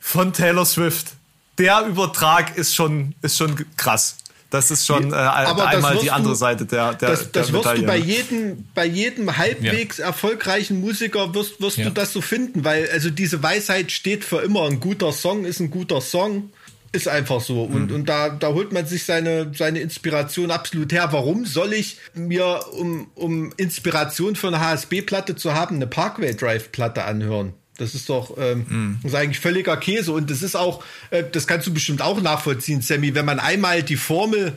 von 0.00 0.32
Taylor 0.32 0.64
Swift. 0.64 1.12
Der 1.58 1.86
Übertrag 1.86 2.56
ist 2.56 2.74
schon, 2.74 3.14
ist 3.20 3.36
schon 3.36 3.66
krass. 3.76 4.16
Das 4.50 4.70
ist 4.70 4.86
schon 4.86 5.12
äh, 5.12 5.16
einmal 5.16 5.98
die 5.98 6.10
andere 6.10 6.32
du, 6.32 6.38
Seite 6.38 6.64
der, 6.64 6.94
der 6.94 7.10
Das, 7.10 7.32
das 7.32 7.48
der 7.48 7.54
wirst 7.54 7.76
du 7.76 7.82
bei 7.82 7.98
jedem, 7.98 8.64
bei 8.74 8.86
jedem 8.86 9.36
halbwegs 9.36 9.98
ja. 9.98 10.06
erfolgreichen 10.06 10.80
Musiker 10.80 11.34
wirst, 11.34 11.60
wirst 11.60 11.76
ja. 11.76 11.84
du 11.84 11.90
das 11.90 12.14
so 12.14 12.22
finden, 12.22 12.64
weil 12.64 12.88
also 12.90 13.10
diese 13.10 13.42
Weisheit 13.42 13.92
steht 13.92 14.24
für 14.24 14.40
immer. 14.40 14.64
Ein 14.64 14.80
guter 14.80 15.12
Song 15.12 15.44
ist 15.44 15.60
ein 15.60 15.70
guter 15.70 16.00
Song. 16.00 16.50
Ist 16.90 17.08
einfach 17.08 17.40
so. 17.40 17.64
Und, 17.64 17.90
mhm. 17.90 17.96
und 17.96 18.08
da, 18.08 18.30
da 18.30 18.48
holt 18.48 18.72
man 18.72 18.86
sich 18.86 19.04
seine, 19.04 19.52
seine 19.54 19.80
Inspiration 19.80 20.50
absolut 20.50 20.92
her. 20.92 21.08
Warum 21.10 21.44
soll 21.44 21.74
ich 21.74 21.98
mir, 22.14 22.60
um, 22.72 23.10
um 23.14 23.52
Inspiration 23.56 24.36
für 24.36 24.48
eine 24.48 24.60
HSB-Platte 24.60 25.36
zu 25.36 25.54
haben, 25.54 25.76
eine 25.76 25.86
Parkway 25.86 26.34
Drive-Platte 26.34 27.04
anhören? 27.04 27.52
Das 27.76 27.94
ist 27.94 28.08
doch 28.08 28.36
ähm, 28.38 28.66
mm. 28.68 29.00
das 29.02 29.12
ist 29.12 29.18
eigentlich 29.18 29.38
völliger 29.38 29.76
Käse. 29.76 30.12
Und 30.12 30.30
das 30.30 30.42
ist 30.42 30.56
auch, 30.56 30.82
äh, 31.10 31.24
das 31.30 31.46
kannst 31.46 31.66
du 31.66 31.72
bestimmt 31.72 32.02
auch 32.02 32.20
nachvollziehen, 32.20 32.80
Sammy, 32.80 33.14
wenn 33.14 33.24
man 33.24 33.38
einmal 33.38 33.82
die 33.82 33.96
Formel 33.96 34.56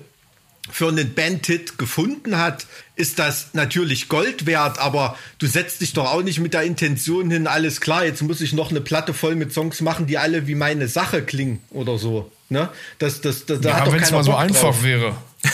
für 0.70 0.90
einen 0.90 1.14
Bandhit 1.14 1.78
gefunden 1.78 2.38
hat, 2.38 2.68
ist 2.96 3.18
das 3.20 3.48
natürlich 3.54 4.10
Gold 4.10 4.46
wert, 4.46 4.78
aber 4.80 5.18
du 5.40 5.48
setzt 5.48 5.82
dich 5.82 5.94
doch 5.94 6.06
auch 6.14 6.22
nicht 6.22 6.40
mit 6.40 6.54
der 6.54 6.62
Intention 6.64 7.32
hin, 7.32 7.48
alles 7.48 7.82
klar, 7.82 8.06
jetzt 8.06 8.22
muss 8.22 8.42
ich 8.42 8.54
noch 8.54 8.70
eine 8.70 8.80
Platte 8.82 9.14
voll 9.14 9.36
mit 9.36 9.52
Songs 9.54 9.82
machen, 9.82 10.06
die 10.06 10.18
alle 10.20 10.46
wie 10.48 10.56
meine 10.56 10.88
Sache 10.88 11.24
klingen 11.24 11.62
oder 11.72 11.98
so. 11.98 12.32
Ne? 12.50 12.70
Das, 13.00 13.22
das, 13.22 13.46
das, 13.46 13.62
da 13.62 13.70
Ja, 13.70 13.76
hat 13.78 13.88
doch 13.88 13.94
wenn 13.94 14.04
es 14.04 14.12
mal 14.12 14.24
so 14.24 14.32
Bock 14.32 14.40
einfach 14.42 14.62
drauf. 14.62 14.84
wäre. 14.84 15.16
ich 15.44 15.52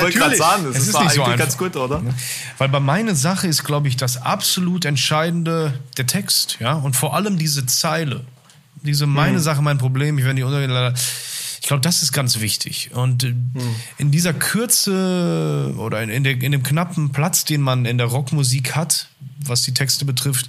wollte 0.00 0.18
gerade 0.18 0.36
natürlich. 0.36 0.38
sagen, 0.38 0.64
das 0.66 0.76
Es 0.76 0.82
ist, 0.82 0.88
ist 0.94 1.00
nicht 1.00 1.12
so 1.14 1.22
einfach. 1.24 1.38
ganz 1.38 1.58
gut, 1.58 1.74
oder? 1.76 2.02
Weil 2.58 2.68
bei 2.68 2.78
meiner 2.80 3.14
Sache 3.16 3.48
ist, 3.48 3.64
glaube 3.64 3.88
ich, 3.88 3.96
das 3.96 4.22
absolut 4.22 4.84
Entscheidende 4.84 5.74
der 5.96 6.06
Text, 6.06 6.58
ja, 6.60 6.74
und 6.74 6.94
vor 6.94 7.16
allem 7.16 7.36
diese 7.36 7.66
Zeile. 7.66 8.24
Diese 8.82 9.06
meine 9.06 9.40
Sache, 9.40 9.62
mein 9.62 9.78
Problem, 9.78 10.18
ich 10.18 10.24
werde 10.24 10.34
nicht 10.34 10.44
unter. 10.44 10.94
Ich 11.60 11.68
glaube, 11.68 11.80
das 11.80 12.02
ist 12.02 12.12
ganz 12.12 12.40
wichtig. 12.40 12.90
Und 12.92 13.24
äh, 13.24 13.34
in 13.98 14.10
dieser 14.10 14.32
Kürze 14.34 15.74
oder 15.78 16.02
in, 16.02 16.10
in, 16.10 16.24
der, 16.24 16.32
in 16.40 16.52
dem 16.52 16.62
knappen 16.62 17.12
Platz, 17.12 17.44
den 17.44 17.60
man 17.60 17.84
in 17.84 17.98
der 17.98 18.06
Rockmusik 18.06 18.74
hat, 18.76 19.08
was 19.38 19.62
die 19.62 19.74
Texte 19.74 20.04
betrifft, 20.04 20.48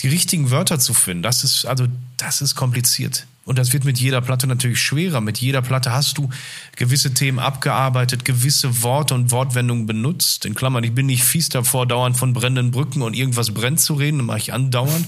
die 0.00 0.08
richtigen 0.08 0.50
Wörter 0.50 0.78
zu 0.78 0.94
finden, 0.94 1.22
das 1.22 1.44
ist, 1.44 1.64
also, 1.64 1.86
das 2.16 2.42
ist 2.42 2.54
kompliziert. 2.54 3.26
Und 3.44 3.58
das 3.58 3.72
wird 3.72 3.84
mit 3.84 3.98
jeder 3.98 4.20
Platte 4.20 4.46
natürlich 4.46 4.80
schwerer. 4.80 5.20
Mit 5.20 5.38
jeder 5.38 5.60
Platte 5.60 5.92
hast 5.92 6.16
du 6.16 6.30
gewisse 6.76 7.12
Themen 7.12 7.38
abgearbeitet, 7.38 8.24
gewisse 8.24 8.82
Worte 8.82 9.14
und 9.14 9.30
Wortwendungen 9.30 9.86
benutzt. 9.86 10.46
In 10.46 10.54
Klammern, 10.54 10.82
ich 10.82 10.94
bin 10.94 11.06
nicht 11.06 11.24
fies 11.24 11.50
davor, 11.50 11.86
dauernd 11.86 12.16
von 12.16 12.32
brennenden 12.32 12.70
Brücken 12.70 13.02
und 13.02 13.14
irgendwas 13.14 13.52
brennt 13.52 13.80
zu 13.80 13.94
reden. 13.94 14.18
Das 14.18 14.26
mache 14.26 14.38
ich 14.38 14.52
andauernd. 14.52 15.06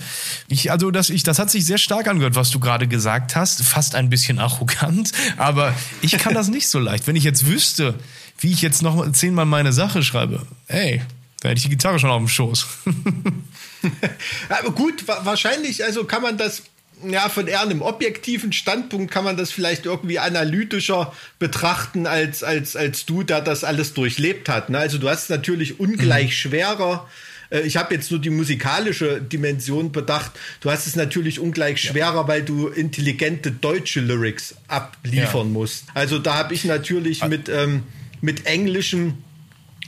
Ich, 0.48 0.70
also 0.70 0.90
das, 0.90 1.08
ich, 1.08 1.22
das 1.22 1.38
hat 1.38 1.50
sich 1.50 1.64
sehr 1.64 1.78
stark 1.78 2.08
angehört, 2.08 2.36
was 2.36 2.50
du 2.50 2.60
gerade 2.60 2.86
gesagt 2.86 3.36
hast. 3.36 3.62
Fast 3.62 3.94
ein 3.94 4.10
bisschen 4.10 4.38
arrogant. 4.38 5.12
Aber 5.38 5.74
ich 6.02 6.12
kann 6.18 6.34
das 6.34 6.48
nicht 6.48 6.68
so 6.68 6.78
leicht. 6.78 7.06
Wenn 7.06 7.16
ich 7.16 7.24
jetzt 7.24 7.46
wüsste, 7.46 7.94
wie 8.38 8.52
ich 8.52 8.60
jetzt 8.60 8.82
noch 8.82 9.10
zehnmal 9.12 9.46
meine 9.46 9.72
Sache 9.72 10.02
schreibe, 10.02 10.46
ey, 10.68 11.00
da 11.40 11.48
hätte 11.48 11.58
ich 11.58 11.64
die 11.64 11.70
Gitarre 11.70 11.98
schon 11.98 12.10
auf 12.10 12.18
dem 12.18 12.28
Schoß. 12.28 12.66
Aber 14.48 14.70
gut, 14.72 15.06
wa 15.06 15.20
wahrscheinlich, 15.24 15.84
also 15.84 16.04
kann 16.04 16.22
man 16.22 16.38
das, 16.38 16.62
ja, 17.04 17.28
von 17.28 17.46
eher 17.46 17.60
einem 17.60 17.82
objektiven 17.82 18.52
Standpunkt 18.52 19.10
kann 19.12 19.24
man 19.24 19.36
das 19.36 19.50
vielleicht 19.50 19.84
irgendwie 19.86 20.18
analytischer 20.18 21.12
betrachten 21.38 22.06
als, 22.06 22.42
als, 22.42 22.74
als 22.76 23.04
du, 23.06 23.22
der 23.22 23.40
das 23.40 23.64
alles 23.64 23.92
durchlebt 23.94 24.48
hat. 24.48 24.70
Ne? 24.70 24.78
Also 24.78 24.98
du 24.98 25.08
hast 25.08 25.24
es 25.24 25.28
natürlich 25.28 25.78
ungleich 25.78 26.36
schwerer. 26.38 27.08
Äh, 27.50 27.60
Ich 27.60 27.76
habe 27.76 27.94
jetzt 27.94 28.10
nur 28.10 28.20
die 28.20 28.30
musikalische 28.30 29.20
Dimension 29.20 29.92
bedacht. 29.92 30.32
Du 30.60 30.70
hast 30.70 30.86
es 30.86 30.96
natürlich 30.96 31.38
ungleich 31.38 31.80
schwerer, 31.82 32.26
weil 32.28 32.42
du 32.42 32.68
intelligente 32.68 33.50
deutsche 33.52 34.00
Lyrics 34.00 34.54
abliefern 34.68 35.48
Ja. 35.48 35.52
musst. 35.52 35.84
Also 35.94 36.18
da 36.18 36.34
habe 36.34 36.54
ich 36.54 36.64
natürlich 36.64 37.22
mit, 37.24 37.48
ähm, 37.48 37.82
mit 38.22 38.46
englischem 38.46 39.18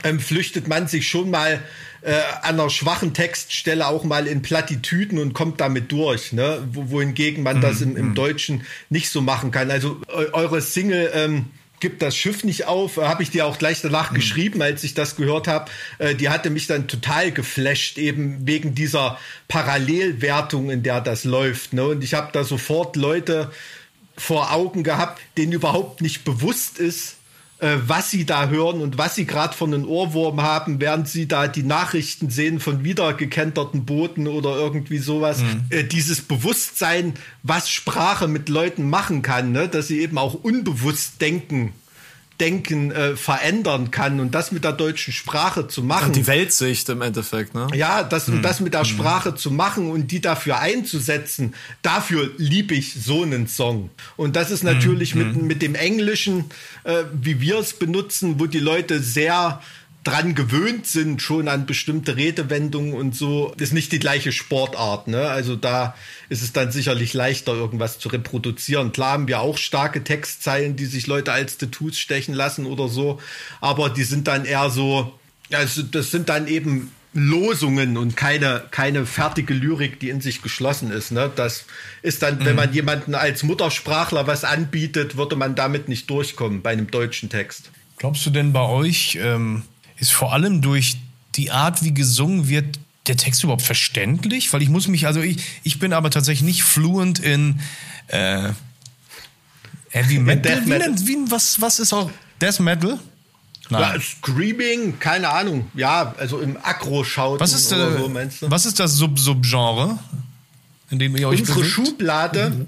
ähm, 0.03 0.19
flüchtet 0.19 0.67
man 0.67 0.87
sich 0.87 1.09
schon 1.09 1.29
mal 1.31 1.59
äh, 2.01 2.13
an 2.41 2.59
einer 2.59 2.69
schwachen 2.69 3.13
Textstelle 3.13 3.87
auch 3.87 4.03
mal 4.03 4.27
in 4.27 4.41
Plattitüden 4.41 5.19
und 5.19 5.33
kommt 5.33 5.59
damit 5.59 5.91
durch, 5.91 6.33
ne? 6.33 6.67
Wo, 6.71 6.89
wohingegen 6.91 7.43
man 7.43 7.61
das 7.61 7.81
im, 7.81 7.97
im 7.97 8.15
Deutschen 8.15 8.63
nicht 8.89 9.09
so 9.09 9.21
machen 9.21 9.51
kann. 9.51 9.71
Also 9.71 10.01
eu 10.07 10.33
eure 10.33 10.61
Single 10.61 11.11
ähm, 11.13 11.45
gibt 11.79 12.01
das 12.01 12.15
Schiff 12.15 12.43
nicht 12.43 12.65
auf, 12.65 12.97
äh, 12.97 13.01
habe 13.01 13.23
ich 13.23 13.31
dir 13.31 13.45
auch 13.45 13.57
gleich 13.57 13.81
danach 13.81 14.13
geschrieben, 14.13 14.61
als 14.61 14.83
ich 14.83 14.93
das 14.93 15.15
gehört 15.15 15.47
habe. 15.47 15.69
Äh, 15.97 16.15
die 16.15 16.29
hatte 16.29 16.49
mich 16.49 16.67
dann 16.67 16.87
total 16.87 17.31
geflasht, 17.31 17.97
eben 17.97 18.45
wegen 18.45 18.75
dieser 18.75 19.17
Parallelwertung, 19.47 20.69
in 20.69 20.83
der 20.83 21.01
das 21.01 21.23
läuft. 21.23 21.73
Ne? 21.73 21.87
Und 21.87 22.03
ich 22.03 22.13
habe 22.13 22.29
da 22.31 22.43
sofort 22.43 22.95
Leute 22.95 23.51
vor 24.17 24.51
Augen 24.51 24.83
gehabt, 24.83 25.21
denen 25.37 25.53
überhaupt 25.53 26.01
nicht 26.01 26.25
bewusst 26.25 26.77
ist, 26.77 27.15
äh, 27.59 27.77
was 27.85 28.09
sie 28.09 28.25
da 28.25 28.47
hören 28.47 28.81
und 28.81 28.97
was 28.97 29.15
sie 29.15 29.25
gerade 29.25 29.53
von 29.53 29.73
einem 29.73 29.85
Ohrwurm 29.85 30.41
haben, 30.41 30.79
während 30.79 31.07
sie 31.07 31.27
da 31.27 31.47
die 31.47 31.63
Nachrichten 31.63 32.29
sehen 32.29 32.59
von 32.59 32.83
wieder 32.83 33.13
gekenterten 33.13 33.85
Booten 33.85 34.27
oder 34.27 34.55
irgendwie 34.55 34.97
sowas. 34.97 35.41
Äh, 35.69 35.83
dieses 35.83 36.21
Bewusstsein, 36.21 37.15
was 37.43 37.69
Sprache 37.69 38.27
mit 38.27 38.49
Leuten 38.49 38.89
machen 38.89 39.21
kann, 39.21 39.51
ne? 39.51 39.67
dass 39.67 39.87
sie 39.87 39.99
eben 39.99 40.17
auch 40.17 40.35
unbewusst 40.35 41.21
denken, 41.21 41.73
denken 42.39 42.91
äh, 42.91 43.15
verändern 43.15 43.91
kann 43.91 44.19
und 44.19 44.33
das 44.33 44.51
mit 44.51 44.63
der 44.63 44.73
deutschen 44.73 45.13
Sprache 45.13 45.67
zu 45.67 45.83
machen. 45.83 46.07
Und 46.07 46.15
die 46.15 46.27
Weltsicht 46.27 46.87
im 46.89 47.01
Endeffekt, 47.01 47.53
ne? 47.53 47.67
Ja, 47.73 48.03
das, 48.03 48.29
und 48.29 48.41
das 48.41 48.59
mit 48.59 48.73
der 48.73 48.85
Sprache 48.85 49.35
zu 49.35 49.51
machen 49.51 49.91
und 49.91 50.11
die 50.11 50.21
dafür 50.21 50.59
einzusetzen, 50.59 51.53
dafür 51.81 52.31
liebe 52.37 52.75
ich 52.75 52.93
so 52.93 53.23
einen 53.23 53.47
Song. 53.47 53.89
Und 54.15 54.35
das 54.35 54.51
ist 54.51 54.63
natürlich 54.63 55.15
mit, 55.15 55.41
mit 55.41 55.61
dem 55.61 55.75
Englischen, 55.75 56.45
äh, 56.83 57.03
wie 57.13 57.41
wir 57.41 57.59
es 57.59 57.73
benutzen, 57.73 58.39
wo 58.39 58.45
die 58.45 58.59
Leute 58.59 58.99
sehr 58.99 59.61
dran 60.03 60.33
gewöhnt 60.33 60.87
sind, 60.87 61.21
schon 61.21 61.47
an 61.47 61.65
bestimmte 61.65 62.15
Redewendungen 62.15 62.93
und 62.93 63.15
so, 63.15 63.53
ist 63.57 63.73
nicht 63.73 63.91
die 63.91 63.99
gleiche 63.99 64.31
Sportart. 64.31 65.07
Ne? 65.07 65.27
Also 65.27 65.55
da 65.55 65.95
ist 66.29 66.41
es 66.41 66.53
dann 66.53 66.71
sicherlich 66.71 67.13
leichter, 67.13 67.53
irgendwas 67.53 67.99
zu 67.99 68.09
reproduzieren. 68.09 68.91
Klar 68.91 69.13
haben 69.13 69.27
wir 69.27 69.41
auch 69.41 69.57
starke 69.57 70.03
Textzeilen, 70.03 70.75
die 70.75 70.85
sich 70.85 71.07
Leute 71.07 71.33
als 71.33 71.57
Tattoos 71.57 71.99
stechen 71.99 72.33
lassen 72.33 72.65
oder 72.65 72.87
so, 72.87 73.19
aber 73.59 73.89
die 73.89 74.03
sind 74.03 74.27
dann 74.27 74.45
eher 74.45 74.69
so, 74.69 75.13
also 75.51 75.83
das 75.83 76.11
sind 76.11 76.29
dann 76.29 76.47
eben 76.47 76.91
Losungen 77.13 77.97
und 77.97 78.15
keine, 78.15 78.63
keine 78.71 79.05
fertige 79.05 79.53
Lyrik, 79.53 79.99
die 79.99 80.09
in 80.09 80.21
sich 80.21 80.41
geschlossen 80.41 80.91
ist. 80.91 81.11
Ne? 81.11 81.29
Das 81.35 81.65
ist 82.03 82.21
dann, 82.21 82.45
wenn 82.45 82.55
man 82.55 82.71
jemanden 82.71 83.15
als 83.15 83.43
Muttersprachler 83.43 84.27
was 84.27 84.43
anbietet, 84.43 85.17
würde 85.17 85.35
man 85.35 85.55
damit 85.55 85.89
nicht 85.89 86.09
durchkommen 86.09 86.61
bei 86.61 86.69
einem 86.69 86.89
deutschen 86.89 87.29
Text. 87.29 87.71
Glaubst 87.97 88.25
du 88.25 88.29
denn 88.29 88.53
bei 88.53 88.61
euch 88.61 89.17
ähm, 89.19 89.63
ist 89.99 90.11
vor 90.11 90.33
allem 90.33 90.61
durch 90.61 90.97
die 91.35 91.51
Art, 91.51 91.83
wie 91.83 91.93
gesungen 91.93 92.47
wird, 92.49 92.79
der 93.07 93.17
Text 93.17 93.43
überhaupt 93.43 93.61
verständlich? 93.61 94.51
Weil 94.53 94.61
ich 94.61 94.69
muss 94.69 94.87
mich, 94.87 95.07
also 95.07 95.21
ich, 95.21 95.37
ich 95.63 95.79
bin 95.79 95.93
aber 95.93 96.09
tatsächlich 96.11 96.43
nicht 96.43 96.63
fluent 96.63 97.19
in 97.19 97.59
äh, 98.07 98.49
Heavy 99.89 100.19
Metal. 100.19 100.61
Wie, 100.65 100.69
Metal. 100.69 100.95
wie, 100.99 101.17
was, 101.29 101.59
was 101.61 101.79
ist 101.79 101.93
auch 101.93 102.09
Death 102.41 102.59
Metal? 102.59 102.99
Ja, 103.69 103.95
Screaming, 104.01 104.97
keine 104.99 105.29
Ahnung. 105.29 105.69
Ja, 105.75 106.15
also 106.17 106.39
im 106.39 106.57
Akro-Schauten 106.57 107.39
Was 107.39 107.53
ist, 107.53 107.71
oder 107.71 107.95
äh, 107.95 107.99
so, 107.99 108.09
meinst 108.09 108.41
du? 108.41 108.49
was 108.49 108.65
ist 108.65 108.79
das 108.79 108.95
Sub-Subgenre, 108.95 109.99
in 110.89 110.97
dem 110.97 111.15
ihr 111.15 111.27
euch 111.29 111.41
Unsere 111.41 111.59
bewegt? 111.59 111.73
Schublade, 111.73 112.67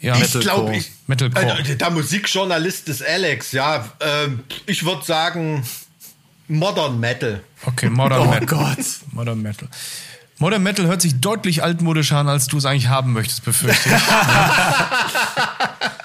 Ja, 0.00 0.16
ich 0.18 0.40
glaube, 0.40 0.76
ich, 0.76 0.90
Metalcore. 1.06 1.52
Also, 1.56 1.74
der 1.74 1.90
Musikjournalist 1.90 2.88
ist 2.88 3.02
Alex, 3.04 3.52
ja. 3.52 3.90
Ähm, 4.00 4.40
ich 4.66 4.84
würde 4.84 5.04
sagen 5.04 5.62
Modern 6.48 7.00
Metal. 7.00 7.42
Okay, 7.64 7.88
Modern 7.90 8.20
Oh 8.20 8.26
Metal. 8.30 8.46
Gott. 8.46 8.78
Modern 9.12 9.42
Metal. 9.42 9.68
Modern 10.38 10.62
Metal 10.62 10.86
hört 10.86 11.00
sich 11.02 11.18
deutlich 11.20 11.62
altmodischer 11.62 12.18
an, 12.18 12.28
als 12.28 12.46
du 12.46 12.58
es 12.58 12.66
eigentlich 12.66 12.88
haben 12.88 13.12
möchtest, 13.14 13.42
befürchte 13.44 13.88
ich. 13.88 13.94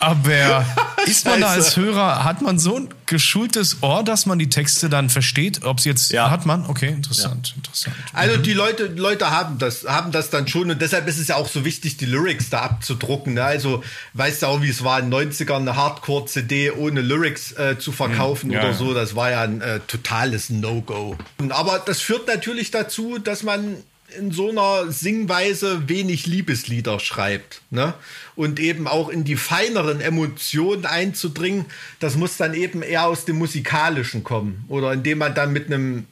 Aber 0.00 0.64
ist 1.06 1.26
man 1.26 1.40
da 1.40 1.48
als 1.48 1.76
Hörer, 1.76 2.24
hat 2.24 2.40
man 2.42 2.58
so 2.58 2.76
ein 2.76 2.88
geschultes 3.06 3.78
Ohr, 3.82 4.02
dass 4.02 4.24
man 4.26 4.38
die 4.38 4.48
Texte 4.48 4.88
dann 4.88 5.10
versteht? 5.10 5.64
Ob 5.64 5.78
es 5.78 5.84
jetzt, 5.84 6.10
Ja. 6.12 6.30
hat 6.30 6.46
man? 6.46 6.64
Okay, 6.66 6.88
interessant, 6.88 7.52
interessant. 7.56 7.94
Also 8.14 8.38
die 8.38 8.52
Leute, 8.54 8.86
Leute 8.86 9.30
haben 9.30 9.58
das, 9.58 9.84
haben 9.86 10.10
das 10.10 10.30
dann 10.30 10.48
schon 10.48 10.70
und 10.70 10.80
deshalb 10.80 11.06
ist 11.06 11.18
es 11.18 11.28
ja 11.28 11.36
auch 11.36 11.48
so 11.48 11.64
wichtig, 11.64 11.98
die 11.98 12.06
Lyrics 12.06 12.48
da 12.50 12.60
abzudrucken. 12.62 13.34
Ne? 13.34 13.44
Also 13.44 13.84
weißt 14.14 14.42
du 14.42 14.46
auch, 14.46 14.62
wie 14.62 14.70
es 14.70 14.82
war 14.84 14.98
in 15.00 15.10
den 15.10 15.30
90ern, 15.32 15.56
eine 15.56 15.76
Hardcore-CD 15.76 16.70
ohne 16.72 17.02
Lyrics 17.02 17.52
äh, 17.52 17.78
zu 17.78 17.92
verkaufen 17.92 18.50
Ja, 18.50 18.60
oder 18.60 18.68
ja. 18.70 18.74
so. 18.74 18.94
Das 18.94 19.14
war 19.14 19.30
ja 19.30 19.42
ein 19.42 19.60
äh, 19.60 19.80
totales 19.86 20.48
No-Go. 20.50 21.16
Aber 21.50 21.78
das 21.78 22.00
führt 22.00 22.26
natürlich 22.26 22.70
dazu, 22.70 23.18
dass 23.18 23.42
man 23.42 23.76
in 24.18 24.32
so 24.32 24.50
einer 24.50 24.90
Singweise 24.90 25.88
wenig 25.88 26.26
Liebeslieder 26.26 27.00
schreibt. 27.00 27.62
Ne? 27.70 27.94
Und 28.36 28.60
eben 28.60 28.86
auch 28.86 29.08
in 29.08 29.24
die 29.24 29.36
feineren 29.36 30.00
Emotionen 30.00 30.86
einzudringen, 30.86 31.66
das 31.98 32.16
muss 32.16 32.36
dann 32.36 32.54
eben 32.54 32.82
eher 32.82 33.06
aus 33.06 33.24
dem 33.24 33.36
Musikalischen 33.38 34.24
kommen. 34.24 34.64
Oder 34.68 34.92
indem 34.92 35.18
man 35.18 35.34
dann 35.34 35.52
mit 35.52 35.66
einem 35.66 36.06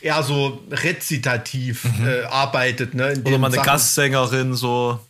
eher 0.00 0.22
so 0.22 0.62
rezitativ 0.70 1.84
äh, 2.06 2.24
arbeitet. 2.24 2.94
Ne? 2.94 3.12
in 3.12 3.22
Oder 3.22 3.38
mal 3.38 3.46
eine 3.48 3.56
Sachen. 3.56 3.66
Gastsängerin 3.66 4.54
so. 4.54 5.00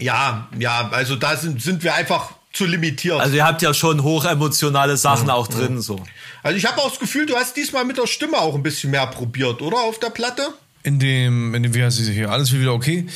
Ja, 0.00 0.48
ja, 0.58 0.90
also 0.90 1.16
da 1.16 1.34
sind, 1.36 1.62
sind 1.62 1.82
wir 1.82 1.94
einfach 1.94 2.32
zu 2.52 2.64
limitiert. 2.64 3.20
Also 3.20 3.36
ihr 3.36 3.44
habt 3.44 3.62
ja 3.62 3.74
schon 3.74 4.02
hochemotionale 4.02 4.96
Sachen 4.96 5.30
auch 5.30 5.46
drin 5.46 5.80
so. 5.80 6.02
Also 6.42 6.56
ich 6.56 6.64
habe 6.66 6.80
auch 6.80 6.90
das 6.90 6.98
Gefühl, 6.98 7.26
du 7.26 7.36
hast 7.36 7.56
diesmal 7.56 7.84
mit 7.84 7.98
der 7.98 8.06
Stimme 8.06 8.38
auch 8.38 8.54
ein 8.54 8.62
bisschen 8.62 8.90
mehr 8.90 9.06
probiert, 9.06 9.62
oder? 9.62 9.78
Auf 9.78 9.98
der 9.98 10.10
Platte? 10.10 10.54
In 10.86 11.00
dem, 11.00 11.52
in 11.52 11.64
dem, 11.64 11.74
wie 11.74 11.82
heißt 11.82 11.96
sie 11.96 12.12
hier? 12.12 12.30
Alles 12.30 12.52
wird 12.52 12.62
wieder 12.62 12.72
okay. 12.72 13.08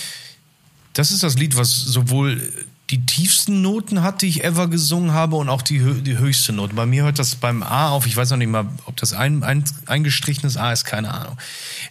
Das 0.93 1.13
ist 1.13 1.23
das 1.23 1.39
Lied, 1.39 1.57
was 1.57 1.71
sowohl 1.71 2.43
die 2.91 3.07
tiefsten 3.07 3.63
Noten 3.63 4.03
hat, 4.03 4.23
die 4.23 4.27
ich 4.27 4.43
ever 4.43 4.67
gesungen 4.67 5.13
habe, 5.13 5.37
und 5.37 5.49
auch 5.49 5.63
die, 5.63 5.79
die 6.03 6.19
höchste 6.19 6.53
Note. 6.53 6.75
Bei 6.75 6.85
mir 6.85 7.05
hört 7.05 7.21
das 7.21 7.37
beim 7.37 7.63
A 7.63 7.91
auf. 7.91 8.09
Ich 8.09 8.17
weiß 8.17 8.31
noch 8.31 8.39
nicht 8.39 8.51
mal, 8.51 8.67
ob 8.87 8.97
das 8.97 9.13
ein, 9.13 9.45
ein 9.45 9.63
eingestrichenes 9.87 10.57
A 10.57 10.73
ist, 10.73 10.85
keine 10.85 11.15
Ahnung. 11.15 11.39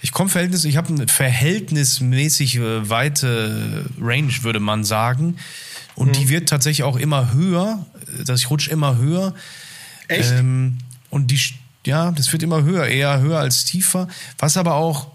Ich 0.01 0.11
komme 0.11 0.29
Verhältnis, 0.29 0.65
ich 0.65 0.75
habe 0.75 0.89
eine 0.89 1.07
verhältnismäßig 1.07 2.57
äh, 2.57 2.89
weite 2.89 3.85
Range, 4.01 4.33
würde 4.41 4.59
man 4.59 4.83
sagen. 4.83 5.37
Und 5.95 6.17
die 6.17 6.27
wird 6.27 6.49
tatsächlich 6.49 6.83
auch 6.83 6.97
immer 6.97 7.31
höher. 7.31 7.85
Das 8.25 8.41
ich 8.41 8.49
rutsche 8.49 8.69
immer 8.69 8.97
höher. 8.97 9.33
Echt? 10.09 10.31
Ähm, 10.31 10.79
und 11.09 11.31
die, 11.31 11.39
ja, 11.85 12.11
das 12.11 12.33
wird 12.33 12.43
immer 12.43 12.63
höher, 12.63 12.85
eher 12.85 13.21
höher 13.21 13.39
als 13.39 13.63
tiefer. 13.63 14.09
Was 14.37 14.57
aber 14.57 14.75
auch 14.75 15.07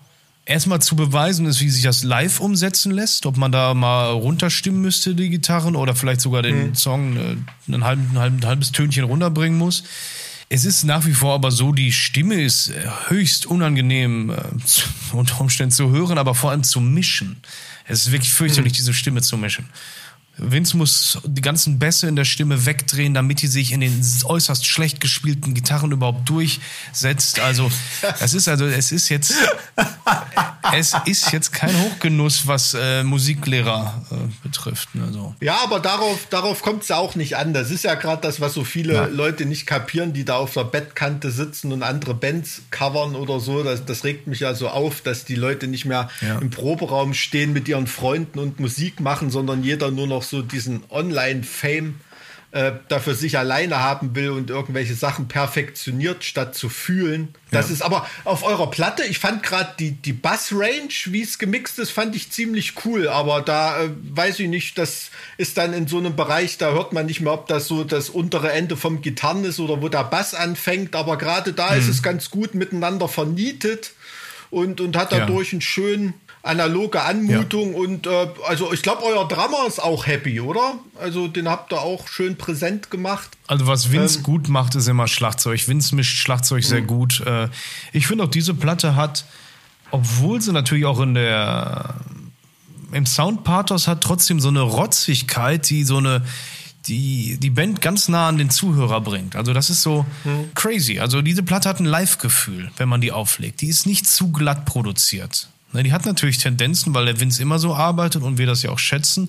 erstmal 0.46 0.80
zu 0.80 0.96
beweisen 0.96 1.46
ist, 1.46 1.60
wie 1.60 1.70
sich 1.70 1.82
das 1.82 2.02
live 2.04 2.40
umsetzen 2.40 2.92
lässt, 2.92 3.26
ob 3.26 3.36
man 3.36 3.50
da 3.52 3.74
mal 3.74 4.10
runterstimmen 4.10 4.80
müsste, 4.80 5.14
die 5.14 5.30
Gitarren, 5.30 5.76
oder 5.76 5.94
vielleicht 5.94 6.20
sogar 6.20 6.42
den 6.42 6.68
Mhm. 6.68 6.74
Song 6.74 7.16
äh, 7.16 7.36
ein, 7.72 7.84
halb, 7.84 7.98
ein, 8.12 8.18
halb, 8.18 8.34
ein 8.42 8.46
halbes 8.46 8.72
Tönchen 8.72 9.04
runterbringen 9.04 9.58
muss. 9.58 9.84
Es 10.50 10.64
ist 10.66 10.84
nach 10.84 11.06
wie 11.06 11.14
vor 11.14 11.34
aber 11.34 11.50
so, 11.50 11.72
die 11.72 11.90
Stimme 11.92 12.34
ist 12.42 12.68
äh, 12.68 12.74
höchst 13.08 13.46
unangenehm 13.46 14.30
äh, 14.30 14.64
zu, 14.64 14.82
unter 15.12 15.40
Umständen 15.40 15.72
zu 15.72 15.90
hören, 15.90 16.18
aber 16.18 16.34
vor 16.34 16.50
allem 16.50 16.62
zu 16.62 16.80
mischen. 16.80 17.36
Es 17.86 18.00
ist 18.06 18.12
wirklich 18.12 18.32
fürchterlich, 18.32 18.72
Mhm. 18.72 18.76
diese 18.76 18.94
Stimme 18.94 19.22
zu 19.22 19.36
mischen. 19.38 19.66
Vince 20.36 20.76
muss 20.76 21.18
die 21.24 21.42
ganzen 21.42 21.78
Bässe 21.78 22.08
in 22.08 22.16
der 22.16 22.24
Stimme 22.24 22.66
wegdrehen, 22.66 23.14
damit 23.14 23.40
die 23.42 23.46
sich 23.46 23.70
in 23.72 23.80
den 23.80 24.04
äußerst 24.24 24.66
schlecht 24.66 25.00
gespielten 25.00 25.54
Gitarren 25.54 25.92
überhaupt 25.92 26.28
durchsetzt. 26.28 27.38
Also, 27.40 27.70
es 28.20 28.34
ist 28.34 28.48
also, 28.48 28.66
es 28.66 28.90
ist 28.90 29.08
jetzt, 29.10 29.32
es 30.72 30.92
ist 31.06 31.30
jetzt 31.32 31.52
kein 31.52 31.70
Hochgenuss, 31.82 32.46
was 32.46 32.74
äh, 32.74 33.04
Musiklehrer 33.04 34.02
äh, 34.10 34.14
betrifft. 34.42 34.94
Ne, 34.94 35.12
so. 35.12 35.34
Ja, 35.40 35.58
aber 35.62 35.78
darauf, 35.80 36.26
darauf 36.30 36.62
kommt 36.62 36.82
es 36.82 36.88
ja 36.88 36.96
auch 36.96 37.14
nicht 37.14 37.36
an. 37.36 37.52
Das 37.54 37.70
ist 37.70 37.84
ja 37.84 37.94
gerade 37.94 38.22
das, 38.22 38.40
was 38.40 38.54
so 38.54 38.64
viele 38.64 38.94
Ja. 38.94 39.06
Leute 39.06 39.46
nicht 39.46 39.66
kapieren, 39.66 40.12
die 40.12 40.24
da 40.24 40.36
auf 40.36 40.54
der 40.54 40.64
Bettkante 40.64 41.30
sitzen 41.30 41.72
und 41.72 41.82
andere 41.82 42.14
Bands 42.14 42.62
covern 42.70 43.14
oder 43.14 43.40
so. 43.40 43.62
Das, 43.62 43.84
das 43.84 44.04
regt 44.04 44.26
mich 44.26 44.40
ja 44.40 44.54
so 44.54 44.68
auf, 44.68 45.00
dass 45.00 45.24
die 45.24 45.36
Leute 45.36 45.66
nicht 45.68 45.84
mehr 45.84 46.08
Ja. 46.20 46.38
im 46.38 46.50
Proberaum 46.50 47.14
stehen 47.14 47.52
mit 47.52 47.68
ihren 47.68 47.86
Freunden 47.86 48.38
und 48.38 48.58
Musik 48.58 49.00
machen, 49.00 49.30
sondern 49.30 49.62
jeder 49.62 49.90
nur 49.90 50.06
noch 50.06 50.23
so 50.24 50.42
diesen 50.42 50.84
Online-Fame 50.90 52.00
äh, 52.52 52.70
dafür 52.86 53.16
sich 53.16 53.36
alleine 53.36 53.80
haben 53.80 54.14
will 54.14 54.30
und 54.30 54.48
irgendwelche 54.48 54.94
Sachen 54.94 55.26
perfektioniert, 55.26 56.22
statt 56.22 56.54
zu 56.54 56.68
fühlen. 56.68 57.34
Das 57.50 57.66
Ja. 57.68 57.74
ist 57.74 57.82
aber 57.82 58.06
auf 58.24 58.44
eurer 58.44 58.70
Platte, 58.70 59.02
ich 59.02 59.18
fand 59.18 59.42
gerade 59.42 59.70
die, 59.80 59.90
die 59.90 60.12
Bass-Range, 60.12 60.88
wie 61.06 61.22
es 61.22 61.38
gemixt 61.40 61.80
ist, 61.80 61.90
fand 61.90 62.14
ich 62.14 62.30
ziemlich 62.30 62.74
cool, 62.84 63.08
aber 63.08 63.40
da 63.42 63.82
äh, 63.82 63.88
weiß 64.12 64.38
ich 64.38 64.48
nicht, 64.48 64.78
das 64.78 65.10
ist 65.36 65.56
dann 65.58 65.72
in 65.72 65.88
so 65.88 65.98
einem 65.98 66.14
Bereich, 66.14 66.56
da 66.56 66.70
hört 66.70 66.92
man 66.92 67.06
nicht 67.06 67.20
mehr, 67.20 67.32
ob 67.32 67.48
das 67.48 67.66
so 67.66 67.82
das 67.82 68.08
untere 68.08 68.52
Ende 68.52 68.76
vom 68.76 69.02
Gitarren 69.02 69.44
ist 69.44 69.58
oder 69.58 69.82
wo 69.82 69.88
der 69.88 70.04
Bass 70.04 70.32
anfängt, 70.32 70.94
aber 70.94 71.18
gerade 71.18 71.54
da 71.54 71.72
Mhm. 71.72 71.78
ist 71.80 71.88
es 71.88 72.04
ganz 72.04 72.30
gut 72.30 72.54
miteinander 72.54 73.08
vernietet 73.08 73.94
und, 74.50 74.80
und 74.80 74.96
hat 74.96 75.10
Ja. 75.10 75.18
dadurch 75.18 75.50
einen 75.50 75.60
schönen 75.60 76.14
analoge 76.44 77.00
Anmutung 77.02 77.74
und 77.74 78.06
äh, 78.06 78.28
also 78.46 78.72
ich 78.72 78.82
glaube 78.82 79.02
euer 79.02 79.26
Drummer 79.26 79.66
ist 79.66 79.82
auch 79.82 80.06
happy, 80.06 80.40
oder? 80.40 80.74
Also 81.00 81.26
den 81.26 81.48
habt 81.48 81.72
ihr 81.72 81.80
auch 81.80 82.06
schön 82.06 82.36
präsent 82.36 82.90
gemacht. 82.90 83.30
Also 83.46 83.66
was 83.66 83.90
Vince 83.90 84.18
Ähm. 84.18 84.22
gut 84.24 84.48
macht, 84.48 84.74
ist 84.74 84.86
immer 84.86 85.08
Schlagzeug. 85.08 85.66
Vince 85.66 85.94
mischt 85.94 86.18
Schlagzeug 86.18 86.62
sehr 86.62 86.82
Mhm. 86.82 86.86
gut. 86.86 87.20
Äh, 87.26 87.48
Ich 87.92 88.06
finde 88.06 88.24
auch 88.24 88.28
diese 88.30 88.52
Platte 88.54 88.94
hat, 88.94 89.24
obwohl 89.90 90.40
sie 90.42 90.52
natürlich 90.52 90.84
auch 90.84 91.00
in 91.00 91.14
der 91.14 91.94
im 92.92 93.06
Soundpathos 93.06 93.88
hat, 93.88 94.02
trotzdem 94.02 94.38
so 94.38 94.48
eine 94.48 94.60
Rotzigkeit, 94.60 95.68
die 95.70 95.82
so 95.84 95.96
eine 95.96 96.22
die 96.86 97.38
die 97.40 97.48
Band 97.50 97.80
ganz 97.80 98.08
nah 98.08 98.28
an 98.28 98.36
den 98.36 98.50
Zuhörer 98.50 99.00
bringt. 99.00 99.34
Also 99.36 99.54
das 99.54 99.70
ist 99.70 99.80
so 99.80 100.04
Mhm. 100.24 100.50
crazy. 100.54 100.98
Also 101.00 101.22
diese 101.22 101.42
Platte 101.42 101.70
hat 101.70 101.80
ein 101.80 101.86
Live-Gefühl, 101.86 102.70
wenn 102.76 102.90
man 102.90 103.00
die 103.00 103.10
auflegt. 103.12 103.62
Die 103.62 103.68
ist 103.68 103.86
nicht 103.86 104.06
zu 104.06 104.30
glatt 104.30 104.66
produziert. 104.66 105.48
Ne, 105.74 105.82
Die 105.82 105.92
hat 105.92 106.06
natürlich 106.06 106.38
Tendenzen, 106.38 106.94
weil 106.94 107.06
der 107.06 107.20
Vince 107.20 107.42
immer 107.42 107.58
so 107.58 107.74
arbeitet 107.74 108.22
und 108.22 108.38
wir 108.38 108.46
das 108.46 108.62
ja 108.62 108.70
auch 108.70 108.78
schätzen. 108.78 109.28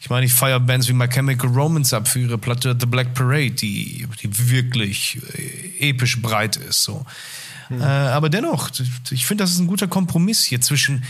Ich 0.00 0.10
meine, 0.10 0.26
ich 0.26 0.32
feiere 0.32 0.60
Bands 0.60 0.88
wie 0.88 0.92
My 0.92 1.08
Chemical 1.08 1.50
Romance 1.50 1.96
ab 1.96 2.06
für 2.06 2.20
ihre 2.20 2.38
Platte 2.38 2.76
The 2.78 2.86
Black 2.86 3.14
Parade, 3.14 3.52
die, 3.52 4.06
die 4.22 4.50
wirklich 4.50 5.18
äh, 5.34 5.88
episch 5.88 6.20
breit 6.20 6.56
ist. 6.56 6.84
So. 6.84 7.04
Äh, 7.70 7.82
aber 7.82 8.28
dennoch, 8.28 8.70
ich 9.10 9.26
finde, 9.26 9.42
das 9.42 9.50
ist 9.50 9.58
ein 9.58 9.66
guter 9.66 9.88
Kompromiss 9.88 10.44
hier 10.44 10.60
zwischen 10.60 11.02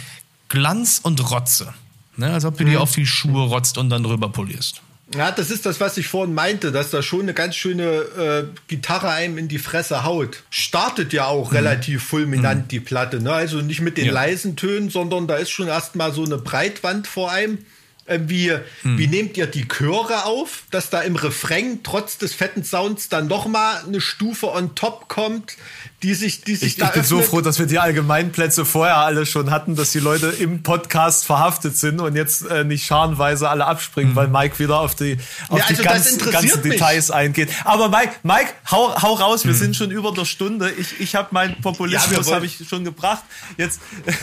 Glanz 0.49 1.01
und 1.03 1.31
Rotze. 1.31 1.75
Ne, 2.17 2.33
als 2.33 2.47
ob 2.47 2.57
du 2.57 2.65
dir 2.65 2.81
auf 2.81 2.95
die 2.95 3.05
Schuhe 3.05 3.43
rotzt 3.43 3.77
und 3.77 3.91
dann 3.91 4.03
drüber 4.03 4.31
polierst. 4.31 4.81
Ja, 5.15 5.31
das 5.31 5.51
ist 5.51 5.67
das, 5.67 5.79
was 5.79 5.97
ich 5.99 6.09
vorhin 6.09 6.35
meinte, 6.35 6.73
dass 6.73 6.91
da 6.91 7.01
schon 7.01 7.21
eine 7.23 7.35
ganz 7.35 7.55
schöne 7.55 7.85
äh, 7.85 8.45
Gitarre 8.67 9.11
einem 9.11 9.39
in 9.39 9.47
die 9.47 9.59
Fresse 9.61 10.03
haut. 10.03 10.43
Startet 10.51 11.13
ja 11.13 11.27
auch 11.27 11.53
relativ 11.53 12.03
fulminant 12.03 12.73
die 12.73 12.81
Platte, 12.81 13.21
ne? 13.23 13.33
Also 13.33 13.59
nicht 13.59 13.81
mit 13.81 13.99
den 13.99 14.07
Ja. 14.07 14.13
leisen 14.13 14.57
Tönen, 14.57 14.91
sondern 14.91 15.29
da 15.29 15.37
ist 15.37 15.51
schon 15.51 15.69
erstmal 15.69 16.13
so 16.13 16.25
eine 16.25 16.39
Breitwand 16.39 17.07
vor 17.07 17.31
einem. 17.31 17.59
Äh, 18.07 18.21
Wie, 18.27 18.53
wie 18.85 19.09
nehmt 19.09 19.37
ihr 19.37 19.47
die 19.49 19.67
Chöre 19.67 20.27
auf, 20.27 20.63
dass 20.71 20.91
da 20.91 21.01
im 21.01 21.17
Refrain 21.17 21.81
trotz 21.83 22.19
des 22.19 22.35
fetten 22.35 22.63
Sounds 22.63 23.09
dann 23.09 23.27
noch 23.27 23.47
mal 23.49 23.83
eine 23.85 24.01
Stufe 24.01 24.47
on 24.53 24.77
top 24.77 25.09
kommt, 25.09 25.57
die 26.03 26.13
sich, 26.15 26.43
die 26.43 26.57
sich 26.57 26.69
Ich, 26.73 26.77
da 26.77 26.89
ich 26.89 26.93
bin 26.93 27.03
so 27.05 27.17
öffnet? 27.17 27.31
froh, 27.31 27.41
dass 27.41 27.59
wir 27.59 27.67
die 27.67 27.79
Allgemeinplätze 27.79 28.65
vorher 28.67 28.99
alle 28.99 29.25
schon 29.25 29.51
hatten, 29.51 29.77
dass 29.77 29.93
die 29.93 29.99
Leute 29.99 30.27
im 30.29 30.63
Podcast 30.63 31.25
verhaftet 31.25 31.77
sind 31.77 32.01
und 32.01 32.15
jetzt 32.17 32.43
äh, 32.47 32.65
nicht 32.65 32.85
scharenweise 32.85 33.49
alle 33.49 33.67
abspringen, 33.67 34.15
weil 34.15 34.29
Mike 34.29 34.59
wieder 34.59 34.79
auf 34.81 34.95
die, 34.95 35.17
auf 35.49 35.59
Ja, 35.59 35.65
also 35.65 35.75
die 35.77 35.83
ganz, 35.83 36.19
ganzen 36.19 36.63
mich. 36.63 36.73
Details 36.73 37.11
eingeht. 37.11 37.49
Aber 37.65 37.89
Mike, 37.89 38.13
Mike, 38.25 38.51
hau, 38.71 38.95
hau 39.01 39.15
raus, 39.15 39.47
wir 39.47 39.55
sind 39.55 39.75
schon 39.75 39.91
über 39.91 40.13
der 40.13 40.27
Stunde. 40.27 40.71
Ich, 40.71 41.01
ich 41.01 41.15
habe 41.15 41.29
meinen 41.31 41.55
Ja, 41.55 41.61
Populismus 41.63 42.27
wollen- 42.27 42.35
habe 42.37 42.47
ich 42.47 42.59
schon 42.69 42.85
gebracht. 42.85 43.23
Jetzt 43.57 43.81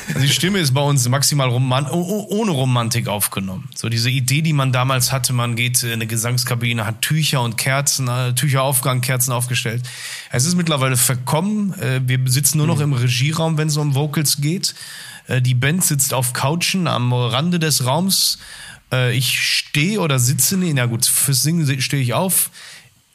Also 0.10 0.20
die 0.20 0.30
Stimme 0.30 0.60
ist 0.60 0.74
bei 0.76 0.82
uns 0.82 1.08
maximal 1.10 1.50
roman 1.50 1.86
oh, 1.88 1.94
oh, 1.95 2.28
ohne 2.38 2.52
Romantik 2.52 3.08
aufgenommen. 3.08 3.68
So 3.76 3.90
diese 3.90 4.10
Idee, 4.12 4.41
die 4.44 4.54
man 4.54 4.72
damals 4.72 5.12
hatte, 5.12 5.34
man 5.34 5.56
geht 5.56 5.82
in 5.82 5.91
eine 5.94 6.06
Gesangskabine, 6.08 6.86
hat 6.86 7.02
Tücher 7.02 7.41
und 7.41 7.58
Kerzen, 7.58 8.08
äh, 8.08 8.34
Tücher 8.36 8.62
aufgehangen, 8.62 9.02
Kerzen 9.02 9.32
aufgestellt. 9.32 9.82
Es 10.35 10.45
ist 10.47 10.55
mittlerweile 10.55 10.97
verkommen. 10.97 11.73
Äh, 11.80 12.01
wir 12.07 12.19
sitzen 12.26 12.57
nur 12.57 12.65
noch 12.65 12.80
im 12.80 12.91
Regieraum, 12.93 13.60
wenn 13.60 13.68
es 13.68 13.77
um 13.77 13.93
Vocals 13.93 14.41
geht. 14.41 14.73
Äh, 15.27 15.43
die 15.43 15.53
Band 15.53 15.85
sitzt 15.85 16.11
auf 16.11 16.34
Couchen 16.34 16.88
am 16.88 17.14
Rande 17.14 17.60
des 17.60 17.85
Raums. 17.85 18.39
Äh, 18.91 19.15
ich 19.15 19.39
stehe 19.39 19.99
oder 20.01 20.18
sitze, 20.18 20.57
nee, 20.57 20.73
na 20.73 20.88
gut, 20.88 21.05
fürs 21.05 21.43
Singen 21.43 21.80
stehe 21.81 22.01
ich 22.01 22.15
auf. 22.15 22.49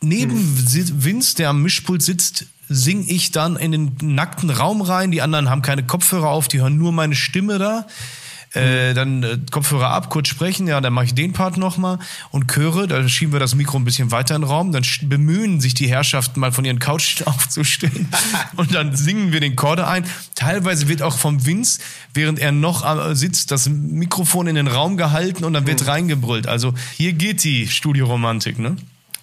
Neben 0.00 0.38
si- 0.64 0.92
Vince, 1.04 1.34
der 1.34 1.48
am 1.50 1.60
Mischpult 1.60 2.02
sitzt, 2.02 2.46
sing 2.68 3.04
ich 3.08 3.32
dann 3.32 3.56
in 3.56 3.72
den 3.72 3.96
nackten 4.00 4.50
Raum 4.50 4.80
rein. 4.80 5.10
Die 5.10 5.20
anderen 5.20 5.50
haben 5.50 5.62
keine 5.62 5.82
Kopfhörer 5.84 6.28
auf, 6.28 6.46
die 6.46 6.60
hören 6.60 6.78
nur 6.78 6.92
meine 6.92 7.16
Stimme 7.16 7.58
da. 7.58 7.88
Äh, 8.59 8.94
dann 8.94 9.22
äh, 9.22 9.39
Kopfhörer 9.51 9.90
ab, 9.90 10.10
kurz 10.10 10.28
sprechen, 10.28 10.66
ja, 10.66 10.80
dann 10.80 10.93
mache 10.93 11.06
ich 11.06 11.14
den 11.14 11.32
Part 11.32 11.56
nochmal. 11.56 11.98
Und 12.30 12.48
Chöre, 12.48 12.86
da 12.86 13.09
schieben 13.09 13.32
wir 13.32 13.40
das 13.40 13.55
Mikro 13.55 13.78
ein 13.78 13.85
bisschen 13.85 14.10
weiter 14.10 14.35
in 14.35 14.43
den 14.43 14.48
Raum, 14.51 14.72
dann 14.72 14.85
bemühen 15.02 15.60
sich 15.60 15.74
die 15.74 15.89
Herrschaften 15.89 16.40
mal 16.40 16.52
von 16.52 16.64
ihren 16.64 16.78
Couch 16.78 17.22
aufzustehen 17.26 18.09
und 18.56 18.74
dann 18.74 18.97
singen 18.97 19.32
wir 19.32 19.40
den 19.40 19.56
Chorde 19.56 19.86
ein. 19.86 20.05
Teilweise 20.35 20.89
wird 20.89 21.02
auch 21.02 21.16
vom 21.16 21.47
Vince, 21.47 21.80
während 22.14 22.39
er 22.39 22.52
noch 22.52 22.85
äh, 22.85 23.14
sitzt, 23.14 23.51
das 23.51 23.68
Mikrofon 23.68 24.47
in 24.47 24.55
den 24.55 24.66
Raum 24.66 24.97
gehalten 24.97 25.44
und 25.44 25.52
dann 25.52 25.66
wird 25.66 25.86
reingebrüllt. 25.86 26.47
Also 26.47 26.74
hier 26.97 27.12
geht 27.12 27.44
die 27.44 27.68
Studioromantik, 27.68 28.59
ne? 28.59 28.76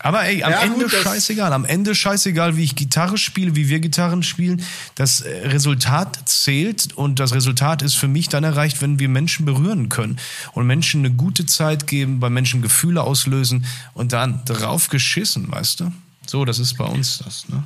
Aber 0.05 0.23
ey, 0.23 0.43
am 0.43 0.51
Ja, 0.51 0.61
Ende 0.61 0.85
gut, 0.85 0.91
scheißegal. 0.91 1.51
Am 1.51 1.65
Ende 1.65 1.95
scheißegal, 1.95 2.57
wie 2.57 2.63
ich 2.63 2.75
Gitarre 2.75 3.17
spiele, 3.17 3.55
wie 3.55 3.69
wir 3.69 3.79
Gitarren 3.79 4.21
spielen. 4.21 4.61
Das 4.93 5.21
äh, 5.21 5.47
Resultat 5.47 6.29
zählt 6.29 6.93
und 6.93 7.19
das 7.19 7.33
Resultat 7.33 7.81
ist 7.81 7.95
für 7.95 8.07
mich 8.07 8.29
dann 8.29 8.43
erreicht, 8.43 8.83
wenn 8.83 8.99
wir 8.99 9.09
Menschen 9.09 9.47
berühren 9.47 9.89
können 9.89 10.19
und 10.53 10.67
Menschen 10.67 11.03
eine 11.03 11.09
gute 11.15 11.47
Zeit 11.47 11.87
geben, 11.87 12.19
bei 12.19 12.29
Menschen 12.29 12.61
Gefühle 12.61 13.01
auslösen 13.01 13.65
und 13.95 14.13
dann 14.13 14.45
drauf 14.45 14.89
geschissen, 14.89 15.51
weißt 15.51 15.79
du? 15.79 15.91
So, 16.27 16.45
das 16.45 16.59
ist 16.59 16.77
bei 16.77 16.85
uns 16.85 17.17
das, 17.25 17.49
ne? 17.49 17.63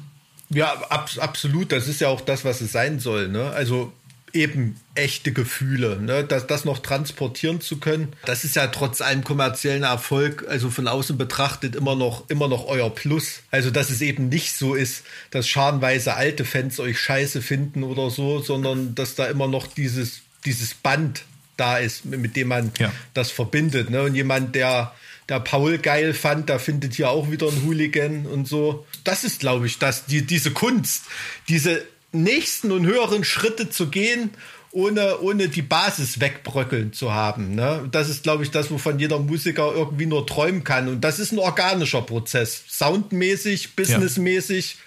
Ja, 0.48 0.72
ab, 0.90 1.10
absolut. 1.20 1.74
Das 1.74 1.90
ist 1.90 2.00
ja 2.00 2.08
auch 2.08 2.22
das, 2.22 2.46
was 2.46 2.62
es 2.62 2.72
sein 2.72 3.02
soll. 3.02 3.28
Ne? 3.28 3.50
Also 3.50 3.92
eben 4.34 4.76
echte 4.96 5.32
Gefühle, 5.32 6.00
ne? 6.02 6.24
das, 6.24 6.48
das 6.48 6.66
noch 6.66 6.80
transportieren 6.80 7.62
zu 7.62 7.78
können. 7.78 8.14
Das 8.26 8.44
ist 8.44 8.56
ja 8.56 8.68
trotz 8.68 9.02
allem 9.02 9.24
kommerziellen 9.24 9.84
Erfolg, 9.84 10.46
also 10.48 10.70
von 10.70 10.88
außen 10.88 11.18
betrachtet, 11.18 11.76
immer 11.76 11.96
noch, 11.96 12.30
immer 12.30 12.48
noch 12.48 12.68
euer 12.68 12.94
Plus. 12.94 13.42
Also, 13.52 13.72
dass 13.72 13.90
es 13.90 14.02
eben 14.02 14.30
nicht 14.30 14.54
so 14.54 14.76
ist, 14.76 15.04
dass 15.32 15.48
scharenweise 15.48 16.16
alte 16.16 16.46
Fans 16.46 16.80
euch 16.80 17.00
scheiße 17.00 17.42
finden 17.42 17.84
oder 17.84 18.10
so, 18.10 18.42
sondern 18.42 18.96
dass 18.96 19.16
da 19.16 19.26
immer 19.28 19.48
noch 19.48 19.68
dieses, 19.68 20.22
dieses 20.46 20.74
Band 20.74 21.24
da 21.58 21.78
ist, 21.78 22.06
mit 22.06 22.36
dem 22.36 22.48
man 22.50 22.72
Ja. 22.80 22.92
das 23.14 23.32
verbindet. 23.32 23.90
Ne? 23.90 24.04
Und 24.04 24.16
jemand, 24.16 24.56
der, 24.56 24.94
der 25.28 25.40
Paul 25.40 25.78
geil 25.78 26.14
fand, 26.14 26.50
da 26.50 26.58
findet 26.60 26.96
hier 26.96 27.10
auch 27.10 27.32
wieder 27.32 27.48
ein 27.48 27.64
Hooligan 27.66 28.26
und 28.26 28.48
so. 28.48 28.86
Das 29.04 29.24
ist, 29.24 29.42
glaube 29.42 29.68
ich, 29.68 29.78
das, 29.78 30.06
die, 30.06 30.22
diese 30.26 30.52
Kunst, 30.52 31.04
diese 31.48 31.84
nächsten 32.12 32.72
und 32.72 32.86
höheren 32.86 33.24
Schritte 33.24 33.70
zu 33.70 33.88
gehen, 33.88 34.32
ohne, 34.72 35.20
ohne 35.20 35.50
die 35.50 35.62
Basis 35.62 36.20
wegbröckeln 36.20 36.94
zu 36.94 37.14
haben. 37.14 37.56
Ne? 37.56 37.88
Das 37.92 38.10
ist, 38.10 38.24
glaube 38.24 38.44
ich, 38.44 38.52
das, 38.52 38.70
wovon 38.70 39.00
jeder 39.00 39.20
Musiker 39.20 39.72
irgendwie 39.74 40.06
nur 40.06 40.28
träumen 40.28 40.64
kann. 40.64 40.88
Und 40.88 41.02
das 41.02 41.20
ist 41.20 41.32
ein 41.32 41.40
organischer 41.40 42.02
Prozess. 42.02 42.64
Soundmäßig, 42.68 43.76
businessmäßig, 43.76 44.78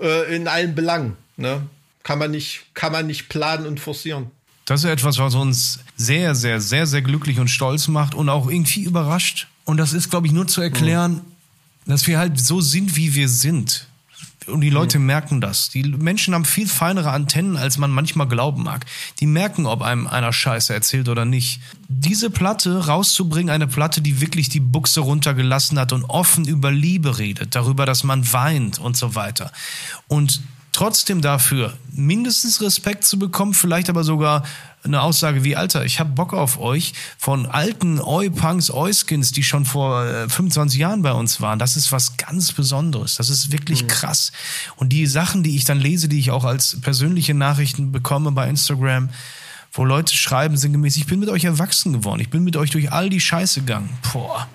äh, 0.00 0.34
in 0.34 0.48
allen 0.48 0.74
Belangen. 0.74 1.16
Ne? 1.36 1.62
Kann, 2.02 2.18
man 2.18 2.32
nicht, 2.32 2.66
kann 2.74 2.92
man 2.92 3.06
nicht 3.06 3.28
planen 3.28 3.66
und 3.66 3.78
forcieren. 3.78 4.30
Das 4.64 4.84
ist 4.84 4.90
etwas, 4.90 5.18
was 5.18 5.34
uns 5.34 5.78
sehr, 5.96 6.34
sehr, 6.34 6.60
sehr, 6.60 6.86
sehr 6.86 7.02
glücklich 7.02 7.38
und 7.38 7.48
stolz 7.48 7.88
macht 7.88 8.14
und 8.14 8.28
auch 8.28 8.50
irgendwie 8.50 8.82
überrascht. 8.82 9.46
Und 9.64 9.76
das 9.76 9.92
ist, 9.92 10.10
glaube 10.10 10.26
ich, 10.26 10.32
nur 10.32 10.46
zu 10.46 10.60
erklären, 10.60 11.22
dass 11.86 12.06
wir 12.06 12.18
halt 12.18 12.38
so 12.38 12.60
sind, 12.60 12.96
wie 12.96 13.14
wir 13.14 13.28
sind. 13.28 13.86
Und 14.48 14.60
die 14.60 14.70
Leute 14.70 14.98
merken 14.98 15.40
das. 15.40 15.70
Die 15.70 15.82
Menschen 15.82 16.34
haben 16.34 16.44
viel 16.44 16.68
feinere 16.68 17.10
Antennen, 17.10 17.56
als 17.56 17.78
man 17.78 17.90
manchmal 17.90 18.28
glauben 18.28 18.62
mag. 18.62 18.86
Die 19.20 19.26
merken, 19.26 19.66
ob 19.66 19.82
einem 19.82 20.06
einer 20.06 20.32
Scheiße 20.32 20.72
erzählt 20.72 21.08
oder 21.08 21.24
nicht. 21.24 21.60
Diese 21.88 22.30
Platte 22.30 22.86
rauszubringen, 22.86 23.50
eine 23.50 23.66
Platte, 23.66 24.00
die 24.00 24.20
wirklich 24.20 24.48
die 24.48 24.60
Buchse 24.60 25.00
runtergelassen 25.00 25.78
hat 25.78 25.92
und 25.92 26.04
offen 26.04 26.46
über 26.46 26.70
Liebe 26.70 27.18
redet, 27.18 27.54
darüber, 27.54 27.86
dass 27.86 28.04
man 28.04 28.32
weint 28.32 28.78
und 28.78 28.96
so 28.96 29.14
weiter. 29.14 29.52
Und 30.06 30.40
trotzdem 30.72 31.20
dafür 31.20 31.76
mindestens 31.90 32.60
Respekt 32.60 33.04
zu 33.04 33.18
bekommen, 33.18 33.54
vielleicht 33.54 33.90
aber 33.90 34.04
sogar 34.04 34.44
eine 34.84 35.02
Aussage 35.02 35.44
wie, 35.44 35.56
Alter, 35.56 35.84
ich 35.84 36.00
hab 36.00 36.14
Bock 36.14 36.32
auf 36.32 36.58
euch 36.58 36.94
von 37.18 37.46
alten 37.46 38.00
Oi-Punks, 38.00 38.70
Oi-Skins, 38.70 39.32
die 39.32 39.42
schon 39.42 39.64
vor 39.64 40.04
äh, 40.04 40.28
25 40.28 40.78
Jahren 40.78 41.02
bei 41.02 41.12
uns 41.12 41.40
waren. 41.40 41.58
Das 41.58 41.76
ist 41.76 41.92
was 41.92 42.16
ganz 42.16 42.52
Besonderes. 42.52 43.16
Das 43.16 43.28
ist 43.28 43.52
wirklich 43.52 43.82
mhm. 43.82 43.88
krass. 43.88 44.32
Und 44.76 44.90
die 44.90 45.06
Sachen, 45.06 45.42
die 45.42 45.56
ich 45.56 45.64
dann 45.64 45.80
lese, 45.80 46.08
die 46.08 46.18
ich 46.18 46.30
auch 46.30 46.44
als 46.44 46.80
persönliche 46.80 47.34
Nachrichten 47.34 47.92
bekomme 47.92 48.32
bei 48.32 48.48
Instagram, 48.48 49.10
wo 49.72 49.84
Leute 49.84 50.14
schreiben 50.14 50.56
sinngemäß, 50.56 50.96
ich 50.96 51.06
bin 51.06 51.20
mit 51.20 51.28
euch 51.28 51.44
erwachsen 51.44 51.92
geworden. 51.92 52.20
Ich 52.20 52.30
bin 52.30 52.44
mit 52.44 52.56
euch 52.56 52.70
durch 52.70 52.90
all 52.92 53.10
die 53.10 53.20
Scheiße 53.20 53.60
gegangen. 53.60 53.90
Boah. 54.12 54.48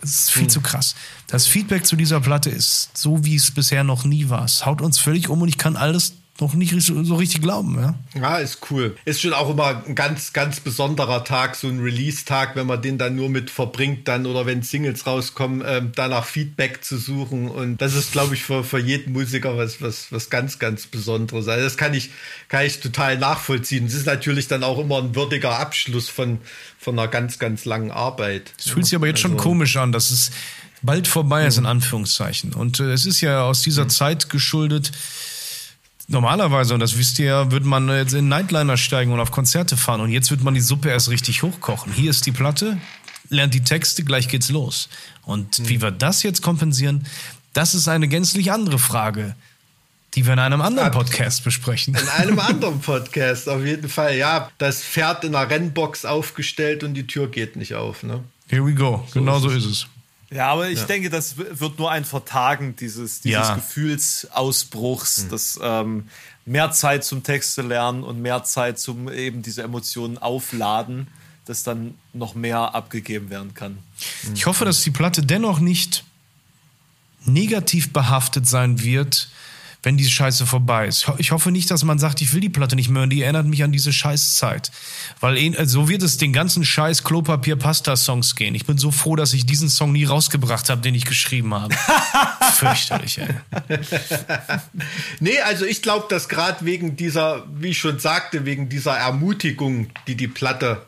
Das 0.00 0.10
ist 0.10 0.30
viel 0.30 0.44
mhm. 0.44 0.48
zu 0.48 0.60
krass. 0.60 0.94
Das 1.26 1.46
Feedback 1.46 1.84
zu 1.84 1.96
dieser 1.96 2.20
Platte 2.20 2.50
ist 2.50 2.96
so, 2.96 3.24
wie 3.24 3.34
es 3.34 3.50
bisher 3.50 3.82
noch 3.82 4.04
nie 4.04 4.28
war. 4.28 4.44
Es 4.44 4.64
haut 4.64 4.80
uns 4.80 5.00
völlig 5.00 5.28
um 5.28 5.42
und 5.42 5.48
ich 5.48 5.58
kann 5.58 5.76
alles 5.76 6.14
noch 6.40 6.54
nicht 6.54 6.74
so 6.80 7.14
richtig 7.16 7.42
glauben. 7.42 7.76
Ja? 7.78 7.94
ja, 8.14 8.38
ist 8.38 8.58
cool. 8.70 8.96
Ist 9.04 9.20
schon 9.20 9.34
auch 9.34 9.50
immer 9.50 9.84
ein 9.86 9.94
ganz, 9.94 10.32
ganz 10.32 10.60
besonderer 10.60 11.24
Tag, 11.24 11.56
so 11.56 11.68
ein 11.68 11.80
Release-Tag, 11.80 12.56
wenn 12.56 12.66
man 12.66 12.80
den 12.80 12.96
dann 12.96 13.14
nur 13.14 13.28
mit 13.28 13.50
verbringt, 13.50 14.08
dann 14.08 14.26
oder 14.26 14.46
wenn 14.46 14.62
Singles 14.62 15.06
rauskommen, 15.06 15.60
äh, 15.60 15.82
danach 15.94 16.24
Feedback 16.24 16.82
zu 16.82 16.96
suchen. 16.96 17.48
Und 17.48 17.82
das 17.82 17.94
ist, 17.94 18.12
glaube 18.12 18.34
ich, 18.34 18.42
für, 18.42 18.64
für 18.64 18.78
jeden 18.78 19.12
Musiker 19.12 19.56
was, 19.58 19.82
was, 19.82 20.10
was 20.10 20.30
ganz, 20.30 20.58
ganz 20.58 20.86
Besonderes. 20.86 21.48
Also 21.48 21.64
das 21.64 21.76
kann 21.76 21.92
ich, 21.92 22.10
kann 22.48 22.64
ich 22.64 22.80
total 22.80 23.18
nachvollziehen. 23.18 23.86
Es 23.86 23.94
ist 23.94 24.06
natürlich 24.06 24.48
dann 24.48 24.64
auch 24.64 24.78
immer 24.78 24.98
ein 24.98 25.14
würdiger 25.14 25.58
Abschluss 25.58 26.08
von, 26.08 26.38
von 26.78 26.98
einer 26.98 27.08
ganz, 27.08 27.38
ganz 27.38 27.66
langen 27.66 27.90
Arbeit. 27.90 28.52
Es 28.58 28.70
fühlt 28.70 28.86
sich 28.86 28.96
aber 28.96 29.06
jetzt 29.06 29.24
also, 29.24 29.28
schon 29.28 29.36
komisch 29.36 29.76
an, 29.76 29.92
dass 29.92 30.10
es 30.10 30.30
bald 30.80 31.06
vorbei 31.06 31.46
ist, 31.46 31.58
in 31.58 31.66
Anführungszeichen. 31.66 32.54
Und 32.54 32.80
äh, 32.80 32.92
es 32.92 33.06
ist 33.06 33.20
ja 33.20 33.44
aus 33.44 33.62
dieser 33.62 33.84
mhm. 33.84 33.90
Zeit 33.90 34.30
geschuldet, 34.30 34.92
Normalerweise, 36.08 36.74
und 36.74 36.80
das 36.80 36.98
wisst 36.98 37.18
ihr 37.18 37.26
ja, 37.26 37.50
würde 37.52 37.66
man 37.66 37.88
jetzt 37.88 38.12
in 38.12 38.28
Nightliner 38.28 38.76
steigen 38.76 39.12
und 39.12 39.20
auf 39.20 39.30
Konzerte 39.30 39.76
fahren. 39.76 40.00
Und 40.00 40.10
jetzt 40.10 40.30
wird 40.30 40.42
man 40.42 40.54
die 40.54 40.60
Suppe 40.60 40.88
erst 40.88 41.08
richtig 41.08 41.42
hochkochen. 41.42 41.92
Hier 41.92 42.10
ist 42.10 42.26
die 42.26 42.32
Platte, 42.32 42.78
lernt 43.28 43.54
die 43.54 43.62
Texte, 43.62 44.04
gleich 44.04 44.28
geht's 44.28 44.50
los. 44.50 44.88
Und 45.22 45.58
mhm. 45.58 45.68
wie 45.68 45.80
wir 45.80 45.90
das 45.90 46.22
jetzt 46.22 46.42
kompensieren, 46.42 47.06
das 47.52 47.74
ist 47.74 47.88
eine 47.88 48.08
gänzlich 48.08 48.50
andere 48.52 48.78
Frage, 48.78 49.36
die 50.14 50.26
wir 50.26 50.32
in 50.34 50.38
einem 50.38 50.60
anderen 50.60 50.90
Podcast 50.90 51.44
besprechen. 51.44 51.94
In 51.94 52.08
einem 52.08 52.38
anderen 52.40 52.80
Podcast, 52.80 53.48
auf 53.48 53.64
jeden 53.64 53.88
Fall. 53.88 54.16
Ja, 54.16 54.50
das 54.58 54.82
Pferd 54.82 55.24
in 55.24 55.34
einer 55.34 55.48
Rennbox 55.48 56.04
aufgestellt 56.04 56.84
und 56.84 56.94
die 56.94 57.06
Tür 57.06 57.28
geht 57.28 57.56
nicht 57.56 57.74
auf. 57.74 58.02
Ne? 58.02 58.22
Here 58.48 58.64
we 58.64 58.74
go. 58.74 59.06
So 59.08 59.20
genau 59.20 59.36
ist 59.36 59.42
so 59.42 59.50
ist 59.50 59.64
es. 59.64 59.86
Ja, 60.32 60.48
aber 60.48 60.68
ich 60.70 60.80
ja. 60.80 60.86
denke, 60.86 61.10
das 61.10 61.36
wird 61.36 61.78
nur 61.78 61.90
ein 61.90 62.04
Vertagen 62.04 62.74
dieses, 62.76 63.20
dieses 63.20 63.48
ja. 63.48 63.54
Gefühlsausbruchs, 63.54 65.24
mhm. 65.24 65.28
das 65.28 65.60
ähm, 65.62 66.08
mehr 66.46 66.72
Zeit 66.72 67.04
zum 67.04 67.22
Text 67.22 67.54
zu 67.54 67.62
lernen 67.62 68.02
und 68.02 68.20
mehr 68.20 68.42
Zeit 68.44 68.78
zum 68.78 69.10
eben 69.12 69.42
diese 69.42 69.62
Emotionen 69.62 70.18
aufladen, 70.18 71.08
dass 71.44 71.64
dann 71.64 71.94
noch 72.12 72.34
mehr 72.34 72.74
abgegeben 72.74 73.30
werden 73.30 73.54
kann. 73.54 73.78
Ich 74.34 74.46
hoffe, 74.46 74.64
dass 74.64 74.82
die 74.82 74.90
Platte 74.90 75.22
dennoch 75.22 75.60
nicht 75.60 76.04
negativ 77.24 77.92
behaftet 77.92 78.48
sein 78.48 78.82
wird, 78.82 79.28
wenn 79.82 79.96
diese 79.96 80.10
Scheiße 80.10 80.46
vorbei 80.46 80.86
ist. 80.86 81.10
Ich 81.18 81.32
hoffe 81.32 81.50
nicht, 81.50 81.70
dass 81.70 81.82
man 81.82 81.98
sagt, 81.98 82.20
ich 82.20 82.32
will 82.32 82.40
die 82.40 82.48
Platte 82.48 82.76
nicht 82.76 82.88
mehr 82.88 83.02
und 83.02 83.10
die 83.10 83.22
erinnert 83.22 83.46
mich 83.46 83.64
an 83.64 83.72
diese 83.72 83.92
Scheißzeit. 83.92 84.70
Weil 85.20 85.36
äh, 85.36 85.66
so 85.66 85.88
wird 85.88 86.02
es 86.02 86.18
den 86.18 86.32
ganzen 86.32 86.64
Scheiß 86.64 87.02
Klopapier-Pasta-Songs 87.02 88.36
gehen. 88.36 88.54
Ich 88.54 88.64
bin 88.64 88.78
so 88.78 88.92
froh, 88.92 89.16
dass 89.16 89.32
ich 89.32 89.44
diesen 89.44 89.68
Song 89.68 89.92
nie 89.92 90.04
rausgebracht 90.04 90.70
habe, 90.70 90.80
den 90.82 90.94
ich 90.94 91.04
geschrieben 91.04 91.52
habe. 91.52 91.74
Fürchterlich, 92.54 93.18
ey. 93.18 93.28
nee, 95.20 95.40
also 95.40 95.64
ich 95.64 95.82
glaube, 95.82 96.06
dass 96.08 96.28
gerade 96.28 96.64
wegen 96.64 96.96
dieser, 96.96 97.44
wie 97.52 97.68
ich 97.68 97.78
schon 97.78 97.98
sagte, 97.98 98.44
wegen 98.44 98.68
dieser 98.68 98.96
Ermutigung, 98.96 99.88
die 100.06 100.14
die 100.14 100.28
Platte 100.28 100.86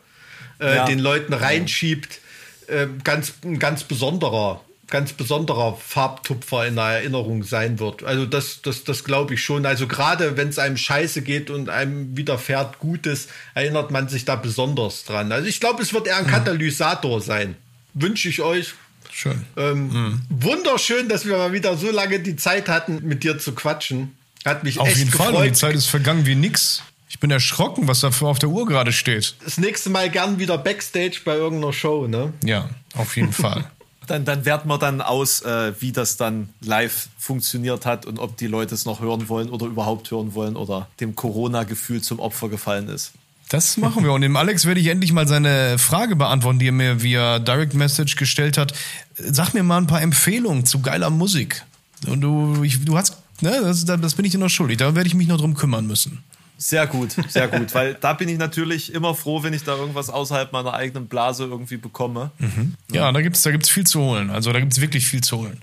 äh, 0.59 0.77
ja. 0.77 0.85
den 0.85 0.99
Leuten 0.99 1.33
reinschiebt, 1.33 2.19
äh, 2.67 2.87
ganz, 3.03 3.33
ein 3.43 3.59
ganz 3.59 3.83
besonderer 3.83 4.61
ganz 4.87 5.13
besonderer 5.13 5.77
Farbtupfer 5.77 6.67
in 6.67 6.75
der 6.75 6.85
Erinnerung 6.85 7.43
sein 7.43 7.79
wird. 7.79 8.03
Also 8.03 8.25
das, 8.25 8.61
das, 8.61 8.83
das 8.83 9.03
glaube 9.03 9.33
ich 9.33 9.43
schon. 9.43 9.65
Also 9.65 9.87
gerade 9.87 10.37
wenn 10.37 10.49
es 10.49 10.59
einem 10.59 10.77
scheiße 10.77 11.21
geht 11.21 11.49
und 11.49 11.69
einem 11.69 12.15
widerfährt 12.15 12.79
Gutes, 12.79 13.27
erinnert 13.53 13.91
man 13.91 14.07
sich 14.09 14.25
da 14.25 14.35
besonders 14.35 15.03
dran. 15.03 15.31
Also 15.31 15.47
ich 15.47 15.59
glaube, 15.59 15.81
es 15.81 15.93
wird 15.93 16.07
eher 16.07 16.17
ein 16.17 16.25
mhm. 16.25 16.29
Katalysator 16.29 17.21
sein. 17.21 17.55
Wünsche 17.93 18.29
ich 18.29 18.41
euch. 18.41 18.73
Schön. 19.11 19.45
Ähm, 19.57 19.87
mhm. 19.87 20.21
Wunderschön, 20.29 21.09
dass 21.09 21.25
wir 21.25 21.37
mal 21.37 21.53
wieder 21.53 21.77
so 21.77 21.89
lange 21.89 22.19
die 22.19 22.35
Zeit 22.35 22.67
hatten, 22.67 22.99
mit 23.03 23.23
dir 23.23 23.39
zu 23.39 23.53
quatschen. 23.53 24.15
Hat 24.43 24.63
mich 24.63 24.79
Auf 24.79 24.87
echt 24.87 24.97
jeden 24.97 25.11
gefreut. 25.11 25.27
Fall. 25.27 25.35
Und 25.37 25.45
die 25.45 25.53
Zeit 25.53 25.75
ist 25.75 25.87
vergangen 25.87 26.25
wie 26.25 26.35
nix. 26.35 26.83
Ich 27.09 27.19
bin 27.19 27.31
erschrocken, 27.31 27.87
was 27.87 28.01
da 28.01 28.09
auf 28.09 28.39
der 28.39 28.49
Uhr 28.49 28.65
gerade 28.65 28.91
steht. 28.91 29.35
Das 29.43 29.57
nächste 29.57 29.89
Mal 29.89 30.09
gern 30.09 30.37
wieder 30.37 30.57
Backstage 30.57 31.21
bei 31.23 31.35
irgendeiner 31.35 31.71
Show, 31.71 32.07
ne? 32.07 32.33
Ja, 32.43 32.69
auf 32.93 33.15
jeden 33.15 33.31
Fall. 33.31 33.71
dann, 34.05 34.25
dann 34.25 34.45
werten 34.45 34.67
wir 34.67 34.77
dann 34.77 35.01
aus, 35.01 35.41
äh, 35.41 35.73
wie 35.79 35.91
das 35.91 36.17
dann 36.17 36.49
live 36.61 37.09
funktioniert 37.17 37.85
hat 37.85 38.05
und 38.05 38.19
ob 38.19 38.37
die 38.37 38.47
Leute 38.47 38.75
es 38.75 38.85
noch 38.85 39.01
hören 39.01 39.29
wollen 39.29 39.49
oder 39.49 39.65
überhaupt 39.65 40.11
hören 40.11 40.33
wollen 40.33 40.55
oder 40.55 40.87
dem 40.99 41.15
Corona-Gefühl 41.15 42.01
zum 42.01 42.19
Opfer 42.19 42.49
gefallen 42.49 42.89
ist. 42.89 43.13
Das 43.49 43.77
machen 43.77 44.03
wir. 44.03 44.11
Und 44.11 44.21
dem 44.21 44.35
Alex 44.35 44.65
werde 44.65 44.79
ich 44.79 44.87
endlich 44.87 45.11
mal 45.11 45.27
seine 45.27 45.77
Frage 45.77 46.15
beantworten, 46.15 46.59
die 46.59 46.67
er 46.67 46.71
mir 46.71 47.03
via 47.03 47.39
Direct 47.39 47.75
Message 47.75 48.15
gestellt 48.15 48.57
hat. 48.57 48.73
Sag 49.15 49.53
mir 49.53 49.63
mal 49.63 49.77
ein 49.77 49.87
paar 49.87 50.01
Empfehlungen 50.01 50.65
zu 50.65 50.81
geiler 50.81 51.09
Musik. 51.09 51.63
Und 52.07 52.21
du, 52.21 52.63
ich, 52.63 52.83
du 52.83 52.97
hast, 52.97 53.17
ne, 53.41 53.59
das, 53.61 53.85
das 53.85 54.15
bin 54.15 54.25
ich 54.25 54.31
dir 54.31 54.39
noch 54.39 54.49
schuldig. 54.49 54.77
Da 54.77 54.95
werde 54.95 55.07
ich 55.07 55.15
mich 55.15 55.27
noch 55.27 55.37
drum 55.37 55.53
kümmern 55.53 55.85
müssen. 55.85 56.23
Sehr 56.57 56.87
gut, 56.87 57.15
sehr 57.27 57.47
gut, 57.49 57.73
weil 57.73 57.95
da 57.95 58.13
bin 58.13 58.29
ich 58.29 58.37
natürlich 58.37 58.93
immer 58.93 59.13
froh, 59.13 59.43
wenn 59.43 59.53
ich 59.53 59.63
da 59.63 59.75
irgendwas 59.75 60.09
außerhalb 60.09 60.53
meiner 60.53 60.73
eigenen 60.73 61.07
Blase 61.07 61.45
irgendwie 61.45 61.77
bekomme. 61.77 62.31
Mhm. 62.39 62.75
Ja, 62.91 63.11
da 63.11 63.21
gibt's 63.21 63.41
da 63.43 63.51
gibt's 63.51 63.69
viel 63.69 63.85
zu 63.85 64.01
holen. 64.01 64.29
Also 64.29 64.53
da 64.53 64.59
gibt's 64.59 64.79
wirklich 64.79 65.05
viel 65.05 65.21
zu 65.21 65.37
holen. 65.37 65.59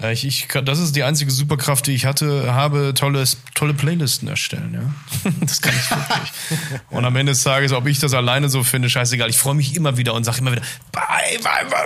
Äh, 0.00 0.12
ich, 0.12 0.24
ich, 0.24 0.48
das 0.64 0.78
ist 0.78 0.96
die 0.96 1.02
einzige 1.02 1.30
Superkraft, 1.30 1.86
die 1.86 1.92
ich 1.92 2.06
hatte, 2.06 2.52
habe 2.54 2.94
tolle, 2.94 3.24
tolle 3.54 3.74
Playlisten 3.74 4.28
erstellen, 4.28 4.74
ja. 4.74 5.30
Das 5.40 5.60
kann 5.60 5.74
ich 5.74 5.90
wirklich. 5.90 6.80
und 6.90 7.04
am 7.04 7.16
Ende 7.16 7.32
des 7.32 7.42
Tages, 7.42 7.72
ob 7.72 7.86
ich 7.86 7.98
das 7.98 8.14
alleine 8.14 8.48
so 8.48 8.62
finde, 8.62 8.88
scheißegal. 8.88 9.28
Ich 9.30 9.36
freue 9.36 9.54
mich 9.54 9.76
immer 9.76 9.96
wieder 9.96 10.14
und 10.14 10.24
sage 10.24 10.38
immer 10.38 10.52
wieder, 10.52 10.62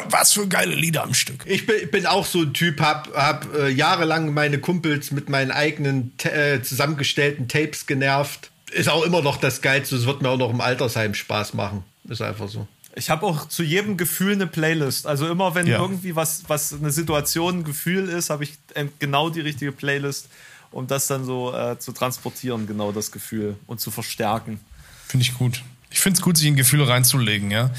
was 0.09 0.33
für 0.33 0.47
geile 0.47 0.75
Lieder 0.75 1.03
am 1.03 1.15
Stück. 1.15 1.45
Ich 1.47 1.67
bin, 1.67 1.91
bin 1.91 2.07
auch 2.07 2.27
so 2.27 2.43
ein 2.43 2.53
Typ, 2.53 2.81
hab, 2.81 3.15
hab 3.15 3.53
äh, 3.55 3.69
jahrelang 3.69 4.33
meine 4.33 4.59
Kumpels 4.59 5.11
mit 5.11 5.29
meinen 5.29 5.51
eigenen 5.51 6.13
äh, 6.23 6.61
zusammengestellten 6.63 7.49
Tapes 7.49 7.87
genervt. 7.87 8.51
Ist 8.73 8.89
auch 8.89 9.05
immer 9.05 9.23
noch 9.23 9.37
das 9.37 9.63
Geilste. 9.63 9.97
Es 9.97 10.07
wird 10.07 10.23
mir 10.23 10.31
auch 10.31 10.39
noch 10.39 10.51
im 10.51 10.61
Altersheim 10.61 11.15
Spaß 11.15 11.55
machen. 11.55 11.85
Ist 12.09 12.23
einfach 12.23 12.49
so. 12.49 12.67
Ich 12.97 13.11
habe 13.11 13.27
auch 13.27 13.49
zu 13.49 13.63
jedem 13.63 13.97
Gefühl 13.97 14.33
eine 14.33 14.47
Playlist. 14.47 15.07
Also 15.07 15.29
immer 15.29 15.55
wenn 15.55 15.67
ja. 15.67 15.81
irgendwie 15.81 16.15
was, 16.15 16.45
was 16.49 16.73
eine 16.73 16.91
Situation, 16.91 17.59
ein 17.59 17.65
Gefühl 17.65 18.09
ist, 18.09 18.31
habe 18.31 18.45
ich 18.45 18.57
genau 18.99 19.31
die 19.31 19.41
richtige 19.41 19.73
Playlist, 19.73 20.29
um 20.71 20.87
das 20.87 21.07
dann 21.09 21.25
so 21.25 21.55
äh, 21.55 21.79
zu 21.79 21.93
transportieren, 21.93 22.67
genau 22.67 22.93
das 22.93 23.11
Gefühl 23.11 23.57
und 23.67 23.81
zu 23.81 23.91
verstärken. 23.91 24.61
Finde 25.09 25.25
ich 25.25 25.35
gut. 25.35 25.63
Ich 25.91 26.01
finde 26.01 26.19
es 26.19 26.23
gut, 26.23 26.37
sich 26.37 26.47
in 26.47 26.57
Gefühle 26.57 26.89
reinzulegen, 26.89 27.51
ja. 27.51 27.71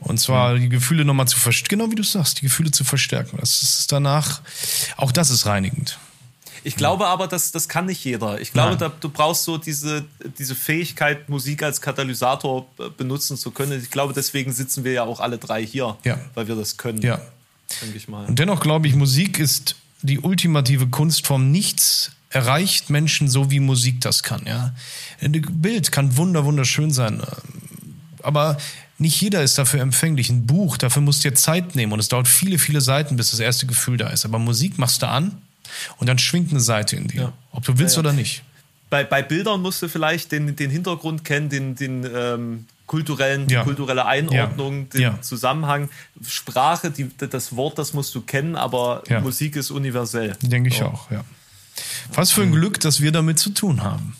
Und 0.00 0.18
zwar 0.18 0.54
mhm. 0.54 0.60
die 0.60 0.68
Gefühle 0.68 1.04
nochmal 1.04 1.28
zu 1.28 1.38
verstärken, 1.38 1.78
genau 1.78 1.90
wie 1.90 1.96
du 1.96 2.02
sagst, 2.02 2.38
die 2.38 2.42
Gefühle 2.42 2.70
zu 2.70 2.84
verstärken. 2.84 3.38
Das 3.40 3.62
ist 3.62 3.90
danach, 3.90 4.42
auch 4.96 5.12
das 5.12 5.30
ist 5.30 5.46
reinigend. 5.46 5.98
Ich 6.64 6.76
glaube 6.76 7.06
aber, 7.06 7.28
dass 7.28 7.52
das 7.52 7.68
kann 7.68 7.86
nicht 7.86 8.02
jeder. 8.04 8.40
Ich 8.40 8.52
glaube, 8.52 8.76
da, 8.76 8.88
du 8.88 9.10
brauchst 9.10 9.44
so 9.44 9.58
diese, 9.58 10.04
diese 10.38 10.54
Fähigkeit, 10.54 11.28
Musik 11.28 11.62
als 11.62 11.80
Katalysator 11.82 12.66
benutzen 12.96 13.36
zu 13.36 13.50
können. 13.50 13.80
Ich 13.80 13.90
glaube, 13.90 14.14
deswegen 14.14 14.50
sitzen 14.50 14.82
wir 14.82 14.92
ja 14.92 15.04
auch 15.04 15.20
alle 15.20 15.36
drei 15.36 15.64
hier, 15.64 15.96
ja. 16.04 16.18
weil 16.34 16.48
wir 16.48 16.56
das 16.56 16.78
können. 16.78 17.02
Ja. 17.02 17.20
Denke 17.82 17.98
ich 17.98 18.08
mal. 18.08 18.24
Und 18.26 18.38
dennoch 18.38 18.60
glaube 18.60 18.88
ich, 18.88 18.94
Musik 18.94 19.38
ist 19.38 19.76
die 20.00 20.20
ultimative 20.20 20.86
Kunstform. 20.86 21.50
Nichts 21.50 22.12
erreicht 22.30 22.88
Menschen 22.88 23.28
so, 23.28 23.50
wie 23.50 23.60
Musik 23.60 24.00
das 24.00 24.22
kann. 24.22 24.42
Ja, 24.46 24.74
ein 25.20 25.32
Bild 25.32 25.92
kann 25.92 26.16
wunder 26.16 26.44
wunderschön 26.46 26.90
sein, 26.90 27.22
aber 28.22 28.56
nicht 28.98 29.20
jeder 29.20 29.42
ist 29.42 29.58
dafür 29.58 29.80
empfänglich. 29.80 30.30
Ein 30.30 30.46
Buch, 30.46 30.76
dafür 30.76 31.02
musst 31.02 31.24
du 31.24 31.30
dir 31.30 31.34
Zeit 31.34 31.74
nehmen 31.74 31.92
und 31.92 32.00
es 32.00 32.08
dauert 32.08 32.28
viele, 32.28 32.58
viele 32.58 32.80
Seiten, 32.80 33.16
bis 33.16 33.32
das 33.32 33.40
erste 33.40 33.66
Gefühl 33.66 33.98
da 33.98 34.08
ist. 34.08 34.24
Aber 34.24 34.38
Musik 34.38 34.78
machst 34.78 35.02
du 35.02 35.08
an 35.08 35.42
und 35.98 36.08
dann 36.08 36.18
schwingt 36.18 36.50
eine 36.50 36.60
Seite 36.60 36.96
in 36.96 37.08
dir, 37.08 37.20
ja. 37.20 37.32
ob 37.52 37.64
du 37.64 37.78
willst 37.78 37.96
ja, 37.96 38.02
ja. 38.02 38.08
oder 38.08 38.16
nicht. 38.16 38.42
Bei, 38.90 39.04
bei 39.04 39.22
Bildern 39.22 39.62
musst 39.62 39.82
du 39.82 39.88
vielleicht 39.88 40.30
den, 40.32 40.54
den 40.56 40.70
Hintergrund 40.70 41.24
kennen, 41.24 41.48
den, 41.48 41.74
den 41.74 42.08
ähm, 42.14 42.66
kulturellen, 42.86 43.46
die 43.46 43.56
kulturelle 43.56 44.06
Einordnung, 44.06 44.88
den 44.90 45.22
Zusammenhang. 45.22 45.88
Sprache, 46.26 46.90
die, 46.90 47.10
das 47.16 47.56
Wort, 47.56 47.78
das 47.78 47.94
musst 47.94 48.14
du 48.14 48.20
kennen, 48.20 48.56
aber 48.56 49.02
Musik 49.22 49.56
ist 49.56 49.70
universell. 49.70 50.36
Denke 50.42 50.68
ich 50.68 50.78
so. 50.78 50.84
auch, 50.84 51.10
ja. 51.10 51.24
Was 52.12 52.30
für 52.30 52.42
ein 52.42 52.52
Glück, 52.52 52.78
dass 52.80 53.00
wir 53.00 53.10
damit 53.10 53.38
zu 53.38 53.50
tun 53.50 53.82
haben. 53.82 54.16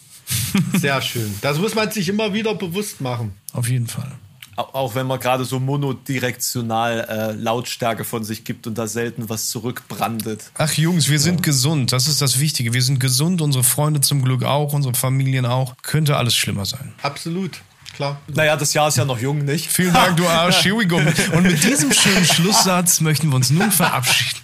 Sehr 0.74 1.00
schön. 1.02 1.34
Das 1.40 1.58
muss 1.58 1.74
man 1.74 1.90
sich 1.90 2.08
immer 2.08 2.32
wieder 2.32 2.54
bewusst 2.54 3.00
machen. 3.00 3.34
Auf 3.52 3.68
jeden 3.68 3.86
Fall. 3.86 4.10
Auch 4.56 4.94
wenn 4.94 5.06
man 5.06 5.18
gerade 5.18 5.44
so 5.44 5.58
monodirektional 5.58 7.06
äh, 7.08 7.32
Lautstärke 7.32 8.04
von 8.04 8.22
sich 8.22 8.44
gibt 8.44 8.66
und 8.66 8.78
da 8.78 8.86
selten 8.86 9.28
was 9.28 9.48
zurückbrandet. 9.48 10.50
Ach 10.54 10.72
Jungs, 10.72 11.08
wir 11.08 11.18
sind 11.18 11.42
gesund. 11.42 11.92
Das 11.92 12.06
ist 12.06 12.22
das 12.22 12.38
Wichtige. 12.38 12.72
Wir 12.72 12.82
sind 12.82 13.00
gesund, 13.00 13.40
unsere 13.40 13.64
Freunde 13.64 14.00
zum 14.00 14.22
Glück 14.22 14.44
auch, 14.44 14.72
unsere 14.72 14.94
Familien 14.94 15.46
auch. 15.46 15.74
Könnte 15.82 16.16
alles 16.16 16.36
schlimmer 16.36 16.66
sein. 16.66 16.92
Absolut. 17.02 17.60
Klar. 17.94 18.20
Naja, 18.26 18.56
das 18.56 18.74
Jahr 18.74 18.88
ist 18.88 18.96
ja 18.96 19.04
noch 19.04 19.20
jung, 19.20 19.44
nicht? 19.44 19.70
Vielen 19.70 19.92
Dank, 19.92 20.16
du 20.16 20.26
Arsch. 20.26 20.64
Here 20.64 20.76
we 20.76 20.86
go. 20.86 20.96
Und 21.32 21.44
mit 21.44 21.62
diesem 21.62 21.92
schönen 21.92 22.24
Schlusssatz 22.24 23.00
möchten 23.00 23.28
wir 23.28 23.36
uns 23.36 23.50
nun 23.50 23.70
verabschieden. 23.70 24.40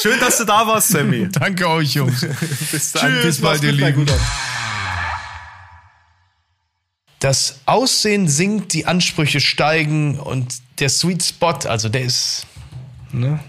Schön, 0.00 0.20
dass 0.20 0.38
du 0.38 0.44
da 0.44 0.66
warst, 0.66 0.88
Sammy. 0.88 1.28
Danke 1.30 1.68
euch, 1.68 1.94
Jungs. 1.94 2.24
Bis 2.70 2.92
dann. 2.92 3.10
Tschüss, 3.12 3.24
bis 3.24 3.40
bald, 3.40 3.62
ihr 3.64 3.72
Lieben. 3.72 4.06
Das 7.20 7.60
Aussehen 7.66 8.28
sinkt, 8.28 8.72
die 8.72 8.86
Ansprüche 8.86 9.40
steigen 9.40 10.18
und 10.20 10.54
der 10.78 10.88
Sweet 10.88 11.22
Spot, 11.22 11.68
also 11.68 11.88
der 11.88 12.02
ist, 12.02 12.46
ne? 13.12 13.40